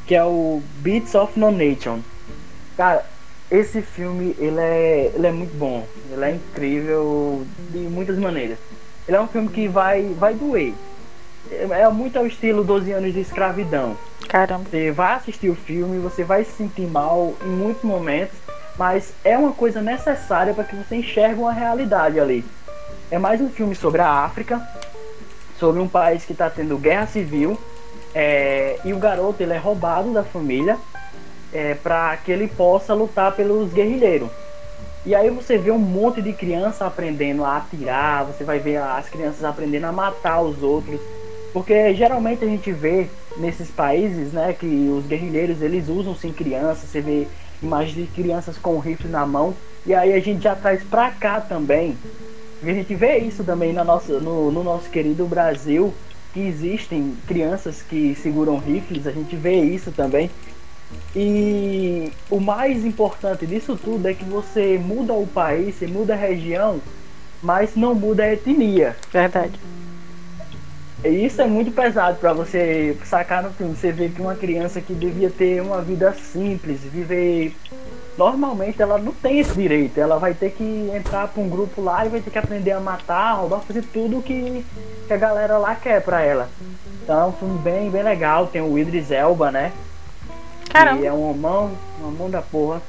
Que 0.06 0.14
é 0.14 0.24
o 0.24 0.62
Beats 0.78 1.14
of 1.14 1.38
No 1.38 1.50
Nation. 1.50 2.00
Cara, 2.76 3.04
esse 3.50 3.82
filme 3.82 4.34
ele 4.38 4.60
é, 4.60 5.12
ele 5.14 5.26
é 5.26 5.32
muito 5.32 5.56
bom. 5.56 5.86
Ele 6.10 6.24
é 6.24 6.30
incrível 6.34 7.46
de 7.70 7.78
muitas 7.78 8.18
maneiras. 8.18 8.58
Ele 9.06 9.16
é 9.16 9.20
um 9.20 9.28
filme 9.28 9.48
que 9.48 9.68
vai, 9.68 10.02
vai 10.18 10.34
doer. 10.34 10.74
É, 11.50 11.82
é 11.82 11.88
muito 11.88 12.18
ao 12.18 12.26
estilo 12.26 12.64
12 12.64 12.92
anos 12.92 13.12
de 13.12 13.20
escravidão. 13.20 13.96
Caramba. 14.28 14.64
Você 14.70 14.90
vai 14.90 15.14
assistir 15.14 15.48
o 15.48 15.54
filme, 15.54 15.98
você 15.98 16.22
vai 16.22 16.44
se 16.44 16.52
sentir 16.52 16.86
mal 16.86 17.34
em 17.42 17.48
muitos 17.48 17.82
momentos, 17.82 18.36
mas 18.78 19.12
é 19.24 19.36
uma 19.36 19.52
coisa 19.52 19.82
necessária 19.82 20.54
para 20.54 20.64
que 20.64 20.76
você 20.76 20.96
enxergue 20.96 21.40
uma 21.40 21.52
realidade 21.52 22.20
ali. 22.20 22.44
É 23.10 23.18
mais 23.18 23.40
um 23.40 23.48
filme 23.48 23.74
sobre 23.74 24.00
a 24.00 24.08
África, 24.08 24.62
sobre 25.58 25.80
um 25.80 25.88
país 25.88 26.24
que 26.24 26.32
está 26.32 26.48
tendo 26.48 26.78
guerra 26.78 27.06
civil, 27.06 27.58
é, 28.14 28.78
e 28.84 28.92
o 28.92 28.98
garoto 28.98 29.42
ele 29.42 29.52
é 29.52 29.58
roubado 29.58 30.12
da 30.12 30.22
família 30.22 30.78
é, 31.52 31.74
para 31.74 32.16
que 32.18 32.30
ele 32.30 32.46
possa 32.46 32.94
lutar 32.94 33.32
pelos 33.32 33.72
guerrilheiros. 33.72 34.30
E 35.04 35.14
aí 35.14 35.30
você 35.30 35.56
vê 35.56 35.70
um 35.70 35.78
monte 35.78 36.20
de 36.22 36.32
criança 36.32 36.86
aprendendo 36.86 37.44
a 37.44 37.56
atirar, 37.56 38.24
você 38.24 38.44
vai 38.44 38.58
ver 38.58 38.76
as 38.76 39.08
crianças 39.08 39.42
aprendendo 39.42 39.86
a 39.86 39.92
matar 39.92 40.40
os 40.40 40.62
outros. 40.62 41.00
Porque 41.52 41.94
geralmente 41.94 42.44
a 42.44 42.48
gente 42.48 42.70
vê 42.72 43.08
nesses 43.36 43.70
países, 43.70 44.32
né, 44.32 44.52
que 44.52 44.66
os 44.66 45.06
guerrilheiros 45.06 45.62
eles 45.62 45.88
usam 45.88 46.14
sim 46.14 46.32
crianças, 46.32 46.90
você 46.90 47.00
vê 47.00 47.26
imagens 47.62 47.94
de 47.94 48.06
crianças 48.06 48.56
com 48.56 48.78
rifle 48.78 49.08
na 49.08 49.26
mão, 49.26 49.54
e 49.86 49.94
aí 49.94 50.12
a 50.12 50.20
gente 50.20 50.42
já 50.42 50.54
traz 50.54 50.82
pra 50.82 51.10
cá 51.10 51.40
também. 51.40 51.96
E 52.62 52.70
a 52.70 52.74
gente 52.74 52.94
vê 52.94 53.18
isso 53.18 53.44
também 53.44 53.72
na 53.72 53.84
nossa, 53.84 54.18
no, 54.20 54.50
no 54.50 54.62
nosso 54.64 54.90
querido 54.90 55.26
Brasil, 55.26 55.94
que 56.32 56.40
existem 56.40 57.16
crianças 57.26 57.82
que 57.82 58.14
seguram 58.14 58.58
rifles, 58.58 59.06
a 59.06 59.12
gente 59.12 59.34
vê 59.36 59.60
isso 59.60 59.92
também. 59.92 60.30
E 61.14 62.12
o 62.30 62.40
mais 62.40 62.84
importante 62.84 63.46
disso 63.46 63.78
tudo 63.82 64.08
é 64.08 64.14
que 64.14 64.24
você 64.24 64.78
muda 64.78 65.12
o 65.12 65.26
país, 65.26 65.74
você 65.74 65.86
muda 65.86 66.14
a 66.14 66.16
região, 66.16 66.80
mas 67.42 67.76
não 67.76 67.94
muda 67.94 68.24
a 68.24 68.32
etnia. 68.32 68.96
Verdade. 69.12 69.58
E 71.04 71.26
isso 71.26 71.40
é 71.40 71.46
muito 71.46 71.70
pesado 71.70 72.18
para 72.18 72.32
você 72.32 72.96
sacar 73.04 73.42
no 73.42 73.50
filme. 73.50 73.76
Você 73.76 73.92
vê 73.92 74.08
que 74.08 74.20
uma 74.20 74.34
criança 74.34 74.80
que 74.80 74.92
devia 74.92 75.30
ter 75.30 75.62
uma 75.62 75.80
vida 75.80 76.12
simples, 76.12 76.80
viver 76.80 77.54
normalmente, 78.16 78.82
ela 78.82 78.98
não 78.98 79.12
tem 79.12 79.38
esse 79.38 79.54
direito. 79.54 79.98
Ela 79.98 80.18
vai 80.18 80.34
ter 80.34 80.50
que 80.50 80.90
entrar 80.94 81.28
para 81.28 81.40
um 81.40 81.48
grupo 81.48 81.80
lá 81.80 82.04
e 82.04 82.08
vai 82.08 82.20
ter 82.20 82.30
que 82.30 82.38
aprender 82.38 82.72
a 82.72 82.80
matar, 82.80 83.34
roubar, 83.34 83.60
fazer 83.60 83.82
tudo 83.92 84.20
que, 84.20 84.64
que 85.06 85.12
a 85.12 85.16
galera 85.16 85.56
lá 85.56 85.76
quer 85.76 86.02
para 86.02 86.20
ela. 86.20 86.48
Então 87.02 87.20
é 87.20 87.26
um 87.26 87.32
filme 87.32 87.58
bem, 87.60 87.90
bem 87.90 88.02
legal. 88.02 88.48
Tem 88.48 88.60
o 88.60 88.76
Idris 88.76 89.12
Elba, 89.12 89.52
né? 89.52 89.72
Caramba. 90.68 91.06
É 91.06 91.12
um 91.12 91.32
mão, 91.32 91.70
uma 92.00 92.10
mão 92.10 92.28
da 92.28 92.42
porra. 92.42 92.82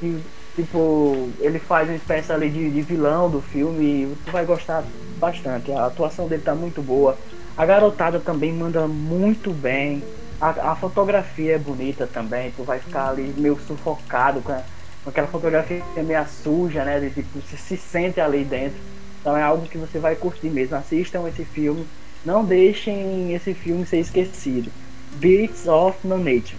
E, 0.00 0.20
tipo, 0.54 1.28
ele 1.40 1.58
faz 1.58 1.88
uma 1.88 1.96
espécie 1.96 2.32
ali 2.32 2.48
de, 2.48 2.70
de 2.70 2.80
vilão 2.80 3.28
do 3.28 3.40
filme 3.40 3.84
e 3.84 4.16
tu 4.24 4.30
vai 4.30 4.44
gostar 4.44 4.84
bastante. 5.24 5.72
A 5.72 5.86
atuação 5.86 6.28
dele 6.28 6.42
tá 6.42 6.54
muito 6.54 6.82
boa. 6.82 7.16
A 7.56 7.64
garotada 7.64 8.18
também 8.20 8.52
manda 8.52 8.86
muito 8.86 9.50
bem. 9.52 10.02
A, 10.40 10.72
a 10.72 10.76
fotografia 10.76 11.54
é 11.54 11.58
bonita 11.58 12.06
também. 12.06 12.52
Tu 12.56 12.62
vai 12.62 12.78
ficar 12.78 13.08
ali 13.10 13.32
meio 13.36 13.58
sufocado 13.66 14.40
com, 14.40 14.52
a- 14.52 14.62
com 15.02 15.10
aquela 15.10 15.26
fotografia 15.28 15.82
meio 15.96 16.26
suja, 16.42 16.84
né? 16.84 17.00
De, 17.00 17.10
tipo, 17.10 17.38
você 17.40 17.56
se 17.56 17.76
sente 17.76 18.20
ali 18.20 18.44
dentro. 18.44 18.78
Então 19.20 19.36
é 19.36 19.42
algo 19.42 19.66
que 19.66 19.78
você 19.78 19.98
vai 19.98 20.14
curtir 20.16 20.48
mesmo. 20.50 20.76
Assistam 20.76 21.26
esse 21.28 21.44
filme. 21.44 21.86
Não 22.24 22.44
deixem 22.44 23.32
esse 23.34 23.54
filme 23.54 23.86
ser 23.86 23.98
esquecido. 24.00 24.70
Beats 25.16 25.66
of 25.68 25.96
No 26.04 26.18
Nature. 26.18 26.56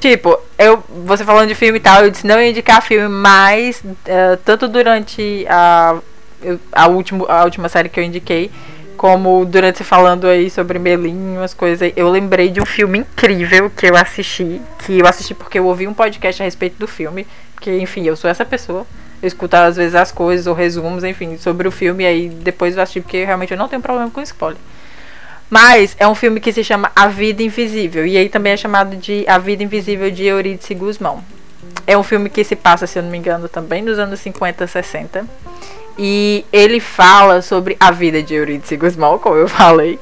Tipo, 0.00 0.36
eu, 0.58 0.82
você 1.06 1.24
falando 1.24 1.46
de 1.48 1.54
filme 1.54 1.78
e 1.78 1.80
tal, 1.80 2.02
eu 2.04 2.10
disse 2.10 2.26
não 2.26 2.42
indicar 2.42 2.82
filme, 2.82 3.08
mas 3.08 3.82
eh, 4.04 4.36
tanto 4.44 4.66
durante 4.66 5.46
a, 5.48 5.96
a, 6.72 6.88
último, 6.88 7.26
a 7.28 7.44
última 7.44 7.68
série 7.68 7.88
que 7.88 7.98
eu 7.98 8.04
indiquei, 8.04 8.50
como 8.96 9.44
durante 9.44 9.78
você 9.78 9.84
falando 9.84 10.26
aí 10.26 10.48
sobre 10.48 10.78
Melinho, 10.78 11.42
as 11.42 11.52
coisas, 11.52 11.92
eu 11.96 12.08
lembrei 12.08 12.50
de 12.50 12.60
um 12.60 12.66
filme 12.66 13.00
incrível 13.00 13.70
que 13.70 13.86
eu 13.86 13.96
assisti, 13.96 14.60
que 14.84 14.98
eu 14.98 15.06
assisti 15.06 15.34
porque 15.34 15.58
eu 15.58 15.66
ouvi 15.66 15.88
um 15.88 15.94
podcast 15.94 16.42
a 16.42 16.44
respeito 16.44 16.78
do 16.78 16.86
filme, 16.86 17.26
porque, 17.54 17.78
enfim, 17.78 18.04
eu 18.04 18.16
sou 18.16 18.30
essa 18.30 18.44
pessoa. 18.44 18.86
Eu 19.20 19.28
escuto 19.28 19.56
às 19.56 19.76
vezes 19.76 19.94
as 19.94 20.10
coisas 20.10 20.46
ou 20.46 20.54
resumos, 20.54 21.04
enfim, 21.04 21.36
sobre 21.36 21.68
o 21.68 21.70
filme, 21.70 22.04
e 22.04 22.06
aí 22.06 22.28
depois 22.28 22.76
eu 22.76 22.82
assisti, 22.82 23.00
porque 23.00 23.24
realmente 23.24 23.52
eu 23.52 23.58
não 23.58 23.68
tenho 23.68 23.80
problema 23.80 24.10
com 24.10 24.20
spoiler. 24.20 24.58
Mas 25.52 25.94
é 25.98 26.08
um 26.08 26.14
filme 26.14 26.40
que 26.40 26.50
se 26.50 26.64
chama 26.64 26.90
A 26.96 27.08
Vida 27.08 27.42
Invisível. 27.42 28.06
E 28.06 28.16
aí 28.16 28.30
também 28.30 28.54
é 28.54 28.56
chamado 28.56 28.96
de 28.96 29.22
A 29.28 29.36
Vida 29.36 29.62
Invisível 29.62 30.10
de 30.10 30.24
Eurídice 30.24 30.74
Guzmão. 30.74 31.22
É 31.86 31.96
um 31.96 32.02
filme 32.02 32.30
que 32.30 32.42
se 32.42 32.56
passa, 32.56 32.86
se 32.86 32.98
eu 32.98 33.02
não 33.02 33.10
me 33.10 33.18
engano, 33.18 33.48
também 33.50 33.82
nos 33.82 33.98
anos 33.98 34.18
50, 34.20 34.66
60. 34.66 35.26
E 35.98 36.44
ele 36.52 36.80
fala 36.80 37.42
sobre 37.42 37.76
a 37.78 37.90
vida 37.90 38.22
de 38.22 38.34
Eurídice 38.34 38.76
Guzmão, 38.76 39.18
como 39.18 39.36
eu 39.36 39.48
falei. 39.48 39.98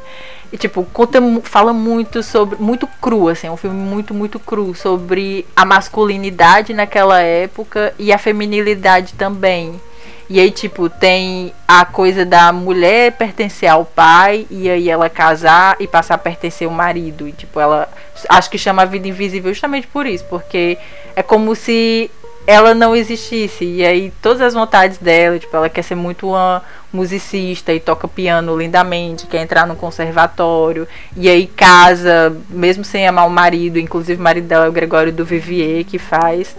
E, 0.53 0.57
tipo, 0.57 0.85
conta, 0.93 1.21
fala 1.45 1.73
muito 1.73 2.23
sobre. 2.23 2.57
Muito 2.61 2.87
cru, 3.01 3.29
assim. 3.29 3.47
É 3.47 3.51
um 3.51 3.57
filme 3.57 3.77
muito, 3.77 4.13
muito 4.13 4.39
cru. 4.39 4.75
Sobre 4.75 5.47
a 5.55 5.65
masculinidade 5.65 6.75
naquela 6.75 7.21
época 7.21 7.95
e 7.99 8.13
a 8.13 8.19
feminilidade 8.19 9.15
também. 9.15 9.81
E 10.29 10.39
aí, 10.39 10.51
tipo, 10.51 10.89
tem 10.89 11.53
a 11.67 11.85
coisa 11.85 12.25
da 12.25 12.53
mulher 12.53 13.13
pertencer 13.13 13.69
ao 13.69 13.85
pai 13.85 14.47
e 14.49 14.71
aí 14.71 14.89
ela 14.89 15.11
casar 15.11 15.77
e 15.81 15.89
passar 15.89 16.15
a 16.15 16.19
pertencer 16.19 16.69
ao 16.69 16.75
marido. 16.75 17.29
E, 17.29 17.33
tipo, 17.33 17.61
ela. 17.61 17.89
Acho 18.29 18.51
que 18.51 18.59
chama 18.59 18.83
a 18.83 18.85
vida 18.85 19.09
invisível 19.09 19.53
justamente 19.53 19.87
por 19.87 20.07
isso, 20.07 20.25
porque 20.29 20.79
é 21.15 21.23
como 21.23 21.55
se 21.55 22.11
ela 22.51 22.75
não 22.75 22.97
existisse. 22.97 23.65
E 23.65 23.87
aí, 23.87 24.13
todas 24.21 24.41
as 24.41 24.55
vontades 24.55 24.99
dela, 24.99 25.39
tipo, 25.39 25.57
ela 25.57 25.69
quer 25.69 25.83
ser 25.83 25.95
muito 25.95 26.31
uma 26.31 26.61
musicista 26.93 27.73
e 27.73 27.79
toca 27.79 28.09
piano 28.09 28.59
lindamente, 28.59 29.29
quer 29.29 29.41
entrar 29.41 29.69
no 29.69 29.77
conservatório. 29.77 30.89
E 31.17 31.29
aí, 31.29 31.47
casa, 31.47 32.37
mesmo 32.49 32.83
sem 32.83 33.07
amar 33.07 33.29
o 33.29 33.31
marido, 33.31 33.79
inclusive 33.79 34.21
o 34.21 34.25
marido 34.25 34.49
dela 34.49 34.67
é 34.67 34.69
o 34.69 34.73
Gregório 34.73 35.13
do 35.13 35.25
Vivier 35.25 35.85
que 35.85 35.97
faz. 35.97 36.57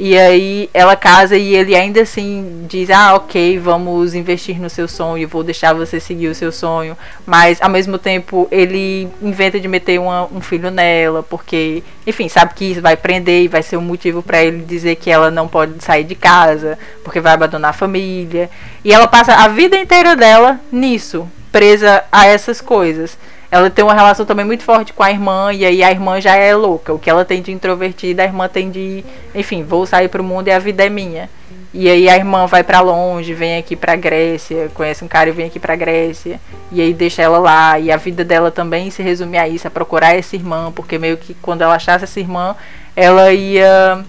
E 0.00 0.16
aí 0.16 0.70
ela 0.72 0.94
casa 0.94 1.36
e 1.36 1.56
ele 1.56 1.74
ainda 1.74 2.02
assim 2.02 2.66
diz: 2.68 2.88
Ah, 2.88 3.16
ok, 3.16 3.58
vamos 3.58 4.14
investir 4.14 4.60
no 4.60 4.70
seu 4.70 4.86
sonho, 4.86 5.26
vou 5.26 5.42
deixar 5.42 5.74
você 5.74 5.98
seguir 5.98 6.28
o 6.28 6.34
seu 6.36 6.52
sonho. 6.52 6.96
Mas 7.26 7.60
ao 7.60 7.68
mesmo 7.68 7.98
tempo 7.98 8.46
ele 8.48 9.08
inventa 9.20 9.58
de 9.58 9.66
meter 9.66 9.98
uma- 9.98 10.28
um 10.32 10.40
filho 10.40 10.70
nela, 10.70 11.24
porque, 11.24 11.82
enfim, 12.06 12.28
sabe 12.28 12.54
que 12.54 12.66
isso 12.66 12.80
vai 12.80 12.96
prender 12.96 13.42
e 13.42 13.48
vai 13.48 13.60
ser 13.60 13.76
um 13.76 13.80
motivo 13.82 14.22
para 14.22 14.40
ele 14.40 14.62
dizer 14.64 14.94
que 14.94 15.10
ela 15.10 15.32
não 15.32 15.48
pode 15.48 15.82
sair 15.82 16.04
de 16.04 16.14
casa, 16.14 16.78
porque 17.02 17.20
vai 17.20 17.32
abandonar 17.32 17.70
a 17.70 17.74
família. 17.74 18.48
E 18.84 18.92
ela 18.92 19.08
passa 19.08 19.34
a 19.34 19.48
vida 19.48 19.76
inteira 19.76 20.14
dela 20.14 20.60
nisso, 20.70 21.28
presa 21.52 22.04
a 22.10 22.26
essas 22.26 22.60
coisas. 22.60 23.18
Ela 23.50 23.70
tem 23.70 23.84
uma 23.84 23.94
relação 23.94 24.26
também 24.26 24.44
muito 24.44 24.62
forte 24.62 24.92
com 24.92 25.02
a 25.02 25.10
irmã, 25.10 25.52
e 25.52 25.64
aí 25.64 25.82
a 25.82 25.90
irmã 25.90 26.20
já 26.20 26.34
é 26.34 26.54
louca. 26.54 26.92
O 26.92 26.98
que 26.98 27.08
ela 27.08 27.24
tem 27.24 27.40
de 27.40 27.50
introvertida, 27.50 28.22
a 28.22 28.26
irmã 28.26 28.48
tem 28.48 28.70
de. 28.70 29.02
Enfim, 29.34 29.62
vou 29.62 29.86
sair 29.86 30.08
pro 30.08 30.22
mundo 30.22 30.48
e 30.48 30.52
a 30.52 30.58
vida 30.58 30.84
é 30.84 30.88
minha. 30.90 31.30
E 31.72 31.88
aí 31.88 32.08
a 32.08 32.16
irmã 32.16 32.46
vai 32.46 32.62
pra 32.62 32.80
longe, 32.80 33.34
vem 33.34 33.58
aqui 33.58 33.76
pra 33.76 33.94
Grécia, 33.94 34.70
conhece 34.74 35.04
um 35.04 35.08
cara 35.08 35.28
e 35.28 35.32
vem 35.32 35.46
aqui 35.46 35.58
pra 35.58 35.76
Grécia. 35.76 36.40
E 36.72 36.80
aí 36.80 36.92
deixa 36.92 37.22
ela 37.22 37.38
lá. 37.38 37.78
E 37.78 37.90
a 37.90 37.96
vida 37.96 38.24
dela 38.24 38.50
também 38.50 38.90
se 38.90 39.02
resume 39.02 39.38
a 39.38 39.48
isso, 39.48 39.66
a 39.66 39.70
procurar 39.70 40.14
essa 40.16 40.36
irmã, 40.36 40.72
porque 40.74 40.98
meio 40.98 41.16
que 41.16 41.34
quando 41.34 41.62
ela 41.62 41.74
achasse 41.74 42.04
essa 42.04 42.20
irmã, 42.20 42.54
ela 42.94 43.32
ia. 43.32 44.04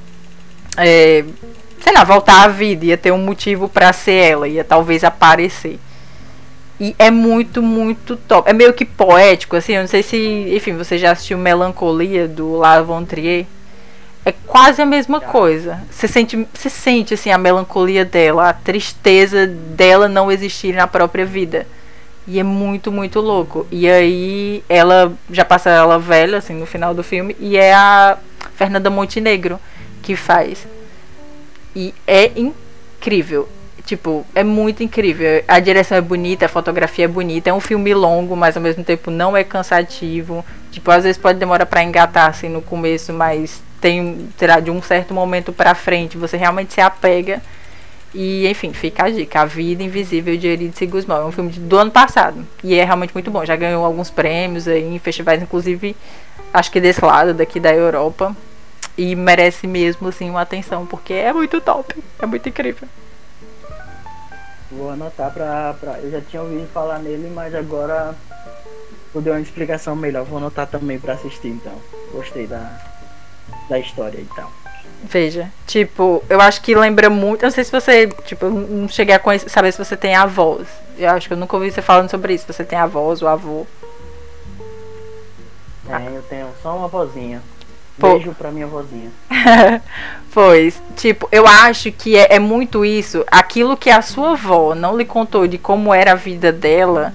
é, 0.77 1.23
sei 1.81 1.93
lá, 1.93 2.03
voltar 2.03 2.43
à 2.43 2.47
vida, 2.47 2.85
ia 2.85 2.97
ter 2.97 3.11
um 3.11 3.17
motivo 3.17 3.69
pra 3.69 3.93
ser 3.93 4.31
ela, 4.31 4.47
ia 4.47 4.63
talvez 4.63 5.03
aparecer. 5.03 5.79
E 6.79 6.95
é 6.97 7.11
muito, 7.11 7.61
muito 7.61 8.15
top. 8.15 8.49
É 8.49 8.53
meio 8.53 8.73
que 8.73 8.85
poético, 8.85 9.55
assim. 9.55 9.73
Eu 9.73 9.81
não 9.81 9.87
sei 9.87 10.01
se. 10.01 10.17
Enfim, 10.55 10.73
você 10.77 10.97
já 10.97 11.11
assistiu 11.11 11.37
Melancolia 11.37 12.27
do 12.27 12.57
La 12.57 12.81
Von 12.81 13.03
Trier. 13.03 13.45
É 14.25 14.33
quase 14.45 14.81
a 14.81 14.85
mesma 14.85 15.19
coisa. 15.19 15.81
Você 15.89 16.07
sente, 16.07 16.47
você 16.53 16.69
sente 16.69 17.13
assim 17.13 17.31
a 17.31 17.37
melancolia 17.37 18.03
dela, 18.03 18.49
a 18.49 18.53
tristeza 18.53 19.47
dela 19.47 20.07
não 20.07 20.31
existir 20.31 20.73
na 20.73 20.87
própria 20.87 21.25
vida. 21.25 21.65
E 22.27 22.39
é 22.39 22.43
muito, 22.43 22.91
muito 22.91 23.19
louco. 23.21 23.65
E 23.71 23.89
aí 23.89 24.63
ela 24.69 25.11
já 25.31 25.43
passa 25.43 25.69
ela 25.69 25.97
velha, 25.97 26.37
assim, 26.37 26.53
no 26.53 26.65
final 26.65 26.93
do 26.93 27.01
filme, 27.01 27.35
e 27.39 27.57
é 27.57 27.73
a 27.73 28.17
Fernanda 28.55 28.89
Montenegro 28.89 29.59
que 30.03 30.15
faz. 30.15 30.67
E 31.75 31.93
é 32.05 32.31
incrível. 32.35 33.49
Tipo, 33.89 34.23
é 34.35 34.43
muito 34.43 34.83
incrível. 34.83 35.43
A 35.47 35.59
direção 35.59 35.97
é 35.97 36.01
bonita, 36.01 36.45
a 36.45 36.47
fotografia 36.47 37.05
é 37.05 37.07
bonita. 37.07 37.49
É 37.49 37.53
um 37.53 37.59
filme 37.59 37.91
longo, 37.91 38.35
mas 38.35 38.55
ao 38.55 38.61
mesmo 38.61 38.83
tempo 38.83 39.09
não 39.09 39.35
é 39.35 39.43
cansativo. 39.43 40.45
Tipo, 40.71 40.91
às 40.91 41.05
vezes 41.05 41.19
pode 41.19 41.39
demorar 41.39 41.65
para 41.65 41.81
engatar 41.81 42.29
assim 42.29 42.49
no 42.49 42.61
começo, 42.61 43.11
mas 43.11 43.63
tem, 43.81 44.29
será 44.37 44.59
de 44.59 44.69
um 44.69 44.79
certo 44.79 45.11
momento 45.11 45.51
para 45.51 45.73
frente, 45.73 46.19
você 46.19 46.37
realmente 46.37 46.71
se 46.71 46.79
apega. 46.79 47.41
E, 48.13 48.47
enfim, 48.47 48.73
fica 48.73 49.05
a 49.05 49.09
dica. 49.09 49.41
A 49.41 49.45
Vida 49.45 49.81
Invisível 49.81 50.37
de 50.37 50.45
Eurídice 50.45 50.85
Guzmão. 50.85 51.23
É 51.23 51.25
um 51.25 51.31
filme 51.31 51.51
do 51.51 51.75
ano 51.75 51.89
passado. 51.89 52.45
E 52.63 52.75
é 52.75 52.83
realmente 52.83 53.15
muito 53.15 53.31
bom. 53.31 53.43
Já 53.43 53.55
ganhou 53.55 53.83
alguns 53.83 54.11
prêmios 54.11 54.67
aí 54.67 54.83
em 54.83 54.99
festivais, 54.99 55.41
inclusive, 55.41 55.95
acho 56.53 56.71
que 56.71 56.79
desse 56.79 57.03
lado, 57.03 57.33
daqui 57.33 57.59
da 57.59 57.73
Europa. 57.73 58.37
E 58.95 59.15
merece 59.15 59.65
mesmo, 59.65 60.09
assim, 60.09 60.29
uma 60.29 60.41
atenção, 60.41 60.85
porque 60.85 61.13
é 61.13 61.33
muito 61.33 61.59
top. 61.59 61.95
É 62.19 62.27
muito 62.27 62.47
incrível. 62.47 62.87
Vou 64.71 64.91
anotar 64.91 65.33
pra, 65.33 65.73
pra. 65.79 65.99
Eu 65.99 66.11
já 66.11 66.21
tinha 66.21 66.41
ouvido 66.41 66.67
falar 66.71 66.99
nele, 66.99 67.31
mas 67.33 67.55
agora 67.55 68.15
vou 69.13 69.21
dar 69.21 69.31
uma 69.31 69.41
explicação 69.41 69.95
melhor. 69.95 70.23
Vou 70.25 70.37
anotar 70.37 70.67
também 70.67 70.99
pra 70.99 71.13
assistir, 71.13 71.47
então. 71.47 71.73
Gostei 72.11 72.45
da, 72.45 72.79
da 73.67 73.79
história 73.79 74.17
e 74.17 74.21
então. 74.21 74.35
tal. 74.35 74.51
Veja, 75.01 75.49
tipo, 75.65 76.21
eu 76.29 76.41
acho 76.41 76.61
que 76.61 76.75
lembra 76.75 77.09
muito. 77.09 77.43
Eu 77.43 77.47
não 77.47 77.53
sei 77.53 77.63
se 77.63 77.71
você, 77.71 78.07
tipo, 78.25 78.45
eu 78.45 78.51
não 78.51 78.87
cheguei 78.87 79.15
a 79.15 79.19
conhecer, 79.19 79.49
saber 79.49 79.71
se 79.71 79.77
você 79.77 79.95
tem 79.95 80.15
avós. 80.15 80.67
Eu 80.97 81.09
acho 81.11 81.27
que 81.27 81.33
eu 81.33 81.37
nunca 81.37 81.55
ouvi 81.55 81.71
você 81.71 81.81
falando 81.81 82.09
sobre 82.09 82.33
isso. 82.33 82.45
Você 82.51 82.63
tem 82.63 82.77
avós 82.77 83.21
ou 83.21 83.27
avô. 83.27 83.65
Tem, 85.87 86.13
eu 86.13 86.21
tenho 86.23 86.47
só 86.61 86.75
uma 86.77 86.87
vozinha. 86.87 87.41
Beijo 88.07 88.33
pra 88.33 88.51
minha 88.51 88.67
vozinha. 88.67 89.11
pois, 90.33 90.81
tipo, 90.95 91.27
eu 91.31 91.47
acho 91.47 91.91
que 91.91 92.15
é, 92.15 92.35
é, 92.35 92.39
muito 92.39 92.85
isso. 92.85 93.25
Aquilo 93.29 93.77
que 93.77 93.89
a 93.89 94.01
sua 94.01 94.31
avó 94.31 94.73
não 94.75 94.97
lhe 94.97 95.05
contou 95.05 95.47
de 95.47 95.57
como 95.57 95.93
era 95.93 96.13
a 96.13 96.15
vida 96.15 96.51
dela. 96.51 97.13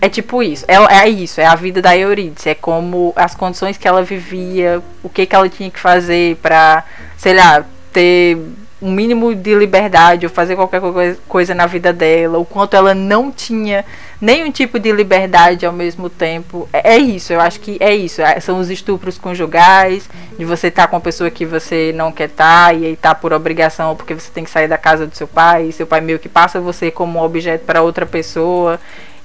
É 0.00 0.08
tipo 0.08 0.42
isso. 0.42 0.64
Ela, 0.68 0.88
é 0.92 1.08
isso, 1.08 1.40
é 1.40 1.46
a 1.46 1.54
vida 1.54 1.80
da 1.80 1.96
Eurídice. 1.96 2.50
É 2.50 2.54
como 2.54 3.12
as 3.16 3.34
condições 3.34 3.76
que 3.78 3.88
ela 3.88 4.02
vivia, 4.02 4.82
o 5.02 5.08
que, 5.08 5.26
que 5.26 5.34
ela 5.34 5.48
tinha 5.48 5.70
que 5.70 5.80
fazer 5.80 6.36
pra, 6.36 6.84
sei 7.16 7.34
lá, 7.34 7.64
ter 7.92 8.38
um 8.80 8.90
mínimo 8.90 9.34
de 9.34 9.54
liberdade 9.54 10.26
ou 10.26 10.30
fazer 10.30 10.54
qualquer 10.54 10.82
coisa 11.26 11.54
na 11.54 11.66
vida 11.66 11.92
dela, 11.92 12.38
o 12.38 12.44
quanto 12.44 12.76
ela 12.76 12.94
não 12.94 13.32
tinha 13.32 13.84
nenhum 14.20 14.50
tipo 14.50 14.78
de 14.78 14.92
liberdade 14.92 15.64
ao 15.64 15.72
mesmo 15.72 16.10
tempo. 16.10 16.68
É, 16.72 16.94
é 16.94 16.98
isso, 16.98 17.32
eu 17.32 17.40
acho 17.40 17.58
que 17.60 17.78
é 17.80 17.94
isso. 17.94 18.20
É, 18.20 18.38
são 18.38 18.58
os 18.58 18.68
estupros 18.68 19.16
conjugais, 19.16 20.08
de 20.38 20.44
você 20.44 20.68
estar 20.68 20.82
tá 20.82 20.88
com 20.88 20.96
uma 20.96 21.02
pessoa 21.02 21.30
que 21.30 21.46
você 21.46 21.92
não 21.94 22.12
quer 22.12 22.28
estar 22.28 22.66
tá, 22.66 22.72
e 22.74 22.84
aí 22.84 22.96
tá 22.96 23.14
por 23.14 23.32
obrigação 23.32 23.96
porque 23.96 24.14
você 24.14 24.30
tem 24.30 24.44
que 24.44 24.50
sair 24.50 24.68
da 24.68 24.76
casa 24.76 25.06
do 25.06 25.16
seu 25.16 25.26
pai, 25.26 25.68
e 25.68 25.72
seu 25.72 25.86
pai 25.86 26.02
meio 26.02 26.18
que 26.18 26.28
passa 26.28 26.60
você 26.60 26.90
como 26.90 27.18
um 27.18 27.22
objeto 27.22 27.64
para 27.64 27.80
outra 27.80 28.04
pessoa. 28.04 28.78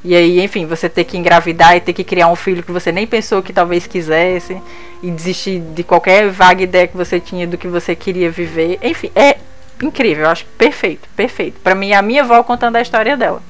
E 0.03 0.15
aí, 0.15 0.41
enfim, 0.41 0.65
você 0.65 0.89
ter 0.89 1.03
que 1.03 1.17
engravidar 1.17 1.75
e 1.75 1.79
ter 1.79 1.93
que 1.93 2.03
criar 2.03 2.27
um 2.27 2.35
filho 2.35 2.63
que 2.63 2.71
você 2.71 2.91
nem 2.91 3.05
pensou 3.05 3.43
que 3.43 3.53
talvez 3.53 3.85
quisesse. 3.85 4.59
E 5.03 5.11
desistir 5.11 5.59
de 5.59 5.83
qualquer 5.83 6.29
vaga 6.29 6.63
ideia 6.63 6.87
que 6.87 6.97
você 6.97 7.19
tinha 7.19 7.47
do 7.47 7.57
que 7.57 7.67
você 7.67 7.95
queria 7.95 8.29
viver. 8.31 8.79
Enfim, 8.81 9.11
é 9.15 9.37
incrível. 9.81 10.25
Eu 10.25 10.29
acho 10.29 10.45
perfeito, 10.57 11.07
perfeito. 11.15 11.59
Para 11.59 11.75
mim, 11.75 11.91
é 11.91 11.95
a 11.95 12.01
minha 12.01 12.23
avó 12.23 12.41
contando 12.43 12.75
a 12.75 12.81
história 12.81 13.15
dela. 13.15 13.41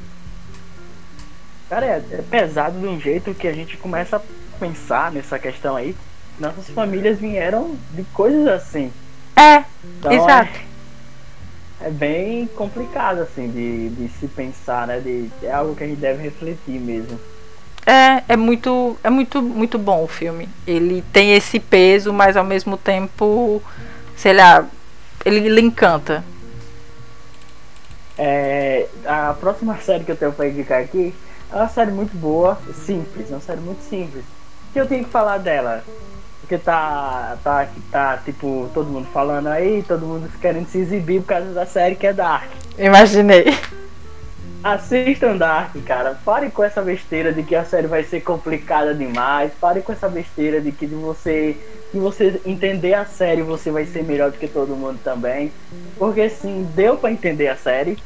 Cara, 1.69 1.85
é, 1.85 2.03
é 2.11 2.21
pesado 2.21 2.79
de 2.79 2.85
um 2.85 2.99
jeito 2.99 3.33
que 3.33 3.47
a 3.47 3.53
gente 3.53 3.77
começa 3.77 4.17
a 4.17 4.21
pensar 4.59 5.11
nessa 5.11 5.39
questão 5.39 5.75
aí. 5.75 5.95
Nossas 6.37 6.69
famílias 6.69 7.19
vieram 7.19 7.77
de 7.91 8.03
coisas 8.13 8.47
assim. 8.47 8.91
É, 9.37 9.63
então, 9.97 10.11
exato. 10.11 10.59
É 10.59 10.70
é 11.83 11.89
bem 11.89 12.47
complicado, 12.47 13.19
assim, 13.19 13.49
de, 13.49 13.89
de 13.89 14.09
se 14.19 14.27
pensar, 14.27 14.87
né? 14.87 14.99
De, 14.99 15.29
é 15.43 15.51
algo 15.51 15.75
que 15.75 15.83
a 15.83 15.87
gente 15.87 15.99
deve 15.99 16.21
refletir 16.21 16.79
mesmo. 16.79 17.19
É, 17.85 18.33
é 18.33 18.37
muito, 18.37 18.97
é 19.03 19.09
muito, 19.09 19.41
muito 19.41 19.77
bom 19.77 20.03
o 20.03 20.07
filme. 20.07 20.47
Ele 20.67 21.03
tem 21.11 21.33
esse 21.33 21.59
peso, 21.59 22.13
mas 22.13 22.37
ao 22.37 22.43
mesmo 22.43 22.77
tempo, 22.77 23.61
sei 24.15 24.33
lá, 24.33 24.65
ele 25.25 25.49
lhe 25.49 25.61
encanta. 25.61 26.23
É, 28.17 28.87
a 29.05 29.33
próxima 29.33 29.77
série 29.81 30.03
que 30.03 30.11
eu 30.11 30.17
tenho 30.17 30.31
pra 30.31 30.47
indicar 30.47 30.81
aqui 30.81 31.13
é 31.51 31.55
uma 31.55 31.67
série 31.67 31.91
muito 31.91 32.15
boa, 32.15 32.57
simples, 32.85 33.31
é 33.31 33.33
uma 33.33 33.41
série 33.41 33.61
muito 33.61 33.81
simples. 33.81 34.23
que 34.71 34.79
eu 34.79 34.87
tenho 34.87 35.03
que 35.03 35.09
falar 35.09 35.39
dela? 35.39 35.83
Porque 36.51 36.65
tá, 36.65 37.37
tá, 37.41 37.65
tá, 37.89 38.17
tipo, 38.25 38.69
todo 38.73 38.89
mundo 38.89 39.07
falando 39.13 39.47
aí, 39.47 39.85
todo 39.87 40.05
mundo 40.05 40.29
querendo 40.41 40.67
se 40.67 40.79
exibir 40.79 41.21
por 41.21 41.27
causa 41.27 41.53
da 41.53 41.65
série 41.65 41.95
que 41.95 42.05
é 42.05 42.11
Dark. 42.11 42.49
Imaginei. 42.77 43.57
Assistam 44.61 45.37
Dark, 45.37 45.73
cara. 45.85 46.19
Pare 46.25 46.51
com 46.51 46.61
essa 46.61 46.81
besteira 46.81 47.31
de 47.31 47.41
que 47.41 47.55
a 47.55 47.63
série 47.63 47.87
vai 47.87 48.03
ser 48.03 48.19
complicada 48.19 48.93
demais. 48.93 49.53
Pare 49.61 49.79
com 49.79 49.93
essa 49.93 50.09
besteira 50.09 50.59
de 50.59 50.73
que 50.73 50.85
de 50.85 50.93
você, 50.93 51.55
que 51.89 51.97
você 51.97 52.41
entender 52.45 52.95
a 52.95 53.05
série 53.05 53.41
você 53.41 53.71
vai 53.71 53.85
ser 53.85 54.03
melhor 54.03 54.29
do 54.29 54.37
que 54.37 54.49
todo 54.49 54.75
mundo 54.75 54.99
também. 55.01 55.53
Porque 55.97 56.27
sim, 56.27 56.67
deu 56.75 56.97
para 56.97 57.13
entender 57.13 57.47
a 57.47 57.55
série. 57.55 57.97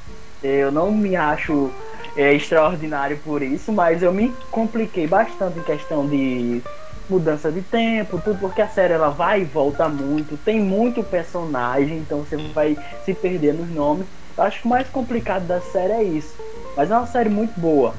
Eu 0.43 0.71
não 0.71 0.91
me 0.91 1.15
acho 1.15 1.71
é, 2.15 2.31
extraordinário 2.31 3.17
por 3.25 3.41
isso, 3.41 3.73
mas 3.73 4.03
eu 4.03 4.13
me 4.13 4.31
compliquei 4.51 5.07
bastante 5.07 5.57
em 5.57 5.63
questão 5.63 6.07
de 6.07 6.61
mudança 7.09 7.51
de 7.51 7.61
tempo, 7.61 8.19
tudo 8.23 8.39
porque 8.39 8.61
a 8.61 8.67
série 8.67 8.93
ela 8.93 9.09
vai 9.09 9.41
e 9.41 9.45
volta 9.45 9.87
muito, 9.87 10.37
tem 10.37 10.59
muito 10.59 11.03
personagem, 11.03 11.97
então 11.97 12.19
você 12.19 12.37
vai 12.53 12.77
se 13.03 13.13
perder 13.13 13.53
nos 13.53 13.69
nomes. 13.69 14.05
Eu 14.37 14.43
acho 14.43 14.61
que 14.61 14.65
o 14.65 14.69
mais 14.69 14.87
complicado 14.89 15.47
da 15.47 15.61
série 15.61 15.93
é 15.93 16.03
isso. 16.03 16.35
Mas 16.75 16.91
é 16.91 16.97
uma 16.97 17.07
série 17.07 17.29
muito 17.29 17.59
boa. 17.59 17.93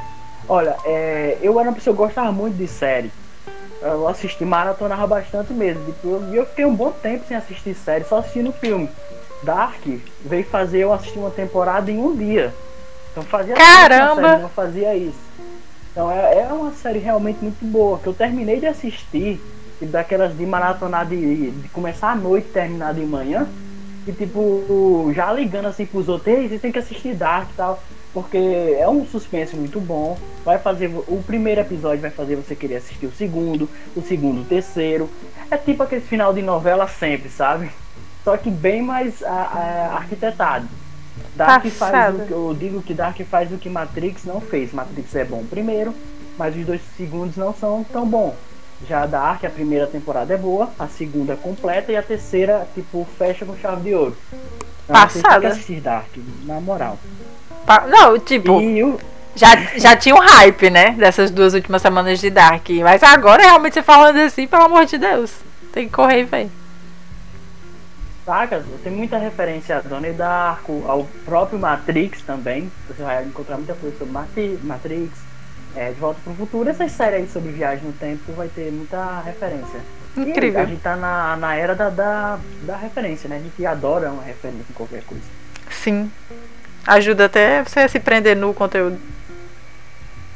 Olha, 0.49 0.77
é, 0.85 1.39
eu 1.41 1.59
era 1.59 1.71
uma 1.71 1.75
pessoa 1.75 1.97
que 1.97 2.03
gostava 2.03 2.31
muito 2.31 2.57
de 2.57 2.69
série. 2.69 3.11
Eu 3.81 4.07
assisti, 4.07 4.45
maratonava 4.45 5.07
bastante 5.07 5.53
mesmo. 5.53 5.95
E 6.31 6.37
eu 6.37 6.47
fiquei 6.47 6.65
um 6.65 6.75
bom 6.75 6.91
tempo 6.91 7.25
sem 7.27 7.37
assistir 7.37 7.75
série, 7.75 8.05
só 8.05 8.19
assistindo 8.19 8.53
filme. 8.53 8.89
Dark 9.43 9.83
veio 10.25 10.45
fazer 10.45 10.79
eu 10.81 10.93
assistir 10.93 11.19
uma 11.19 11.31
temporada 11.31 11.91
em 11.91 11.99
um 11.99 12.15
dia. 12.15 12.55
Então 13.13 13.23
fazia 13.23 13.55
Caramba! 13.55 14.29
Série, 14.29 14.43
não 14.43 14.49
fazia 14.49 14.95
isso. 14.95 15.26
Então 15.97 16.13
é, 16.13 16.41
é 16.41 16.53
uma 16.53 16.73
série 16.73 16.99
realmente 16.99 17.39
muito 17.43 17.65
boa, 17.65 17.99
que 17.99 18.07
eu 18.07 18.13
terminei 18.13 18.61
de 18.61 18.67
assistir, 18.67 19.41
tipo, 19.79 19.91
daquelas 19.91 20.37
de 20.37 20.45
maratonar 20.45 21.07
de, 21.07 21.51
de 21.51 21.69
começar 21.71 22.11
à 22.11 22.15
noite 22.15 22.49
e 22.49 22.53
terminar 22.53 22.93
de 22.93 23.01
manhã, 23.01 23.49
e 24.07 24.13
tipo, 24.13 25.11
já 25.15 25.33
ligando 25.33 25.65
assim 25.65 25.87
pros 25.87 26.07
outros, 26.07 26.51
você 26.51 26.59
tem 26.59 26.71
que 26.71 26.79
assistir 26.79 27.15
Dark 27.15 27.49
e 27.51 27.55
tal, 27.55 27.83
porque 28.13 28.37
é 28.79 28.87
um 28.87 29.07
suspense 29.07 29.57
muito 29.57 29.81
bom, 29.81 30.19
vai 30.45 30.59
fazer, 30.59 30.89
o 30.89 31.25
primeiro 31.27 31.63
episódio 31.63 32.03
vai 32.03 32.11
fazer 32.11 32.37
você 32.37 32.55
querer 32.55 32.77
assistir 32.77 33.07
o 33.07 33.13
segundo, 33.13 33.67
o 33.97 34.03
segundo 34.03 34.43
o 34.43 34.45
terceiro, 34.45 35.09
é 35.51 35.57
tipo 35.57 35.83
aquele 35.83 36.03
final 36.03 36.35
de 36.35 36.43
novela 36.43 36.87
sempre, 36.87 37.31
sabe? 37.31 37.71
Só 38.23 38.37
que 38.37 38.51
bem 38.51 38.83
mais 38.83 39.23
a, 39.23 39.33
a, 39.33 39.97
arquitetado. 39.97 40.69
Dark 41.37 41.67
faz 41.67 42.15
o 42.15 42.19
que 42.21 42.31
eu 42.33 42.57
digo 42.59 42.83
que 42.83 42.95
Dark 42.95 43.21
faz 43.31 43.53
o 43.53 43.59
que 43.59 43.69
Matrix 43.69 44.25
não 44.25 44.41
fez. 44.41 44.73
Matrix 44.73 45.15
é 45.15 45.25
bom 45.25 45.45
primeiro, 45.45 45.95
mas 46.39 46.57
os 46.57 46.65
dois 46.65 46.81
segundos 46.97 47.37
não 47.37 47.55
são 47.55 47.85
tão 47.85 48.07
bons. 48.07 48.35
Já 48.89 49.03
a 49.03 49.07
Dark, 49.07 49.45
a 49.45 49.51
primeira 49.51 49.87
temporada 49.87 50.35
é 50.35 50.37
boa, 50.37 50.71
a 50.79 50.87
segunda 50.87 51.33
é 51.33 51.37
completa 51.37 51.93
e 51.93 51.97
a 51.97 52.03
terceira, 52.03 52.67
tipo, 52.75 53.07
fecha 53.19 53.45
com 53.45 53.57
chave 53.57 53.83
de 53.83 53.95
ouro. 53.95 54.17
Não, 54.89 54.95
Passada. 54.95 55.41
Tem 55.41 55.51
assistir 55.51 55.81
Dark, 55.81 56.09
na 56.45 56.61
moral. 56.61 56.99
Pa 57.67 57.87
não, 57.87 58.19
tipo. 58.19 58.61
Já, 59.35 59.55
já 59.77 59.95
tinha 59.95 60.15
um 60.15 60.21
hype, 60.21 60.71
né? 60.71 60.93
Dessas 60.93 61.31
duas 61.31 61.53
últimas 61.53 61.83
semanas 61.83 62.19
de 62.19 62.31
Dark. 62.31 62.69
Mas 62.83 63.03
agora, 63.03 63.43
realmente, 63.43 63.75
você 63.75 63.83
falando 63.83 64.19
assim, 64.19 64.47
pelo 64.47 64.65
amor 64.65 64.87
de 64.87 64.97
Deus. 64.97 65.33
Tem 65.73 65.87
que 65.87 65.93
correr 65.93 66.21
e 66.21 66.25
ver. 66.25 66.51
Saca? 68.27 68.65
Tem 68.83 68.93
muita 68.93 69.19
referência 69.19 69.77
a 69.77 69.81
Donnie 69.81 70.13
Darko, 70.13 70.85
ao 70.89 71.05
próprio 71.25 71.61
Matrix 71.61 72.23
também. 72.23 72.71
Você 72.89 73.01
vai 73.01 73.25
encontrar 73.25 73.57
muita 73.57 73.75
coisa 73.75 73.97
sobre 73.97 74.13
Matrix, 74.65 75.13
é, 75.77 75.93
De 75.93 76.01
Volta 76.01 76.21
para 76.25 76.33
o 76.33 76.37
Futuro. 76.37 76.69
Essas 76.69 76.91
séries 76.91 77.21
aí 77.21 77.29
sobre 77.29 77.53
viagem 77.53 77.85
no 77.85 77.93
tempo 77.93 78.33
vai 78.33 78.49
ter 78.49 78.73
muita 78.73 79.21
referência. 79.21 79.81
Incrível. 80.17 80.61
E 80.61 80.65
a 80.65 80.67
gente 80.67 80.83
tá 80.83 80.97
na, 80.97 81.37
na 81.37 81.55
era 81.55 81.77
da, 81.77 81.89
da, 81.89 82.41
da 82.63 82.77
referência, 82.77 83.29
né? 83.29 83.37
A 83.37 83.41
gente 83.41 83.65
adora 83.65 84.11
uma 84.11 84.25
referência 84.25 84.67
em 84.69 84.75
qualquer 84.75 85.05
coisa. 85.05 85.25
Sim. 85.71 86.11
Ajuda 86.85 87.27
até 87.27 87.63
você 87.63 87.79
a 87.81 87.89
se 87.89 88.01
prender 88.01 88.37
no 88.37 88.53
conteúdo. 88.53 88.99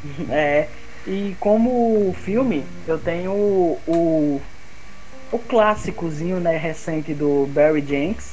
É. 0.31 0.69
E 1.07 1.37
como 1.41 2.15
filme, 2.23 2.65
eu 2.87 2.99
tenho 2.99 3.33
o 3.33 3.81
o 3.87 4.41
clássicozinho 5.39 6.39
né, 6.41 6.57
recente 6.57 7.15
do 7.15 7.47
Barry 7.55 7.85
Jenks, 7.87 8.31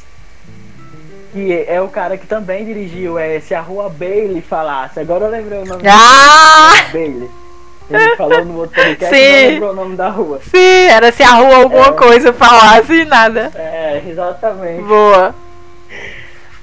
Que 1.34 1.66
é 1.68 1.82
o 1.82 1.88
cara 1.90 2.18
que 2.18 2.26
também 2.26 2.66
dirigiu 2.66 3.18
é, 3.20 3.40
Se 3.40 3.54
a 3.54 3.62
Rua 3.62 3.90
Bailey 3.90 4.42
Falasse. 4.42 5.00
Agora 5.00 5.26
eu 5.26 5.32
lembrei 5.32 5.60
o 5.60 5.66
nome 5.66 5.84
Ah! 5.88 6.86
Bailey. 6.92 7.30
Ele 7.90 8.16
falou 8.18 8.44
no 8.44 8.58
outro 8.60 8.76
podcast 8.76 9.16
Sim. 9.16 9.22
não 9.44 9.50
lembrou 9.52 9.72
o 9.72 9.76
nome 9.76 9.96
da 9.96 10.10
rua. 10.10 10.42
Sim, 10.44 10.88
era 10.90 11.10
se 11.12 11.24
a 11.24 11.32
rua 11.36 11.56
alguma 11.58 11.88
É. 11.88 11.92
coisa 11.94 12.34
falasse 12.34 12.92
e 12.94 13.06
nada. 13.06 13.50
É, 13.56 14.04
exatamente. 14.06 14.84
Boa. 14.84 15.34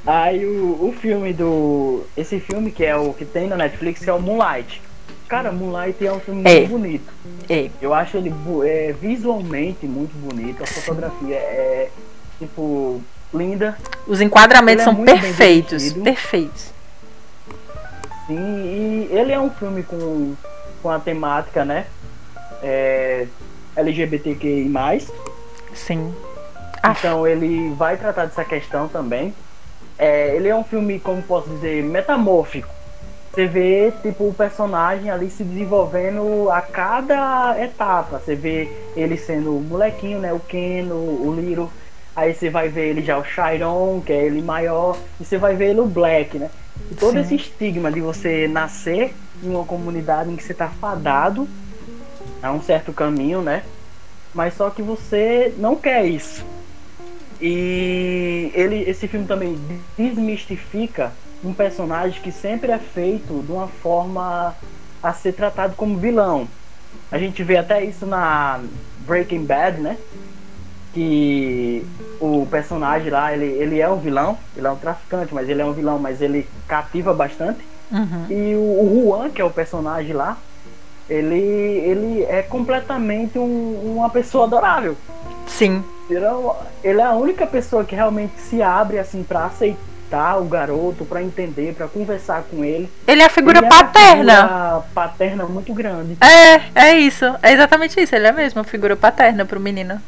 Aí 0.07 0.45
o, 0.45 0.89
o 0.89 0.95
filme 1.01 1.33
do. 1.33 2.05
Esse 2.15 2.39
filme 2.39 2.71
que 2.71 2.85
é 2.85 2.95
o 2.95 3.15
que 3.15 3.25
tem 3.25 3.47
na 3.47 3.57
Netflix 3.57 4.05
que 4.05 4.11
é 4.11 4.13
o 4.13 4.21
Moonlight. 4.21 4.83
Cara, 5.29 5.51
Moonlight 5.51 6.07
é 6.07 6.13
um 6.13 6.21
filme 6.21 6.43
É. 6.45 6.59
muito 6.61 6.71
bonito. 6.71 7.13
Ei, 7.49 7.71
Eu 7.81 7.95
acho 7.95 8.17
ele 8.17 8.33
é, 8.65 8.93
visualmente 8.93 9.87
muito 9.87 10.13
bonito. 10.17 10.63
A 10.63 10.67
fotografia 10.67 11.37
é 11.37 11.91
tipo 12.39 13.01
linda. 13.33 13.77
os 14.07 14.21
enquadramentos 14.21 14.83
é 14.83 14.85
são 14.85 14.95
perfeitos. 15.05 15.93
Perfeitos. 15.95 16.73
Sim, 18.27 18.37
e 18.37 19.09
ele 19.13 19.33
é 19.33 19.41
um 19.41 19.51
filme 19.51 19.83
com, 19.83 20.35
com 20.83 20.91
a 20.91 20.99
temática, 20.99 21.65
né? 21.65 21.87
É, 22.63 23.27
LGBTQI. 23.77 24.71
Sim. 25.75 26.15
Ah, 26.83 26.95
Então 26.99 27.27
ele 27.27 27.71
vai 27.75 27.97
tratar 27.97 28.27
dessa 28.27 28.45
questão 28.45 28.89
também. 28.89 29.35
É, 29.99 30.35
ele 30.37 30.49
é 30.49 30.55
um 30.57 30.65
filme, 30.65 30.99
como 31.01 31.23
posso 31.23 31.49
dizer, 31.51 31.83
metamórfico. 31.83 32.69
Você 33.35 33.49
vê 33.49 33.93
tipo 34.01 34.29
o 34.29 34.33
personagem 34.33 35.11
ali 35.11 35.29
se 35.29 35.43
desenvolvendo 35.43 36.49
a 36.53 36.61
cada 36.61 37.61
etapa. 37.61 38.21
Você 38.21 38.37
vê 38.37 38.71
ele 38.95 39.17
sendo 39.17 39.57
o 39.57 39.61
molequinho, 39.61 40.21
né? 40.21 40.33
O 40.33 40.39
Ken, 40.39 40.85
o, 40.85 41.27
o 41.27 41.35
Little. 41.35 41.69
Aí 42.15 42.33
você 42.33 42.49
vai 42.49 42.69
ver 42.69 42.91
ele 42.91 43.03
já 43.03 43.19
o 43.19 43.25
Chiron, 43.25 44.01
que 44.07 44.13
é 44.13 44.25
ele 44.25 44.41
maior. 44.41 44.97
E 45.21 45.25
você 45.25 45.37
vai 45.37 45.57
ver 45.57 45.71
ele 45.71 45.81
o 45.81 45.87
Black, 45.87 46.39
né? 46.39 46.49
E 46.89 46.95
todo 46.95 47.15
Sim. 47.15 47.21
esse 47.23 47.35
estigma 47.35 47.91
de 47.91 48.01
você 48.01 48.47
nascer 48.47 49.13
em 49.43 49.51
uma 49.51 49.65
comunidade 49.65 50.31
em 50.31 50.37
que 50.37 50.43
você 50.45 50.55
tá 50.55 50.69
fadado 50.69 51.49
a 52.41 52.53
um 52.53 52.63
certo 52.63 52.93
caminho, 52.93 53.43
né? 53.43 53.65
Mas 54.33 54.55
só 54.55 54.71
que 54.71 54.81
você 54.81 55.53
não 55.59 55.75
quer 55.75 56.07
isso. 56.07 56.45
E 57.41 58.53
ele, 58.55 58.89
esse 58.89 59.09
filme 59.09 59.27
também 59.27 59.59
desmistifica 59.99 61.13
um 61.45 61.53
personagem 61.53 62.21
que 62.23 62.33
sempre 62.33 62.71
é 62.73 62.79
feito 62.79 63.43
de 63.45 63.53
uma 63.53 63.69
forma 63.69 64.55
a 65.03 65.13
ser 65.13 65.33
tratado 65.33 65.75
como 65.77 65.99
vilão. 65.99 66.49
A 67.13 67.19
gente 67.19 67.43
vê 67.43 67.57
até 67.57 67.85
isso 67.85 68.07
na 68.07 68.61
Breaking 69.07 69.45
Bad, 69.45 69.81
né? 69.81 69.97
Que 70.93 71.85
o 72.21 72.47
personagem 72.51 73.11
lá, 73.11 73.33
ele, 73.33 73.47
ele 73.47 73.81
é 73.81 73.89
um 73.91 73.99
vilão, 73.99 74.39
ele 74.57 74.67
é 74.67 74.71
um 74.71 74.77
traficante, 74.77 75.35
mas 75.35 75.49
ele 75.49 75.61
é 75.61 75.65
um 75.65 75.73
vilão, 75.73 75.99
mas 75.99 76.23
ele 76.23 76.47
cativa 76.69 77.13
bastante. 77.13 77.59
uhum. 77.91 78.27
E 78.31 78.55
o, 78.55 78.61
o 78.61 79.03
Juan, 79.07 79.31
que 79.31 79.41
é 79.41 79.45
o 79.45 79.51
personagem 79.51 80.13
lá, 80.13 80.39
ele, 81.11 81.37
ele 81.37 82.23
é 82.25 82.43
completamente 82.43 83.39
um- 83.39 83.97
uma 83.97 84.09
pessoa 84.09 84.45
adorável. 84.47 84.97
Sim. 85.47 85.83
Ele 86.09 86.25
é 86.25 86.33
ele 86.83 87.01
é 87.01 87.05
a 87.05 87.13
única 87.13 87.47
pessoa 87.47 87.85
que 87.85 87.95
realmente 87.95 88.41
se 88.41 88.63
abre 88.63 88.99
assim 88.99 89.23
para 89.23 89.47
aceitar 89.47 89.79
o 90.41 90.45
garoto, 90.45 91.05
para 91.05 91.23
entender, 91.23 91.75
para 91.75 91.89
conversar 91.89 92.43
com 92.51 92.65
ele. 92.65 92.89
Ele 93.07 93.23
é 93.23 93.27
a 93.27 93.29
figura 93.31 93.59
Ele 93.59 93.67
é 93.67 93.69
uma 93.69 93.85
paterna. 93.85 94.43
figura 94.43 94.83
paterna 94.95 95.45
muito 95.47 95.75
grande. 95.75 96.17
É, 96.21 96.89
é 96.89 96.99
isso. 96.99 97.25
É 97.43 97.53
exatamente 97.53 98.01
isso. 98.01 98.15
Ele 98.15 98.27
é 98.27 98.33
mesmo 98.33 98.61
a 98.61 98.65
figura 98.65 98.95
paterna 98.97 99.45
pro 99.45 99.59
menino. 99.59 100.01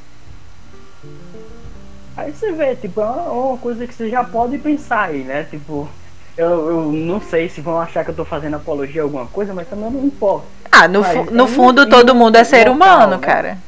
Aí 2.16 2.32
você 2.32 2.53
vê, 2.53 2.74
tipo, 2.74 3.01
é 3.01 3.05
uma, 3.05 3.22
uma 3.30 3.59
coisa 3.59 3.86
que 3.86 3.94
você 3.94 4.09
já 4.09 4.24
pode 4.24 4.57
pensar 4.59 5.09
aí, 5.09 5.18
né? 5.22 5.44
Tipo, 5.51 5.88
eu, 6.36 6.70
eu 6.70 6.92
não 6.92 7.20
sei 7.20 7.49
se 7.49 7.61
vão 7.61 7.78
achar 7.80 8.05
que 8.05 8.11
eu 8.11 8.14
tô 8.14 8.24
fazendo 8.24 8.57
apologia 8.57 9.03
a 9.03 9.05
alguma 9.05 9.26
coisa, 9.26 9.53
mas 9.53 9.68
também 9.68 9.90
não 9.90 10.05
importa. 10.05 10.47
Ah, 10.72 10.88
no, 10.88 11.01
Mas 11.01 11.12
fu- 11.12 11.26
é 11.30 11.30
no 11.30 11.44
um- 11.44 11.49
fundo 11.49 11.86
todo 11.88 12.14
mundo 12.14 12.36
é 12.36 12.44
ser 12.44 12.68
local, 12.68 12.74
humano, 12.74 13.16
né? 13.16 13.18
cara. 13.18 13.59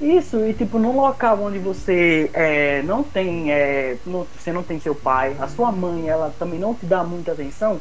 Isso, 0.00 0.44
e 0.44 0.52
tipo, 0.52 0.78
num 0.78 0.96
local 1.00 1.38
onde 1.42 1.58
você 1.58 2.28
é, 2.34 2.82
não 2.82 3.02
tem. 3.02 3.52
É, 3.52 3.96
não- 4.04 4.26
você 4.38 4.52
não 4.52 4.62
tem 4.62 4.80
seu 4.80 4.94
pai, 4.94 5.36
a 5.40 5.46
sua 5.48 5.70
mãe, 5.70 6.08
ela 6.08 6.32
também 6.38 6.58
não 6.58 6.74
te 6.74 6.84
dá 6.84 7.04
muita 7.04 7.32
atenção, 7.32 7.80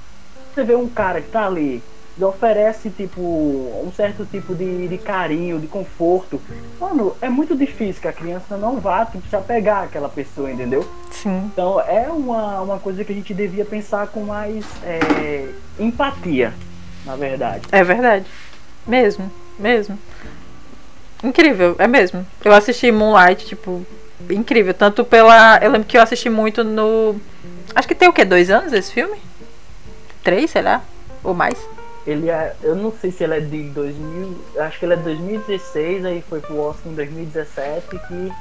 você 0.53 0.64
vê 0.64 0.76
um 0.76 0.88
cara 0.88 1.22
que 1.22 1.30
tá 1.30 1.45
ali 1.47 1.82
e 2.16 2.24
oferece, 2.24 2.91
tipo, 2.91 3.20
um 3.20 3.91
certo 3.95 4.24
tipo 4.26 4.53
de, 4.53 4.88
de 4.88 4.97
carinho, 4.99 5.59
de 5.59 5.66
conforto. 5.66 6.39
Mano, 6.80 7.16
é 7.20 7.28
muito 7.28 7.55
difícil 7.55 7.99
que 7.99 8.07
a 8.07 8.14
criança 8.14 8.55
não 8.55 8.80
vá 8.80 9.03
tipo, 9.03 9.28
se 9.28 9.36
apegar 9.36 9.86
àquela 9.86 10.07
pessoa, 10.07 10.51
entendeu? 10.51 10.88
Sim. 11.09 11.49
Então 11.51 11.82
é 11.82 12.07
uma, 12.09 12.61
uma 12.61 12.80
coisa 12.80 13.03
que 13.03 13.11
a 13.11 13.16
gente 13.16 13.34
devia 13.34 13.66
pensar 13.66 14.05
com 14.07 14.22
mais 14.22 14.64
é, 14.84 15.49
empatia, 15.80 16.53
na 17.03 17.16
verdade. 17.16 17.64
É 17.72 17.84
verdade. 17.84 18.28
Mesmo, 18.86 19.32
mesmo. 19.57 19.97
Incrível, 21.24 21.76
é 21.80 21.88
mesmo. 21.88 22.26
Eu 22.43 22.53
assisti 22.53 22.91
Moonlight, 22.91 23.45
tipo, 23.45 23.86
incrível. 24.30 24.74
Tanto 24.74 25.05
pela. 25.05 25.57
Eu 25.61 25.71
lembro 25.71 25.88
que 25.88 25.97
eu 25.97 26.01
assisti 26.01 26.30
muito 26.30 26.63
no. 26.63 27.15
Acho 27.74 27.88
que 27.88 27.95
tem 27.95 28.09
o 28.09 28.13
quê? 28.13 28.26
Dois 28.26 28.49
anos 28.49 28.74
esse 28.74 28.91
filme? 28.91 29.17
Três, 30.24 30.51
sei 30.51 30.61
lá? 30.61 30.82
Ou 31.24 31.34
mais? 31.34 31.57
Ele 32.05 32.30
é, 32.30 32.53
eu 32.61 32.76
não 32.76 32.91
sei 32.91 33.11
se 33.11 33.24
ele 33.24 33.38
é 33.38 33.39
de 33.39 33.63
2000, 33.69 34.38
acho 34.59 34.78
que 34.78 34.86
ele 34.86 34.93
é 34.93 34.97
de 34.97 35.03
2016, 35.03 36.03
aí 36.03 36.21
foi 36.28 36.41
pro 36.41 36.59
Oscar 36.59 36.91
em 36.91 36.95
2017, 36.95 37.88
que 37.88 38.32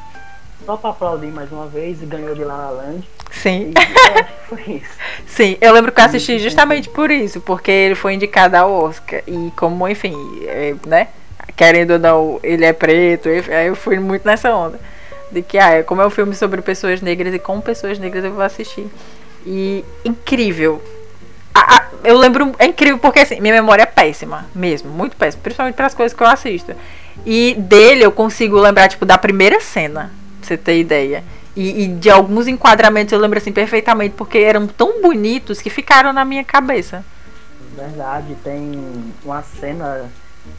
só 0.66 0.76
pra 0.76 0.90
aplaudir 0.90 1.28
mais 1.28 1.50
uma 1.52 1.68
vez 1.68 2.02
e 2.02 2.06
ganhou 2.06 2.34
de 2.34 2.42
La 2.42 2.56
La 2.56 2.70
Land. 2.70 3.08
Sim. 3.30 3.70
E 3.70 3.74
eu 3.76 4.20
acho 4.20 4.24
que 4.24 4.48
foi 4.48 4.74
isso. 4.74 4.98
Sim, 5.26 5.56
eu 5.60 5.72
lembro 5.72 5.92
que 5.92 6.00
eu 6.00 6.04
assisti 6.04 6.40
justamente 6.40 6.88
por 6.88 7.10
isso, 7.10 7.40
porque 7.40 7.70
ele 7.70 7.94
foi 7.94 8.14
indicado 8.14 8.56
ao 8.56 8.72
Oscar. 8.72 9.22
E 9.28 9.52
como, 9.56 9.88
enfim, 9.88 10.14
é, 10.44 10.74
né? 10.84 11.08
Querendo 11.56 11.92
ou 11.92 11.98
não, 11.98 12.40
ele 12.42 12.64
é 12.64 12.72
preto, 12.72 13.28
aí 13.28 13.66
eu 13.66 13.76
fui 13.76 13.98
muito 13.98 14.26
nessa 14.26 14.54
onda. 14.54 14.78
De 15.30 15.42
que, 15.42 15.58
ah, 15.58 15.82
como 15.84 16.02
é 16.02 16.06
um 16.06 16.10
filme 16.10 16.34
sobre 16.34 16.60
pessoas 16.62 17.00
negras 17.00 17.32
e 17.34 17.38
com 17.38 17.60
pessoas 17.60 17.98
negras 17.98 18.24
eu 18.24 18.32
vou 18.32 18.42
assistir. 18.42 18.86
E 19.46 19.84
incrível. 20.04 20.82
A- 21.54 21.76
a- 21.76 21.86
eu 22.04 22.16
lembro, 22.16 22.52
é 22.58 22.66
incrível 22.66 22.98
porque 22.98 23.20
assim, 23.20 23.40
minha 23.40 23.54
memória 23.54 23.82
é 23.82 23.86
péssima, 23.86 24.46
mesmo, 24.54 24.90
muito 24.90 25.16
péssima, 25.16 25.42
principalmente 25.42 25.74
para 25.74 25.86
as 25.86 25.94
coisas 25.94 26.16
que 26.16 26.22
eu 26.22 26.26
assisto. 26.26 26.72
E 27.26 27.54
dele 27.58 28.04
eu 28.04 28.12
consigo 28.12 28.58
lembrar, 28.58 28.88
tipo, 28.88 29.04
da 29.04 29.18
primeira 29.18 29.60
cena, 29.60 30.10
pra 30.40 30.48
você 30.48 30.56
ter 30.56 30.78
ideia. 30.78 31.22
E, 31.54 31.84
e 31.84 31.88
de 31.88 32.08
alguns 32.08 32.48
enquadramentos 32.48 33.12
eu 33.12 33.18
lembro 33.18 33.38
assim 33.38 33.52
perfeitamente, 33.52 34.14
porque 34.16 34.38
eram 34.38 34.66
tão 34.66 35.02
bonitos 35.02 35.60
que 35.60 35.68
ficaram 35.68 36.12
na 36.12 36.24
minha 36.24 36.42
cabeça. 36.44 37.04
Verdade, 37.76 38.34
tem 38.42 38.72
uma 39.24 39.42
cena 39.42 40.10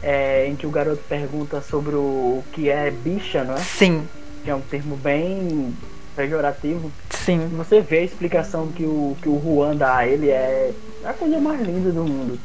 é, 0.02 0.46
em 0.46 0.56
que 0.56 0.66
o 0.66 0.70
garoto 0.70 1.02
pergunta 1.08 1.60
sobre 1.60 1.94
o 1.94 2.42
que 2.52 2.68
é 2.70 2.90
bicha, 2.90 3.44
não 3.44 3.54
é? 3.54 3.58
Sim, 3.58 4.06
Que 4.42 4.50
é 4.50 4.54
um 4.54 4.60
termo 4.60 4.96
bem 4.96 5.74
pejorativo. 6.16 6.90
Sim, 7.10 7.48
você 7.56 7.80
vê 7.80 7.98
a 7.98 8.04
explicação 8.04 8.68
que 8.68 8.84
o, 8.84 9.16
que 9.20 9.28
o 9.28 9.40
Juan 9.42 9.76
dá 9.76 9.96
a 9.96 10.06
ele 10.06 10.30
é 10.30 10.72
a 11.04 11.12
coisa 11.12 11.38
mais 11.38 11.60
linda 11.60 11.90
do 11.90 12.04
mundo. 12.04 12.38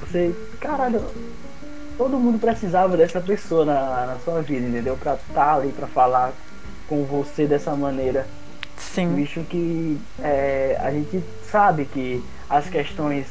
Você, 0.00 0.34
caralho, 0.60 1.02
todo 1.96 2.18
mundo 2.18 2.38
precisava 2.38 2.96
dessa 2.96 3.20
pessoa 3.20 3.64
na, 3.64 4.06
na 4.06 4.16
sua 4.24 4.42
vida, 4.42 4.66
entendeu? 4.66 4.96
Pra 4.96 5.14
estar 5.14 5.54
ali, 5.56 5.72
pra 5.72 5.86
falar 5.86 6.32
com 6.88 7.04
você 7.04 7.46
dessa 7.46 7.74
maneira. 7.74 8.26
sim, 8.76 9.08
Bicho 9.14 9.40
que 9.44 9.98
é, 10.22 10.76
a 10.80 10.90
gente 10.90 11.22
sabe 11.50 11.84
que 11.86 12.22
as 12.50 12.68
questões 12.68 13.26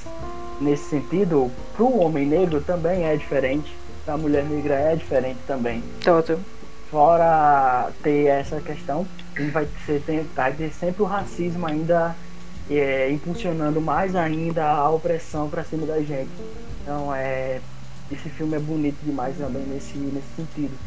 nesse 0.62 0.84
sentido, 0.90 1.52
pro 1.76 2.00
homem 2.00 2.26
negro 2.26 2.62
também 2.62 3.06
é 3.06 3.16
diferente, 3.18 3.76
pra 4.06 4.18
mulher 4.18 4.44
negra 4.46 4.76
é 4.76 4.96
diferente 4.96 5.40
também 5.46 5.84
todo. 6.04 6.40
fora 6.90 7.92
ter 8.04 8.28
essa 8.28 8.62
questão, 8.62 9.06
a 9.36 9.42
gente 9.42 9.52
vai, 9.52 9.68
ser, 9.86 10.02
vai 10.36 10.54
ter 10.54 10.72
sempre 10.72 11.02
o 11.02 11.06
racismo 11.06 11.66
ainda 11.68 12.16
é, 12.70 13.12
impulsionando 13.12 13.82
mais 13.82 14.16
ainda 14.16 14.66
a 14.66 14.90
opressão 14.90 15.50
pra 15.50 15.64
cima 15.64 15.86
da 15.86 16.00
gente. 16.02 16.30
Então 16.82 17.14
é. 17.14 17.60
Esse 18.12 18.30
filme 18.30 18.58
é 18.58 18.60
bonito 18.60 18.98
demais 19.06 19.38
também 19.38 19.64
nesse, 19.64 19.98
nesse 19.98 20.28
sentido. 20.36 20.78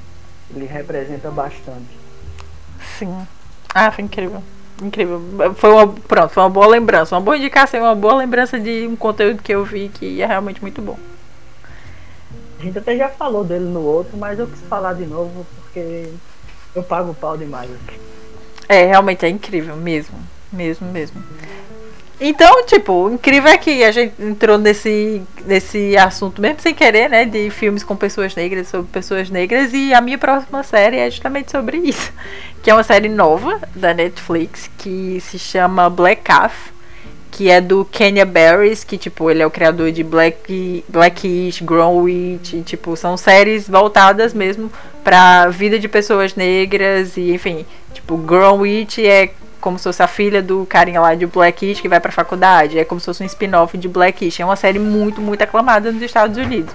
Ele 0.55 0.66
representa 0.66 1.31
bastante. 1.31 1.89
Sim. 2.99 3.27
Ah, 3.75 3.91
foi 3.91 4.05
incrível. 4.05 4.43
Incrível. 4.83 5.20
Foi 5.57 5.70
uma, 5.70 5.89
pronto, 5.89 6.31
foi 6.31 6.43
uma 6.43 6.51
boa 6.51 6.66
lembrança. 6.66 7.14
Uma 7.14 7.20
boa 7.20 7.37
indicação, 7.37 7.81
uma 7.81 7.95
boa 7.95 8.14
lembrança 8.14 8.59
de 8.59 8.87
um 8.87 8.97
conteúdo 8.97 9.43
que 9.43 9.55
eu 9.55 9.64
vi 9.64 9.89
que 9.89 10.20
é 10.20 10.27
realmente 10.27 10.61
muito 10.61 10.83
bom. 10.83 10.99
A 12.59 12.62
gente 12.62 12.79
até 12.79 12.97
já 12.97 13.09
falou 13.09 13.45
dele 13.45 13.66
no 13.66 13.83
outro, 13.83 14.16
mas 14.16 14.39
eu 14.39 14.47
quis 14.47 14.61
falar 14.62 14.95
de 14.95 15.05
novo 15.05 15.47
porque 15.57 16.09
eu 16.75 16.83
pago 16.83 17.11
o 17.11 17.14
pau 17.14 17.37
demais 17.37 17.70
aqui. 17.70 18.01
É, 18.68 18.87
realmente 18.87 19.25
é 19.25 19.29
incrível, 19.29 19.77
mesmo. 19.77 20.16
Mesmo, 20.53 20.91
mesmo. 20.91 21.22
Então, 22.21 22.65
tipo, 22.65 23.11
incrível 23.11 23.51
é 23.51 23.59
que 23.59 23.83
a 23.83 23.91
gente 23.91 24.15
entrou 24.23 24.57
nesse, 24.57 25.21
nesse 25.47 25.97
assunto 25.97 26.41
mesmo 26.41 26.61
sem 26.61 26.73
querer, 26.73 27.09
né? 27.11 27.25
De 27.25 27.51
filmes 27.51 27.83
com 27.83 27.97
pessoas 27.97 28.35
negras, 28.37 28.69
sobre 28.69 28.91
pessoas 28.91 29.31
negras. 29.31 29.73
E 29.73 29.93
a 29.93 30.01
minha 30.01 30.19
próxima 30.19 30.62
série 30.62 30.97
é 30.97 31.11
justamente 31.11 31.51
sobre 31.51 31.79
isso. 31.79 32.12
Que 32.62 32.71
é 32.71 32.75
uma 32.75 32.83
série 32.83 33.11
nova 33.11 33.61
da 33.75 33.93
Netflix 33.93 34.71
que 34.79 35.21
se 35.21 35.39
chama 35.39 35.91
Black 35.91 36.23
Calf. 36.23 36.73
Que 37.31 37.51
é 37.51 37.61
do 37.61 37.85
Kenya 37.85 38.25
Barris, 38.25 38.85
que, 38.85 38.97
tipo, 38.97 39.31
ele 39.31 39.43
é 39.43 39.47
o 39.47 39.51
criador 39.51 39.93
de 39.93 40.03
Black, 40.03 40.83
Blackish. 40.89 41.61
E, 41.61 42.62
tipo, 42.62 42.97
são 42.97 43.19
séries 43.19 43.69
voltadas 43.69 44.33
mesmo 44.33 44.73
pra 45.03 45.49
vida 45.49 45.79
de 45.79 45.89
pessoas 45.89 46.35
negras. 46.37 47.19
E, 47.19 47.33
enfim, 47.33 47.67
tipo, 47.93 48.17
Grown 48.17 48.61
Witch 48.61 48.99
é 49.01 49.31
como 49.65 49.79
se 49.79 49.85
fosse 49.85 50.03
a 50.03 50.07
filha 50.07 50.43
do 50.43 50.67
carinha 50.67 51.01
lá 51.01 51.15
de 51.15 51.25
Blackish 51.25 51.81
que 51.81 51.89
vai 51.89 51.99
pra 51.99 52.12
faculdade. 52.12 52.79
É 52.79 52.85
como 52.85 53.01
se 53.01 53.07
fosse 53.07 53.23
um 53.23 53.27
spin-off 53.27 53.79
de 53.79 53.89
Blackish. 53.89 54.39
É 54.39 54.45
uma 54.45 54.57
série 54.57 54.79
muito, 54.79 55.23
muito 55.23 55.41
aclamada 55.41 55.91
nos 55.91 56.03
Estados 56.03 56.37
Unidos. 56.37 56.71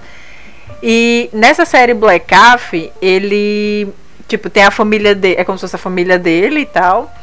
E 0.82 1.30
nessa 1.32 1.66
série 1.66 1.94
Black 1.94 2.26
Calf, 2.26 2.74
ele, 3.00 3.90
tipo, 4.28 4.50
tem 4.50 4.64
a 4.64 4.72
família 4.72 5.14
dele, 5.14 5.36
é 5.38 5.44
como 5.44 5.56
se 5.56 5.62
fosse 5.62 5.76
a 5.76 5.80
família 5.80 6.18
dele 6.18 6.62
e 6.62 6.66
tal. 6.66 7.14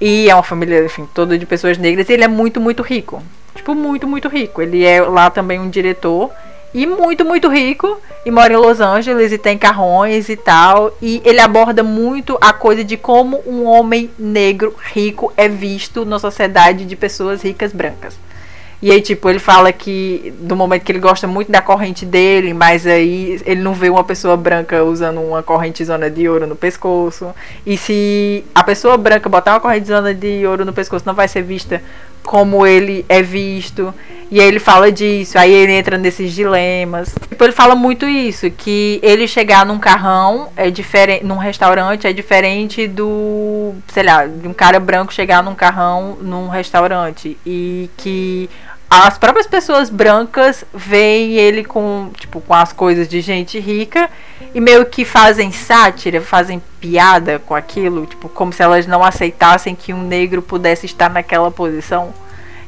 E 0.00 0.28
é 0.28 0.34
uma 0.34 0.42
família, 0.42 0.84
enfim, 0.84 1.08
toda 1.14 1.38
de 1.38 1.46
pessoas 1.46 1.78
negras. 1.78 2.10
Ele 2.10 2.24
é 2.24 2.28
muito, 2.28 2.60
muito 2.60 2.82
rico. 2.82 3.22
Tipo, 3.54 3.72
muito, 3.72 4.08
muito 4.08 4.28
rico. 4.28 4.60
Ele 4.60 4.84
é 4.84 5.00
lá 5.00 5.30
também 5.30 5.60
um 5.60 5.70
diretor 5.70 6.32
e 6.74 6.86
muito, 6.86 7.24
muito 7.24 7.48
rico 7.48 8.00
e 8.26 8.30
mora 8.32 8.52
em 8.52 8.56
Los 8.56 8.80
Angeles 8.80 9.30
e 9.30 9.38
tem 9.38 9.56
carrões 9.56 10.28
e 10.28 10.36
tal. 10.36 10.92
E 11.00 11.22
ele 11.24 11.38
aborda 11.38 11.84
muito 11.84 12.36
a 12.40 12.52
coisa 12.52 12.82
de 12.82 12.96
como 12.96 13.40
um 13.46 13.64
homem 13.64 14.10
negro 14.18 14.74
rico 14.92 15.32
é 15.36 15.48
visto 15.48 16.04
na 16.04 16.18
sociedade 16.18 16.84
de 16.84 16.96
pessoas 16.96 17.42
ricas 17.42 17.72
brancas. 17.72 18.18
E 18.82 18.90
aí, 18.90 19.00
tipo, 19.00 19.30
ele 19.30 19.38
fala 19.38 19.72
que 19.72 20.34
do 20.40 20.54
momento 20.54 20.82
que 20.82 20.92
ele 20.92 20.98
gosta 20.98 21.26
muito 21.26 21.50
da 21.50 21.62
corrente 21.62 22.04
dele, 22.04 22.52
mas 22.52 22.86
aí 22.86 23.40
ele 23.46 23.62
não 23.62 23.72
vê 23.72 23.88
uma 23.88 24.04
pessoa 24.04 24.36
branca 24.36 24.84
usando 24.84 25.22
uma 25.22 25.42
correntezona 25.42 26.10
de 26.10 26.28
ouro 26.28 26.46
no 26.46 26.54
pescoço. 26.54 27.32
E 27.64 27.78
se 27.78 28.44
a 28.54 28.62
pessoa 28.62 28.98
branca 28.98 29.26
botar 29.26 29.52
uma 29.52 29.60
correntezona 29.60 30.12
de 30.12 30.46
ouro 30.46 30.66
no 30.66 30.72
pescoço, 30.72 31.06
não 31.06 31.14
vai 31.14 31.28
ser 31.28 31.40
vista 31.40 31.80
como 32.24 32.66
ele 32.66 33.04
é 33.08 33.22
visto. 33.22 33.94
E 34.30 34.40
aí 34.40 34.48
ele 34.48 34.58
fala 34.58 34.90
disso, 34.90 35.38
aí 35.38 35.52
ele 35.52 35.72
entra 35.72 35.96
nesses 35.96 36.32
dilemas. 36.32 37.14
Tipo, 37.28 37.44
ele 37.44 37.52
fala 37.52 37.76
muito 37.76 38.06
isso, 38.06 38.50
que 38.50 38.98
ele 39.02 39.28
chegar 39.28 39.64
num 39.64 39.78
carrão 39.78 40.48
é 40.56 40.70
diferente, 40.70 41.24
num 41.24 41.36
restaurante 41.36 42.06
é 42.06 42.12
diferente 42.12 42.88
do, 42.88 43.74
sei 43.88 44.02
lá, 44.02 44.26
de 44.26 44.48
um 44.48 44.52
cara 44.52 44.80
branco 44.80 45.12
chegar 45.12 45.42
num 45.42 45.54
carrão 45.54 46.18
num 46.20 46.48
restaurante 46.48 47.36
e 47.46 47.88
que 47.96 48.50
as 49.02 49.18
próprias 49.18 49.46
pessoas 49.46 49.90
brancas 49.90 50.64
veem 50.72 51.32
ele 51.32 51.64
com, 51.64 52.10
tipo, 52.16 52.40
com 52.40 52.54
as 52.54 52.72
coisas 52.72 53.08
de 53.08 53.20
gente 53.20 53.58
rica 53.58 54.08
e 54.54 54.60
meio 54.60 54.86
que 54.86 55.04
fazem 55.04 55.50
sátira, 55.50 56.20
fazem 56.20 56.62
piada 56.80 57.38
com 57.38 57.54
aquilo, 57.54 58.06
tipo, 58.06 58.28
como 58.28 58.52
se 58.52 58.62
elas 58.62 58.86
não 58.86 59.02
aceitassem 59.02 59.74
que 59.74 59.92
um 59.92 60.02
negro 60.02 60.40
pudesse 60.40 60.86
estar 60.86 61.10
naquela 61.10 61.50
posição. 61.50 62.14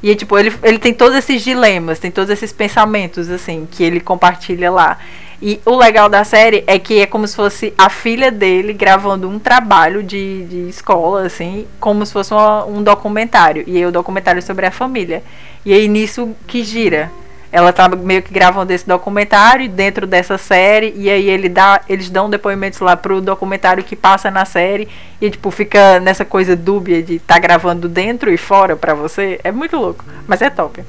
E 0.02 0.14
tipo, 0.14 0.38
ele, 0.38 0.52
ele 0.62 0.78
tem 0.78 0.92
todos 0.92 1.16
esses 1.16 1.42
dilemas, 1.42 1.98
tem 1.98 2.10
todos 2.10 2.30
esses 2.30 2.52
pensamentos, 2.52 3.30
assim, 3.30 3.66
que 3.70 3.82
ele 3.82 4.00
compartilha 4.00 4.70
lá. 4.70 4.98
E 5.40 5.60
o 5.66 5.76
legal 5.76 6.08
da 6.08 6.24
série 6.24 6.64
é 6.66 6.78
que 6.78 7.00
é 7.00 7.06
como 7.06 7.26
se 7.28 7.36
fosse 7.36 7.74
a 7.76 7.90
filha 7.90 8.30
dele 8.30 8.72
gravando 8.72 9.28
um 9.28 9.38
trabalho 9.38 10.02
de, 10.02 10.44
de 10.46 10.68
escola, 10.68 11.26
assim, 11.26 11.66
como 11.78 12.06
se 12.06 12.12
fosse 12.12 12.32
uma, 12.32 12.64
um 12.64 12.82
documentário. 12.82 13.62
E 13.66 13.76
aí 13.76 13.84
o 13.84 13.92
documentário 13.92 14.38
é 14.38 14.42
sobre 14.42 14.64
a 14.64 14.70
família. 14.70 15.22
E 15.64 15.72
aí 15.74 15.88
nisso 15.88 16.34
que 16.46 16.64
gira. 16.64 17.10
Ela 17.52 17.72
tá 17.72 17.88
meio 17.88 18.22
que 18.22 18.32
gravando 18.32 18.72
esse 18.72 18.86
documentário 18.86 19.68
dentro 19.68 20.06
dessa 20.06 20.36
série. 20.36 20.92
E 20.96 21.08
aí 21.08 21.28
ele 21.28 21.48
dá, 21.48 21.80
eles 21.88 22.10
dão 22.10 22.28
depoimentos 22.28 22.80
lá 22.80 22.96
pro 22.96 23.20
documentário 23.20 23.84
que 23.84 23.94
passa 23.94 24.30
na 24.30 24.44
série. 24.44 24.88
E 25.20 25.30
tipo, 25.30 25.50
fica 25.50 26.00
nessa 26.00 26.24
coisa 26.24 26.56
dúbia 26.56 27.02
de 27.02 27.18
tá 27.18 27.38
gravando 27.38 27.88
dentro 27.88 28.32
e 28.32 28.36
fora 28.36 28.74
pra 28.74 28.94
você. 28.94 29.38
É 29.44 29.52
muito 29.52 29.76
louco. 29.76 30.04
Mas 30.26 30.42
é 30.42 30.50
top. 30.50 30.82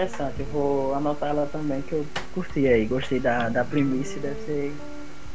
Interessante, 0.00 0.40
eu 0.40 0.46
vou 0.46 0.94
anotar 0.94 1.28
ela 1.28 1.46
também 1.52 1.82
que 1.82 1.92
eu 1.92 2.06
curti 2.32 2.66
aí, 2.66 2.86
gostei 2.86 3.20
da, 3.20 3.50
da 3.50 3.62
premissa, 3.62 4.18
deve 4.18 4.40
ser 4.46 4.74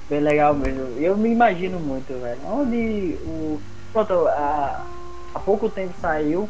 bem 0.10 0.20
legal 0.20 0.56
mesmo. 0.56 0.98
Eu 0.98 1.16
me 1.16 1.30
imagino 1.30 1.80
muito, 1.80 2.20
velho. 2.20 2.40
Onde 2.44 3.16
o. 3.26 3.62
Pronto, 3.94 4.28
há, 4.28 4.84
há 5.36 5.40
pouco 5.40 5.70
tempo 5.70 5.94
saiu 6.02 6.50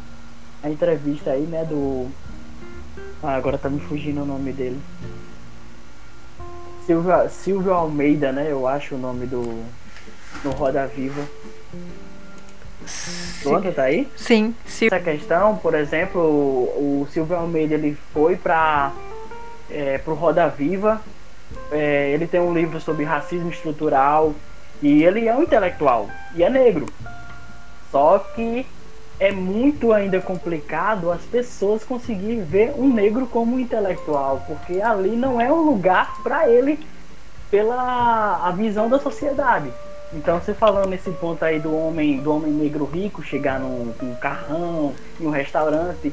a 0.62 0.70
entrevista 0.70 1.32
aí, 1.32 1.42
né, 1.42 1.66
do. 1.66 2.08
Ah, 3.22 3.34
agora 3.34 3.58
tá 3.58 3.68
me 3.68 3.80
fugindo 3.80 4.22
o 4.22 4.26
nome 4.26 4.50
dele. 4.50 4.80
Silvio, 6.86 7.28
Silvio 7.28 7.74
Almeida, 7.74 8.32
né? 8.32 8.46
Eu 8.50 8.66
acho 8.66 8.94
o 8.94 8.98
nome 8.98 9.26
do. 9.26 9.62
No 10.42 10.52
Roda 10.52 10.86
Viva. 10.86 11.22
Pronto, 13.50 13.72
tá 13.72 13.82
aí? 13.82 14.08
Sim, 14.16 14.54
sim. 14.64 14.86
Essa 14.86 15.00
questão, 15.00 15.56
por 15.56 15.74
exemplo, 15.74 16.20
o, 16.20 17.02
o 17.02 17.08
Silvio 17.12 17.36
Almeida 17.36 17.74
ele 17.74 17.96
foi 18.12 18.36
para 18.36 18.92
é, 19.70 19.98
pro 19.98 20.14
Roda 20.14 20.48
Viva. 20.48 21.00
É, 21.70 22.10
ele 22.10 22.26
tem 22.26 22.40
um 22.40 22.52
livro 22.52 22.80
sobre 22.80 23.04
racismo 23.04 23.50
estrutural 23.50 24.34
e 24.82 25.04
ele 25.04 25.28
é 25.28 25.34
um 25.34 25.42
intelectual 25.42 26.08
e 26.34 26.42
é 26.42 26.50
negro. 26.50 26.86
Só 27.90 28.18
que 28.18 28.66
é 29.18 29.32
muito 29.32 29.92
ainda 29.92 30.20
complicado 30.20 31.10
as 31.10 31.22
pessoas 31.22 31.82
conseguirem 31.82 32.42
ver 32.42 32.74
um 32.76 32.92
negro 32.92 33.26
como 33.26 33.56
um 33.56 33.60
intelectual, 33.60 34.44
porque 34.46 34.80
ali 34.80 35.16
não 35.16 35.40
é 35.40 35.50
um 35.50 35.62
lugar 35.62 36.20
para 36.22 36.48
ele 36.48 36.78
pela 37.50 38.46
a 38.46 38.50
visão 38.50 38.88
da 38.88 38.98
sociedade. 38.98 39.72
Então 40.16 40.40
você 40.40 40.54
falando 40.54 40.88
nesse 40.88 41.10
ponto 41.10 41.44
aí 41.44 41.60
do 41.60 41.76
homem, 41.76 42.18
do 42.20 42.34
homem 42.34 42.50
negro 42.50 42.86
rico 42.86 43.22
chegar 43.22 43.60
num, 43.60 43.92
num 44.00 44.14
carrão, 44.14 44.94
em 45.20 45.26
um 45.26 45.30
restaurante, 45.30 46.12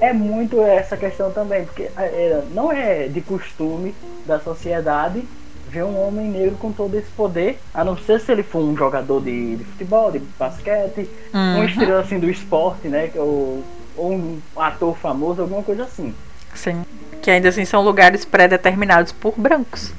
é 0.00 0.12
muito 0.12 0.62
essa 0.62 0.96
questão 0.96 1.30
também, 1.30 1.64
porque 1.64 1.90
é, 1.96 2.04
é 2.04 2.44
não 2.54 2.72
é 2.72 3.08
de 3.08 3.20
costume 3.20 3.94
da 4.24 4.38
sociedade 4.38 5.24
ver 5.68 5.84
um 5.84 6.06
homem 6.06 6.28
negro 6.28 6.56
com 6.56 6.72
todo 6.72 6.96
esse 6.96 7.10
poder, 7.10 7.60
a 7.72 7.84
não 7.84 7.96
ser 7.96 8.20
se 8.20 8.32
ele 8.32 8.42
for 8.42 8.60
um 8.60 8.76
jogador 8.76 9.22
de, 9.22 9.56
de 9.56 9.64
futebol, 9.64 10.10
de 10.10 10.18
basquete, 10.18 11.08
uhum. 11.32 11.60
um 11.60 11.64
estrela 11.64 12.00
assim 12.00 12.18
do 12.18 12.28
esporte, 12.28 12.88
né? 12.88 13.10
Ou, 13.14 13.62
ou 13.96 14.12
um 14.12 14.40
ator 14.56 14.96
famoso, 14.96 15.42
alguma 15.42 15.62
coisa 15.62 15.84
assim. 15.84 16.12
Sim. 16.54 16.84
Que 17.22 17.30
ainda 17.30 17.48
assim 17.48 17.64
são 17.64 17.82
lugares 17.82 18.24
pré-determinados 18.24 19.12
por 19.12 19.34
brancos. 19.38 19.92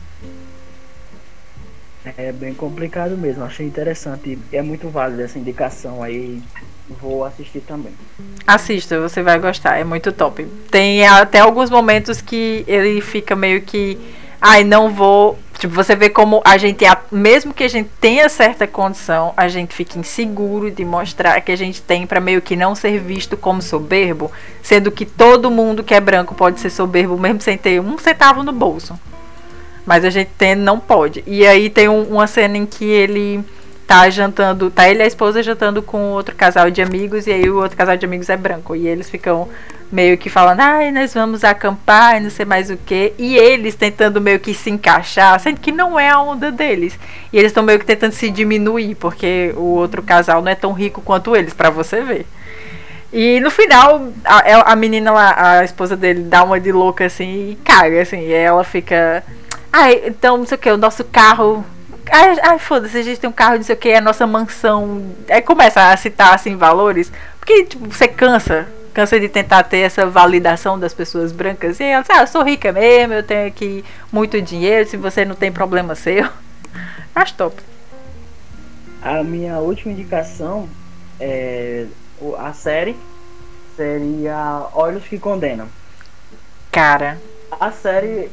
É 2.18 2.32
bem 2.32 2.54
complicado 2.54 3.16
mesmo, 3.16 3.44
achei 3.44 3.66
interessante. 3.66 4.38
É 4.52 4.62
muito 4.62 4.90
válida 4.90 5.24
essa 5.24 5.38
indicação 5.38 6.02
aí. 6.02 6.42
Vou 7.00 7.24
assistir 7.24 7.62
também. 7.62 7.94
Assista, 8.46 9.00
você 9.00 9.22
vai 9.22 9.40
gostar, 9.40 9.78
é 9.78 9.84
muito 9.84 10.12
top. 10.12 10.46
Tem 10.70 11.08
até 11.08 11.40
alguns 11.40 11.70
momentos 11.70 12.20
que 12.22 12.66
ele 12.68 13.00
fica 13.02 13.36
meio 13.36 13.62
que. 13.62 13.98
Ai, 14.42 14.64
não 14.64 14.90
vou. 14.90 15.38
Tipo, 15.60 15.76
você 15.76 15.96
vê 15.96 16.10
como 16.10 16.42
a 16.44 16.58
gente, 16.58 16.84
mesmo 17.12 17.54
que 17.54 17.64
a 17.64 17.68
gente 17.68 17.90
tenha 18.02 18.28
certa 18.28 18.66
condição, 18.66 19.32
a 19.38 19.48
gente 19.48 19.76
fica 19.76 20.00
inseguro 20.00 20.72
de 20.72 20.84
mostrar 20.84 21.40
que 21.42 21.52
a 21.52 21.56
gente 21.56 21.84
tem 21.84 22.08
para 22.08 22.20
meio 22.20 22.42
que 22.42 22.56
não 22.56 22.74
ser 22.74 23.00
visto 23.00 23.38
como 23.38 23.62
soberbo, 23.62 24.32
sendo 24.64 24.92
que 24.92 25.06
todo 25.06 25.52
mundo 25.52 25.84
que 25.84 25.94
é 25.94 26.00
branco 26.02 26.34
pode 26.34 26.60
ser 26.60 26.72
soberbo 26.72 27.16
mesmo 27.16 27.40
sem 27.42 27.60
ter 27.60 27.80
um 27.80 27.96
centavo 28.00 28.42
no 28.42 28.52
bolso. 28.52 29.00
Mas 29.86 30.06
a 30.06 30.10
gente 30.10 30.30
tem, 30.38 30.56
não 30.56 30.80
pode. 30.80 31.24
E 31.26 31.46
aí 31.46 31.70
tem 31.70 31.88
um, 31.88 32.04
uma 32.04 32.28
cena 32.28 32.58
em 32.58 32.66
que 32.66 32.86
ele 32.86 33.44
tá 33.88 34.10
jantando, 34.10 34.72
tá 34.72 34.88
ele 34.88 35.00
e 35.00 35.04
a 35.04 35.08
esposa 35.08 35.44
jantando 35.44 35.82
com 35.82 36.12
outro 36.12 36.34
casal 36.34 36.72
de 36.72 36.82
amigos, 36.82 37.28
e 37.28 37.32
aí 37.32 37.50
o 37.50 37.58
outro 37.58 37.76
casal 37.76 37.98
de 37.98 38.06
amigos 38.06 38.30
é 38.30 38.38
branco. 38.38 38.76
E 38.76 38.88
eles 38.88 39.10
ficam 39.10 39.50
meio 39.92 40.18
que 40.18 40.30
falando, 40.30 40.62
ai, 40.62 40.92
nós 40.92 41.14
vamos 41.14 41.44
acampar, 41.44 42.22
não 42.22 42.30
sei 42.30 42.46
mais 42.46 42.70
o 42.70 42.78
que. 42.78 43.14
E 43.18 43.36
eles 43.36 43.76
tentando 43.76 44.22
meio 44.22 44.40
que 44.40 44.54
se 44.54 44.70
encaixar, 44.70 45.38
sendo 45.40 45.60
que 45.60 45.72
não 45.72 46.00
é 46.00 46.10
a 46.10 46.22
onda 46.22 46.52
deles. 46.52 46.98
E 47.34 47.38
eles 47.38 47.50
estão 47.50 47.64
meio 47.64 47.80
que 47.80 47.86
tentando 47.86 48.14
se 48.14 48.30
diminuir, 48.30 48.96
porque 48.96 49.54
o 49.58 49.76
outro 49.76 50.02
casal 50.02 50.42
não 50.42 50.52
é 50.52 50.56
tão 50.56 50.72
rico 50.72 51.02
quanto 51.02 51.36
eles, 51.36 51.54
para 51.54 51.70
você 51.70 52.02
ver. 52.02 52.26
E 53.12 53.42
no 53.42 53.52
final, 53.52 54.08
a, 54.24 54.72
a 54.72 54.76
menina 54.76 55.12
lá, 55.12 55.58
a 55.58 55.66
esposa 55.66 55.98
dele, 55.98 56.24
dá 56.24 56.44
uma 56.44 56.62
de 56.62 56.72
louca 56.72 57.06
assim 57.06 57.52
e 57.52 57.56
caga, 57.62 58.02
assim. 58.02 58.22
E 58.22 58.32
ela 58.32 58.64
fica 58.64 59.22
Ai, 59.72 60.04
então, 60.06 60.38
não 60.38 60.46
sei 60.46 60.58
o 60.58 60.60
que, 60.60 60.70
o 60.70 60.78
nosso 60.78 61.04
carro. 61.06 61.66
Ai, 62.12 62.38
ai 62.42 62.60
foda-se, 62.60 62.98
a 62.98 63.04
gente 63.04 63.20
tem 63.20 63.30
um 63.30 63.34
carro, 63.34 63.56
não 63.56 63.64
sei 63.64 63.76
o 63.76 63.78
que, 63.78 63.94
a 63.94 64.02
nossa 64.02 64.28
mansão. 64.28 65.04
Aí 65.30 65.42
começa 65.42 65.92
a 65.92 65.98
citar 65.98 66.34
assim 66.34 66.56
valores. 66.58 67.12
Porque, 67.40 67.66
tipo, 67.66 67.88
você 67.88 68.08
cansa. 68.08 68.68
Cansa 68.94 69.20
de 69.20 69.30
tentar 69.30 69.64
ter 69.64 69.80
essa 69.80 70.06
validação 70.06 70.78
das 70.78 70.94
pessoas 70.94 71.32
brancas. 71.32 71.80
E 71.80 71.84
ela 71.84 72.02
diz, 72.02 72.10
ah, 72.10 72.22
eu 72.22 72.28
sou 72.28 72.44
rica 72.44 72.72
mesmo, 72.72 73.14
eu 73.14 73.24
tenho 73.24 73.48
aqui 73.48 73.86
muito 74.12 74.42
dinheiro, 74.42 74.90
se 74.90 74.98
você 74.98 75.24
não 75.24 75.36
tem 75.36 75.52
problema 75.52 75.96
seu. 75.96 76.28
Acho 77.16 77.34
top. 77.36 77.56
A 79.02 79.24
minha 79.24 79.58
última 79.60 79.94
indicação 79.94 80.70
é 81.20 81.86
a 82.38 82.54
série 82.54 82.96
seria 83.76 84.68
Olhos 84.74 85.04
que 85.06 85.18
Condenam. 85.18 85.68
Cara. 86.72 87.20
A 87.60 87.72
série, 87.72 88.08
é, 88.08 88.30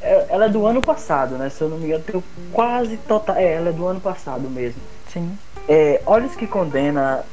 ela 0.00 0.46
é 0.46 0.48
do 0.48 0.66
ano 0.66 0.82
passado, 0.82 1.36
né? 1.36 1.48
Se 1.48 1.62
eu 1.62 1.68
não 1.68 1.78
me 1.78 1.86
engano, 1.86 2.04
tenho 2.04 2.24
quase 2.52 2.96
total. 2.98 3.36
É, 3.36 3.54
ela 3.54 3.70
é 3.70 3.72
do 3.72 3.86
ano 3.86 4.00
passado 4.00 4.48
mesmo. 4.48 4.80
Sim. 5.12 5.36
É, 5.68 6.00
Olhos 6.06 6.34
que 6.34 6.46
Condena 6.46 7.24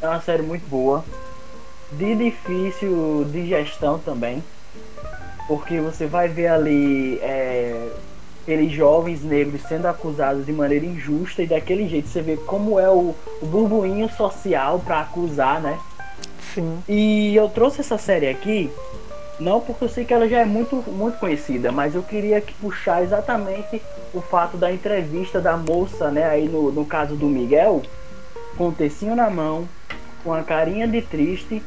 é 0.00 0.08
uma 0.08 0.20
série 0.20 0.42
muito 0.42 0.68
boa. 0.68 1.04
De 1.92 2.14
difícil 2.14 3.26
digestão 3.30 3.98
também. 3.98 4.42
Porque 5.46 5.80
você 5.80 6.06
vai 6.06 6.28
ver 6.28 6.48
ali 6.48 7.18
é, 7.20 7.90
aqueles 8.42 8.72
jovens 8.72 9.22
negros 9.22 9.62
sendo 9.62 9.86
acusados 9.86 10.46
de 10.46 10.52
maneira 10.52 10.84
injusta 10.86 11.42
e 11.42 11.46
daquele 11.46 11.88
jeito 11.88 12.08
você 12.08 12.22
vê 12.22 12.36
como 12.36 12.78
é 12.78 12.88
o, 12.88 13.14
o 13.40 13.46
burburinho 13.46 14.08
social 14.10 14.78
para 14.78 15.00
acusar, 15.00 15.60
né? 15.60 15.78
Sim. 16.54 16.82
E 16.88 17.34
eu 17.34 17.48
trouxe 17.48 17.80
essa 17.80 17.98
série 17.98 18.28
aqui 18.28 18.70
não 19.38 19.60
porque 19.60 19.84
eu 19.84 19.88
sei 19.88 20.04
que 20.04 20.12
ela 20.12 20.28
já 20.28 20.40
é 20.40 20.44
muito, 20.44 20.76
muito 20.88 21.18
conhecida, 21.18 21.72
mas 21.72 21.94
eu 21.94 22.02
queria 22.02 22.40
que 22.40 22.54
puxar 22.54 23.02
exatamente 23.02 23.82
o 24.12 24.20
fato 24.20 24.56
da 24.56 24.72
entrevista 24.72 25.40
da 25.40 25.56
moça, 25.56 26.10
né, 26.10 26.24
aí 26.24 26.48
no, 26.48 26.70
no 26.70 26.84
caso 26.84 27.16
do 27.16 27.26
Miguel, 27.26 27.82
com 28.56 28.68
o 28.68 28.72
tecinho 28.72 29.16
na 29.16 29.30
mão, 29.30 29.68
com 30.22 30.32
a 30.32 30.42
carinha 30.42 30.86
de 30.86 31.02
triste, 31.02 31.62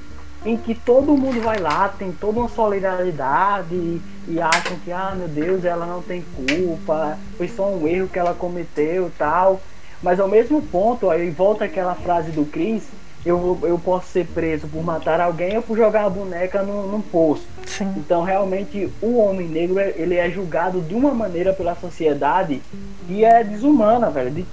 em 0.46 0.56
que 0.56 0.76
todo 0.76 1.18
mundo 1.18 1.42
vai 1.42 1.58
lá, 1.58 1.90
tem 1.90 2.12
toda 2.12 2.40
uma 2.40 2.50
solidariedade 2.50 3.74
e, 3.74 4.02
e 4.28 4.40
acham 4.40 4.78
que, 4.84 4.92
ah, 4.92 5.14
meu 5.18 5.28
Deus, 5.28 5.66
ela 5.66 5.88
não 5.88 6.04
tem 6.04 6.24
culpa, 6.36 7.18
foi 7.36 7.48
só 7.48 7.68
um 7.68 7.88
erro 7.88 8.08
que 8.08 8.20
ela 8.20 8.34
cometeu 8.34 9.12
tal. 9.18 9.60
Mas 10.04 10.20
ao 10.20 10.28
mesmo 10.28 10.62
ponto, 10.62 11.10
aí 11.10 11.32
volta 11.32 11.66
aquela 11.66 11.96
frase 11.96 12.30
do 12.30 12.46
Chris, 12.46 12.84
eu, 13.26 13.58
eu 13.64 13.80
posso 13.80 14.08
ser 14.08 14.28
preso 14.28 14.68
por 14.68 14.84
matar 14.84 15.20
alguém 15.20 15.58
ou 15.58 15.64
por 15.64 15.76
jogar 15.76 16.06
a 16.06 16.10
boneca 16.10 16.62
num, 16.62 16.88
num 16.88 17.02
poço. 17.02 17.44
Sim. 17.66 17.92
Então, 17.98 18.24
realmente, 18.24 18.88
o 19.02 19.18
homem 19.18 19.48
negro 19.48 19.80
ele 19.80 20.16
é 20.16 20.30
julgado 20.30 20.80
de 20.82 20.94
uma 20.94 21.12
maneira 21.12 21.52
pela 21.52 21.74
sociedade 21.76 22.62
que 23.08 23.26
é 23.26 23.44
desumana, 23.44 24.12
velho. 24.12 24.30
De 24.30 24.46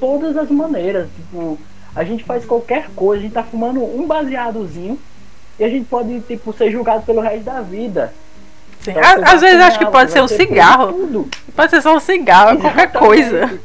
todas 0.00 0.36
as 0.38 0.50
maneiras. 0.50 1.06
Tipo, 1.14 1.58
a 1.94 2.02
gente 2.02 2.24
faz 2.24 2.46
qualquer 2.46 2.88
coisa, 2.96 3.20
a 3.20 3.22
gente 3.24 3.34
tá 3.34 3.42
fumando 3.42 3.84
um 3.84 4.06
baseadozinho 4.06 4.98
e 5.58 5.64
a 5.64 5.68
gente 5.68 5.84
pode, 5.84 6.20
tipo, 6.20 6.52
ser 6.54 6.70
julgado 6.70 7.02
pelo 7.02 7.20
resto 7.20 7.44
da 7.44 7.60
vida. 7.60 8.14
Sim. 8.80 8.92
Então, 8.92 9.02
Às 9.24 9.40
vezes 9.42 9.60
acho 9.60 9.78
que 9.78 9.86
pode 9.86 10.12
ser 10.12 10.22
um 10.22 10.28
cigarro. 10.28 11.28
Pode 11.54 11.70
ser 11.70 11.82
só 11.82 11.94
um 11.94 12.00
cigarro, 12.00 12.58
qualquer 12.58 12.90
coisa. 12.90 13.60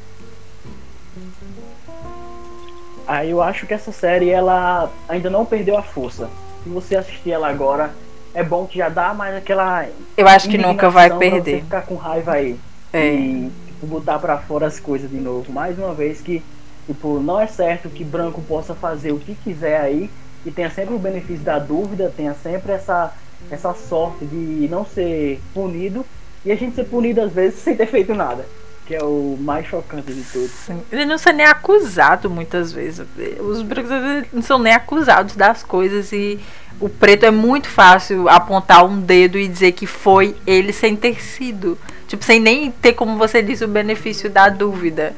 Aí 3.08 3.32
eu 3.32 3.42
acho 3.42 3.66
que 3.66 3.74
essa 3.74 3.92
série 3.92 4.30
ela 4.30 4.90
ainda 5.08 5.30
não 5.30 5.46
perdeu 5.46 5.78
a 5.78 5.82
força. 5.82 6.30
Se 6.64 6.70
você 6.70 6.96
assistir 6.96 7.32
ela 7.32 7.50
agora, 7.50 7.92
é 8.34 8.44
bom 8.44 8.66
que 8.66 8.78
já 8.78 8.90
dá 8.90 9.14
mais 9.14 9.36
aquela. 9.36 9.86
Eu 10.16 10.28
acho 10.28 10.50
que 10.50 10.58
nunca 10.58 10.90
vai 10.90 11.16
perder. 11.18 11.58
Você 11.58 11.62
ficar 11.62 11.82
com 11.82 11.96
raiva 11.96 12.34
aí. 12.34 12.58
É. 12.92 13.14
E 13.14 13.52
tipo, 13.68 13.86
botar 13.88 14.20
para 14.20 14.38
fora 14.38 14.66
as 14.68 14.80
coisas 14.80 15.10
de 15.10 15.18
novo. 15.18 15.52
Mais 15.52 15.78
uma 15.78 15.94
vez 15.94 16.22
que, 16.22 16.42
tipo, 16.88 17.20
não 17.20 17.40
é 17.40 17.48
certo 17.48 17.90
que 17.90 18.04
branco 18.04 18.42
possa 18.42 18.74
fazer 18.74 19.12
o 19.12 19.20
que 19.20 19.36
quiser 19.36 19.82
aí. 19.82 20.10
E 20.46 20.52
tenha 20.52 20.70
sempre 20.70 20.94
o 20.94 21.00
benefício 21.00 21.44
da 21.44 21.60
dúvida, 21.60 22.14
tenha 22.16 22.34
sempre 22.34 22.74
essa, 22.74 23.14
essa 23.50 23.74
sorte 23.74 24.26
de 24.26 24.68
não 24.70 24.86
ser 24.86 25.42
punido. 25.54 26.06
E 26.46 26.52
a 26.52 26.56
gente 26.56 26.76
ser 26.76 26.86
punido 26.86 27.22
às 27.22 27.34
vezes 27.34 27.60
sem 27.64 27.76
ter 27.76 27.88
feito 27.88 28.14
nada 28.14 28.46
que 28.86 28.94
é 28.94 29.04
o 29.04 29.38
mais 29.40 29.66
chocante 29.66 30.12
de 30.12 30.24
tudo. 30.24 30.52
Ele 30.92 31.06
não 31.06 31.18
são 31.18 31.32
nem 31.32 31.46
acusado 31.46 32.30
muitas 32.30 32.72
vezes. 32.72 33.06
Os 33.40 33.62
brancos 33.62 33.92
não 34.32 34.42
são 34.42 34.60
nem 34.60 34.74
acusados 34.74 35.36
das 35.36 35.64
coisas 35.64 36.12
e 36.12 36.40
o 36.80 36.90
preto 36.90 37.26
é 37.26 37.32
muito 37.32 37.70
fácil 37.70 38.28
apontar 38.28 38.86
um 38.86 39.00
dedo 39.00 39.38
e 39.38 39.48
dizer 39.48 39.72
que 39.72 39.86
foi 39.86 40.36
ele 40.46 40.74
sem 40.74 40.96
ter 40.96 41.22
sido. 41.22 41.78
Tipo, 42.08 42.26
sem 42.26 42.40
nem 42.40 42.72
ter, 42.72 42.94
como 42.94 43.18
você 43.18 43.42
disse, 43.42 43.64
o 43.64 43.68
benefício 43.68 44.30
da 44.30 44.50
dúvida. 44.50 45.14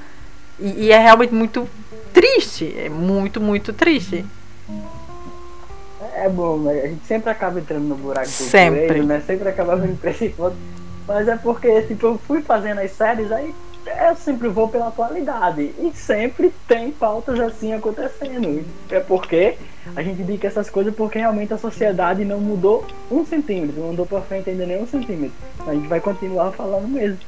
E, 0.59 0.85
e 0.85 0.91
é 0.91 0.99
realmente 0.99 1.33
muito 1.33 1.67
triste. 2.13 2.73
É 2.77 2.87
muito, 2.87 3.41
muito 3.41 3.73
triste. 3.73 4.23
É 6.17 6.29
bom, 6.29 6.57
mas 6.57 6.83
a 6.83 6.87
gente 6.87 7.05
sempre 7.05 7.31
acaba 7.31 7.59
entrando 7.59 7.83
no 7.83 7.95
buraco 7.95 8.27
do 8.27 8.31
sempre. 8.31 8.87
Coelho, 8.87 9.03
né? 9.05 9.23
Sempre 9.25 9.49
acaba 9.49 9.75
vindo 9.75 9.99
pra 9.99 10.11
esse 10.11 10.29
ponto 10.29 10.55
mas 11.07 11.27
é 11.27 11.35
porque, 11.35 11.81
tipo, 11.83 12.07
eu 12.07 12.17
fui 12.17 12.41
fazendo 12.41 12.79
as 12.79 12.91
séries, 12.91 13.31
aí 13.31 13.53
eu 14.07 14.15
sempre 14.15 14.47
vou 14.47 14.67
pela 14.67 14.87
atualidade. 14.87 15.73
E 15.77 15.91
sempre 15.93 16.53
tem 16.67 16.91
pautas 16.91 17.39
assim 17.39 17.73
acontecendo. 17.73 18.65
É 18.89 18.99
porque 18.99 19.55
a 19.95 20.01
gente 20.01 20.21
indica 20.21 20.47
essas 20.47 20.69
coisas 20.69 20.93
porque 20.95 21.19
realmente 21.19 21.53
a 21.53 21.57
sociedade 21.57 22.25
não 22.25 22.39
mudou 22.39 22.85
um 23.11 23.25
centímetro, 23.25 23.81
não 23.81 23.91
andou 23.91 24.05
pra 24.05 24.21
frente 24.21 24.49
ainda 24.49 24.65
nem 24.65 24.81
um 24.81 24.87
centímetro. 24.87 25.35
A 25.67 25.73
gente 25.73 25.87
vai 25.87 25.99
continuar 25.99 26.51
falando 26.51 26.87
mesmo. 26.87 27.19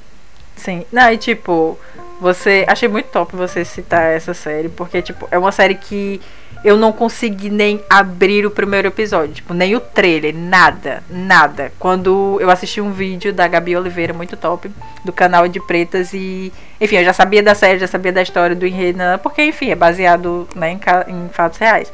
Sim. 0.55 0.83
Não, 0.91 1.11
e 1.11 1.17
tipo, 1.17 1.77
você. 2.19 2.65
Achei 2.67 2.89
muito 2.89 3.09
top 3.09 3.35
você 3.35 3.63
citar 3.63 4.15
essa 4.15 4.33
série, 4.33 4.69
porque, 4.69 5.01
tipo, 5.03 5.27
é 5.29 5.37
uma 5.37 5.51
série 5.51 5.75
que 5.75 6.19
eu 6.63 6.77
não 6.77 6.91
consegui 6.91 7.49
nem 7.49 7.81
abrir 7.89 8.45
o 8.45 8.51
primeiro 8.51 8.87
episódio, 8.87 9.35
tipo, 9.35 9.53
nem 9.53 9.75
o 9.75 9.79
trailer, 9.79 10.35
nada, 10.35 11.03
nada. 11.09 11.71
Quando 11.79 12.37
eu 12.39 12.49
assisti 12.49 12.81
um 12.81 12.91
vídeo 12.91 13.33
da 13.33 13.47
Gabi 13.47 13.75
Oliveira, 13.75 14.13
muito 14.13 14.35
top, 14.35 14.69
do 15.03 15.13
canal 15.13 15.47
de 15.47 15.59
Pretas, 15.59 16.13
e, 16.13 16.51
enfim, 16.79 16.97
eu 16.97 17.05
já 17.05 17.13
sabia 17.13 17.43
da 17.43 17.55
série, 17.55 17.79
já 17.79 17.87
sabia 17.87 18.11
da 18.11 18.21
história 18.21 18.55
do 18.55 18.65
enredo, 18.65 18.99
porque, 19.21 19.43
enfim, 19.43 19.69
é 19.69 19.75
baseado 19.75 20.47
né, 20.55 20.71
em, 20.71 20.79
em 21.07 21.29
fatos 21.29 21.57
reais. 21.59 21.91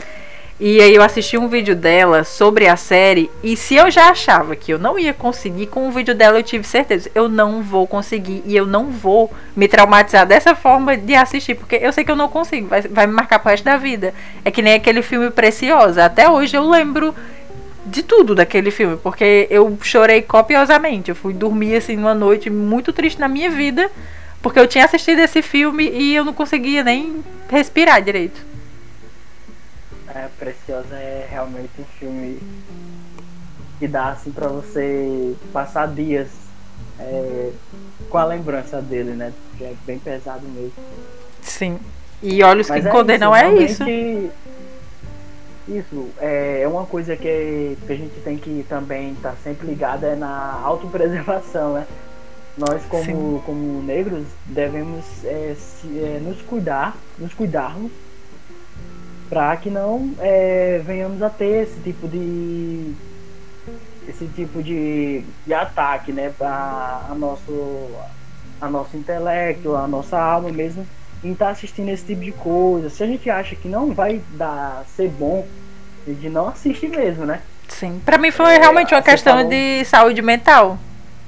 E 0.65 0.79
aí 0.79 0.95
eu 0.95 1.03
assisti 1.03 1.37
um 1.37 1.49
vídeo 1.49 1.75
dela 1.75 2.23
sobre 2.23 2.69
a 2.69 2.77
série 2.77 3.29
e 3.43 3.57
se 3.57 3.75
eu 3.75 3.91
já 3.91 4.11
achava 4.11 4.55
que 4.55 4.71
eu 4.71 4.79
não 4.79 4.97
ia 4.97 5.13
conseguir, 5.13 5.67
com 5.67 5.89
o 5.89 5.91
vídeo 5.91 6.15
dela 6.15 6.39
eu 6.39 6.43
tive 6.43 6.63
certeza, 6.65 7.11
eu 7.13 7.27
não 7.27 7.61
vou 7.61 7.85
conseguir 7.85 8.41
e 8.45 8.55
eu 8.55 8.65
não 8.65 8.85
vou 8.89 9.29
me 9.57 9.67
traumatizar 9.67 10.25
dessa 10.25 10.55
forma 10.55 10.95
de 10.95 11.15
assistir, 11.15 11.55
porque 11.55 11.75
eu 11.75 11.91
sei 11.91 12.05
que 12.05 12.11
eu 12.11 12.15
não 12.15 12.29
consigo, 12.29 12.69
vai, 12.69 12.81
vai 12.83 13.05
me 13.05 13.11
marcar 13.11 13.39
pro 13.39 13.49
resto 13.49 13.65
da 13.65 13.75
vida. 13.75 14.13
É 14.45 14.49
que 14.49 14.61
nem 14.61 14.75
aquele 14.75 15.01
filme 15.01 15.29
Preciosa, 15.31 16.05
até 16.05 16.29
hoje 16.29 16.55
eu 16.55 16.69
lembro 16.69 17.13
de 17.85 18.01
tudo 18.01 18.33
daquele 18.33 18.71
filme, 18.71 18.95
porque 18.95 19.47
eu 19.49 19.77
chorei 19.81 20.21
copiosamente, 20.21 21.09
eu 21.09 21.15
fui 21.15 21.33
dormir 21.33 21.75
assim 21.75 21.97
numa 21.97 22.15
noite 22.15 22.49
muito 22.49 22.93
triste 22.93 23.19
na 23.19 23.27
minha 23.27 23.51
vida, 23.51 23.91
porque 24.41 24.61
eu 24.61 24.65
tinha 24.65 24.85
assistido 24.85 25.19
esse 25.19 25.41
filme 25.41 25.89
e 25.89 26.15
eu 26.15 26.23
não 26.23 26.31
conseguia 26.31 26.85
nem 26.85 27.21
respirar 27.49 28.01
direito. 28.01 28.52
É, 30.15 30.27
Preciosa 30.37 30.95
é 30.95 31.27
realmente 31.29 31.71
um 31.79 31.85
filme 31.97 32.39
que 33.79 33.87
dá 33.87 34.09
assim 34.09 34.31
para 34.31 34.47
você 34.47 35.35
passar 35.51 35.87
dias 35.87 36.29
é, 36.99 37.51
com 38.09 38.17
a 38.17 38.25
lembrança 38.25 38.81
dele, 38.81 39.11
né? 39.11 39.33
Que 39.57 39.63
é 39.63 39.73
bem 39.85 39.97
pesado 39.97 40.47
mesmo. 40.47 40.73
Sim. 41.41 41.79
E 42.21 42.43
Olhos 42.43 42.69
Mas 42.69 42.81
que 42.81 42.87
é 42.87 42.91
Condenam 42.91 43.35
é 43.35 43.53
isso. 43.55 43.83
Isso, 45.67 46.09
é, 46.19 46.61
é 46.61 46.67
uma 46.67 46.85
coisa 46.85 47.15
que, 47.15 47.77
que 47.87 47.93
a 47.93 47.95
gente 47.95 48.19
tem 48.21 48.37
que 48.37 48.65
também 48.67 49.13
estar 49.13 49.31
tá 49.31 49.35
sempre 49.43 49.65
ligado 49.65 50.05
é 50.05 50.15
na 50.15 50.59
autopreservação, 50.61 51.73
né? 51.75 51.87
Nós 52.57 52.83
como, 52.85 53.41
como 53.45 53.81
negros 53.81 54.25
devemos 54.45 55.05
é, 55.23 55.55
se, 55.57 55.87
é, 55.97 56.19
nos 56.21 56.41
cuidar, 56.41 56.95
nos 57.17 57.33
cuidarmos 57.33 57.91
para 59.33 59.57
que 59.57 59.67
não 59.67 60.11
é, 60.19 60.79
venhamos 60.85 61.23
a 61.23 61.29
ter 61.29 61.63
esse 61.63 61.79
tipo 61.79 62.07
de 62.07 62.93
esse 64.07 64.27
tipo 64.27 64.61
de, 64.61 65.23
de 65.47 65.53
ataque 65.55 66.13
né 66.13 66.31
para 66.37 67.07
a 67.09 67.15
nosso 67.15 67.89
a 68.61 68.69
nosso 68.69 68.95
intelecto 68.95 69.75
a 69.75 69.87
nossa 69.87 70.19
alma 70.19 70.51
mesmo 70.51 70.85
em 71.23 71.31
estar 71.31 71.45
tá 71.45 71.51
assistindo 71.51 71.89
esse 71.89 72.05
tipo 72.05 72.21
de 72.21 72.33
coisa. 72.33 72.89
Se 72.89 73.01
a 73.01 73.07
gente 73.07 73.27
acha 73.29 73.55
que 73.55 73.67
não 73.67 73.91
vai 73.91 74.21
dar 74.33 74.83
ser 74.95 75.09
bom 75.09 75.47
a 76.05 76.09
gente 76.11 76.29
não 76.29 76.49
assiste 76.49 76.87
mesmo 76.87 77.25
né? 77.25 77.41
Sim. 77.67 77.99
Para 78.05 78.19
mim 78.19 78.29
foi 78.29 78.53
é, 78.53 78.59
realmente 78.59 78.93
uma 78.93 79.01
questão 79.01 79.37
falou... 79.37 79.49
de 79.49 79.83
saúde 79.85 80.21
mental. 80.21 80.77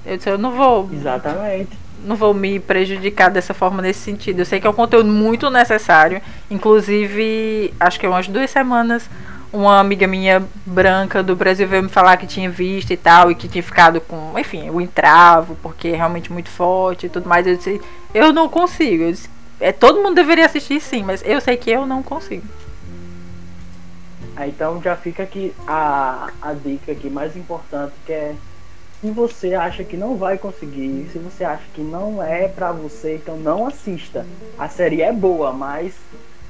Eu 0.05 0.17
disse, 0.17 0.29
eu 0.29 0.37
não 0.37 0.51
vou. 0.51 0.87
Exatamente 0.93 1.84
não 2.05 2.15
vou 2.15 2.33
me 2.33 2.59
prejudicar 2.59 3.29
dessa 3.29 3.53
forma 3.53 3.81
nesse 3.81 3.99
sentido. 3.99 4.39
Eu 4.39 4.45
sei 4.45 4.59
que 4.59 4.67
é 4.67 4.69
um 4.69 4.73
conteúdo 4.73 5.09
muito 5.09 5.49
necessário. 5.49 6.21
Inclusive, 6.49 7.73
acho 7.79 7.99
que 7.99 8.07
umas 8.07 8.27
duas 8.27 8.49
semanas, 8.49 9.09
uma 9.51 9.79
amiga 9.79 10.07
minha 10.07 10.43
branca 10.65 11.23
do 11.23 11.35
Brasil 11.35 11.67
veio 11.67 11.83
me 11.83 11.89
falar 11.89 12.17
que 12.17 12.27
tinha 12.27 12.49
visto 12.49 12.91
e 12.91 12.97
tal, 12.97 13.31
e 13.31 13.35
que 13.35 13.47
tinha 13.47 13.63
ficado 13.63 13.99
com, 14.01 14.37
enfim, 14.37 14.69
o 14.69 14.79
entravo, 14.79 15.57
porque 15.61 15.89
é 15.89 15.95
realmente 15.95 16.31
muito 16.31 16.49
forte 16.49 17.07
e 17.07 17.09
tudo 17.09 17.27
mais. 17.27 17.45
Eu 17.47 17.57
disse, 17.57 17.81
eu 18.13 18.31
não 18.31 18.47
consigo. 18.47 19.03
Eu 19.03 19.11
disse, 19.11 19.29
é, 19.59 19.71
todo 19.71 20.01
mundo 20.01 20.15
deveria 20.15 20.45
assistir 20.45 20.79
sim, 20.79 21.03
mas 21.03 21.23
eu 21.25 21.41
sei 21.41 21.57
que 21.57 21.71
eu 21.71 21.85
não 21.85 22.03
consigo. 22.03 22.45
Ah, 24.35 24.47
então 24.47 24.81
já 24.81 24.97
fica 24.97 25.23
aqui 25.23 25.53
a, 25.65 26.29
a 26.41 26.53
dica 26.53 26.91
aqui 26.91 27.09
mais 27.09 27.37
importante 27.37 27.93
que 28.05 28.11
é 28.11 28.35
se 29.05 29.11
você 29.11 29.53
acha 29.53 29.83
que 29.83 29.95
não 29.95 30.17
vai 30.17 30.35
conseguir, 30.35 31.07
se 31.11 31.19
você 31.19 31.43
acha 31.43 31.61
que 31.75 31.81
não 31.81 32.23
é 32.23 32.47
para 32.47 32.71
você, 32.71 33.17
então 33.17 33.37
não 33.37 33.67
assista. 33.67 34.25
A 34.57 34.67
série 34.67 35.03
é 35.03 35.13
boa, 35.13 35.53
mas 35.53 35.93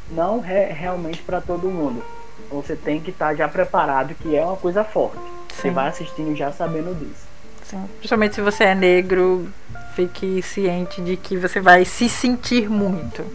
não 0.10 0.44
é 0.46 0.72
realmente 0.72 1.22
para 1.22 1.42
todo 1.42 1.70
mundo. 1.70 2.02
você 2.50 2.74
tem 2.74 3.02
que 3.02 3.10
estar 3.10 3.32
tá 3.32 3.36
já 3.36 3.50
preparado 3.50 4.16
que 4.16 4.38
é 4.38 4.46
uma 4.46 4.56
coisa 4.56 4.86
forte. 4.86 5.18
Sim. 5.50 5.64
Você 5.64 5.70
vai 5.72 5.90
assistindo 5.90 6.34
já 6.34 6.50
sabendo 6.54 6.96
disso. 6.98 7.28
Sim. 7.66 7.84
Principalmente 7.98 8.36
se 8.36 8.42
você 8.42 8.64
é 8.64 8.76
negro, 8.76 9.50
fique 9.94 10.42
ciente 10.42 11.02
de 11.02 11.18
que 11.18 11.36
você 11.36 11.60
vai 11.60 11.84
se 11.84 12.08
sentir 12.08 12.70
muito. 12.70 13.26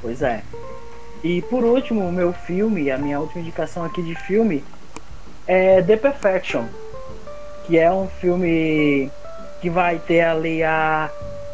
Pois 0.00 0.22
é. 0.22 0.44
E 1.24 1.42
por 1.42 1.64
último, 1.64 2.06
o 2.06 2.12
meu 2.12 2.32
filme, 2.32 2.88
a 2.88 2.98
minha 2.98 3.18
última 3.18 3.42
indicação 3.42 3.84
aqui 3.84 4.00
de 4.00 4.14
filme 4.14 4.62
é 5.44 5.82
The 5.82 5.96
Perfection, 5.96 6.66
que 7.68 7.78
é 7.78 7.92
um 7.92 8.08
filme 8.08 9.10
que 9.60 9.68
vai 9.68 9.98
ter 9.98 10.22
ali 10.22 10.62
a 10.62 11.10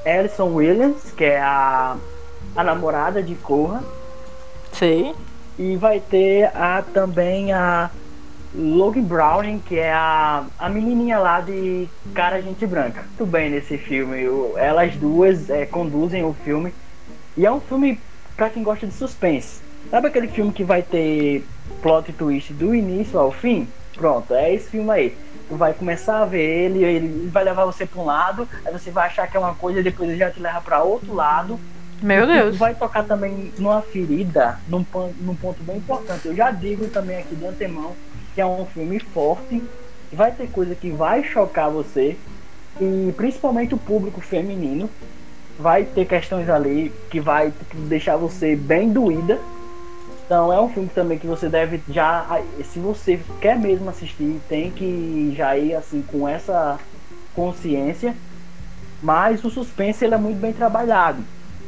Alison 0.07 0.47
Williams, 0.47 1.11
que 1.11 1.25
é 1.25 1.41
a, 1.41 1.97
a 2.55 2.63
namorada 2.63 3.21
de 3.21 3.35
Corra. 3.35 3.83
Sim. 4.73 5.13
E 5.59 5.77
vai 5.77 5.99
ter 5.99 6.53
a, 6.55 6.83
também 6.83 7.53
a 7.53 7.91
Logan 8.55 9.03
Browning, 9.03 9.59
que 9.59 9.77
é 9.77 9.93
a, 9.93 10.45
a 10.57 10.69
menininha 10.69 11.19
lá 11.19 11.41
de 11.41 11.89
Cara 12.15 12.41
Gente 12.41 12.65
Branca. 12.65 13.03
Muito 13.03 13.27
bem 13.27 13.51
nesse 13.51 13.77
filme. 13.77 14.25
elas 14.57 14.95
duas 14.95 15.51
é, 15.51 15.67
conduzem 15.67 16.25
o 16.25 16.33
filme. 16.45 16.73
E 17.37 17.45
é 17.45 17.51
um 17.51 17.61
filme 17.61 17.99
para 18.37 18.51
quem 18.51 18.63
gosta 18.63 18.87
de 18.87 18.95
suspense. 18.95 19.61
Sabe 19.91 20.07
aquele 20.07 20.29
filme 20.29 20.53
que 20.53 20.63
vai 20.63 20.81
ter 20.81 21.45
plot 21.83 22.13
twist 22.13 22.53
do 22.53 22.73
início 22.73 23.19
ao 23.19 23.33
fim? 23.33 23.67
Pronto, 23.97 24.33
é 24.33 24.55
esse 24.55 24.71
filme 24.71 24.91
aí. 24.91 25.24
Tu 25.49 25.57
vai 25.57 25.75
começar 25.75 26.23
a 26.23 26.25
ver 26.25 26.43
ele, 26.43 26.85
ele 26.85 27.29
vai 27.29 27.45
levar 27.45 27.65
você 27.65 27.85
para 27.85 28.01
um 28.01 28.05
lado, 28.05 28.49
aí 28.65 28.73
você 28.73 28.91
vai 28.91 29.07
achar 29.07 29.27
que 29.27 29.37
é 29.37 29.41
uma 29.41 29.55
coisa, 29.55 29.83
depois 29.83 30.09
ele 30.09 30.19
já 30.19 30.31
te 30.31 30.41
leva 30.41 30.61
para 30.61 30.83
outro 30.83 31.15
lado. 31.15 31.61
Meu 32.03 32.27
Deus. 32.27 32.57
Vai 32.57 32.75
tocar 32.75 33.05
também 33.05 33.53
numa 33.59 33.81
ferida, 33.83 34.59
num, 34.69 34.85
num 35.21 35.35
ponto 35.35 35.63
bem 35.63 35.77
importante. 35.77 36.27
Eu 36.27 36.35
já 36.35 36.51
digo 36.51 36.89
também 36.89 37.19
aqui 37.19 37.35
de 37.35 37.47
antemão 37.47 37.95
que 38.35 38.41
é 38.41 38.47
um 38.47 38.67
filme 38.67 38.99
forte, 38.99 39.63
vai 40.13 40.33
ter 40.33 40.49
coisa 40.49 40.75
que 40.75 40.91
vai 40.91 41.23
chocar 41.23 41.71
você, 41.71 42.17
e 42.81 43.13
principalmente 43.17 43.75
o 43.75 43.79
público 43.79 44.21
feminino. 44.21 44.91
Vai 45.57 45.85
ter 45.85 46.05
questões 46.05 46.49
ali 46.51 46.93
que 47.09 47.21
vai 47.21 47.53
deixar 47.73 48.17
você 48.17 48.57
bem 48.57 48.93
doída. 48.93 49.39
Então 50.25 50.53
é 50.53 50.61
um 50.61 50.69
filme 50.69 50.89
também 50.89 51.19
que 51.19 51.27
você 51.27 51.49
deve 51.49 51.83
já, 51.89 52.41
se 52.65 52.79
você 52.79 53.21
quer 53.41 53.59
mesmo 53.59 53.91
assistir, 53.91 54.41
tem 54.49 54.71
que 54.71 55.35
já 55.37 55.57
ir 55.57 55.75
assim 55.75 56.03
com 56.03 56.27
essa 56.29 56.79
consciência. 57.35 58.15
Mas 59.03 59.45
o 59.45 59.51
suspense 59.51 60.05
ele 60.05 60.15
é 60.15 60.19
muito 60.19 60.41
bem 60.41 60.53
trabalhado. 60.53 61.23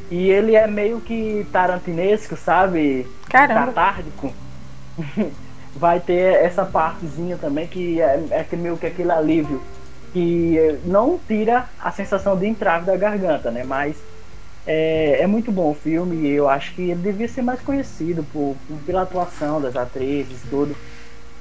E 0.09 0.29
ele 0.29 0.55
é 0.55 0.65
meio 0.65 0.99
que 1.01 1.45
tarantinesco, 1.51 2.35
sabe? 2.35 3.05
Caramba. 3.29 3.67
Catártico. 3.67 4.33
vai 5.77 5.99
ter 5.99 6.43
essa 6.43 6.65
partezinha 6.65 7.37
também 7.37 7.67
que 7.67 8.01
é, 8.01 8.25
é 8.31 8.55
meio 8.55 8.77
que 8.77 8.87
aquele 8.87 9.11
alívio 9.11 9.61
que 10.11 10.79
não 10.83 11.19
tira 11.27 11.65
a 11.79 11.91
sensação 11.91 12.35
de 12.35 12.47
entrave 12.47 12.85
da 12.85 12.95
garganta, 12.95 13.51
né? 13.51 13.63
Mas 13.63 13.95
é, 14.67 15.21
é 15.21 15.27
muito 15.27 15.51
bom 15.51 15.71
o 15.71 15.73
filme 15.73 16.27
e 16.27 16.31
eu 16.33 16.49
acho 16.49 16.73
que 16.75 16.81
ele 16.81 17.01
devia 17.01 17.27
ser 17.27 17.41
mais 17.41 17.61
conhecido 17.61 18.23
por, 18.33 18.55
por 18.67 18.77
pela 18.85 19.03
atuação 19.03 19.61
das 19.61 19.75
atrizes, 19.75 20.41
tudo. 20.49 20.75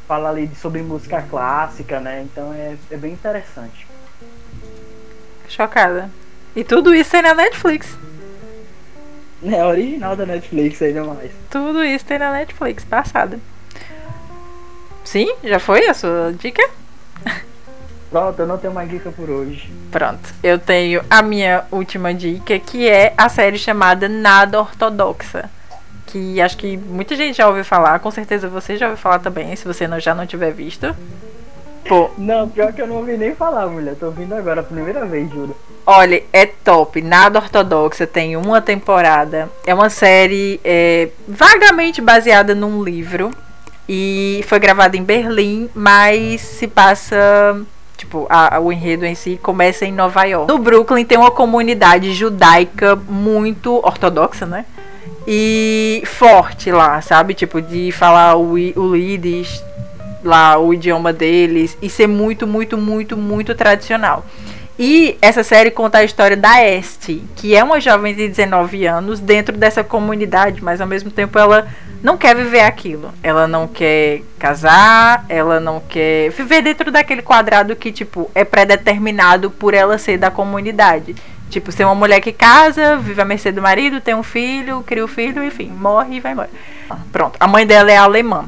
Fala 0.07 0.31
ali 0.31 0.49
sobre 0.55 0.81
música 0.83 1.21
clássica, 1.23 1.99
né? 1.99 2.25
Então 2.31 2.53
é, 2.55 2.77
é 2.91 2.97
bem 2.97 3.13
interessante. 3.13 3.87
Chocada. 5.49 6.09
E 6.55 6.63
tudo 6.63 6.95
isso 6.95 7.11
tem 7.11 7.23
na 7.23 7.35
Netflix. 7.35 7.99
É 9.45 9.65
original 9.65 10.15
da 10.15 10.25
Netflix 10.25 10.81
ainda 10.81 11.05
mais. 11.05 11.33
Tudo 11.51 11.85
isso 11.85 12.05
tem 12.05 12.19
na 12.19 12.33
Netflix, 12.33 12.85
passada. 12.85 13.39
Sim? 15.05 15.35
Já 15.43 15.59
foi 15.59 15.87
a 15.87 15.95
sua 15.95 16.33
dica? 16.39 16.63
Pronto, 18.11 18.39
eu 18.39 18.47
não 18.47 18.59
tenho 18.59 18.73
mais 18.73 18.89
dica 18.89 19.11
por 19.11 19.29
hoje. 19.29 19.71
Pronto, 19.91 20.33
eu 20.43 20.59
tenho 20.59 21.03
a 21.11 21.23
minha 21.23 21.65
última 21.71 22.15
dica, 22.15 22.59
que 22.59 22.89
é 22.89 23.13
a 23.17 23.29
série 23.29 23.59
chamada 23.59 24.09
Nada 24.09 24.61
Ortodoxa. 24.61 25.51
Que 26.07 26.41
acho 26.41 26.57
que 26.57 26.77
muita 26.77 27.17
gente 27.17 27.37
já 27.37 27.49
ouviu 27.49 27.65
falar, 27.65 27.99
com 27.99 28.11
certeza 28.11 28.49
você 28.49 28.77
já 28.77 28.87
ouviu 28.87 29.03
falar 29.03 29.19
também, 29.19 29.55
se 29.57 29.67
você 29.67 29.89
não, 29.89 29.99
já 29.99 30.15
não 30.15 30.25
tiver 30.25 30.53
visto. 30.53 30.95
Pô. 31.89 32.11
Não, 32.19 32.49
pior 32.49 32.73
que 32.73 32.83
eu 32.83 32.87
não 32.87 32.97
ouvi 32.97 33.17
nem 33.17 33.35
falar, 33.35 33.67
mulher. 33.69 33.95
Tô 33.95 34.07
ouvindo 34.07 34.35
agora 34.35 34.61
a 34.61 34.65
primeira 34.65 35.05
vez, 35.05 35.31
juro. 35.31 35.57
Olha, 35.87 36.23
é 36.33 36.45
top. 36.47 37.01
Nada 37.01 37.39
ortodoxa. 37.39 38.07
Tem 38.07 38.37
uma 38.37 38.61
temporada. 38.61 39.49
É 39.65 39.73
uma 39.73 39.89
série 39.89 40.61
é, 40.65 41.09
vagamente 41.29 42.01
baseada 42.01 42.55
num 42.55 42.83
livro. 42.83 43.31
E 43.89 44.45
foi 44.49 44.59
gravada 44.59 44.97
em 44.97 45.05
Berlim, 45.05 45.71
mas 45.73 46.41
se 46.41 46.67
passa 46.67 47.57
Tipo, 47.97 48.27
a, 48.29 48.61
o 48.61 48.71
enredo 48.71 49.07
em 49.07 49.15
si 49.15 49.39
começa 49.43 49.87
em 49.87 49.93
Nova 49.93 50.25
York. 50.25 50.53
No 50.53 50.59
Brooklyn 50.59 51.05
tem 51.05 51.17
uma 51.17 51.31
comunidade 51.31 52.13
judaica 52.13 52.95
muito 52.95 53.77
ortodoxa, 53.77 54.45
né? 54.45 54.67
E 55.27 56.03
forte 56.05 56.71
lá, 56.71 57.01
sabe? 57.01 57.35
Tipo, 57.35 57.61
de 57.61 57.91
falar 57.93 58.37
o, 58.37 58.53
o 58.53 58.97
Yiddish, 58.97 59.65
lá, 60.23 60.59
o 60.59 60.75
idioma 60.75 61.13
deles, 61.13 61.77
e 61.81 61.89
ser 61.89 62.07
muito, 62.07 62.47
muito, 62.47 62.77
muito, 62.77 63.17
muito 63.17 63.55
tradicional. 63.55 64.25
E 64.79 65.17
essa 65.23 65.43
série 65.43 65.71
conta 65.71 65.99
a 65.99 66.05
história 66.05 66.37
da 66.37 66.63
Este, 66.63 67.23
que 67.35 67.57
é 67.57 67.65
uma 67.65 67.81
jovem 67.81 68.15
de 68.15 68.29
19 68.29 68.87
anos 68.87 69.19
dentro 69.19 69.57
dessa 69.57 69.83
comunidade, 69.83 70.63
mas 70.63 70.83
ao 70.83 70.87
mesmo 70.87 71.11
tempo 71.11 71.39
ela 71.39 71.67
não 72.03 72.19
quer 72.19 72.37
viver 72.37 72.61
aquilo. 72.61 73.11
Ela 73.23 73.49
não 73.49 73.67
quer 73.67 74.21
casar, 74.39 75.25
ela 75.31 75.59
não 75.59 75.81
quer 75.81 76.31
viver 76.31 76.61
dentro 76.61 76.93
daquele 76.93 77.23
quadrado 77.23 77.75
que, 77.75 77.91
tipo, 77.91 78.31
é 78.35 78.45
predeterminado 78.45 79.51
por 79.51 79.73
ela 79.73 79.97
ser 79.97 80.19
da 80.19 80.31
comunidade. 80.31 81.17
Tipo, 81.49 81.73
ser 81.73 81.85
uma 81.85 81.95
mulher 81.95 82.21
que 82.21 82.33
casa, 82.33 82.97
vive 82.97 83.23
à 83.23 83.25
mercê 83.25 83.51
do 83.51 83.63
marido, 83.63 84.01
tem 84.01 84.15
um 84.15 84.23
filho, 84.23 84.83
cria 84.87 85.03
o 85.03 85.07
um 85.07 85.09
filho, 85.09 85.43
enfim, 85.43 85.69
morre 85.69 86.17
e 86.17 86.21
vai 86.21 86.33
embora. 86.33 86.51
Pronto. 87.11 87.37
A 87.41 87.47
mãe 87.47 87.67
dela 87.67 87.91
é 87.91 87.97
alemã. 87.97 88.45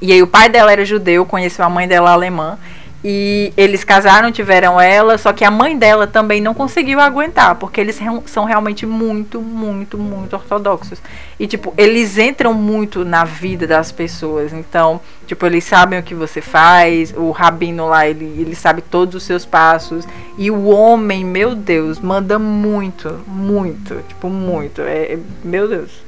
E 0.00 0.12
aí 0.12 0.22
o 0.22 0.26
pai 0.26 0.48
dela 0.48 0.72
era 0.72 0.84
judeu, 0.84 1.26
conheceu 1.26 1.64
a 1.64 1.68
mãe 1.68 1.86
dela 1.86 2.12
alemã. 2.12 2.58
E 3.02 3.52
eles 3.56 3.82
casaram, 3.82 4.30
tiveram 4.30 4.78
ela, 4.78 5.16
só 5.16 5.32
que 5.32 5.42
a 5.42 5.50
mãe 5.50 5.76
dela 5.76 6.06
também 6.06 6.38
não 6.38 6.52
conseguiu 6.52 7.00
aguentar, 7.00 7.54
porque 7.54 7.80
eles 7.80 7.98
são 8.26 8.44
realmente 8.44 8.84
muito, 8.84 9.40
muito, 9.40 9.96
muito 9.96 10.34
ortodoxos. 10.34 11.00
E, 11.38 11.46
tipo, 11.46 11.72
eles 11.78 12.18
entram 12.18 12.52
muito 12.52 13.02
na 13.02 13.24
vida 13.24 13.66
das 13.66 13.90
pessoas. 13.90 14.52
Então, 14.52 15.00
tipo, 15.26 15.46
eles 15.46 15.64
sabem 15.64 15.98
o 15.98 16.02
que 16.02 16.14
você 16.14 16.42
faz, 16.42 17.14
o 17.16 17.30
rabino 17.30 17.88
lá, 17.88 18.06
ele, 18.06 18.26
ele 18.38 18.54
sabe 18.54 18.82
todos 18.82 19.14
os 19.14 19.22
seus 19.22 19.46
passos. 19.46 20.06
E 20.36 20.50
o 20.50 20.66
homem, 20.66 21.24
meu 21.24 21.54
Deus, 21.54 21.98
manda 21.98 22.38
muito, 22.38 23.18
muito, 23.26 24.04
tipo, 24.08 24.28
muito. 24.28 24.82
É, 24.82 25.14
é 25.14 25.18
meu 25.42 25.66
Deus. 25.66 26.02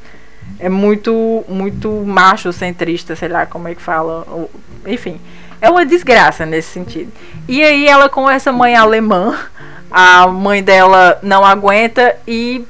É 0.59 0.69
muito, 0.69 1.43
muito 1.49 1.89
macho 2.07 2.53
centrista, 2.53 3.17
sei 3.17 3.29
lá 3.31 3.47
como 3.47 3.67
é 3.69 3.75
que 3.75 3.81
fala. 3.81 4.27
Enfim. 4.87 5.19
É 5.63 5.71
uma 5.71 5.87
desgraça 5.87 6.45
nesse 6.45 6.69
sentido. 6.69 7.11
E 7.49 7.63
aí 7.63 7.89
ela 7.89 8.09
com 8.09 8.29
essa 8.29 8.53
mãe 8.53 8.77
alemã, 8.77 9.39
a 9.91 10.27
mãe 10.27 10.63
dela 10.63 11.19
não 11.23 11.43
aguenta 11.43 12.17
e 12.27 12.67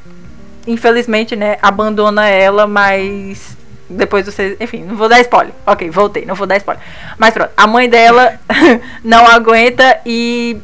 infelizmente, 0.66 1.34
né, 1.34 1.59
abandona 1.61 2.28
ela, 2.28 2.66
mas 2.66 3.57
depois 3.88 4.24
você, 4.26 4.57
enfim, 4.61 4.84
não 4.84 4.97
vou 4.97 5.09
dar 5.09 5.20
spoiler. 5.20 5.53
OK, 5.66 5.90
voltei, 5.90 6.24
não 6.24 6.34
vou 6.34 6.47
dar 6.47 6.57
spoiler. 6.57 6.82
Mas 7.18 7.34
pronto, 7.34 7.51
a 7.57 7.66
mãe 7.66 7.88
dela 7.88 8.38
não 9.05 9.26
aguenta 9.26 10.01
e 10.07 10.57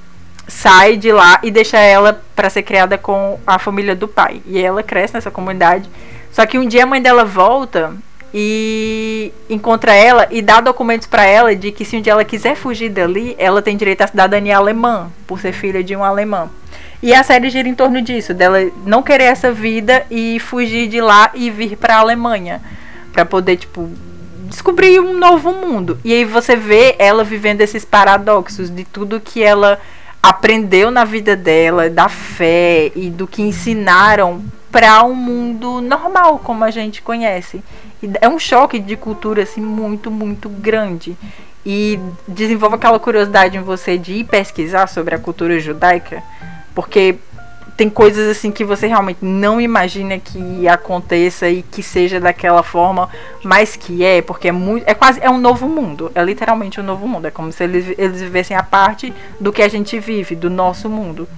sai 0.47 0.97
de 0.97 1.12
lá 1.12 1.41
e 1.43 1.51
deixa 1.51 1.79
ela 1.79 2.22
para 2.35 2.49
ser 2.49 2.62
criada 2.62 2.97
com 2.97 3.39
a 3.47 3.59
família 3.59 3.95
do 3.95 4.09
pai. 4.09 4.41
E 4.47 4.59
ela 4.59 4.83
cresce 4.83 5.14
nessa 5.14 5.31
comunidade. 5.31 5.89
Só 6.33 6.47
que 6.47 6.59
um 6.59 6.66
dia 6.66 6.85
a 6.85 6.87
mãe 6.87 7.03
dela 7.03 7.24
volta 7.24 7.93
e 8.33 9.33
encontra 9.49 9.95
ela 9.95 10.26
e 10.31 10.43
dá 10.43 10.61
documentos 10.61 11.07
para 11.07 11.24
ela 11.24 11.55
de 11.57 11.72
que 11.72 11.85
se 11.85 11.97
um 11.97 12.01
dia 12.01 12.12
ela 12.12 12.24
quiser 12.24 12.55
fugir 12.55 12.91
dali, 12.91 13.35
ela 13.39 13.62
tem 13.62 13.76
direito 13.76 14.03
à 14.03 14.07
cidadania 14.07 14.57
alemã, 14.57 15.11
por 15.26 15.41
ser 15.41 15.53
filha 15.53 15.83
de 15.83 15.97
um 15.97 16.05
alemão. 16.05 16.51
E 17.03 17.14
a 17.14 17.22
série 17.22 17.49
gira 17.49 17.68
em 17.68 17.74
torno 17.74 18.03
disso, 18.03 18.35
dela 18.35 18.59
não 18.85 19.03
querer 19.03 19.24
essa 19.24 19.53
vida 19.53 20.05
e 20.11 20.41
fugir 20.41 20.89
de 20.89 21.01
lá 21.01 21.31
e 21.33 21.49
vir 21.49 21.76
para 21.76 21.97
a 21.97 22.01
Alemanha, 22.01 22.61
para 23.12 23.24
poder 23.24 23.57
tipo 23.57 23.89
descobrir 24.49 24.99
um 24.99 25.16
novo 25.16 25.53
mundo. 25.53 25.99
E 26.05 26.12
aí 26.12 26.24
você 26.24 26.57
vê 26.57 26.97
ela 26.99 27.22
vivendo 27.22 27.61
esses 27.61 27.85
paradoxos 27.85 28.68
de 28.68 28.85
tudo 28.85 29.20
que 29.20 29.43
ela 29.43 29.79
aprendeu 30.20 30.91
na 30.91 31.05
vida 31.05 31.37
dela, 31.37 31.89
da 31.89 32.09
fé 32.09 32.91
e 32.97 33.09
do 33.11 33.26
que 33.26 33.43
ensinaram 33.43 34.43
para 34.71 35.03
um 35.05 35.14
mundo 35.14 35.81
normal 35.81 36.39
como 36.39 36.64
a 36.64 36.71
gente 36.71 37.01
conhece 37.03 37.62
é 38.21 38.29
um 38.29 38.39
choque 38.39 38.79
de 38.79 38.97
cultura 38.97 39.43
assim 39.43 39.61
muito, 39.61 40.11
muito 40.11 40.49
grande. 40.49 41.16
E 41.66 41.99
desenvolve 42.27 42.77
aquela 42.77 42.99
curiosidade 42.99 43.57
em 43.57 43.62
você 43.62 43.99
de 43.99 44.14
ir 44.14 44.25
pesquisar 44.25 44.87
sobre 44.87 45.14
a 45.14 45.19
cultura 45.19 45.59
judaica, 45.59 46.23
porque 46.75 47.16
tem 47.77 47.91
coisas 47.91 48.29
assim 48.29 48.51
que 48.51 48.64
você 48.64 48.87
realmente 48.87 49.19
não 49.23 49.61
imagina 49.61 50.19
que 50.19 50.66
aconteça 50.66 51.49
e 51.49 51.62
que 51.62 51.83
seja 51.83 52.19
daquela 52.19 52.62
forma, 52.62 53.09
mas 53.45 53.77
que 53.77 54.03
é, 54.03 54.23
porque 54.23 54.49
é 54.49 54.53
muito. 54.53 54.85
É 54.89 54.95
quase. 54.95 55.21
É 55.23 55.29
um 55.29 55.39
novo 55.39 55.69
mundo. 55.69 56.11
É 56.14 56.23
literalmente 56.23 56.81
um 56.81 56.85
novo 56.85 57.07
mundo. 57.07 57.27
É 57.27 57.31
como 57.31 57.53
se 57.53 57.62
eles, 57.62 57.95
eles 57.99 58.21
vivessem 58.21 58.57
a 58.57 58.62
parte 58.62 59.12
do 59.39 59.53
que 59.53 59.61
a 59.61 59.69
gente 59.69 59.99
vive, 59.99 60.35
do 60.35 60.49
nosso 60.49 60.89
mundo. 60.89 61.29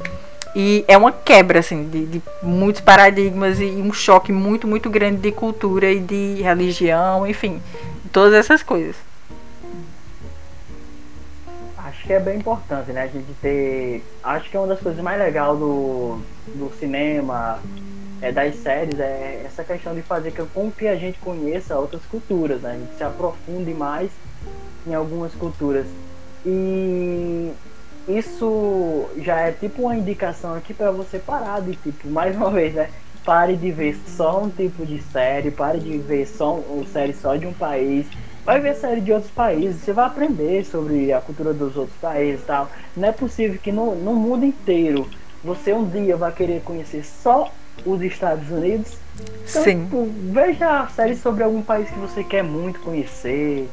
E 0.54 0.84
é 0.88 0.96
uma 0.96 1.12
quebra, 1.12 1.60
assim, 1.60 1.88
de, 1.88 2.06
de, 2.06 2.22
muitos 2.42 2.80
paradigmas 2.80 3.60
e 3.60 3.66
um 3.66 3.92
choque 3.92 4.32
muito, 4.32 4.66
muito 4.66 4.90
grande 4.90 5.18
de 5.20 5.30
cultura 5.30 5.90
e 5.90 6.00
de 6.00 6.42
religião, 6.42 7.26
enfim, 7.26 7.62
todas 8.12 8.34
essas 8.34 8.62
coisas. 8.62 8.96
Acho 11.78 12.04
que 12.04 12.12
é 12.12 12.20
bem 12.20 12.38
importante, 12.38 12.90
né? 12.92 13.02
A 13.02 13.06
gente 13.06 13.32
ter. 13.40 14.02
Acho 14.22 14.50
que 14.50 14.56
é 14.56 14.60
uma 14.60 14.68
das 14.68 14.80
coisas 14.80 15.02
mais 15.02 15.20
legais 15.20 15.56
do, 15.56 16.20
do 16.48 16.72
cinema, 16.78 17.60
é, 18.20 18.30
das 18.32 18.56
séries, 18.56 18.98
é 18.98 19.42
essa 19.46 19.64
questão 19.64 19.94
de 19.94 20.02
fazer 20.02 20.32
com 20.52 20.70
que 20.70 20.86
a 20.86 20.96
gente 20.96 21.18
conheça 21.20 21.78
outras 21.78 22.02
culturas, 22.06 22.60
né? 22.60 22.72
A 22.72 22.78
gente 22.78 22.96
se 22.96 23.04
aprofunde 23.04 23.72
mais 23.72 24.10
em 24.86 24.94
algumas 24.94 25.32
culturas. 25.34 25.86
E 26.44 27.52
isso 28.18 29.08
já 29.18 29.40
é 29.40 29.52
tipo 29.52 29.82
uma 29.82 29.96
indicação 29.96 30.54
aqui 30.54 30.74
para 30.74 30.90
você 30.90 31.18
parar 31.18 31.60
de 31.60 31.76
tipo, 31.76 32.08
mais 32.08 32.36
uma 32.36 32.50
vez, 32.50 32.74
né? 32.74 32.88
Pare 33.24 33.56
de 33.56 33.70
ver 33.70 33.96
só 34.06 34.42
um 34.42 34.48
tipo 34.48 34.84
de 34.84 35.00
série, 35.02 35.50
pare 35.50 35.78
de 35.78 35.98
ver 35.98 36.26
só 36.26 36.54
uma 36.54 36.86
série 36.86 37.12
só 37.12 37.36
de 37.36 37.46
um 37.46 37.52
país. 37.52 38.06
Vai 38.44 38.58
ver 38.60 38.74
série 38.74 39.00
de 39.00 39.12
outros 39.12 39.30
países, 39.30 39.82
você 39.82 39.92
vai 39.92 40.06
aprender 40.06 40.64
sobre 40.64 41.12
a 41.12 41.20
cultura 41.20 41.52
dos 41.52 41.76
outros 41.76 41.96
países 41.98 42.42
e 42.42 42.46
tal. 42.46 42.70
Não 42.96 43.08
é 43.08 43.12
possível 43.12 43.58
que 43.62 43.70
no, 43.70 43.94
no 43.94 44.14
mundo 44.14 44.44
inteiro 44.44 45.08
você 45.44 45.72
um 45.72 45.86
dia 45.86 46.16
vai 46.16 46.32
querer 46.32 46.62
conhecer 46.62 47.04
só 47.04 47.52
os 47.84 48.00
Estados 48.02 48.50
Unidos. 48.50 48.96
Então, 49.48 49.62
Sim. 49.62 49.84
Tipo, 49.84 50.08
veja 50.32 50.88
séries 50.88 51.20
sobre 51.20 51.44
algum 51.44 51.62
país 51.62 51.90
que 51.90 51.98
você 51.98 52.24
quer 52.24 52.42
muito 52.42 52.80
conhecer. 52.80 53.68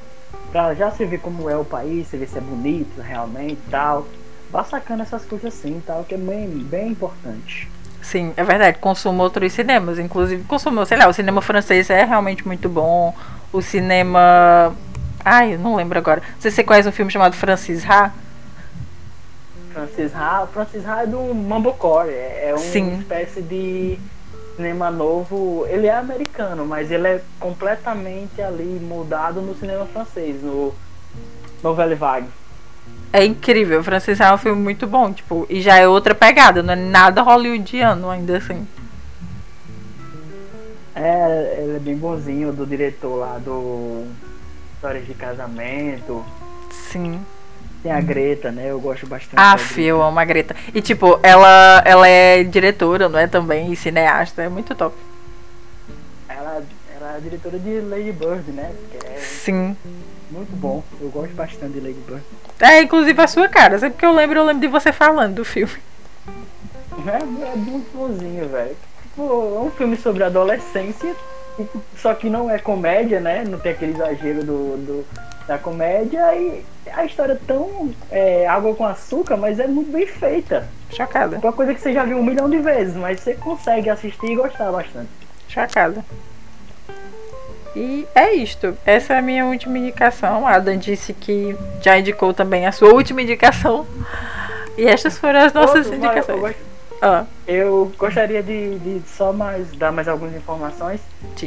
Pra 0.51 0.73
já 0.73 0.91
se 0.91 1.03
ver 1.05 1.19
como 1.19 1.49
é 1.49 1.57
o 1.57 1.65
país, 1.65 2.07
você 2.07 2.17
ver 2.17 2.27
se 2.27 2.37
é 2.37 2.41
bonito 2.41 3.01
realmente 3.01 3.53
e 3.53 3.69
tal 3.69 4.05
vá 4.51 4.63
sacando 4.63 5.03
essas 5.03 5.25
coisas 5.25 5.53
assim, 5.53 5.81
tal, 5.85 6.03
que 6.03 6.15
é 6.15 6.17
bem, 6.17 6.47
bem 6.47 6.89
importante. 6.89 7.69
Sim, 8.01 8.33
é 8.37 8.43
verdade. 8.43 8.77
Consumo 8.77 9.21
outros 9.21 9.51
cinemas. 9.51 9.99
Inclusive, 9.99 10.43
consumo, 10.45 10.85
sei 10.85 10.97
lá, 10.97 11.07
o 11.09 11.13
cinema 11.13 11.41
francês 11.41 11.89
é 11.89 12.05
realmente 12.05 12.47
muito 12.47 12.69
bom. 12.69 13.13
O 13.51 13.61
cinema. 13.61 14.73
Ai, 15.25 15.55
eu 15.55 15.59
não 15.59 15.75
lembro 15.75 15.97
agora. 15.97 16.21
Não 16.21 16.41
sei 16.41 16.51
se 16.51 16.55
você 16.55 16.63
conhece 16.63 16.87
um 16.87 16.91
filme 16.91 17.11
chamado 17.11 17.35
Francis 17.35 17.83
Ha. 17.89 18.13
Francis 19.73 20.15
Ha, 20.15 20.47
Francis 20.53 20.87
Ha 20.87 21.03
é 21.03 21.07
do 21.07 21.33
Mambocore. 21.35 22.09
É, 22.09 22.49
é 22.49 22.53
uma 22.53 22.59
Sim. 22.59 22.99
espécie 22.99 23.41
de 23.41 23.99
cinema 24.55 24.89
novo. 24.89 25.65
Ele 25.67 25.87
é 25.87 25.95
americano, 25.95 26.65
mas 26.65 26.89
ele 26.89 27.07
é 27.07 27.21
completamente 27.39 28.41
ali 28.41 28.79
mudado 28.81 29.41
no 29.41 29.53
cinema 29.53 29.85
francês, 29.85 30.41
no 30.41 30.73
Nouvelle 31.61 31.95
Vague. 31.95 32.29
É 33.11 33.23
incrível, 33.25 33.79
o 33.79 33.83
Francis 33.83 34.19
é 34.19 34.33
um 34.33 34.37
filme 34.37 34.61
muito 34.61 34.85
bom, 34.85 35.11
tipo, 35.13 35.45
e 35.49 35.61
já 35.61 35.77
é 35.77 35.87
outra 35.87 36.13
pegada, 36.13 36.61
não 36.61 36.73
é 36.73 36.75
nada 36.75 37.21
hollywoodiano 37.21 38.09
ainda 38.09 38.37
assim. 38.37 38.67
É, 40.93 41.59
ele 41.61 41.75
é 41.75 41.79
bem 41.79 41.95
bonzinho 41.95 42.51
do 42.51 42.65
diretor 42.65 43.15
lá 43.17 43.37
do 43.37 44.05
Histórias 44.73 45.05
de 45.05 45.13
Casamento. 45.13 46.25
Sim. 46.71 47.19
Tem 47.83 47.91
a 47.91 48.01
Greta, 48.01 48.51
né? 48.51 48.71
Eu 48.71 48.79
gosto 48.79 49.05
bastante. 49.05 49.35
Ah, 49.37 49.55
eu 49.77 50.01
amo 50.01 50.19
a 50.19 50.25
Greta. 50.25 50.55
E 50.73 50.81
tipo, 50.81 51.19
ela, 51.21 51.83
ela 51.85 52.07
é 52.07 52.43
diretora, 52.43 53.07
não 53.07 53.19
é? 53.19 53.27
Também, 53.27 53.71
e 53.71 53.75
cineasta, 53.75 54.41
é 54.41 54.49
muito 54.49 54.73
top. 54.73 54.95
Ela, 56.27 56.63
ela 56.95 57.17
é 57.17 57.19
diretora 57.19 57.59
de 57.59 57.79
Lady 57.81 58.11
Bird, 58.11 58.51
né? 58.51 58.73
É 59.05 59.19
Sim. 59.19 59.77
Muito 60.29 60.55
bom. 60.55 60.83
Eu 60.99 61.09
gosto 61.09 61.33
bastante 61.33 61.73
de 61.73 61.79
Lady 61.79 61.99
Bird. 62.07 62.23
É, 62.59 62.81
inclusive 62.81 63.21
a 63.21 63.27
sua 63.27 63.47
cara. 63.47 63.79
Sempre 63.79 63.99
que 63.99 64.05
eu 64.05 64.13
lembro, 64.13 64.39
eu 64.39 64.43
lembro 64.45 64.61
de 64.61 64.67
você 64.67 64.91
falando 64.91 65.35
do 65.35 65.45
filme. 65.45 65.73
É, 67.07 67.17
é 67.21 67.55
muito 67.55 67.95
bonzinho, 67.95 68.49
velho. 68.49 68.75
Tipo, 69.03 69.55
é 69.55 69.59
um 69.59 69.71
filme 69.71 69.95
sobre 69.95 70.23
adolescência, 70.23 71.15
só 71.97 72.13
que 72.13 72.29
não 72.29 72.49
é 72.49 72.59
comédia, 72.59 73.19
né? 73.19 73.43
Não 73.47 73.59
tem 73.59 73.71
aquele 73.71 73.93
exagero 73.93 74.43
do, 74.43 74.77
do 74.77 75.05
da 75.47 75.57
comédia 75.57 76.35
e 76.35 76.63
a 76.91 77.05
história 77.05 77.33
é 77.33 77.39
tão 77.47 77.89
é, 78.11 78.45
água 78.45 78.75
com 78.75 78.85
açúcar, 78.85 79.37
mas 79.37 79.59
é 79.59 79.65
muito 79.65 79.91
bem 79.91 80.05
feita. 80.05 80.67
Chocada. 80.89 81.37
Uma 81.37 81.53
coisa 81.53 81.73
que 81.73 81.79
você 81.79 81.93
já 81.93 82.03
viu 82.03 82.17
um 82.17 82.23
milhão 82.23 82.49
de 82.49 82.57
vezes, 82.57 82.95
mas 82.95 83.21
você 83.21 83.33
consegue 83.33 83.89
assistir 83.89 84.31
e 84.31 84.35
gostar 84.35 84.71
bastante. 84.71 85.09
Chocada. 85.47 86.03
E 87.75 88.07
é 88.15 88.33
isto. 88.33 88.77
Essa 88.85 89.13
é 89.13 89.19
a 89.19 89.21
minha 89.21 89.45
última 89.45 89.77
indicação. 89.77 90.47
A 90.47 90.55
Adam 90.55 90.77
disse 90.77 91.13
que 91.13 91.55
já 91.81 91.97
indicou 91.97 92.33
também 92.33 92.65
a 92.65 92.71
sua 92.71 92.93
última 92.93 93.21
indicação. 93.21 93.85
E 94.77 94.85
estas 94.85 95.17
foram 95.17 95.39
as 95.41 95.53
nossas 95.53 95.87
Outro, 95.87 95.95
indicações. 95.95 96.55
Eu, 97.01 97.09
ah. 97.09 97.25
eu, 97.47 97.91
gostaria 97.97 98.41
de, 98.41 98.77
de, 98.79 99.01
só 99.07 99.31
mais 99.31 99.71
dar 99.73 99.91
mais 99.91 100.07
algumas 100.07 100.35
informações 100.35 100.99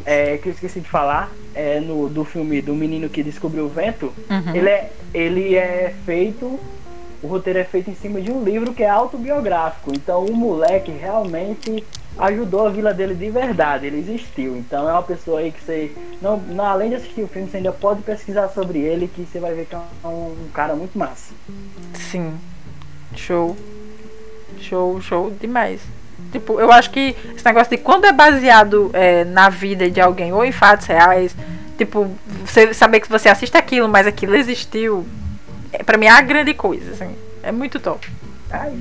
é, 0.05 0.37
que 0.37 0.49
eu 0.49 0.53
esqueci 0.53 0.81
de 0.81 0.89
falar. 0.89 1.31
É, 1.55 1.81
no, 1.81 2.09
do 2.09 2.25
filme 2.25 2.61
do 2.61 2.75
menino 2.75 3.09
que 3.09 3.23
descobriu 3.23 3.64
o 3.64 3.68
vento. 3.68 4.12
Uhum. 4.29 4.55
Ele, 4.55 4.68
é, 4.68 4.91
ele 5.14 5.57
é 5.57 5.95
feito. 6.05 6.59
O 7.23 7.27
roteiro 7.27 7.59
é 7.59 7.64
feito 7.64 7.91
em 7.91 7.95
cima 7.95 8.21
de 8.21 8.31
um 8.33 8.43
livro 8.43 8.73
que 8.73 8.83
é 8.83 8.89
autobiográfico. 8.89 9.93
Então 9.93 10.25
o 10.25 10.35
moleque 10.35 10.91
realmente 10.91 11.85
ajudou 12.19 12.67
a 12.67 12.71
vila 12.71 12.93
dele 12.93 13.15
de 13.15 13.31
verdade, 13.31 13.87
ele 13.87 13.99
existiu. 13.99 14.57
Então 14.57 14.89
é 14.89 14.93
uma 14.93 15.03
pessoa 15.03 15.41
aí 15.41 15.53
que 15.53 15.63
você, 15.63 15.93
não, 16.21 16.37
não, 16.37 16.65
além 16.65 16.91
de 16.91 16.97
assistir 16.97 17.23
o 17.23 17.29
filme, 17.29 17.49
você 17.49 17.59
ainda 17.59 17.73
pode 17.73 18.03
pesquisar 18.03 18.49
sobre 18.49 18.79
ele, 18.81 19.09
que 19.09 19.23
você 19.23 19.39
vai 19.39 19.55
ver 19.55 19.67
que 19.67 19.75
é 19.75 19.79
um, 20.05 20.09
um 20.09 20.49
cara 20.53 20.75
muito 20.75 20.99
massa. 20.99 21.33
Sim, 21.95 22.35
show, 23.17 23.57
show, 24.59 25.01
show 25.01 25.33
demais. 25.41 25.81
Tipo, 26.33 26.61
eu 26.61 26.71
acho 26.71 26.91
que 26.91 27.17
esse 27.35 27.45
negócio 27.45 27.77
de 27.77 27.83
quando 27.83 28.05
é 28.05 28.13
baseado 28.13 28.91
é, 28.93 29.25
na 29.25 29.49
vida 29.49 29.91
de 29.91 30.01
alguém 30.01 30.33
ou 30.33 30.45
em 30.45 30.53
fatos 30.53 30.87
reais, 30.87 31.35
tipo, 31.77 32.09
você 32.45 32.73
saber 32.73 33.01
que 33.01 33.09
você 33.09 33.29
assiste 33.29 33.57
aquilo, 33.57 33.89
mas 33.89 34.07
aquilo 34.07 34.37
existiu, 34.37 35.07
é, 35.73 35.83
pra 35.83 35.97
mim 35.97 36.07
é 36.07 36.11
a 36.11 36.21
grande 36.21 36.55
coisa, 36.55 36.93
assim. 36.93 37.15
É 37.43 37.51
muito 37.51 37.81
top. 37.81 38.09
Ai, 38.51 38.77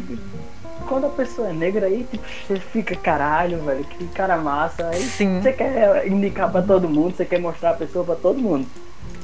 quando 0.90 1.06
a 1.06 1.10
pessoa 1.10 1.50
é 1.50 1.54
negra 1.54 1.86
aí, 1.86 2.06
tipo, 2.10 2.24
você 2.48 2.60
fica 2.60 2.96
caralho, 2.96 3.62
velho, 3.64 3.84
que 3.84 4.08
cara 4.08 4.36
massa. 4.38 4.90
Aí 4.90 5.04
Sim. 5.04 5.40
você 5.40 5.54
quer 5.54 6.08
indicar 6.08 6.52
pra 6.52 6.64
todo 6.64 6.90
mundo, 6.90 7.16
você 7.16 7.24
quer 7.24 7.40
mostrar 7.40 7.70
a 7.70 7.76
pessoa 7.76 8.04
pra 8.04 8.16
todo 8.16 8.40
mundo. 8.40 8.66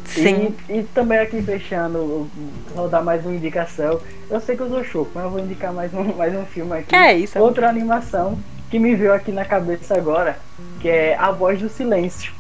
Sim. 0.05 0.53
E, 0.69 0.79
e 0.79 0.83
também 0.83 1.17
aqui 1.17 1.41
fechando, 1.41 2.29
vou 2.75 2.87
dar 2.87 3.01
mais 3.01 3.25
uma 3.25 3.35
indicação. 3.35 3.99
Eu 4.29 4.39
sei 4.39 4.55
que 4.55 4.61
eu 4.61 4.69
sou 4.69 4.83
choco, 4.83 5.09
mas 5.15 5.23
eu 5.23 5.31
vou 5.31 5.39
indicar 5.39 5.73
mais 5.73 5.91
um, 5.91 6.03
mais 6.15 6.35
um 6.35 6.45
filme 6.45 6.73
aqui. 6.73 6.89
Que 6.89 6.95
é 6.95 7.13
isso? 7.17 7.39
Outra 7.39 7.67
animação 7.67 8.37
que 8.69 8.77
me 8.77 8.93
veio 8.93 9.13
aqui 9.13 9.31
na 9.31 9.43
cabeça 9.43 9.97
agora, 9.97 10.37
que 10.79 10.87
é 10.87 11.15
A 11.17 11.31
Voz 11.31 11.59
do 11.59 11.67
Silêncio. 11.67 12.31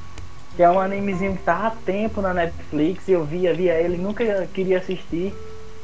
Que 0.55 0.61
é 0.63 0.69
um 0.69 0.79
animezinho 0.79 1.35
que 1.35 1.43
tá 1.43 1.67
há 1.67 1.71
tempo 1.71 2.21
na 2.21 2.33
Netflix, 2.33 3.09
eu 3.09 3.25
via, 3.25 3.53
via 3.53 3.73
ele, 3.73 3.97
nunca 3.97 4.47
queria 4.53 4.77
assistir. 4.77 5.33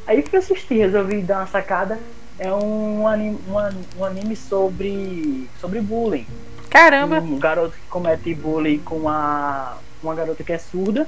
Aí 0.07 0.21
fui 0.21 0.39
assistir, 0.39 0.75
resolvi 0.75 1.21
dar 1.21 1.39
uma 1.39 1.47
sacada 1.47 1.99
é 2.41 2.51
um 2.51 3.07
anime, 3.07 3.37
um, 3.99 4.03
anime 4.03 4.35
sobre, 4.35 5.47
sobre 5.59 5.79
bullying. 5.79 6.25
Caramba! 6.71 7.19
Um 7.19 7.37
garoto 7.37 7.75
que 7.75 7.87
comete 7.87 8.33
bullying 8.33 8.79
com 8.79 8.95
uma, 8.95 9.77
uma 10.01 10.15
garota 10.15 10.43
que 10.43 10.51
é 10.51 10.57
surda. 10.57 11.07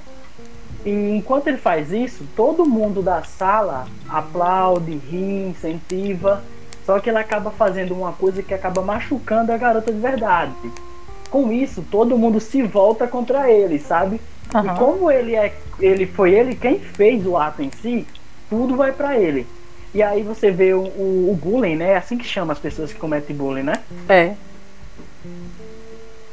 E 0.85 0.91
enquanto 0.91 1.47
ele 1.47 1.57
faz 1.57 1.91
isso, 1.91 2.23
todo 2.35 2.67
mundo 2.67 3.01
da 3.01 3.23
sala 3.23 3.87
aplaude, 4.07 4.91
ri, 5.09 5.47
incentiva. 5.49 6.43
Só 6.85 6.99
que 6.99 7.09
ele 7.09 7.17
acaba 7.17 7.49
fazendo 7.49 7.95
uma 7.95 8.13
coisa 8.13 8.43
que 8.43 8.53
acaba 8.53 8.83
machucando 8.83 9.51
a 9.51 9.57
garota 9.57 9.91
de 9.91 9.99
verdade. 9.99 10.53
Com 11.31 11.51
isso, 11.51 11.83
todo 11.89 12.15
mundo 12.15 12.39
se 12.39 12.61
volta 12.61 13.07
contra 13.07 13.49
ele, 13.49 13.79
sabe? 13.79 14.21
Uhum. 14.53 14.65
E 14.65 14.77
como 14.77 15.09
ele 15.09 15.35
é, 15.35 15.51
ele 15.79 16.05
foi 16.05 16.35
ele 16.35 16.55
quem 16.55 16.77
fez 16.77 17.25
o 17.25 17.35
ato 17.35 17.63
em 17.63 17.71
si, 17.71 18.05
tudo 18.49 18.75
vai 18.75 18.91
para 18.91 19.17
ele. 19.17 19.47
E 19.93 20.01
aí 20.01 20.23
você 20.23 20.49
vê 20.49 20.73
o, 20.73 20.81
o, 20.81 21.31
o, 21.31 21.35
bullying, 21.35 21.75
né? 21.75 21.91
É 21.91 21.97
assim 21.97 22.17
que 22.17 22.25
chama 22.25 22.53
as 22.53 22.59
pessoas 22.59 22.91
que 22.91 22.99
cometem 22.99 23.35
bullying, 23.35 23.63
né? 23.63 23.73
É. 24.09 24.33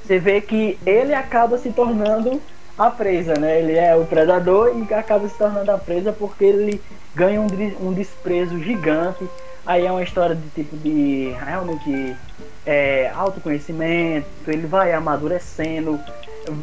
Você 0.03 0.19
vê 0.19 0.41
que 0.41 0.79
ele 0.87 1.15
acaba 1.15 1.59
se 1.59 1.71
tornando 1.71 2.41
a 2.79 2.91
presa, 2.91 3.35
né? 3.35 3.61
Ele 3.61 3.75
é 3.75 3.95
o 3.95 4.07
predador 4.07 4.75
e 4.75 4.95
acaba 4.95 5.29
se 5.29 5.37
tornando 5.37 5.71
a 5.71 5.77
presa 5.77 6.13
porque 6.13 6.45
ele 6.45 6.81
ganha 7.15 7.41
um, 7.41 7.47
um 7.81 7.93
desprezo 7.93 8.59
gigante. 8.59 9.29
Aí 9.67 9.85
é 9.85 9.93
uma 9.93 10.03
história 10.03 10.35
de 10.35 10.49
tipo 10.51 10.77
de 10.79 11.35
realmente 11.45 12.17
é, 12.65 13.11
autoconhecimento, 13.15 14.27
ele 14.47 14.67
vai 14.67 14.93
amadurecendo, 14.93 16.01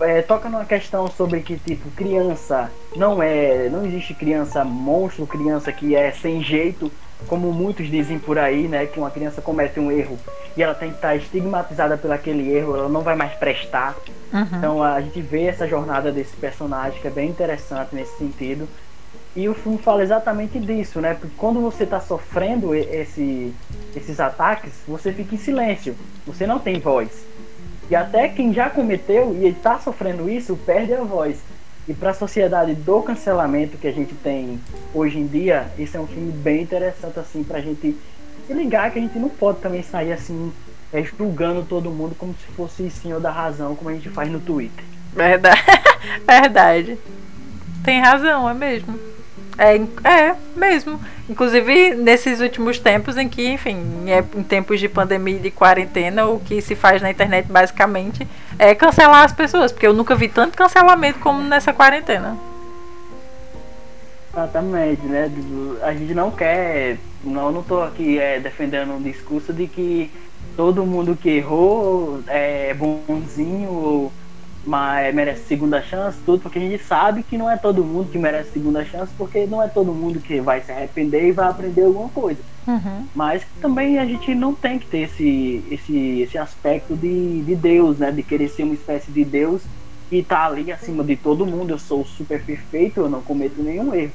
é, 0.01 0.21
toca 0.21 0.49
numa 0.49 0.65
questão 0.65 1.07
sobre 1.07 1.41
que 1.41 1.57
tipo 1.57 1.89
criança 1.91 2.71
não 2.95 3.21
é 3.21 3.69
não 3.69 3.86
existe 3.86 4.13
criança 4.13 4.63
monstro 4.63 5.28
criança 5.28 5.71
que 5.71 5.95
é 5.95 6.11
sem 6.11 6.43
jeito 6.43 6.91
como 7.25 7.51
muitos 7.51 7.89
dizem 7.89 8.19
por 8.19 8.38
aí, 8.38 8.67
né, 8.67 8.86
que 8.86 8.99
uma 8.99 9.09
criança 9.09 9.41
comete 9.41 9.80
um 9.80 9.91
erro 9.91 10.19
e 10.55 10.63
ela 10.63 10.75
tem 10.75 10.89
que 10.89 10.95
estar 10.95 11.15
estigmatizada 11.15 11.97
pelo 11.97 12.13
aquele 12.13 12.51
erro, 12.51 12.75
ela 12.75 12.89
não 12.89 13.01
vai 13.01 13.15
mais 13.15 13.34
prestar. 13.34 13.95
Uhum. 14.34 14.41
Então 14.53 14.84
a 14.84 14.99
gente 15.01 15.21
vê 15.21 15.43
essa 15.43 15.67
jornada 15.67 16.11
desse 16.11 16.36
personagem 16.36 16.99
que 16.99 17.07
é 17.07 17.11
bem 17.11 17.30
interessante 17.30 17.93
nesse 17.93 18.17
sentido. 18.17 18.67
E 19.36 19.47
o 19.47 19.53
filme 19.53 19.78
fala 19.78 20.01
exatamente 20.01 20.59
disso, 20.59 20.99
né? 20.99 21.13
Porque 21.13 21.36
quando 21.38 21.61
você 21.61 21.84
está 21.84 21.99
sofrendo 21.99 22.73
esse, 22.73 23.53
esses 23.95 24.19
ataques, 24.19 24.73
você 24.88 25.11
fica 25.13 25.36
em 25.36 25.38
silêncio, 25.38 25.95
você 26.25 26.47
não 26.47 26.57
tem 26.57 26.80
voz. 26.80 27.09
E 27.89 27.95
até 27.95 28.27
quem 28.27 28.53
já 28.53 28.69
cometeu 28.69 29.35
e 29.39 29.47
está 29.47 29.79
sofrendo 29.79 30.29
isso 30.29 30.57
perde 30.65 30.93
a 30.93 31.03
voz. 31.03 31.38
E 31.88 31.93
para 31.93 32.09
a 32.09 32.13
sociedade 32.13 32.73
do 32.73 33.01
cancelamento 33.01 33.77
que 33.77 33.88
a 33.88 33.93
gente 33.93 34.13
tem 34.15 34.59
hoje 34.93 35.17
em 35.17 35.25
dia, 35.25 35.67
esse 35.79 35.95
é 35.95 35.99
um 35.99 36.07
filme 36.07 36.31
bem 36.31 36.63
interessante 36.63 37.17
assim 37.17 37.43
para 37.43 37.59
a 37.59 37.61
gente 37.61 37.95
se 38.45 38.53
ligar 38.53 38.91
que 38.91 38.99
a 38.99 39.01
gente 39.01 39.17
não 39.17 39.29
pode 39.29 39.59
também 39.59 39.81
sair 39.81 40.11
assim 40.11 40.51
é, 40.91 41.03
julgando 41.03 41.63
todo 41.63 41.89
mundo 41.89 42.15
como 42.17 42.33
se 42.33 42.47
fosse 42.53 42.89
senhor 42.89 43.19
da 43.19 43.31
razão, 43.31 43.75
como 43.75 43.89
a 43.89 43.93
gente 43.93 44.09
faz 44.09 44.29
no 44.29 44.39
Twitter. 44.39 44.83
Verdade. 45.13 45.61
Verdade. 46.27 46.97
Tem 47.83 48.01
razão, 48.01 48.49
é 48.49 48.53
mesmo. 48.53 48.99
É, 49.57 49.75
é 50.07 50.35
mesmo. 50.55 50.99
Inclusive 51.30 51.93
nesses 51.95 52.39
últimos 52.39 52.80
tempos 52.80 53.17
em 53.17 53.28
que, 53.28 53.47
enfim, 53.47 53.78
é, 54.07 54.23
em 54.38 54.43
tempos 54.43 54.80
de 54.80 54.88
pandemia 54.88 55.36
e 55.36 55.39
de 55.39 55.51
quarentena, 55.51 56.25
o 56.25 56.39
que 56.39 56.61
se 56.61 56.73
faz 56.73 57.01
na 57.01 57.11
internet 57.11 57.47
basicamente 57.51 58.25
é 58.57 58.73
cancelar 58.73 59.25
as 59.25 59.34
pessoas, 59.34 59.71
porque 59.71 59.86
eu 59.86 59.93
nunca 59.93 60.15
vi 60.15 60.30
tanto 60.30 60.57
cancelamento 60.57 61.19
como 61.19 61.41
nessa 61.41 61.73
quarentena. 61.73 62.38
Exatamente, 64.34 65.01
né? 65.05 65.32
A 65.82 65.93
gente 65.93 66.13
não 66.13 66.32
quer. 66.32 66.97
Não, 67.23 67.51
não 67.51 67.63
tô 67.63 67.82
aqui 67.82 68.19
é, 68.19 68.39
defendendo 68.39 68.93
um 68.93 69.01
discurso 69.01 69.51
de 69.51 69.67
que 69.67 70.11
todo 70.55 70.86
mundo 70.86 71.17
que 71.19 71.30
errou 71.30 72.21
é 72.28 72.73
bonzinho 72.73 73.69
ou 73.69 74.11
mas 74.68 75.15
merece 75.15 75.45
segunda 75.45 75.82
chance, 75.82 76.18
tudo, 76.26 76.41
porque 76.41 76.59
a 76.59 76.61
gente 76.61 76.84
sabe 76.84 77.24
que 77.24 77.38
não 77.38 77.49
é 77.49 77.55
todo 77.55 77.86
mundo 77.86 78.11
que 78.11 78.18
merece 78.18 78.51
segunda 78.51 78.84
chance, 78.84 79.09
porque 79.18 79.45
não 79.45 79.63
é 79.63 79.68
todo 79.70 79.93
mundo 79.93 80.20
que 80.20 80.41
vai 80.41 80.59
se 80.59 80.70
arrepender 80.70 81.30
e 81.30 81.32
vai 81.32 81.47
aprender 81.47 81.84
alguma 81.84 82.09
coisa. 82.09 82.41
Uhum. 82.68 83.07
Mas 83.15 83.43
também 83.61 83.97
a 83.97 84.05
gente 84.05 84.36
não 84.36 84.53
tem 84.53 84.78
que 84.78 84.86
ter 84.86 85.03
esse, 85.03 85.63
esse, 85.72 86.20
esse 86.20 86.38
aspecto 86.38 86.97
de, 86.97 87.43
de 87.43 87.55
Deus, 87.55 87.97
né? 87.97 88.11
De 88.11 88.22
querer 88.22 88.49
ser 88.49 88.63
uma 88.63 88.74
espécie 88.74 89.09
de 89.09 89.24
Deus 89.24 89.61
e 90.11 90.22
tá 90.22 90.45
ali 90.45 90.70
acima 90.70 91.01
de 91.01 91.15
todo 91.15 91.45
mundo. 91.45 91.72
Eu 91.72 91.80
sou 91.80 92.03
super 92.03 92.43
perfeito, 92.43 92.99
eu 92.99 93.09
não 93.09 93.22
cometo 93.22 93.63
nenhum 93.63 93.95
erro. 93.95 94.11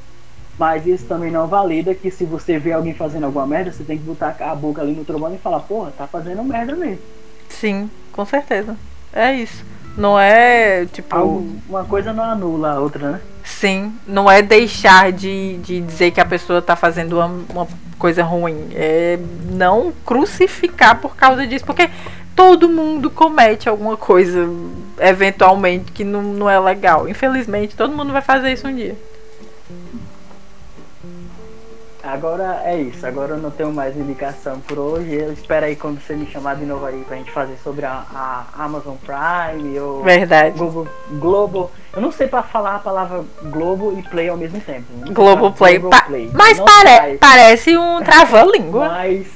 Mas 0.59 0.87
isso 0.87 1.07
também 1.07 1.31
não 1.31 1.47
valida 1.47 1.95
que 1.95 2.11
se 2.11 2.27
você 2.27 2.59
vê 2.59 2.73
alguém 2.73 2.93
fazendo 2.93 3.25
alguma 3.25 3.47
merda, 3.47 3.73
você 3.73 3.85
tem 3.85 3.97
que 3.97 4.05
botar 4.05 4.37
a 4.39 4.55
boca 4.55 4.83
ali 4.83 4.93
no 4.93 5.03
trombone 5.03 5.37
e 5.37 5.39
falar, 5.39 5.61
porra, 5.61 5.91
tá 5.97 6.07
fazendo 6.07 6.45
merda 6.45 6.77
mesmo. 6.77 6.99
Sim, 7.49 7.89
com 8.13 8.27
certeza. 8.27 8.77
É 9.15 9.33
isso. 9.33 9.65
Não 9.97 10.19
é 10.19 10.87
tipo. 10.87 11.47
Uma 11.69 11.85
coisa 11.85 12.13
não 12.13 12.25
anula 12.25 12.73
a 12.73 12.81
outra, 12.81 13.13
né? 13.13 13.21
Sim, 13.45 13.93
não 14.07 14.31
é 14.31 14.41
deixar 14.41 15.13
de, 15.13 15.59
de 15.59 15.81
dizer 15.81 16.11
que 16.13 16.21
a 16.21 16.25
pessoa 16.25 16.63
tá 16.63 16.77
fazendo 16.77 17.19
uma, 17.19 17.27
uma 17.49 17.69
coisa 17.99 18.23
ruim. 18.23 18.69
É 18.75 19.19
não 19.51 19.93
crucificar 20.05 21.01
por 21.01 21.17
causa 21.17 21.47
disso. 21.47 21.65
Porque 21.65 21.91
todo 22.35 22.69
mundo 22.69 23.11
comete 23.11 23.69
alguma 23.69 23.97
coisa, 23.97 24.49
eventualmente, 24.99 25.93
que 25.93 26.05
não, 26.05 26.23
não 26.23 26.51
é 26.51 26.59
legal. 26.59 27.09
Infelizmente, 27.09 27.77
todo 27.77 27.97
mundo 27.97 28.13
vai 28.13 28.23
fazer 28.23 28.53
isso 28.53 28.67
um 28.67 28.75
dia. 28.75 28.97
Agora 32.03 32.63
é 32.65 32.77
isso, 32.77 33.07
agora 33.07 33.35
eu 33.35 33.39
não 33.39 33.51
tenho 33.51 33.73
mais 33.73 33.97
indicação 33.97 34.59
por 34.61 34.77
hoje. 34.77 35.15
Eu 35.15 35.33
espero 35.33 35.67
aí 35.67 35.77
quando 35.77 36.01
você 36.01 36.17
me 36.17 36.27
chamar 36.27 36.57
de 36.57 36.65
novo 36.65 36.85
aí 36.85 37.05
pra 37.05 37.17
gente 37.17 37.31
fazer 37.31 37.57
sobre 37.63 37.85
a, 37.85 38.05
a 38.13 38.45
Amazon 38.59 38.97
Prime 38.97 39.79
ou 39.79 40.03
Verdade. 40.03 40.59
Globo, 40.59 40.89
Globo. 41.13 41.71
Eu 41.93 42.03
não 42.03 42.11
sei 42.11 42.27
para 42.27 42.43
falar 42.43 42.77
a 42.77 42.79
palavra 42.81 43.25
Globo 43.45 43.97
e 43.97 44.03
Play 44.03 44.29
ao 44.29 44.37
mesmo 44.37 44.61
tempo. 44.61 44.87
Globo 45.13 45.53
Play. 45.53 45.79
Pa 45.79 46.03
Play. 46.03 46.29
Mas 46.35 46.59
pare 46.59 47.19
parece 47.19 47.77
um 47.77 48.03
trava-língua. 48.03 48.89
mas 48.89 49.29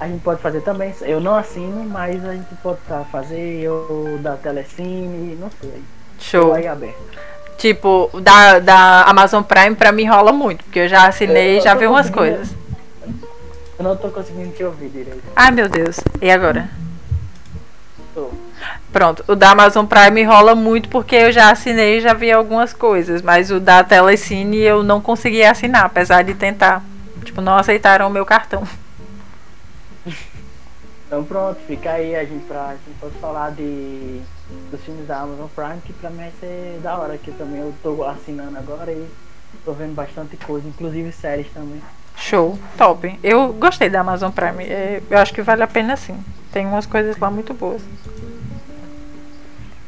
a 0.00 0.06
gente 0.06 0.22
pode 0.22 0.40
fazer 0.40 0.62
também. 0.62 0.94
Eu 1.02 1.20
não 1.20 1.34
assino, 1.34 1.84
mas 1.84 2.24
a 2.24 2.32
gente 2.32 2.54
pode 2.62 2.80
fazer. 3.12 3.60
Eu 3.60 4.18
da 4.22 4.36
Telecine, 4.36 5.36
não 5.36 5.50
sei. 5.60 5.82
Show. 6.18 6.54
aí 6.54 6.66
aberto. 6.66 7.18
Tipo, 7.58 8.08
da, 8.22 8.60
da 8.60 9.02
Amazon 9.02 9.42
Prime 9.42 9.74
pra 9.74 9.90
mim 9.90 10.06
rola 10.06 10.32
muito, 10.32 10.64
porque 10.64 10.78
eu 10.78 10.88
já 10.88 11.08
assinei 11.08 11.58
e 11.58 11.60
já 11.60 11.74
vi 11.74 11.86
umas 11.86 12.08
coisas. 12.08 12.54
Eu 13.76 13.84
não 13.84 13.96
tô 13.96 14.08
conseguindo 14.08 14.52
te 14.52 14.62
ouvir 14.62 14.88
direito. 14.88 15.22
Ai 15.34 15.50
meu 15.50 15.68
Deus. 15.68 15.98
E 16.22 16.30
agora? 16.30 16.70
Tô. 18.14 18.30
Pronto, 18.92 19.24
o 19.28 19.34
da 19.34 19.50
Amazon 19.50 19.84
Prime 19.86 20.22
rola 20.22 20.54
muito 20.54 20.88
porque 20.88 21.14
eu 21.16 21.32
já 21.32 21.50
assinei 21.50 21.98
e 21.98 22.00
já 22.00 22.14
vi 22.14 22.32
algumas 22.32 22.72
coisas, 22.72 23.22
mas 23.22 23.50
o 23.50 23.60
da 23.60 23.84
Telecine 23.84 24.58
eu 24.58 24.82
não 24.82 25.00
consegui 25.00 25.44
assinar, 25.44 25.84
apesar 25.84 26.22
de 26.22 26.34
tentar. 26.34 26.82
Tipo, 27.24 27.40
não 27.40 27.56
aceitaram 27.56 28.06
o 28.06 28.10
meu 28.10 28.24
cartão. 28.24 28.66
Então 31.06 31.24
pronto, 31.24 31.58
fica 31.66 31.92
aí 31.92 32.14
a 32.14 32.24
gente 32.24 32.44
pra 32.44 32.66
a 32.66 32.72
gente 32.72 32.98
pode 33.00 33.14
falar 33.14 33.50
de 33.52 34.20
dos 34.70 34.80
filmes 34.82 35.06
da 35.06 35.20
Amazon 35.20 35.46
Prime, 35.54 35.80
que 35.84 35.92
pra 35.92 36.10
mim 36.10 36.18
vai 36.18 36.32
ser 36.40 36.80
da 36.82 36.98
hora, 36.98 37.18
que 37.18 37.30
também 37.32 37.60
eu 37.60 37.74
tô 37.82 38.04
assinando 38.04 38.56
agora 38.58 38.92
e 38.92 39.06
tô 39.64 39.72
vendo 39.72 39.94
bastante 39.94 40.36
coisa, 40.36 40.66
inclusive 40.66 41.12
séries 41.12 41.46
também. 41.52 41.82
Show, 42.16 42.58
top. 42.76 43.18
Eu 43.22 43.52
gostei 43.52 43.88
da 43.88 44.00
Amazon 44.00 44.30
Prime. 44.30 44.64
É, 44.64 45.02
eu 45.08 45.18
acho 45.18 45.32
que 45.32 45.40
vale 45.40 45.62
a 45.62 45.66
pena 45.66 45.96
sim. 45.96 46.18
Tem 46.52 46.66
umas 46.66 46.86
coisas 46.86 47.16
lá 47.18 47.30
muito 47.30 47.54
boas. 47.54 47.82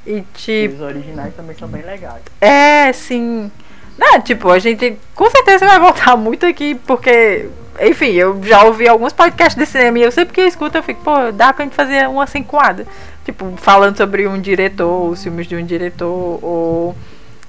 E 0.07 0.23
tipo. 0.35 0.75
Os 0.75 0.81
originais 0.81 1.35
também 1.35 1.57
são 1.57 1.69
bem 1.69 1.83
legais. 1.83 2.23
É, 2.41 2.93
sim. 2.93 3.51
Não, 3.99 4.21
tipo, 4.21 4.49
a 4.51 4.59
gente 4.59 4.99
com 5.15 5.29
certeza 5.31 5.67
vai 5.67 5.79
voltar 5.79 6.17
muito 6.19 6.47
aqui, 6.47 6.75
porque, 6.75 7.51
enfim, 7.81 8.11
eu 8.13 8.43
já 8.43 8.63
ouvi 8.65 8.87
alguns 8.87 9.13
podcasts 9.13 9.57
de 9.57 9.65
cinema 9.65 9.99
e 9.99 10.03
eu 10.03 10.13
sempre 10.13 10.35
que 10.35 10.41
eu 10.41 10.47
escuto, 10.47 10.77
eu 10.77 10.83
fico, 10.83 11.03
pô, 11.03 11.33
dá 11.33 11.53
pra 11.53 11.65
gente 11.65 11.75
fazer 11.75 12.09
uma 12.09 12.27
cinquada. 12.27 12.87
Tipo, 13.25 13.55
falando 13.57 13.97
sobre 13.97 14.27
um 14.27 14.41
diretor, 14.41 15.11
os 15.11 15.23
filmes 15.23 15.47
de 15.47 15.57
um 15.57 15.65
diretor, 15.65 16.39
ou 16.43 16.95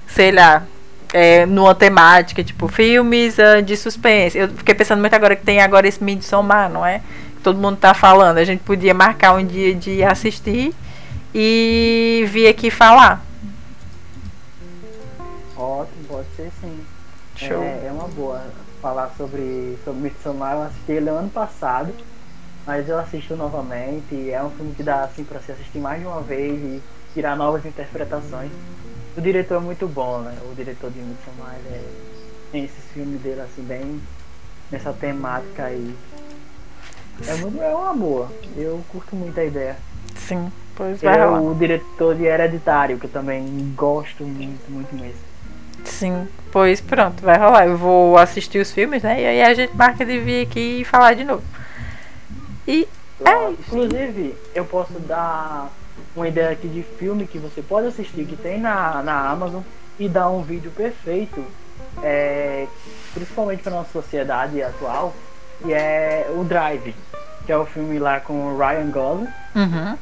sei 0.06 0.32
lá, 0.32 0.64
é, 1.12 1.44
numa 1.44 1.74
temática, 1.74 2.42
tipo, 2.42 2.68
filmes 2.68 3.36
uh, 3.38 3.62
de 3.62 3.76
suspense. 3.76 4.38
Eu 4.38 4.48
fiquei 4.48 4.74
pensando 4.74 5.00
muito 5.00 5.14
agora 5.14 5.36
que 5.36 5.44
tem 5.44 5.60
agora 5.60 5.86
esse 5.86 6.02
Midsommar, 6.02 6.70
não 6.70 6.84
é? 6.84 7.02
Todo 7.42 7.58
mundo 7.58 7.76
tá 7.76 7.92
falando. 7.92 8.38
A 8.38 8.44
gente 8.44 8.60
podia 8.60 8.94
marcar 8.94 9.34
um 9.34 9.44
dia 9.44 9.74
de 9.74 10.02
assistir 10.02 10.74
e 11.34 12.24
vir 12.28 12.48
aqui 12.48 12.70
falar. 12.70 13.24
Ótimo, 15.56 16.04
pode 16.08 16.26
ser 16.36 16.50
sim. 16.60 16.80
Show. 17.36 17.62
É, 17.62 17.86
é 17.86 17.92
uma 17.92 18.08
boa 18.08 18.42
falar 18.82 19.12
sobre, 19.16 19.78
sobre 19.84 20.02
Midsommar. 20.02 20.54
Eu 20.54 20.62
assisti 20.64 20.92
ele 20.92 21.08
ano 21.08 21.30
passado. 21.30 21.94
Mas 22.66 22.88
eu 22.88 22.98
assisto 22.98 23.34
novamente, 23.34 24.30
é 24.30 24.40
um 24.40 24.50
filme 24.50 24.72
que 24.72 24.84
dá 24.84 25.02
assim 25.02 25.24
para 25.24 25.40
se 25.40 25.50
assistir 25.50 25.78
mais 25.78 26.00
de 26.00 26.06
uma 26.06 26.20
vez 26.20 26.60
e 26.60 26.80
tirar 27.12 27.36
novas 27.36 27.66
interpretações. 27.66 28.52
O 29.16 29.20
diretor 29.20 29.56
é 29.56 29.60
muito 29.60 29.88
bom, 29.88 30.20
né? 30.20 30.38
O 30.48 30.54
diretor 30.54 30.88
de 30.90 31.00
Midsommar 31.00 31.56
é, 31.72 31.82
tem 32.52 32.64
esses 32.64 32.84
filmes 32.92 33.20
dele 33.20 33.40
assim 33.40 33.62
bem 33.62 34.00
nessa 34.70 34.92
temática 34.92 35.64
aí. 35.64 35.92
É, 37.26 37.34
muito, 37.34 37.60
é 37.60 37.74
uma 37.74 37.94
boa. 37.94 38.30
Eu 38.56 38.80
curto 38.88 39.16
muito 39.16 39.38
a 39.40 39.44
ideia. 39.44 39.76
Sim, 40.16 40.50
pois 40.76 41.02
vai 41.02 41.18
é 41.18 41.26
o 41.26 41.54
diretor 41.54 42.14
de 42.14 42.24
Hereditário, 42.24 42.96
que 42.96 43.06
eu 43.06 43.10
também 43.10 43.74
gosto 43.76 44.24
muito, 44.24 44.70
muito 44.70 44.94
mesmo. 44.94 45.31
Sim, 45.84 46.28
pois 46.50 46.80
pronto, 46.80 47.22
vai 47.22 47.38
rolar. 47.38 47.66
Eu 47.66 47.76
vou 47.76 48.18
assistir 48.18 48.58
os 48.58 48.72
filmes, 48.72 49.02
né? 49.02 49.20
E 49.20 49.26
aí 49.26 49.42
a 49.42 49.54
gente 49.54 49.74
marca 49.76 50.04
de 50.04 50.18
vir 50.18 50.46
aqui 50.46 50.80
e 50.80 50.84
falar 50.84 51.14
de 51.14 51.24
novo. 51.24 51.42
E 52.66 52.88
é. 53.24 53.50
Inclusive, 53.50 54.34
eu 54.54 54.64
posso 54.64 54.98
dar 55.00 55.70
uma 56.14 56.28
ideia 56.28 56.50
aqui 56.50 56.68
de 56.68 56.82
filme 56.82 57.26
que 57.26 57.38
você 57.38 57.62
pode 57.62 57.86
assistir, 57.86 58.24
que 58.24 58.36
tem 58.36 58.60
na, 58.60 59.02
na 59.02 59.30
Amazon, 59.30 59.62
e 59.98 60.08
dar 60.08 60.28
um 60.28 60.42
vídeo 60.42 60.70
perfeito, 60.70 61.44
é, 62.02 62.66
principalmente 63.14 63.62
para 63.62 63.72
nossa 63.72 63.92
sociedade 63.92 64.62
atual, 64.62 65.14
e 65.64 65.72
é 65.72 66.30
o 66.36 66.44
Drive, 66.44 66.94
que 67.46 67.52
é 67.52 67.56
o 67.56 67.64
filme 67.64 67.98
lá 67.98 68.20
com 68.20 68.48
o 68.48 68.58
Ryan 68.58 68.90
Gosling. 68.90 69.28
Uhum. 69.54 69.98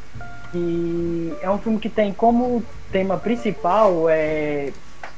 E 0.54 1.34
é 1.42 1.50
um 1.50 1.58
filme 1.58 1.78
que 1.78 1.88
tem 1.88 2.12
como 2.12 2.64
tema 2.90 3.16
principal 3.16 4.08
é 4.08 4.72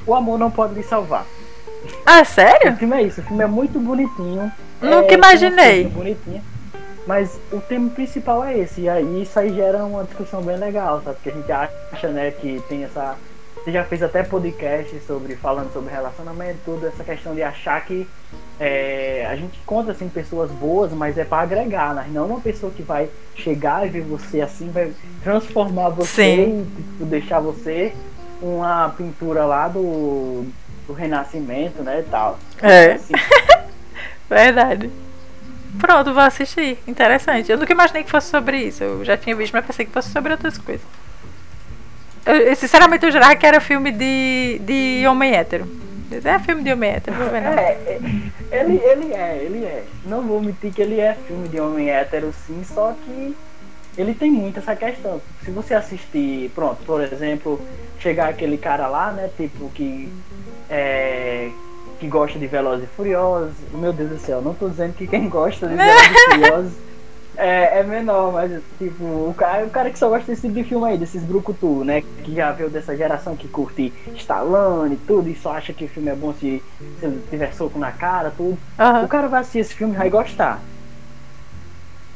o 0.06 0.14
amor 0.14 0.38
não 0.38 0.50
pode 0.50 0.74
lhe 0.74 0.82
salvar. 0.82 1.26
Ah, 2.06 2.24
sério? 2.24 2.72
O 2.72 2.76
filme 2.76 2.96
é 2.96 3.02
isso, 3.02 3.20
o 3.20 3.24
filme 3.24 3.42
é 3.42 3.46
muito 3.46 3.78
bonitinho. 3.78 4.52
Nunca 4.80 5.12
é, 5.12 5.14
imaginei. 5.14 5.84
Bonitinho. 5.84 6.42
Mas 7.06 7.38
o 7.52 7.60
tema 7.60 7.90
principal 7.90 8.44
é 8.44 8.58
esse, 8.58 8.82
e 8.82 8.88
aí 8.88 9.22
isso 9.22 9.38
aí 9.38 9.52
gera 9.52 9.84
uma 9.84 10.04
discussão 10.04 10.40
bem 10.42 10.56
legal, 10.56 11.02
sabe? 11.02 11.16
Porque 11.16 11.30
a 11.30 11.32
gente 11.32 11.52
acha, 11.52 12.08
né, 12.08 12.30
que 12.30 12.62
tem 12.68 12.84
essa. 12.84 13.16
Você 13.56 13.72
já 13.72 13.84
fez 13.84 14.02
até 14.02 14.24
podcast 14.24 14.98
sobre 15.06 15.36
falando 15.36 15.72
sobre 15.72 15.92
relacionamento, 15.92 16.58
tudo, 16.64 16.86
essa 16.86 17.04
questão 17.04 17.32
de 17.34 17.42
achar 17.42 17.84
que 17.84 18.08
é, 18.58 19.26
a 19.28 19.36
gente 19.36 19.58
encontra 19.60 19.92
assim 19.92 20.08
pessoas 20.08 20.50
boas, 20.50 20.92
mas 20.92 21.16
é 21.16 21.24
para 21.24 21.42
agregar, 21.42 21.94
né? 21.94 22.06
não 22.10 22.26
uma 22.26 22.40
pessoa 22.40 22.72
que 22.72 22.82
vai 22.82 23.08
chegar 23.34 23.86
e 23.86 23.90
ver 23.90 24.02
você 24.02 24.40
assim, 24.40 24.70
vai 24.70 24.92
transformar 25.22 25.90
você 25.90 26.36
Sim. 26.36 26.60
e 26.60 26.82
tipo, 26.82 27.04
deixar 27.04 27.40
você 27.40 27.92
uma 28.42 28.88
pintura 28.90 29.44
lá 29.44 29.68
do, 29.68 30.44
do 30.86 30.92
Renascimento, 30.92 31.82
né, 31.82 32.00
e 32.00 32.10
tal. 32.10 32.38
É. 32.60 32.92
Assim. 32.92 33.14
Verdade. 34.28 34.90
Pronto, 35.78 36.12
vou 36.12 36.22
assistir. 36.22 36.78
Interessante. 36.86 37.50
Eu 37.50 37.56
nunca 37.56 37.72
imaginei 37.72 38.04
que 38.04 38.10
fosse 38.10 38.28
sobre 38.28 38.58
isso. 38.58 38.82
Eu 38.82 39.04
já 39.04 39.16
tinha 39.16 39.34
visto, 39.34 39.52
mas 39.52 39.64
pensei 39.64 39.86
que 39.86 39.92
fosse 39.92 40.10
sobre 40.10 40.32
outras 40.32 40.58
coisas. 40.58 40.84
Eu, 42.26 42.54
sinceramente, 42.54 43.06
eu 43.06 43.12
jurava 43.12 43.34
que 43.36 43.46
era 43.46 43.60
filme 43.60 43.90
de, 43.90 44.60
de 44.60 45.06
homem 45.06 45.34
hétero. 45.34 45.66
É 46.24 46.38
filme 46.38 46.62
de 46.62 46.70
homem 46.70 46.90
hétero, 46.90 47.16
não 47.16 47.34
é, 47.34 47.72
é, 47.86 47.98
ele, 48.50 48.76
ele 48.84 49.14
é, 49.14 49.38
ele 49.42 49.64
é. 49.64 49.84
Não 50.04 50.20
vou 50.20 50.42
mentir 50.42 50.70
que 50.70 50.82
ele 50.82 51.00
é 51.00 51.16
filme 51.26 51.48
de 51.48 51.58
homem 51.58 51.88
hétero, 51.88 52.34
sim, 52.46 52.62
só 52.64 52.94
que 53.04 53.34
ele 53.96 54.14
tem 54.14 54.30
muito 54.30 54.58
essa 54.58 54.74
questão. 54.74 55.20
Se 55.44 55.50
você 55.50 55.74
assistir, 55.74 56.50
pronto, 56.54 56.82
por 56.84 57.00
exemplo, 57.00 57.60
chegar 57.98 58.28
aquele 58.28 58.56
cara 58.56 58.86
lá, 58.86 59.12
né, 59.12 59.30
tipo, 59.36 59.68
que 59.70 60.12
é, 60.68 61.50
que 62.00 62.06
gosta 62.06 62.38
de 62.38 62.46
Velozes 62.46 62.84
e 62.84 62.96
Furiosos, 62.96 63.54
meu 63.72 63.92
Deus 63.92 64.10
do 64.10 64.18
céu, 64.18 64.40
não 64.40 64.54
tô 64.54 64.68
dizendo 64.68 64.94
que 64.94 65.06
quem 65.06 65.28
gosta 65.28 65.66
de 65.68 65.76
Velozes 65.76 66.10
e 66.10 66.30
Furiosos 66.32 66.72
é, 67.36 67.78
é 67.78 67.82
menor, 67.82 68.32
mas 68.32 68.60
tipo, 68.78 69.04
o 69.04 69.34
cara, 69.36 69.64
o 69.64 69.70
cara 69.70 69.90
que 69.90 69.98
só 69.98 70.08
gosta 70.08 70.26
desse 70.26 70.42
tipo 70.42 70.54
de 70.54 70.64
filme 70.64 70.86
aí, 70.86 70.98
desses 70.98 71.22
brucutu, 71.22 71.84
né? 71.84 72.02
Que 72.22 72.34
já 72.34 72.52
veio 72.52 72.68
dessa 72.68 72.96
geração 72.96 73.36
que 73.36 73.48
curte 73.48 73.92
Stallone 74.16 74.94
e 74.94 74.98
tudo, 74.98 75.28
e 75.28 75.34
só 75.34 75.52
acha 75.52 75.72
que 75.72 75.84
o 75.84 75.88
filme 75.88 76.10
é 76.10 76.14
bom 76.14 76.32
se, 76.34 76.62
se 77.00 77.10
tiver 77.30 77.52
soco 77.54 77.78
na 77.78 77.90
cara, 77.90 78.32
tudo. 78.36 78.58
Uhum. 78.78 79.04
O 79.04 79.08
cara 79.08 79.28
vai 79.28 79.40
assistir 79.40 79.60
esse 79.60 79.74
filme 79.74 79.94
e 79.94 79.98
vai 79.98 80.10
gostar. 80.10 80.60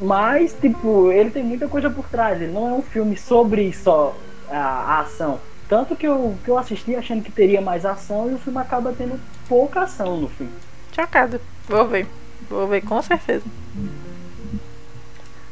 Mas, 0.00 0.54
tipo, 0.60 1.10
ele 1.10 1.30
tem 1.30 1.42
muita 1.42 1.68
coisa 1.68 1.88
por 1.88 2.06
trás. 2.08 2.40
Ele 2.40 2.52
não 2.52 2.68
é 2.68 2.72
um 2.72 2.82
filme 2.82 3.16
sobre 3.16 3.72
só 3.72 4.14
a, 4.50 4.58
a 4.58 5.00
ação. 5.00 5.40
Tanto 5.68 5.96
que 5.96 6.06
eu, 6.06 6.36
que 6.44 6.50
eu 6.50 6.58
assisti 6.58 6.94
achando 6.94 7.22
que 7.22 7.32
teria 7.32 7.60
mais 7.60 7.84
ação 7.84 8.30
e 8.30 8.34
o 8.34 8.38
filme 8.38 8.58
acaba 8.58 8.94
tendo 8.96 9.18
pouca 9.48 9.82
ação 9.82 10.16
no 10.16 10.28
fim. 10.28 10.48
Chocado. 10.92 11.40
Vou 11.68 11.86
ver. 11.86 12.06
Vou 12.48 12.68
ver 12.68 12.82
com 12.82 13.00
certeza. 13.02 13.44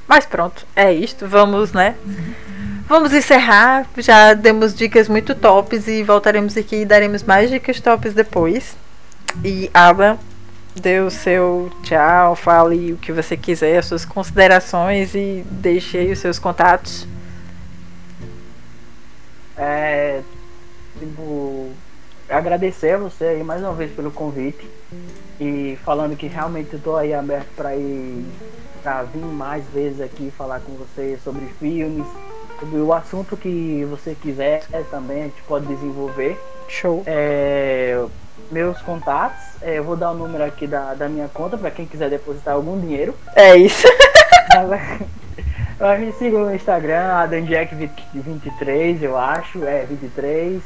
Mas 0.07 0.27
pronto, 0.27 0.67
é 0.77 0.93
isto. 0.93 1.27
Vamos, 1.27 1.73
né? 1.73 1.97
Vamos 2.87 3.13
encerrar. 3.13 3.87
Já 3.97 4.35
demos 4.35 4.75
dicas 4.75 5.09
muito 5.09 5.35
tops 5.35 5.89
e 5.89 6.03
voltaremos 6.03 6.57
aqui 6.57 6.83
e 6.83 6.85
daremos 6.85 7.23
mais 7.23 7.51
dicas 7.51 7.81
tops 7.81 8.15
depois. 8.15 8.77
E 9.43 9.69
Aba, 9.75 10.19
dê 10.75 11.01
o 11.01 11.11
seu 11.11 11.71
tchau, 11.83 12.35
fale 12.35 12.93
o 12.93 12.97
que 12.97 13.13
você 13.13 13.37
quiser, 13.37 13.79
as 13.79 13.87
suas 13.87 14.05
considerações 14.05 15.15
e 15.15 15.45
deixe 15.51 15.99
aí 15.99 16.13
os 16.13 16.19
seus 16.19 16.39
contatos. 16.39 17.07
É, 19.57 20.21
tipo, 20.99 21.71
agradecer 22.29 22.93
a 22.93 22.99
você 22.99 23.25
aí 23.25 23.45
mais 23.45 23.63
uma 23.63 23.73
vez 23.73 23.93
pelo 23.93 24.11
convite 24.11 24.69
e 25.41 25.79
falando 25.85 26.17
que 26.17 26.27
realmente 26.27 26.75
eu 26.75 26.81
tô 26.81 26.97
aí 26.97 27.15
aberto 27.15 27.49
para 27.57 27.77
ir 27.77 28.25
para 28.83 29.03
vir 29.05 29.25
mais 29.25 29.65
vezes 29.73 30.01
aqui 30.01 30.31
falar 30.37 30.61
com 30.61 30.73
você 30.75 31.19
sobre 31.25 31.47
filmes, 31.59 32.07
sobre 32.61 32.81
o 32.81 32.93
assunto 32.93 33.35
que 33.35 33.87
você 33.89 34.15
quiser 34.15 34.63
também, 34.91 35.23
a 35.23 35.25
gente 35.25 35.43
pode 35.49 35.67
desenvolver. 35.67 36.39
Show. 36.69 37.03
É, 37.07 38.05
meus 38.55 38.81
contatos, 38.81 39.43
é, 39.61 39.79
eu 39.79 39.85
vou 39.85 39.97
dar 39.97 40.13
o 40.13 40.15
número 40.15 40.45
aqui 40.45 40.65
da, 40.65 40.95
da 40.95 41.09
minha 41.09 41.27
conta 41.27 41.59
para 41.59 41.73
quem 41.73 41.87
quiser 41.87 42.09
depositar 42.09 42.55
algum 42.55 42.81
dinheiro. 42.81 43.13
É 43.35 43.57
isso. 43.57 43.87
me 45.99 46.13
siga 46.13 46.39
no 46.39 46.55
Instagram, 46.55 47.27
AdanJack23, 47.27 49.03
eu 49.03 49.19
acho, 49.19 49.65
é 49.65 49.85
23. 49.85 50.63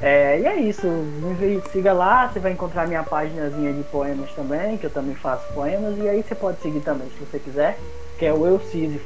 É, 0.00 0.40
e 0.40 0.46
é 0.46 0.56
isso, 0.56 0.86
me 0.86 1.62
siga 1.72 1.92
lá, 1.92 2.28
você 2.28 2.40
vai 2.40 2.52
encontrar 2.52 2.86
minha 2.86 3.02
páginazinha 3.02 3.72
de 3.72 3.82
poemas 3.84 4.30
também, 4.32 4.78
que 4.78 4.84
eu 4.84 4.90
também 4.90 5.14
faço 5.14 5.46
poemas, 5.52 5.96
e 5.98 6.08
aí 6.08 6.22
você 6.22 6.34
pode 6.34 6.60
seguir 6.60 6.80
também 6.80 7.08
se 7.08 7.24
você 7.24 7.38
quiser, 7.38 7.78
que 8.18 8.24
é 8.24 8.32
o 8.32 8.46
Eu 8.46 8.60
Sísifo. 8.60 9.04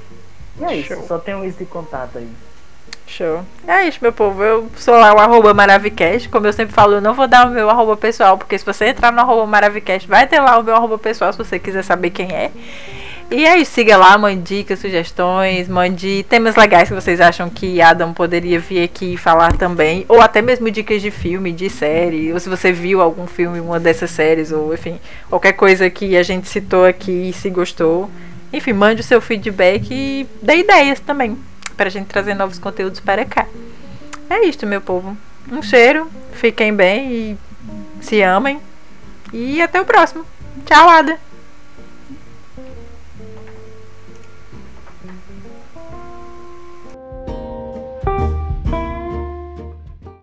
E 0.59 0.65
é 0.65 0.83
Show. 0.83 0.99
isso, 0.99 1.09
só 1.09 1.19
tem 1.19 1.35
um 1.35 1.45
isso 1.45 1.59
de 1.59 1.67
contato 1.67 2.19
aí. 2.19 2.31
Show. 3.11 3.45
É 3.67 3.89
isso, 3.89 3.99
meu 4.01 4.13
povo. 4.13 4.43
Eu 4.43 4.71
sou 4.77 4.95
lá 4.95 5.13
o 5.13 5.19
arroba 5.19 5.53
Maravicast. 5.53 6.29
Como 6.29 6.47
eu 6.47 6.53
sempre 6.53 6.73
falo, 6.73 6.95
eu 6.95 7.01
não 7.01 7.13
vou 7.13 7.27
dar 7.27 7.47
o 7.47 7.51
meu 7.51 7.69
arroba 7.69 7.97
pessoal, 7.97 8.39
porque 8.39 8.57
se 8.57 8.65
você 8.65 8.87
entrar 8.87 9.13
no 9.13 9.21
arroba 9.21 9.45
Maravicast, 9.47 10.09
vai 10.09 10.27
ter 10.29 10.41
lá 10.41 10.59
o 10.59 10.63
meu 10.63 10.77
arroba 10.77 10.97
pessoal 10.97 11.33
se 11.33 11.39
você 11.39 11.59
quiser 11.59 11.83
saber 11.83 12.11
quem 12.11 12.33
é. 12.33 12.53
E 13.33 13.47
aí, 13.47 13.65
siga 13.65 13.97
lá, 13.97 14.17
mande 14.19 14.43
dicas, 14.43 14.79
sugestões, 14.79 15.69
mande 15.69 16.25
temas 16.29 16.57
legais 16.57 16.89
que 16.89 16.95
vocês 16.95 17.21
acham 17.21 17.49
que 17.49 17.81
Adam 17.81 18.13
poderia 18.13 18.59
vir 18.59 18.83
aqui 18.83 19.17
falar 19.17 19.57
também. 19.57 20.05
Ou 20.09 20.21
até 20.21 20.41
mesmo 20.41 20.71
dicas 20.71 21.03
de 21.03 21.11
filme, 21.11 21.53
de 21.53 21.69
série. 21.69 22.33
Ou 22.33 22.41
se 22.41 22.49
você 22.49 22.73
viu 22.73 23.01
algum 23.01 23.27
filme, 23.27 23.61
uma 23.61 23.79
dessas 23.79 24.11
séries, 24.11 24.53
ou 24.53 24.73
enfim, 24.73 24.99
qualquer 25.29 25.53
coisa 25.53 25.91
que 25.91 26.17
a 26.17 26.23
gente 26.23 26.49
citou 26.49 26.85
aqui 26.85 27.31
e 27.31 27.33
se 27.33 27.51
gostou. 27.51 28.09
Enfim, 28.53 28.73
mande 28.73 29.01
o 29.01 29.05
seu 29.05 29.21
feedback 29.21 29.89
e 29.91 30.27
dê 30.43 30.57
ideias 30.59 30.99
também. 31.01 31.37
Pra 31.81 31.89
gente 31.89 32.09
trazer 32.09 32.35
novos 32.35 32.59
conteúdos 32.59 33.01
para 33.01 33.25
cá. 33.25 33.47
É 34.29 34.45
isto, 34.45 34.67
meu 34.67 34.83
povo. 34.83 35.17
Um 35.51 35.63
cheiro, 35.63 36.11
fiquem 36.31 36.77
bem 36.77 37.11
e 37.11 37.39
se 38.03 38.21
amem. 38.21 38.61
E 39.33 39.63
até 39.63 39.81
o 39.81 39.87
próximo. 39.87 40.27
Tchau, 40.67 40.91
Ada! 40.91 41.30